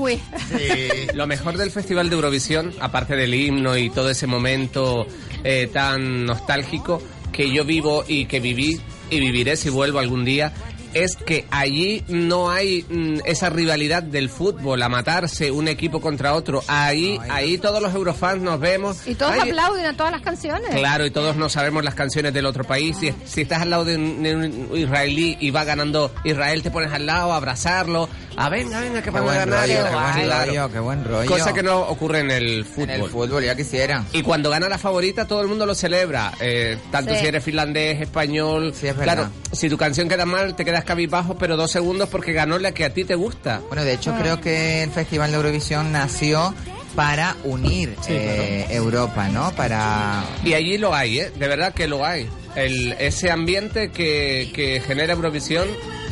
Lo 1.13 1.27
mejor 1.27 1.57
del 1.57 1.71
Festival 1.71 2.09
de 2.09 2.15
Eurovisión, 2.15 2.73
aparte 2.79 3.15
del 3.15 3.33
himno 3.33 3.75
y 3.75 3.89
todo 3.89 4.09
ese 4.11 4.27
momento 4.27 5.05
eh, 5.43 5.69
tan 5.73 6.25
nostálgico 6.25 7.01
que 7.33 7.51
yo 7.51 7.65
vivo 7.65 8.05
y 8.07 8.25
que 8.25 8.39
viví 8.39 8.79
y 9.09 9.19
viviré 9.19 9.57
si 9.57 9.69
vuelvo 9.69 9.99
algún 9.99 10.23
día, 10.23 10.53
es 10.93 11.15
que 11.15 11.45
allí 11.51 12.03
no 12.07 12.49
hay 12.49 12.85
mm, 12.89 13.19
esa 13.25 13.49
rivalidad 13.49 14.03
del 14.03 14.29
fútbol 14.29 14.81
a 14.81 14.89
matarse 14.89 15.51
un 15.51 15.67
equipo 15.67 16.01
contra 16.01 16.33
otro. 16.33 16.63
Ahí, 16.67 17.19
ahí 17.29 17.57
todos 17.57 17.81
los 17.81 17.93
eurofans 17.93 18.41
nos 18.41 18.59
vemos. 18.59 19.05
Y 19.07 19.15
todos 19.15 19.37
aplauden 19.37 19.85
a 19.85 19.95
todas 19.95 20.11
las 20.11 20.21
canciones. 20.21 20.69
Claro, 20.71 21.05
y 21.05 21.11
todos 21.11 21.35
no 21.35 21.49
sabemos 21.49 21.83
las 21.83 21.95
canciones 21.95 22.33
del 22.33 22.45
otro 22.45 22.63
país. 22.63 22.97
Si, 22.99 23.13
si 23.25 23.41
estás 23.41 23.61
al 23.61 23.69
lado 23.69 23.85
de 23.85 23.95
un, 23.95 24.23
de 24.23 24.35
un 24.35 24.77
israelí 24.77 25.37
y 25.39 25.51
va 25.51 25.63
ganando 25.63 26.11
Israel, 26.23 26.61
te 26.63 26.71
pones 26.71 26.91
al 26.91 27.05
lado 27.05 27.33
a 27.33 27.37
abrazarlo. 27.37 28.09
A 28.37 28.47
venga, 28.49 28.79
venga, 28.79 29.01
que 29.01 29.09
van 29.09 29.27
a 29.27 29.33
ganar. 29.33 29.67
rollo, 29.67 29.83
qué 29.83 29.89
buen 29.95 30.23
Claro. 30.25 30.45
rollo, 30.45 30.71
qué 30.71 30.79
buen 30.79 31.03
rollo. 31.03 31.29
Cosa 31.29 31.53
que 31.53 31.63
no 31.63 31.79
ocurre 31.81 32.19
en 32.19 32.31
el 32.31 32.63
fútbol. 32.65 32.89
En 32.89 33.01
el 33.01 33.09
fútbol, 33.09 33.43
ya 33.43 33.55
quisiera. 33.55 34.05
Y 34.13 34.21
cuando 34.21 34.49
gana 34.49 34.69
la 34.69 34.77
favorita, 34.77 35.27
todo 35.27 35.41
el 35.41 35.47
mundo 35.47 35.65
lo 35.65 35.75
celebra. 35.75 36.31
Eh, 36.39 36.77
tanto 36.91 37.13
Sí. 37.13 37.19
si 37.21 37.25
eres 37.27 37.43
finlandés, 37.43 37.99
español. 38.01 38.73
Sí, 38.73 38.87
es 38.87 38.95
verdad. 38.95 39.13
claro, 39.15 39.29
si 39.51 39.69
tu 39.69 39.77
canción 39.77 40.07
queda 40.07 40.25
mal, 40.25 40.55
te 40.55 40.63
quedas 40.79 40.85
cabizbajo, 40.85 41.37
pero 41.37 41.57
dos 41.57 41.71
segundos 41.71 42.09
porque 42.09 42.31
ganó 42.33 42.57
la 42.57 42.71
que 42.73 42.85
a 42.85 42.93
ti 42.93 43.03
te 43.03 43.15
gusta. 43.15 43.61
Bueno, 43.67 43.83
de 43.83 43.93
hecho 43.93 44.13
creo 44.19 44.39
que 44.39 44.83
el 44.83 44.91
Festival 44.91 45.31
de 45.31 45.37
Eurovisión 45.37 45.91
nació 45.91 46.53
para 46.95 47.35
unir 47.43 47.95
eh, 48.07 48.65
Europa, 48.69 49.27
¿no? 49.29 49.51
Para... 49.51 50.23
Y 50.43 50.53
allí 50.53 50.77
lo 50.77 50.93
hay, 50.95 51.19
¿eh? 51.19 51.31
De 51.37 51.47
verdad 51.47 51.73
que 51.73 51.87
lo 51.87 52.05
hay. 52.05 52.29
El, 52.55 52.93
ese 52.93 53.29
ambiente 53.31 53.91
que, 53.91 54.51
que 54.55 54.81
genera 54.85 55.13
Eurovisión 55.13 55.67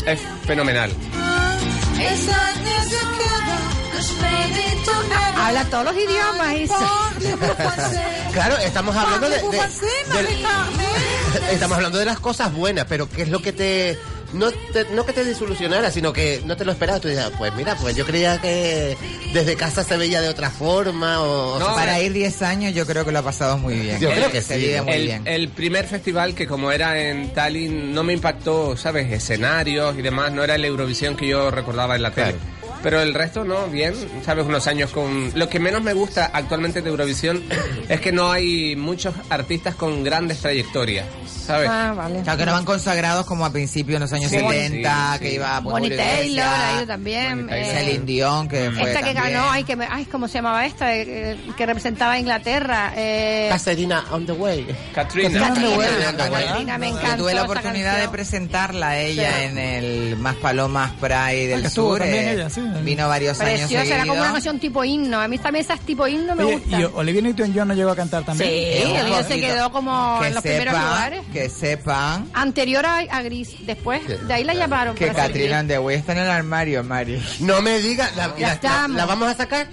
es 0.05 0.19
fenomenal. 0.45 0.91
Habla 5.39 5.63
todos 5.65 5.85
los 5.85 5.95
idiomas, 5.95 6.55
Isa. 6.55 6.77
Claro, 8.33 8.55
estamos 8.57 8.95
hablando 8.95 9.29
de, 9.29 9.37
de- 9.37 9.41
del- 10.13 10.45
estamos 11.51 11.77
hablando 11.77 11.97
de 11.97 12.05
las 12.05 12.19
cosas 12.19 12.53
buenas, 12.53 12.85
pero 12.87 13.09
qué 13.09 13.23
es 13.23 13.29
lo 13.29 13.41
que 13.41 13.51
te 13.51 13.97
no 14.33 14.51
te, 14.51 14.85
no 14.93 15.05
que 15.05 15.13
te 15.13 15.23
desilusionara, 15.23 15.91
sino 15.91 16.11
que 16.13 16.41
no 16.45 16.55
te 16.57 16.65
lo 16.65 16.71
esperabas. 16.71 17.01
Tú 17.01 17.07
dices, 17.07 17.25
pues 17.37 17.53
mira, 17.55 17.75
pues 17.75 17.95
yo 17.95 18.05
creía 18.05 18.39
que 18.41 18.97
desde 19.33 19.55
casa 19.55 19.83
se 19.83 19.97
veía 19.97 20.21
de 20.21 20.29
otra 20.29 20.49
forma 20.49 21.21
o, 21.21 21.55
o 21.55 21.59
No, 21.59 21.65
sea, 21.65 21.75
para 21.75 22.01
ir 22.01 22.13
10 22.13 22.41
años 22.41 22.73
yo 22.73 22.85
creo 22.85 23.05
que 23.05 23.11
lo 23.11 23.19
ha 23.19 23.23
pasado 23.23 23.57
muy 23.57 23.75
bien. 23.75 23.99
Yo 23.99 24.09
creo 24.09 24.31
que 24.31 24.41
se 24.41 24.59
sí, 24.59 24.81
muy 24.81 24.93
el, 24.93 25.03
bien. 25.05 25.21
el 25.27 25.49
primer 25.49 25.85
festival 25.85 26.33
que 26.35 26.47
como 26.47 26.71
era 26.71 26.99
en 26.99 27.33
Tallinn 27.33 27.93
no 27.93 28.03
me 28.03 28.13
impactó, 28.13 28.75
¿sabes? 28.77 29.11
Escenarios 29.11 29.97
y 29.97 30.01
demás, 30.01 30.31
no 30.31 30.43
era 30.43 30.55
el 30.55 30.65
Eurovisión 30.65 31.15
que 31.15 31.27
yo 31.27 31.49
recordaba 31.51 31.95
en 31.95 32.01
la 32.01 32.11
tele. 32.11 32.35
Pero 32.83 33.01
el 33.01 33.13
resto 33.13 33.43
no, 33.43 33.67
bien, 33.67 33.93
¿sabes? 34.25 34.45
Unos 34.45 34.67
años 34.67 34.91
con... 34.91 35.31
Lo 35.35 35.49
que 35.49 35.59
menos 35.59 35.81
me 35.81 35.93
gusta 35.93 36.29
actualmente 36.33 36.81
de 36.81 36.89
Eurovisión 36.89 37.43
es 37.89 37.99
que 37.99 38.11
no 38.11 38.31
hay 38.31 38.75
muchos 38.75 39.13
artistas 39.29 39.75
con 39.75 40.03
grandes 40.03 40.39
trayectorias, 40.39 41.05
¿sabes? 41.45 41.67
Ah, 41.71 41.93
vale. 41.95 42.21
Claro, 42.21 42.37
que 42.39 42.45
no 42.45 42.51
van 42.53 42.65
consagrados 42.65 43.25
como 43.25 43.45
a 43.45 43.51
principios 43.51 43.99
de 43.99 44.05
los 44.05 44.13
años 44.13 44.29
Sí, 44.31 44.37
70, 44.37 45.13
sí, 45.13 45.19
que 45.19 45.29
sí. 45.29 45.35
iba 45.35 45.61
pues, 45.61 45.73
Bonnie 45.73 45.95
Taylor 45.97 46.45
ha 46.45 46.73
ido 46.77 46.87
también. 46.87 47.47
Eh, 47.49 47.71
Celine 47.73 48.05
Dion, 48.05 48.47
que 48.47 48.71
fue 48.71 48.83
esta 48.91 49.03
que 49.03 49.13
también. 49.13 49.33
ganó, 49.35 49.49
ay, 49.49 49.63
que 49.63 49.75
me, 49.75 49.87
ay, 49.89 50.05
¿cómo 50.05 50.27
se 50.27 50.35
llamaba 50.35 50.65
esta? 50.65 50.95
Eh, 50.95 51.37
que 51.57 51.65
representaba 51.65 52.13
a 52.13 52.19
Inglaterra. 52.19 52.93
Eh, 52.95 53.47
Caserina 53.49 54.05
on 54.11 54.25
the 54.25 54.33
way. 54.33 54.65
Katrina. 54.93 55.39
Catrina, 55.49 56.13
Catrina, 56.15 56.29
Catrina, 56.47 56.77
me 56.77 56.89
Yo 56.89 56.97
encantó 56.97 57.23
tuve 57.23 57.33
la 57.33 57.43
oportunidad 57.43 57.99
de 57.99 58.09
presentarla 58.09 58.89
a 58.89 58.99
ella 58.99 59.31
Sí. 59.37 59.43
en 59.45 59.57
el 59.57 60.17
Más 60.17 60.35
Palomas 60.35 60.91
Pride 60.99 61.47
del 61.47 61.61
que 61.61 61.67
estuvo 61.67 61.89
Sur. 61.91 61.99
también 61.99 62.25
eh, 62.27 62.33
ella, 62.33 62.49
sí. 62.49 62.61
Vino 62.83 63.07
varios 63.07 63.39
años 63.39 63.59
Preciosa, 63.61 63.85
era 63.85 63.99
como 64.01 64.13
una 64.13 64.21
seguidos. 64.21 64.33
canción 64.33 64.59
tipo 64.59 64.83
himno. 64.83 65.19
A 65.19 65.27
mí 65.27 65.37
también 65.37 65.65
esas 65.65 65.79
tipo 65.81 66.07
himno 66.07 66.35
me 66.35 66.43
Oye, 66.43 66.57
gustan. 66.57 66.81
y 66.81 66.83
Olivia 66.85 67.21
Newton-John 67.21 67.67
no 67.67 67.73
llegó 67.73 67.91
a 67.91 67.95
cantar 67.95 68.21
Sí, 68.21 68.25
también. 68.27 68.51
el 68.95 69.05
vídeo 69.05 69.23
se 69.23 69.39
quedó 69.41 69.71
como 69.71 70.17
que 70.21 70.27
en 70.27 70.33
los 70.35 70.43
primeros 70.43 70.73
sepan, 70.73 70.89
lugares. 70.89 71.21
Que 71.33 71.49
sepan 71.49 72.29
Anterior 72.33 72.85
a, 72.85 72.97
a 72.97 73.21
Gris, 73.21 73.55
después 73.65 74.01
de 74.27 74.33
ahí 74.33 74.43
la 74.43 74.53
llamaron. 74.53 74.95
que 74.95 75.09
and 75.09 75.69
the 75.69 75.79
Way 75.79 75.95
está 75.97 76.11
en 76.13 76.19
el 76.19 76.29
armario, 76.29 76.83
Mari. 76.83 77.21
No 77.39 77.61
me 77.61 77.79
digas, 77.79 78.15
la, 78.15 78.33
la 78.89 79.05
vamos 79.05 79.29
a 79.29 79.35
sacar. 79.35 79.67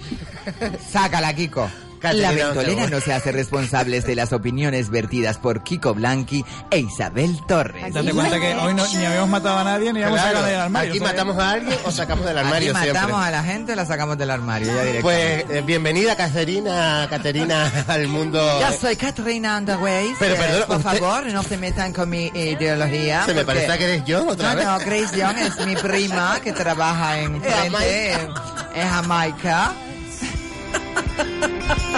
Sácala, 0.91 1.33
Kiko. 1.33 1.69
Caterina 1.99 2.31
La 2.31 2.45
ventolera 2.47 2.87
no 2.87 2.99
se 3.01 3.13
hace 3.13 3.31
responsables 3.31 4.05
de 4.05 4.15
las 4.15 4.33
opiniones 4.33 4.89
vertidas 4.89 5.37
por 5.37 5.63
Kiko 5.63 5.93
Blanqui 5.93 6.45
e 6.69 6.79
Isabel 6.79 7.39
Torres. 7.47 7.93
Date 7.93 8.11
cuenta 8.13 8.39
que 8.39 8.55
hoy 8.55 8.73
no, 8.73 8.85
ni 8.87 9.05
habíamos 9.05 9.29
matado 9.29 9.57
a 9.59 9.63
nadie 9.63 9.91
ni 9.93 9.99
habíamos 10.03 10.19
Claro, 10.19 10.37
sacado 10.37 10.51
del 10.51 10.59
armario. 10.61 10.89
aquí 10.91 10.99
o 10.99 11.03
sea, 11.03 11.11
matamos 11.11 11.37
a 11.43 11.51
alguien 11.51 11.77
o 11.85 11.91
sacamos 11.91 12.25
del 12.25 12.37
Aquí 12.37 12.45
armario 12.47 12.73
matamos 12.73 12.99
siempre. 12.99 13.15
a 13.27 13.31
la 13.31 13.43
gente 13.43 13.71
o 13.73 13.75
la 13.75 13.85
sacamos 13.85 14.17
del 14.17 14.31
armario, 14.31 14.67
ya. 14.93 15.01
Pues 15.01 15.45
eh, 15.49 15.63
bienvenida 15.65 16.15
Caterina, 16.15 17.07
Caterina 17.09 17.71
al 17.87 18.07
mundo. 18.07 18.59
Yo 18.61 18.71
soy 18.77 18.95
Katrina 18.95 19.57
Underway. 19.57 20.13
Pero, 20.19 20.35
perdona, 20.35 20.65
por 20.67 20.77
usted- 20.77 20.99
favor, 20.99 21.25
no 21.27 21.43
se 21.43 21.57
metan 21.57 21.93
con 21.93 22.09
mi 22.09 22.27
ideología. 22.33 23.25
Se 23.25 23.33
me 23.33 23.43
porque- 23.45 23.61
parece 23.61 23.77
que 23.77 23.83
eres 23.85 24.05
yo 24.05 24.27
otra 24.27 24.51
no, 24.51 24.55
vez. 24.57 24.65
no, 24.65 24.79
Grace 24.79 25.17
Young 25.17 25.37
es 25.37 25.65
mi 25.65 25.75
prima 25.75 26.39
que 26.43 26.51
trabaja 26.53 27.19
en 27.19 27.41
frente 27.41 28.13
en, 28.13 28.29
en 28.75 28.89
Jamaica. 28.89 29.73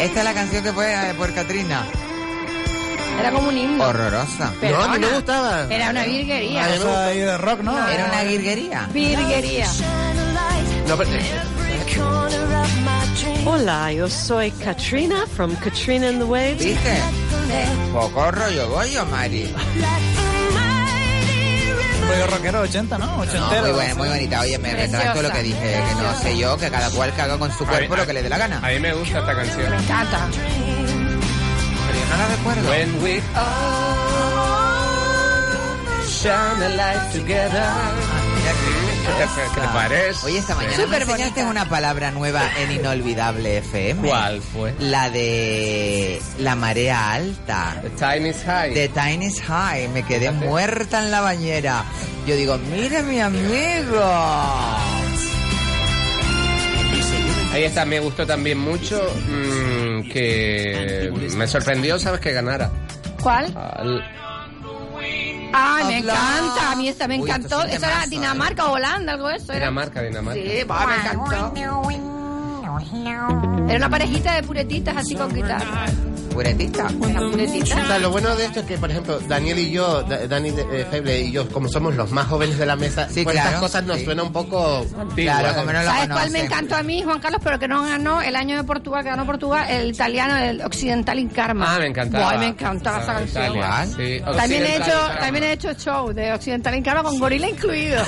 Esta 0.02 0.20
es 0.20 0.24
la 0.26 0.34
canción 0.34 0.64
que 0.64 0.74
fue 0.74 0.94
eh, 0.94 1.14
por 1.16 1.34
Katrina. 1.34 1.86
Era 3.20 3.32
como 3.32 3.50
un 3.50 3.58
himno. 3.58 3.84
Horrorosa. 3.84 4.54
Perdona. 4.62 4.86
No, 4.88 4.94
a 4.94 4.98
mí 4.98 5.06
me 5.06 5.12
gustaba. 5.12 5.68
Era 5.70 5.90
una 5.90 6.04
virguería. 6.04 6.66
Ahí 6.66 7.20
de 7.20 7.38
rock, 7.38 7.62
¿no? 7.62 7.88
Era 7.90 8.06
una 8.06 8.24
guirguería. 8.24 8.88
Virguería. 8.94 9.68
No, 10.88 10.98
pero- 10.98 11.10
Hola, 13.46 13.92
yo 13.94 14.10
soy 14.10 14.52
Katrina 14.52 15.26
from 15.36 15.56
Katrina 15.56 16.10
and 16.10 16.20
the 16.20 16.26
Waves. 16.26 16.64
¿Viste? 16.64 16.98
Poco 17.94 18.32
rollo 18.32 18.70
bollo, 18.70 19.06
Mari. 19.06 19.52
Rollo 22.06 22.28
rockero 22.28 22.62
80, 22.62 22.98
¿no? 22.98 23.06
No, 23.06 23.18
Ochentero. 23.22 23.62
muy, 23.64 23.72
buena, 23.72 23.96
muy 23.96 24.08
bonita. 24.10 24.42
Oye, 24.42 24.58
me 24.58 24.74
retracto 24.74 25.22
lo 25.22 25.32
que 25.32 25.44
dije, 25.44 25.84
que 25.88 25.96
no 26.02 26.16
sé 26.20 26.38
yo, 26.38 26.58
que 26.58 26.70
cada 26.70 26.90
cual 26.92 27.14
caga 27.16 27.38
con 27.38 27.52
su 27.52 27.66
cuerpo 27.66 27.96
lo 27.96 28.06
que 28.06 28.14
le 28.14 28.24
dé 28.24 28.30
la 28.30 28.38
gana. 28.38 28.60
A 28.64 28.70
mí 28.70 28.80
me 28.80 28.94
gusta 28.94 29.20
esta 29.20 29.36
canción. 29.36 29.70
Me 29.70 29.78
encanta. 29.78 30.28
Pero 31.88 32.00
yo 32.00 32.06
no 32.10 32.18
la 32.18 32.28
recuerdo. 32.36 32.70
When 32.70 33.04
we 33.04 33.22
shine 36.08 36.64
a 36.64 36.70
light 36.70 37.12
together. 37.12 37.68
¿Qué 38.44 38.54
te 39.12 39.62
parece? 39.74 40.26
Oye, 40.26 40.38
esta 40.40 40.56
mañana 40.56 40.86
me 40.88 40.98
enseñaste 40.98 41.44
una 41.44 41.68
palabra 41.70 42.12
nueva 42.12 42.42
en 42.60 42.72
Inolvidable 42.72 43.58
FM. 43.58 44.08
¿Cuál 44.08 44.42
fue? 44.42 44.74
La 44.80 45.10
de 45.10 46.22
la 46.40 46.56
marea 46.56 47.14
alta. 47.14 47.80
The 47.82 47.90
time 47.92 48.30
is 48.30 48.44
high. 48.44 48.74
The 48.74 48.90
time 48.90 49.26
is 49.26 49.42
high. 49.42 49.88
Me 49.90 50.04
quedé 50.04 50.32
muerta 50.32 51.00
en 51.04 51.12
la 51.12 51.22
bañera. 51.22 51.84
Yo 52.26 52.36
digo, 52.36 52.58
mire 52.58 53.04
mi 53.04 53.20
amigo. 53.20 54.02
Ahí 57.54 57.64
está, 57.64 57.86
me 57.86 58.00
gustó 58.00 58.26
también 58.28 58.60
mucho 58.60 59.02
mm, 59.30 60.10
que 60.12 61.12
me 61.36 61.48
sorprendió, 61.48 61.98
¿sabes? 61.98 62.20
Que 62.20 62.32
ganara. 62.34 62.70
¿Cuál? 63.22 63.46
Al- 63.56 64.04
Ay, 65.54 65.86
me 65.86 65.98
encanta. 66.00 66.72
A 66.72 66.76
mí 66.76 66.88
esta 66.90 67.08
me 67.08 67.20
Uy, 67.20 67.30
esto 67.30 67.36
encantó. 67.46 67.60
es 67.60 67.66
un 67.66 67.70
Eso 67.72 67.86
era 67.86 67.90
temazo, 67.96 68.10
Dinamarca 68.10 68.66
o 68.66 68.72
Holanda, 68.74 69.14
algo 69.14 69.28
de 69.30 69.36
eso. 69.38 69.52
Era. 69.54 69.60
Dinamarca, 69.68 70.02
Dinamarca. 70.02 70.42
Sí, 70.42 70.64
bah, 70.68 70.88
me 70.88 70.96
encantó. 70.96 71.94
Era 73.68 73.78
una 73.78 73.90
parejita 73.90 74.36
de 74.36 74.44
puretitas 74.44 74.98
así 74.98 75.16
con 75.16 75.34
guitarra. 75.34 75.86
Puretita. 76.30 76.88
Una 77.00 77.20
puretita. 77.20 77.76
O 77.84 77.88
sea, 77.88 78.00
lo 78.00 78.12
bueno 78.12 78.36
de 78.36 78.46
esto 78.46 78.60
es 78.62 78.66
que, 78.66 78.78
por 78.78 78.92
ejemplo, 78.92 79.20
Daniel 79.28 79.58
y 79.60 79.72
yo, 79.72 80.04
Da- 80.04 80.28
Dani 80.28 80.50
eh, 80.50 80.86
Feble 80.90 81.22
y 81.22 81.32
yo, 81.32 81.48
como 81.50 81.68
somos 81.68 81.96
los 81.96 82.12
más 82.12 82.28
jóvenes 82.28 82.58
de 82.58 82.66
la 82.66 82.76
mesa, 82.76 83.08
Sí, 83.10 83.24
pues 83.24 83.34
claro, 83.34 83.50
estas 83.50 83.62
cosas 83.62 83.84
nos 83.86 83.98
sí. 84.00 84.06
suena 84.06 84.24
un 84.24 84.32
poco. 84.32 84.86
Claro, 85.16 85.54
como 85.56 85.72
no 85.74 85.80
lo 85.80 85.86
¿Sabes 85.86 86.10
cuál 86.10 86.30
me 86.32 86.42
encantó 86.42 86.76
a 86.76 86.84
mí, 86.84 87.02
Juan 87.04 87.20
Carlos? 87.20 87.42
Pero 87.44 87.58
que 87.60 87.68
no 87.68 87.84
ganó 87.84 88.22
el 88.22 88.36
año 88.36 88.56
de 88.58 88.64
Portugal, 88.64 89.04
que 89.04 89.10
ganó 89.10 89.26
Portugal, 89.26 89.66
el 89.70 89.90
italiano, 89.92 90.36
el 90.38 90.62
Occidental 90.62 91.18
in 91.20 91.30
Karma. 91.30 91.76
Ah, 91.76 91.80
me 91.80 91.88
encantaba. 91.88 92.26
Buah, 92.32 92.38
me 92.40 92.48
encantaba 92.48 93.02
esa 93.02 93.12
Ah, 93.12 93.16
canción. 93.20 93.96
Sí. 93.96 94.22
También 94.38 94.64
he, 94.66 94.76
hecho, 94.78 95.10
también 95.20 95.44
he 95.46 95.52
hecho 95.54 95.74
show 95.74 96.14
de 96.14 96.34
Occidental 96.34 96.76
in 96.76 96.84
Karma 96.84 97.04
con 97.04 97.20
gorila 97.20 97.50
incluido. 97.50 98.04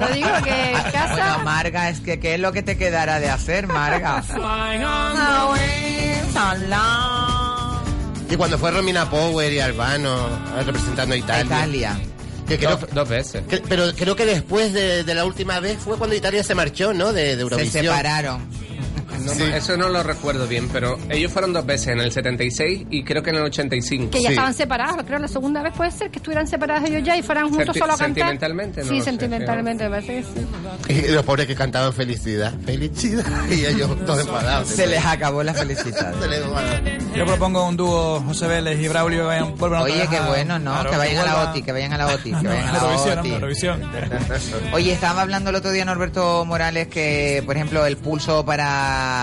Lo 0.00 0.08
digo 0.08 0.28
que 0.44 0.70
en 0.72 0.82
casa... 0.92 1.14
Bueno, 1.34 1.44
Marga, 1.44 1.88
es 1.90 2.00
que 2.00 2.18
¿qué 2.18 2.34
es 2.34 2.40
lo 2.40 2.52
que 2.52 2.62
te 2.62 2.76
quedará 2.76 3.20
de 3.20 3.30
hacer, 3.30 3.66
Marga? 3.66 4.22
Y 8.30 8.36
cuando 8.36 8.58
fue 8.58 8.70
Romina 8.70 9.08
Power 9.08 9.52
y 9.52 9.60
Albano 9.60 10.28
eh, 10.58 10.62
representando 10.64 11.14
a 11.14 11.18
Italia. 11.18 11.44
Italia. 11.44 11.98
Que 12.46 12.56
creo, 12.58 12.76
Dos, 12.76 12.90
dos 12.94 13.08
veces. 13.08 13.42
que- 13.48 13.58
pero 13.58 13.92
creo 13.94 14.16
que 14.16 14.24
después 14.26 14.72
de, 14.72 15.04
de 15.04 15.14
la 15.14 15.24
última 15.24 15.60
vez 15.60 15.78
fue 15.78 15.96
cuando 15.98 16.16
Italia 16.16 16.42
se 16.42 16.54
marchó, 16.54 16.94
¿no? 16.94 17.12
De, 17.12 17.22
de 17.24 17.34
Se 17.36 17.40
Eurovisión. 17.42 17.84
separaron. 17.84 18.46
No, 19.28 19.34
Sí. 19.34 19.42
Eso 19.54 19.76
no 19.76 19.88
lo 19.88 20.02
recuerdo 20.02 20.46
bien, 20.46 20.68
pero 20.68 20.98
ellos 21.10 21.30
fueron 21.32 21.52
dos 21.52 21.64
veces, 21.66 21.88
en 21.88 22.00
el 22.00 22.10
76 22.12 22.86
y 22.90 23.02
creo 23.04 23.22
que 23.22 23.30
en 23.30 23.36
el 23.36 23.42
85. 23.42 24.10
Que 24.10 24.20
ya 24.22 24.28
Sí. 24.28 24.34
estaban 24.34 24.54
separados, 24.54 25.04
creo 25.06 25.18
la 25.18 25.28
segunda 25.28 25.62
vez 25.62 25.72
puede 25.76 25.90
ser 25.90 26.10
que 26.10 26.18
estuvieran 26.18 26.46
separados 26.46 26.88
ellos 26.88 27.02
ya 27.04 27.16
y 27.16 27.22
fueran 27.22 27.48
juntos 27.48 27.66
Senti- 27.66 27.78
solo 27.78 27.92
a 27.92 27.96
cantar. 27.96 28.06
sentimentalmente, 28.14 28.80
no 28.82 28.88
Sí, 28.88 28.92
lo 28.98 29.04
sé, 29.04 29.10
sentimentalmente, 29.10 29.84
me 29.84 29.90
parece 29.90 30.14
que 30.16 30.22
sí. 30.22 31.06
Y 31.08 31.12
los 31.12 31.24
pobres 31.24 31.46
que 31.46 31.54
cantaban 31.54 31.92
felicidad. 31.92 32.52
Felicidad. 32.64 33.24
Y 33.50 33.64
ellos 33.66 33.90
todos 34.06 34.20
enfadados. 34.20 34.68
Se 34.68 34.86
les 34.86 35.04
acabó 35.04 35.42
la 35.42 35.54
felicidad. 35.54 36.14
Se 36.20 36.28
les 36.28 36.42
Yo 37.16 37.26
propongo 37.26 37.66
un 37.66 37.76
dúo 37.76 38.20
José 38.26 38.46
Vélez 38.46 38.78
y 38.80 38.88
Braulio 38.88 39.20
que 39.20 39.26
vayan, 39.26 39.56
vuelvan 39.56 39.82
Oye, 39.82 40.06
qué 40.08 40.20
bueno, 40.20 40.58
¿no? 40.58 40.72
claro, 40.72 40.90
que 40.90 40.96
vayan 40.96 41.18
a 41.18 41.24
la 41.26 41.50
OTI, 41.50 41.62
que 41.62 41.72
vayan 41.72 41.92
a 41.92 41.98
la 41.98 42.06
OTI, 42.06 42.30
que 42.30 42.32
vayan 42.48 42.68
a 42.68 42.72
la 42.72 42.84
OTI. 42.84 43.32
Oye, 44.72 44.92
estaba 44.92 45.22
hablando 45.22 45.50
el 45.50 45.56
otro 45.56 45.70
día 45.70 45.84
Norberto 45.84 46.44
Morales 46.44 46.88
que, 46.88 47.42
por 47.46 47.56
ejemplo, 47.56 47.84
el 47.86 47.96
pulso 47.96 48.44
para 48.44 49.17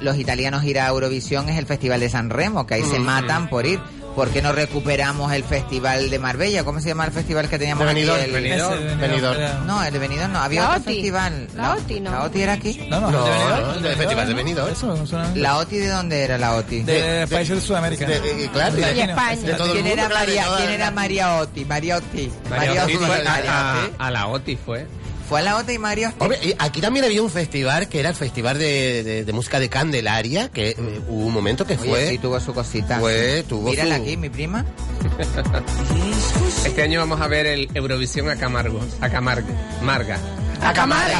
los 0.00 0.16
italianos 0.18 0.64
ir 0.64 0.78
a 0.80 0.88
Eurovisión 0.88 1.48
es 1.48 1.58
el 1.58 1.66
Festival 1.66 2.00
de 2.00 2.10
San 2.10 2.30
Remo, 2.30 2.66
que 2.66 2.74
ahí 2.74 2.82
se 2.84 2.98
Mm. 2.98 3.04
matan 3.04 3.48
por 3.48 3.66
ir. 3.66 3.80
¿Por 4.14 4.28
qué 4.30 4.42
no 4.42 4.52
recuperamos 4.52 5.32
el 5.32 5.42
Festival 5.42 6.08
de 6.08 6.20
Marbella? 6.20 6.62
¿Cómo 6.62 6.78
se 6.80 6.86
llama 6.86 7.04
el 7.04 7.10
festival 7.10 7.48
que 7.48 7.58
teníamos 7.58 7.84
De 7.84 7.90
aquí? 7.90 8.00
Benidorm, 8.02 8.22
El- 8.22 8.30
Benidorm. 8.30 8.80
De 8.80 8.94
Benidorm. 8.94 9.66
No, 9.66 9.82
el 9.82 9.92
de 9.92 9.98
Benidorm 9.98 10.32
no. 10.32 10.38
Había 10.38 10.60
La 10.60 10.68
otro 10.68 10.82
OTI. 10.82 10.92
festival. 10.94 11.48
La 11.56 11.72
OTI, 11.74 11.98
¿no? 12.00 12.10
¿La 12.12 12.22
OTI 12.22 12.42
era 12.42 12.52
aquí? 12.52 12.86
No, 12.88 13.00
no, 13.00 13.10
No, 13.10 13.24
de 13.24 13.30
Benidorm, 13.32 13.58
de 13.58 13.64
Benidorm, 13.72 13.98
Festival 13.98 14.28
de. 14.28 14.34
Benidorm. 14.34 14.72
Eso, 14.72 14.96
no 14.96 15.34
¿La 15.34 15.56
OTI 15.58 15.76
de 15.78 15.88
dónde 15.88 16.22
era 16.22 16.38
la 16.38 16.54
OTI? 16.54 16.82
de, 16.84 17.26
países 17.28 17.56
de 17.56 17.60
Sudamérica. 17.66 18.06
De- 18.06 18.20
claro, 18.52 18.76
De 18.76 18.80
y 18.82 18.84
de- 18.84 18.90
Latino. 18.94 19.10
España. 19.14 19.42
de 19.42 19.54
todo 19.54 19.66
el 19.66 19.72
¿Quién 19.72 19.84
mundo, 19.84 20.00
era, 20.02 20.08
claro, 20.08 20.26
de 20.30 20.36
María, 20.36 20.56
¿Quién 20.58 20.68
la- 20.68 20.74
era 20.76 20.90
María 20.92 21.34
Oti? 21.38 21.64
María 21.64 21.96
Oti. 21.96 22.32
María 22.48 22.84
Oti 22.84 22.94
a, 22.94 23.82
Oti. 23.84 23.94
a 23.98 24.10
la 24.12 24.26
OTI 24.28 24.56
fue. 24.64 24.86
Fue 25.28 25.40
a 25.40 25.42
la 25.42 25.56
OTI 25.56 25.78
y. 25.78 26.12
Hombre, 26.18 26.38
y 26.42 26.54
aquí 26.58 26.80
también 26.80 27.04
había 27.04 27.22
un 27.22 27.30
festival 27.30 27.88
que 27.88 28.00
era 28.00 28.10
el 28.10 28.14
Festival 28.14 28.58
de, 28.58 29.02
de- 29.02 29.24
de 29.24 29.32
Música 29.32 29.58
de 29.58 29.68
Candelaria, 29.68 30.50
que 30.50 30.70
eh, 30.70 30.76
hubo 31.08 31.26
un 31.26 31.32
momento 31.32 31.66
que 31.66 31.74
Oye, 31.74 31.88
fue... 31.88 32.08
sí, 32.10 32.18
tuvo 32.18 32.38
su 32.40 32.52
cosita. 32.52 32.98
Fue, 33.00 33.42
tuvo 33.48 33.70
Mírala 33.70 33.96
su- 33.96 34.02
aquí, 34.02 34.16
mi 34.16 34.28
prima. 34.28 34.64
Este 36.64 36.82
año 36.82 37.00
vamos 37.00 37.20
a 37.20 37.26
ver 37.28 37.46
el 37.46 37.68
Eurovisión 37.74 38.28
a 38.30 38.36
Camargo. 38.36 38.80
A 39.00 39.08
Camargo. 39.10 39.48
Marga. 39.82 40.18
A 40.64 40.72
Camarga. 40.72 41.18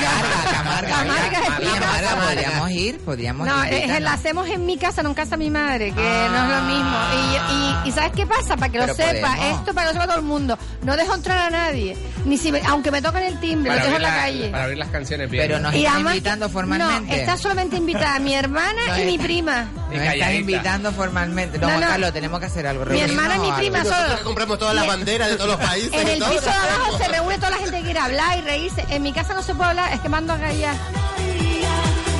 Camarga, 0.50 0.90
Camarga 0.90 2.16
podríamos 2.26 2.70
ir, 2.70 2.98
podríamos 3.00 3.46
No, 3.46 3.64
ir. 3.66 3.74
es- 3.74 4.00
la 4.00 4.12
hacemos 4.14 4.48
en 4.48 4.64
mi 4.64 4.78
casa, 4.78 5.02
no 5.02 5.10
en 5.10 5.14
casa 5.14 5.32
de 5.32 5.36
mi 5.38 5.50
madre, 5.50 5.92
que 5.92 6.00
no 6.02 6.44
es 6.44 6.48
lo 6.50 6.62
mismo. 6.62 6.98
Y, 7.12 7.86
y- 7.86 7.88
y 7.88 7.92
¿sabes 7.92 8.12
qué 8.12 8.26
pasa? 8.26 8.56
Para 8.56 8.72
que 8.72 8.78
lo 8.78 8.94
sepa, 8.94 9.34
podemos. 9.36 9.58
esto 9.60 9.74
para 9.74 9.88
que 9.88 9.94
lo 9.94 10.00
sepa 10.00 10.06
todo 10.06 10.16
el 10.20 10.24
mundo. 10.26 10.58
No 10.82 10.96
dejo 10.96 11.14
entrar 11.14 11.38
a 11.38 11.50
nadie, 11.50 11.96
ni 12.24 12.38
si 12.38 12.52
me- 12.52 12.62
aunque 12.66 12.90
me 12.90 13.02
toquen 13.02 13.22
el 13.24 13.38
timbre, 13.40 13.70
lo 13.74 13.82
dejo 13.84 13.96
en 13.96 14.02
la 14.02 14.08
la- 14.10 14.16
calle. 14.16 14.48
para 14.48 14.64
abrir 14.64 14.78
las 14.78 14.88
canciones 14.88 15.30
bien. 15.30 15.44
Pero 15.46 15.60
nos 15.60 15.74
Y 15.74 15.84
además- 15.86 16.14
invitando 16.14 16.48
formalmente. 16.48 17.14
No, 17.14 17.20
está 17.20 17.36
solamente 17.36 17.76
invitada 17.76 18.18
mi 18.20 18.34
hermana 18.34 18.80
No, 18.88 18.98
y 18.98 19.04
mi 19.04 19.18
prima. 19.18 19.68
Estás 19.98 20.12
calladita. 20.14 20.40
invitando 20.40 20.92
formalmente. 20.92 21.58
No, 21.58 21.68
No, 21.68 21.80
no. 21.80 21.86
Carlos, 21.86 22.12
tenemos 22.12 22.40
que 22.40 22.46
hacer 22.46 22.66
algo. 22.66 22.84
Mi 22.86 23.00
hermana 23.00 23.36
y 23.36 23.40
mi 23.40 23.52
prima 23.52 23.82
solo. 23.84 24.22
Compramos 24.24 24.58
todas 24.58 24.74
las 24.74 24.86
banderas 24.86 25.28
de 25.28 25.36
todos 25.36 25.50
los 25.50 25.60
países. 25.60 25.92
En 25.92 26.08
el 26.08 26.18
todo, 26.18 26.30
piso 26.30 26.42
de 26.44 26.50
¿no? 26.50 26.62
abajo 26.62 26.98
se 26.98 27.08
reúne 27.08 27.36
toda 27.36 27.50
la 27.50 27.56
gente 27.58 27.76
que 27.78 27.82
quiere 27.84 27.98
hablar 28.00 28.38
y 28.38 28.42
reírse. 28.42 28.84
En 28.90 29.02
mi 29.02 29.12
casa 29.12 29.34
no 29.34 29.42
se 29.42 29.54
puede 29.54 29.70
hablar, 29.70 29.92
es 29.92 30.00
que 30.00 30.08
mando 30.08 30.32
a 30.32 30.38
callar. 30.38 30.74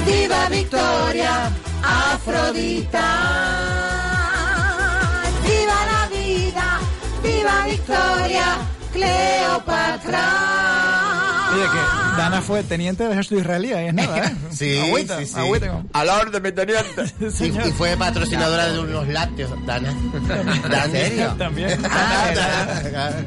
Viva 0.06 0.48
Victoria, 0.50 1.50
Afrodita. 1.82 3.04
Viva 5.42 5.74
la 5.92 6.08
vida, 6.16 6.78
viva 7.22 7.64
Victoria, 7.66 8.56
Cleopatra. 8.92 10.24
Dana 12.16 12.40
fue 12.42 12.62
teniente 12.62 13.02
del 13.02 13.12
ejército 13.12 13.40
israelí, 13.40 13.72
ahí 13.72 13.86
es 13.88 13.94
nada, 13.94 14.18
¿eh? 14.18 14.34
Sí, 14.52 14.78
agüita, 14.78 15.18
sí, 15.18 15.26
sí. 15.26 15.38
agüita 15.38 15.68
con- 15.68 15.88
A 15.92 16.04
la 16.04 16.16
orden, 16.18 16.42
mi 16.42 16.52
teniente. 16.52 17.04
Y, 17.40 17.68
y 17.68 17.72
fue 17.72 17.96
patrocinadora 17.96 18.68
de 18.72 18.78
unos 18.78 19.08
lácteos, 19.08 19.50
Dana. 19.66 19.94
Dana. 20.28 20.84
¿En 20.84 20.90
serio? 20.92 21.34
También. 21.38 21.78
Ah, 21.90 22.30
¿verdad? 22.82 23.24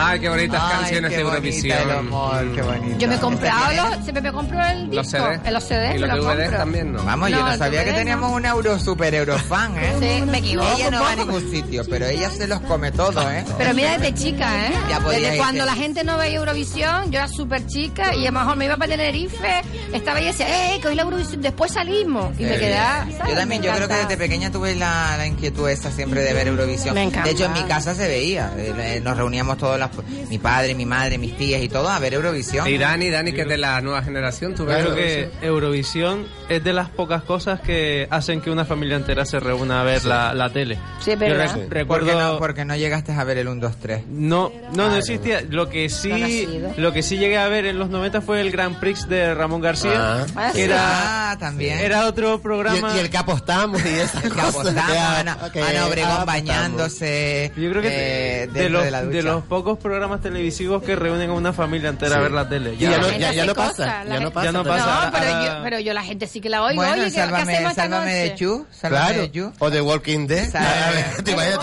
Ay, 0.00 0.20
qué 0.20 0.28
bonitas 0.28 0.62
Ay, 0.64 0.72
canciones 0.80 1.10
qué 1.10 1.16
de 1.16 1.22
Eurovisión. 1.22 1.78
el 1.78 1.90
amor, 1.90 2.54
qué 2.54 2.62
bonito. 2.62 2.98
Yo 2.98 3.08
me 3.08 3.14
he 3.14 3.18
comprado 3.18 3.70
¿Esta 3.70 3.88
los, 3.90 4.02
siempre 4.04 4.22
me 4.22 4.32
compro 4.32 4.64
el 4.66 4.78
disco, 4.90 4.94
Los 4.96 5.06
CDs. 5.08 5.40
en 5.44 5.54
los 5.54 5.64
CDs 5.64 5.94
Y 5.94 5.98
los 5.98 6.10
DVDs 6.10 6.24
compro. 6.42 6.58
también, 6.58 6.92
¿no? 6.92 7.02
Vamos, 7.04 7.30
yo 7.30 7.38
No, 7.44 7.56
sabía 7.56 7.84
que 7.84 7.92
teníamos 7.92 8.30
no. 8.30 8.36
un 8.36 8.46
euro 8.46 8.78
super 8.78 9.14
eurofan, 9.14 9.76
¿eh? 9.76 9.94
Sí, 10.00 10.22
me 10.26 10.38
equivoco. 10.38 10.68
Ella 10.76 10.90
no 10.90 11.00
va 11.02 11.12
a 11.12 11.16
ningún 11.16 11.50
sitio, 11.50 11.82
pero 11.88 12.06
ella 12.06 12.30
se 12.30 12.46
los 12.46 12.60
come 12.60 12.90
todo, 12.92 13.30
¿eh? 13.30 13.44
Pero 13.58 13.74
mira 13.74 13.98
desde 13.98 14.14
chica, 14.14 14.66
¿eh? 14.68 14.72
Ya 14.88 15.00
podía 15.00 15.18
desde 15.18 15.26
irte. 15.28 15.38
cuando 15.38 15.64
la 15.64 15.74
gente 15.74 16.04
no 16.04 16.16
veía 16.18 16.36
Eurovisión, 16.38 17.10
yo 17.10 17.18
era 17.18 17.28
súper 17.28 17.66
chica 17.66 18.14
y 18.14 18.26
a 18.26 18.30
lo 18.30 18.38
mejor 18.40 18.56
me 18.56 18.64
iba 18.66 18.76
para 18.76 18.90
Tenerife, 18.90 19.62
estaba 19.92 20.20
y 20.20 20.26
decía, 20.26 20.46
¡eh, 20.74 20.80
que 20.80 20.88
hoy 20.88 20.94
la 20.94 21.02
Eurovisión! 21.02 21.40
Después 21.42 21.72
salimos 21.72 22.38
y 22.38 22.44
me 22.44 22.54
Eh, 22.56 22.60
quedaba, 22.60 23.00
¿sabes? 23.16 23.32
Yo 23.32 23.34
también, 23.38 23.60
Me 23.60 23.66
yo 23.66 23.74
creo 23.74 23.88
que 23.88 23.94
desde 23.94 24.16
pequeña 24.16 24.50
tuve 24.50 24.74
la, 24.74 25.16
la 25.16 25.26
inquietud 25.26 25.68
esa 25.68 25.90
siempre 25.90 26.22
de 26.22 26.32
ver 26.32 26.48
Eurovisión. 26.48 26.94
Me 26.94 27.10
de 27.10 27.30
hecho, 27.30 27.44
en 27.46 27.52
mi 27.52 27.62
casa 27.64 27.94
se 27.94 28.06
veía. 28.06 28.52
eh, 28.56 28.72
eh, 28.78 29.00
Nos 29.02 29.16
reuníamos 29.16 29.58
todos, 29.58 29.78
las, 29.96 30.28
mi 30.28 30.38
padre, 30.38 30.74
mi 30.74 30.86
madre, 30.86 31.18
mis 31.18 31.36
tías 31.36 31.62
y 31.62 31.68
todo 31.68 31.88
a 31.88 31.98
ver 31.98 32.14
Eurovisión. 32.14 32.66
Y 32.68 32.78
Dani, 32.78 33.10
Dani, 33.10 33.32
que 33.32 33.42
es 33.42 33.48
de 33.48 33.58
la 33.58 33.80
nueva 33.80 34.02
generación, 34.02 34.54
tú 34.54 34.64
ves 34.64 34.82
creo 34.84 34.94
que 34.94 35.30
Eurovisión? 35.42 36.26
Es 36.48 36.64
de 36.64 36.72
las 36.72 36.88
pocas 36.88 37.22
cosas 37.22 37.60
que 37.60 38.06
hacen 38.10 38.40
que 38.40 38.50
una 38.50 38.64
familia 38.64 38.96
entera 38.96 39.24
se 39.26 39.38
reúna 39.38 39.80
a 39.80 39.84
ver 39.84 40.04
la, 40.04 40.32
la 40.34 40.50
tele. 40.50 40.78
Sí, 41.00 41.10
es 41.10 41.18
Yo 41.18 41.26
verdad. 41.26 41.44
rec- 41.46 41.52
¿Por 41.54 41.68
qué, 41.68 41.74
recuerdo... 41.74 42.32
no, 42.32 42.38
porque 42.38 42.64
no 42.64 42.74
llegaste 42.76 43.12
a 43.12 43.22
ver 43.24 43.38
el 43.38 43.48
1, 43.48 43.60
2, 43.60 43.76
3. 43.80 44.06
No, 44.08 44.50
no, 44.74 44.88
no 44.88 44.96
existía. 44.96 45.42
Lo 45.48 45.68
que 45.68 45.88
sí, 45.90 46.48
lo 46.76 46.92
que 46.92 47.02
sí 47.02 47.18
llegué 47.18 47.36
a 47.38 47.48
ver 47.48 47.66
en 47.66 47.78
los 47.78 47.90
90 47.90 48.20
fue 48.22 48.40
el 48.40 48.50
Grand 48.50 48.78
Prix 48.80 49.08
de 49.08 49.34
Ramón 49.34 49.60
García, 49.60 49.92
Ah. 50.22 50.26
Ah, 50.36 50.48
que 50.52 50.58
sí. 50.58 50.64
era, 50.64 51.30
Ah, 51.32 51.36
también. 51.38 51.78
era 51.80 52.06
otro 52.06 52.34
el- 52.34 52.40
programa. 52.40 52.96
y 52.96 53.00
el 53.00 53.10
que 53.10 53.18
apostamos 53.18 53.84
y 53.84 53.88
esas 53.88 54.22
Que 54.22 54.28
cosas. 54.30 54.48
apostamos, 54.54 54.96
Ana, 54.96 55.38
ok, 55.46 55.56
Ana 55.56 55.86
Obregón 55.86 56.10
apostamos. 56.12 56.26
bañándose. 56.26 57.52
Yo 57.56 57.70
creo 57.70 57.82
que 57.82 57.88
eh, 57.88 58.46
de, 58.46 58.52
dentro 58.52 58.68
los, 58.70 58.84
de 58.84 58.90
la 58.90 59.02
ducha. 59.02 59.16
de 59.16 59.22
los 59.22 59.44
pocos 59.44 59.77
pocos 59.78 59.82
programas 59.82 60.20
televisivos 60.20 60.82
que 60.82 60.96
reúnen 60.96 61.30
a 61.30 61.32
una 61.34 61.52
familia 61.52 61.88
entera 61.90 62.16
a 62.16 62.20
ver 62.20 62.32
la 62.32 62.48
tele. 62.48 62.74
Y 62.74 62.78
ya, 62.78 62.90
La 62.90 62.98
no, 62.98 63.10
ya, 63.12 63.32
ya 63.32 63.46
no 63.46 63.54
pasa. 63.54 64.04
Ya 64.04 64.20
no 64.20 64.30
pasa. 64.32 64.46
Ya 64.46 64.52
no 64.52 64.62
No, 64.64 64.68
pasa. 64.70 65.10
pero, 65.12 65.26
Ahora- 65.26 65.44
yo, 65.58 65.62
pero 65.62 65.78
yo 65.80 65.92
la 65.94 66.02
gente 66.02 66.26
sí 66.26 66.40
que 66.40 66.48
la 66.48 66.62
oigo. 66.64 66.76
Bueno, 66.82 66.94
Oye, 66.94 67.04
¿qué, 67.04 67.10
qué 67.10 67.16
sálvame, 67.20 67.74
sálvame 67.74 68.14
de? 68.14 68.34
Chu, 68.34 68.66
sálvame 68.70 69.04
Claro. 69.06 69.20
de 69.22 69.30
Chu. 69.32 69.52
O 69.58 69.70
de 69.70 69.80
Walking 69.80 70.26
Dead. 70.26 70.48
Te 71.24 71.30
imaginas 71.30 71.58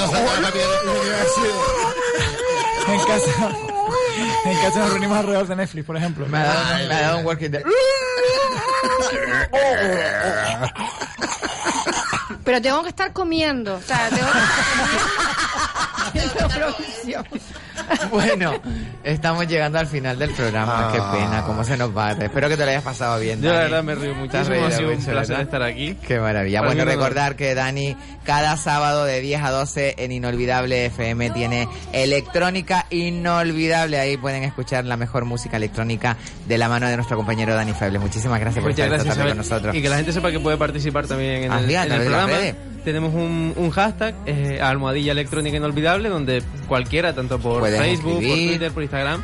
En 2.87 2.99
casa, 2.99 3.49
en 4.45 4.57
casa 4.61 4.79
nos 4.79 4.89
reunimos 4.91 5.17
alrededor 5.17 5.47
de 5.47 5.55
Netflix, 5.55 5.85
por 5.85 5.97
ejemplo. 5.97 6.25
Me 6.27 6.37
ha 6.37 6.43
dado, 6.45 6.87
me 6.87 6.93
ha 6.95 7.01
dado 7.01 7.17
un 7.19 7.25
Walking 7.25 7.49
Dead. 7.49 7.63
Pero 12.43 12.61
tengo 12.61 12.83
que 12.83 12.89
estar 12.89 13.11
comiendo. 13.11 13.75
O 13.75 13.81
sea, 13.81 14.07
tengo 14.09 14.27
que 16.13 16.19
estar 16.19 16.49
comiendo. 16.73 17.25
Bueno, 18.11 18.53
estamos 19.03 19.47
llegando 19.47 19.79
al 19.79 19.87
final 19.87 20.17
del 20.17 20.31
programa. 20.31 20.89
Qué 20.91 20.99
Ah. 21.01 21.11
pena, 21.13 21.43
cómo 21.45 21.63
se 21.63 21.75
nos 21.77 21.95
va. 21.95 22.11
Espero 22.11 22.47
que 22.49 22.57
te 22.57 22.63
lo 22.63 22.69
hayas 22.71 22.83
pasado 22.83 23.19
bien. 23.19 23.41
Yo 23.41 23.51
la 23.51 23.59
verdad 23.59 23.83
me 23.83 23.95
río 23.95 24.15
muchísimo, 24.15 24.65
ha 24.65 24.71
sido 24.71 24.89
un 24.91 24.97
placer 24.97 25.13
¿verdad? 25.15 25.41
estar 25.41 25.61
aquí. 25.63 25.95
Qué 26.07 26.19
maravilla. 26.19 26.59
Para 26.61 26.73
Bueno, 26.73 26.85
recordar 26.85 27.35
que 27.35 27.53
Dani 27.55 27.95
cada 28.23 28.57
sábado 28.57 29.05
de 29.05 29.21
10 29.21 29.41
a 29.43 29.51
12 29.51 29.95
en 29.97 30.11
Inolvidable 30.11 30.85
FM 30.87 31.29
tiene 31.31 31.67
electrónica 31.93 32.85
inolvidable. 32.89 33.99
Ahí 33.99 34.17
pueden 34.17 34.43
escuchar 34.43 34.85
la 34.85 34.97
mejor 34.97 35.25
música 35.25 35.57
electrónica 35.57 36.17
de 36.47 36.57
la 36.57 36.69
mano 36.69 36.87
de 36.87 36.95
nuestro 36.95 37.17
compañero 37.17 37.53
Dani 37.55 37.73
Febles. 37.73 38.01
Muchísimas 38.01 38.39
gracias 38.39 38.61
por 38.63 38.71
Muchas 38.71 38.85
estar 38.85 38.99
esta 39.01 39.15
tarde 39.15 39.29
con 39.29 39.37
nosotros. 39.37 39.75
Y 39.75 39.81
que 39.81 39.89
la 39.89 39.97
gente 39.97 40.13
sepa 40.13 40.31
que 40.31 40.39
puede 40.39 40.57
participar 40.57 41.07
también 41.07 41.43
en 41.43 41.51
Ah, 41.51 41.59
el, 41.59 41.69
en 41.71 41.87
programa. 42.01 42.37
Tenemos 42.85 43.15
un, 43.15 43.53
un 43.55 43.71
hashtag, 43.71 44.13
eh, 44.27 44.59
almohadilla 44.61 45.11
electrónica 45.11 45.57
inolvidable, 45.57 46.07
donde 46.07 46.43
cualquiera, 46.67 47.13
tanto 47.13 47.39
por 47.39 47.61
Pueden 47.61 47.81
Facebook, 47.81 48.21
por. 48.21 48.47
Twitter, 48.47 48.71
por 48.71 48.83
Instagram, 48.83 49.23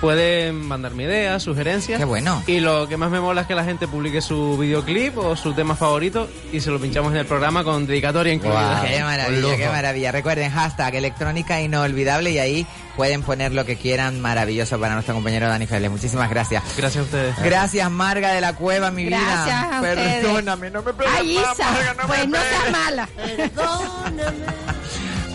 pueden 0.00 0.66
mandarme 0.66 1.04
ideas, 1.04 1.42
sugerencias. 1.42 1.98
Qué 1.98 2.04
bueno. 2.04 2.42
Y 2.46 2.60
lo 2.60 2.88
que 2.88 2.96
más 2.96 3.10
me 3.10 3.20
mola 3.20 3.42
es 3.42 3.46
que 3.46 3.54
la 3.54 3.64
gente 3.64 3.88
publique 3.88 4.20
su 4.20 4.56
videoclip 4.58 5.16
o 5.18 5.36
su 5.36 5.52
tema 5.54 5.74
favorito 5.76 6.28
y 6.52 6.60
se 6.60 6.70
lo 6.70 6.78
pinchamos 6.80 7.12
en 7.12 7.18
el 7.18 7.26
programa 7.26 7.64
con 7.64 7.86
dedicatoria 7.86 8.32
incluida. 8.32 8.84
Qué 8.86 8.96
Un 8.98 9.04
maravilla, 9.04 9.56
qué 9.56 9.68
maravilla. 9.68 10.12
Recuerden, 10.12 10.50
hashtag 10.50 10.94
electrónica 10.96 11.60
inolvidable 11.60 12.30
y 12.30 12.38
ahí 12.38 12.66
pueden 12.96 13.22
poner 13.22 13.52
lo 13.52 13.64
que 13.64 13.76
quieran. 13.76 14.20
Maravilloso 14.20 14.78
para 14.78 14.94
nuestro 14.94 15.14
compañero 15.14 15.48
Dani 15.48 15.66
Febles. 15.66 15.90
Muchísimas 15.90 16.30
gracias. 16.30 16.62
Gracias 16.76 17.02
a 17.02 17.04
ustedes. 17.04 17.36
Gracias, 17.42 17.90
Marga 17.90 18.32
de 18.32 18.40
la 18.40 18.54
Cueva, 18.54 18.90
mi 18.90 19.04
Gracias 19.06 19.44
vida. 19.44 19.76
a 19.76 19.80
ustedes. 19.80 20.24
Perdóname, 20.24 20.70
no 20.70 20.82
me 20.82 20.92
pegues 20.92 21.12
Ay, 21.18 21.38
Isa, 21.38 21.70
Marga, 21.70 21.94
no 21.94 22.06
pues 22.06 22.20
me 22.20 22.38
no 22.38 22.44
seas 22.44 22.72
mala. 22.72 23.08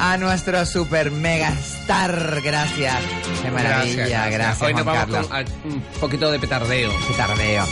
A 0.04 0.18
nuestro 0.18 0.66
super 0.66 1.12
mega 1.12 1.50
star, 1.50 2.42
gracias. 2.42 2.98
Qué 3.44 3.52
maravilla, 3.52 4.30
gracias, 4.30 4.62
Hoy 4.64 4.74
Juan 4.74 4.76
nos 4.78 4.86
vamos 4.86 5.28
Carlos. 5.28 5.48
con 5.62 5.72
un 5.74 5.82
poquito 6.00 6.32
de 6.32 6.40
petardeo. 6.40 6.92
Qué 7.08 7.14
tardeo. 7.14 7.66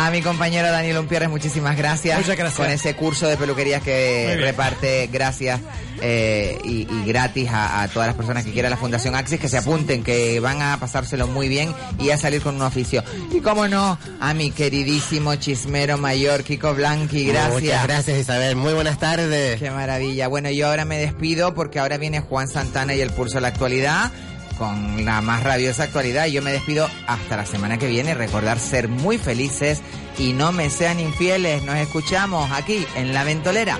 A 0.00 0.12
mi 0.12 0.22
compañero 0.22 0.70
Daniel 0.70 0.98
Umpierres, 0.98 1.28
muchísimas 1.28 1.76
gracias. 1.76 2.16
Muchas 2.20 2.36
gracias. 2.36 2.56
Con 2.56 2.70
ese 2.70 2.94
curso 2.94 3.26
de 3.26 3.36
peluquerías 3.36 3.82
que 3.82 4.36
reparte 4.38 5.08
gracias 5.12 5.60
eh, 6.00 6.56
y, 6.64 6.86
y 6.88 7.04
gratis 7.04 7.50
a, 7.50 7.82
a 7.82 7.88
todas 7.88 8.06
las 8.06 8.14
personas 8.14 8.44
que 8.44 8.52
quieran 8.52 8.70
la 8.70 8.76
Fundación 8.76 9.16
Axis, 9.16 9.40
que 9.40 9.48
se 9.48 9.58
apunten, 9.58 10.04
que 10.04 10.38
van 10.38 10.62
a 10.62 10.78
pasárselo 10.78 11.26
muy 11.26 11.48
bien 11.48 11.74
y 11.98 12.10
a 12.10 12.16
salir 12.16 12.42
con 12.42 12.54
un 12.54 12.62
oficio. 12.62 13.02
Y 13.32 13.40
cómo 13.40 13.66
no, 13.66 13.98
a 14.20 14.34
mi 14.34 14.52
queridísimo 14.52 15.34
chismero 15.34 15.98
mayor, 15.98 16.44
Kiko 16.44 16.74
Blanqui, 16.74 17.26
gracias. 17.26 17.60
Muchas 17.60 17.82
gracias, 17.88 18.18
Isabel. 18.20 18.54
Muy 18.54 18.74
buenas 18.74 19.00
tardes. 19.00 19.58
Qué 19.58 19.72
maravilla. 19.72 20.28
Bueno, 20.28 20.48
yo 20.48 20.68
ahora 20.68 20.84
me 20.84 20.98
despido 20.98 21.54
porque 21.54 21.80
ahora 21.80 21.98
viene 21.98 22.20
Juan 22.20 22.46
Santana 22.46 22.94
y 22.94 23.00
el 23.00 23.10
pulso 23.10 23.38
de 23.38 23.40
la 23.40 23.48
actualidad 23.48 24.12
con 24.58 25.04
la 25.04 25.20
más 25.20 25.42
rabiosa 25.42 25.84
actualidad. 25.84 26.26
Y 26.26 26.32
yo 26.32 26.42
me 26.42 26.52
despido 26.52 26.88
hasta 27.06 27.36
la 27.36 27.46
semana 27.46 27.78
que 27.78 27.86
viene. 27.86 28.14
Recordar 28.14 28.58
ser 28.58 28.88
muy 28.88 29.16
felices 29.18 29.80
y 30.18 30.32
no 30.32 30.52
me 30.52 30.68
sean 30.68 31.00
infieles. 31.00 31.62
Nos 31.62 31.76
escuchamos 31.76 32.50
aquí 32.50 32.86
en 32.96 33.14
La 33.14 33.24
Ventolera. 33.24 33.76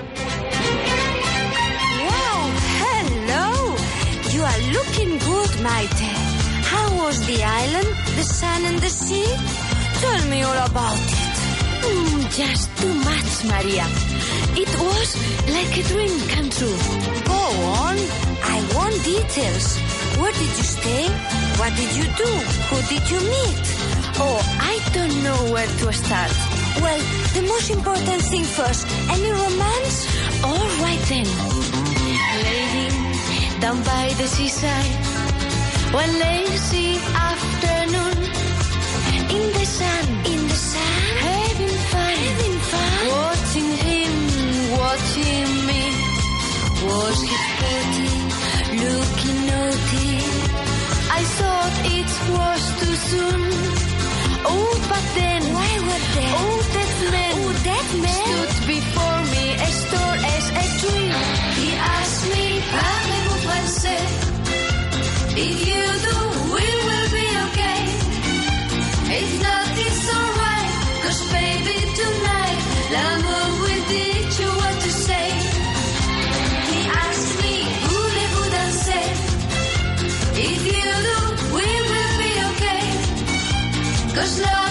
Wow, 2.07 2.51
hello. 2.79 3.75
You 4.31 4.43
are 4.43 4.61
looking 4.71 5.19
good, 5.19 5.51
Maite. 5.61 6.09
How 6.71 7.05
was 7.05 7.19
the 7.27 7.43
island, 7.43 7.87
the 8.15 8.23
sun 8.23 8.65
and 8.65 8.79
the 8.79 8.89
sea? 8.89 9.25
Tell 10.01 10.29
me 10.29 10.43
all 10.43 10.57
about 10.57 10.97
it. 10.97 11.29
Mm, 11.83 12.29
just 12.35 12.77
too 12.77 12.93
much, 12.93 13.45
Maria. 13.45 14.08
It 14.61 14.75
was 14.77 15.09
like 15.55 15.71
a 15.79 15.83
dream 15.87 16.19
come 16.27 16.49
true. 16.49 16.79
Go 17.23 17.41
on. 17.79 17.95
I 18.43 18.57
want 18.75 18.95
details. 19.05 19.67
Where 20.19 20.33
did 20.33 20.51
you 20.59 20.67
stay? 20.77 21.07
What 21.59 21.71
did 21.79 21.91
you 21.95 22.03
do? 22.19 22.31
Who 22.67 22.77
did 22.91 23.05
you 23.09 23.19
meet? 23.23 23.55
Oh, 24.19 24.39
I 24.59 24.75
don't 24.91 25.15
know 25.23 25.39
where 25.53 25.65
to 25.65 25.93
start. 25.93 26.33
Well, 26.83 26.99
the 27.35 27.43
most 27.47 27.69
important 27.71 28.21
thing 28.23 28.43
first. 28.43 28.85
Any 29.07 29.31
romance? 29.31 29.95
All 30.43 30.67
right 30.83 31.03
then. 31.07 31.27
Lady, 32.43 32.87
down 33.61 33.79
by 33.83 34.11
the 34.19 34.27
seaside. 34.27 34.91
One 35.93 36.11
lazy 36.19 36.99
afternoon. 37.15 38.17
In 39.35 39.43
the 39.55 39.65
sun. 39.65 40.28
Was 46.89 47.17
he 47.29 47.35
pretty? 47.59 48.11
Looking 48.85 49.39
naughty. 49.49 50.11
I 51.19 51.21
thought 51.37 51.75
it 51.97 52.11
was 52.37 52.61
too 52.79 52.95
soon. 53.11 53.41
Oh, 54.51 54.71
but 54.91 55.05
then. 55.17 55.41
Why 55.55 55.71
were 55.87 56.03
they? 56.15 56.29
Oh, 56.41 56.57
that 56.75 56.91
man. 57.13 57.33
Oh, 57.41 57.51
that 57.69 57.87
man. 58.05 58.25
Stood 58.25 58.53
before 58.75 59.21
me 59.33 59.45
as 59.67 59.75
tall 59.91 60.15
as 60.35 60.45
a 60.63 60.65
tree. 60.79 61.11
He 61.59 61.67
asked 61.97 62.25
me, 62.33 62.45
Parlez-vous 62.73 63.39
français? 63.45 64.07
If 65.45 65.57
you 65.69 65.88
If 84.31 84.37
you 84.37 84.68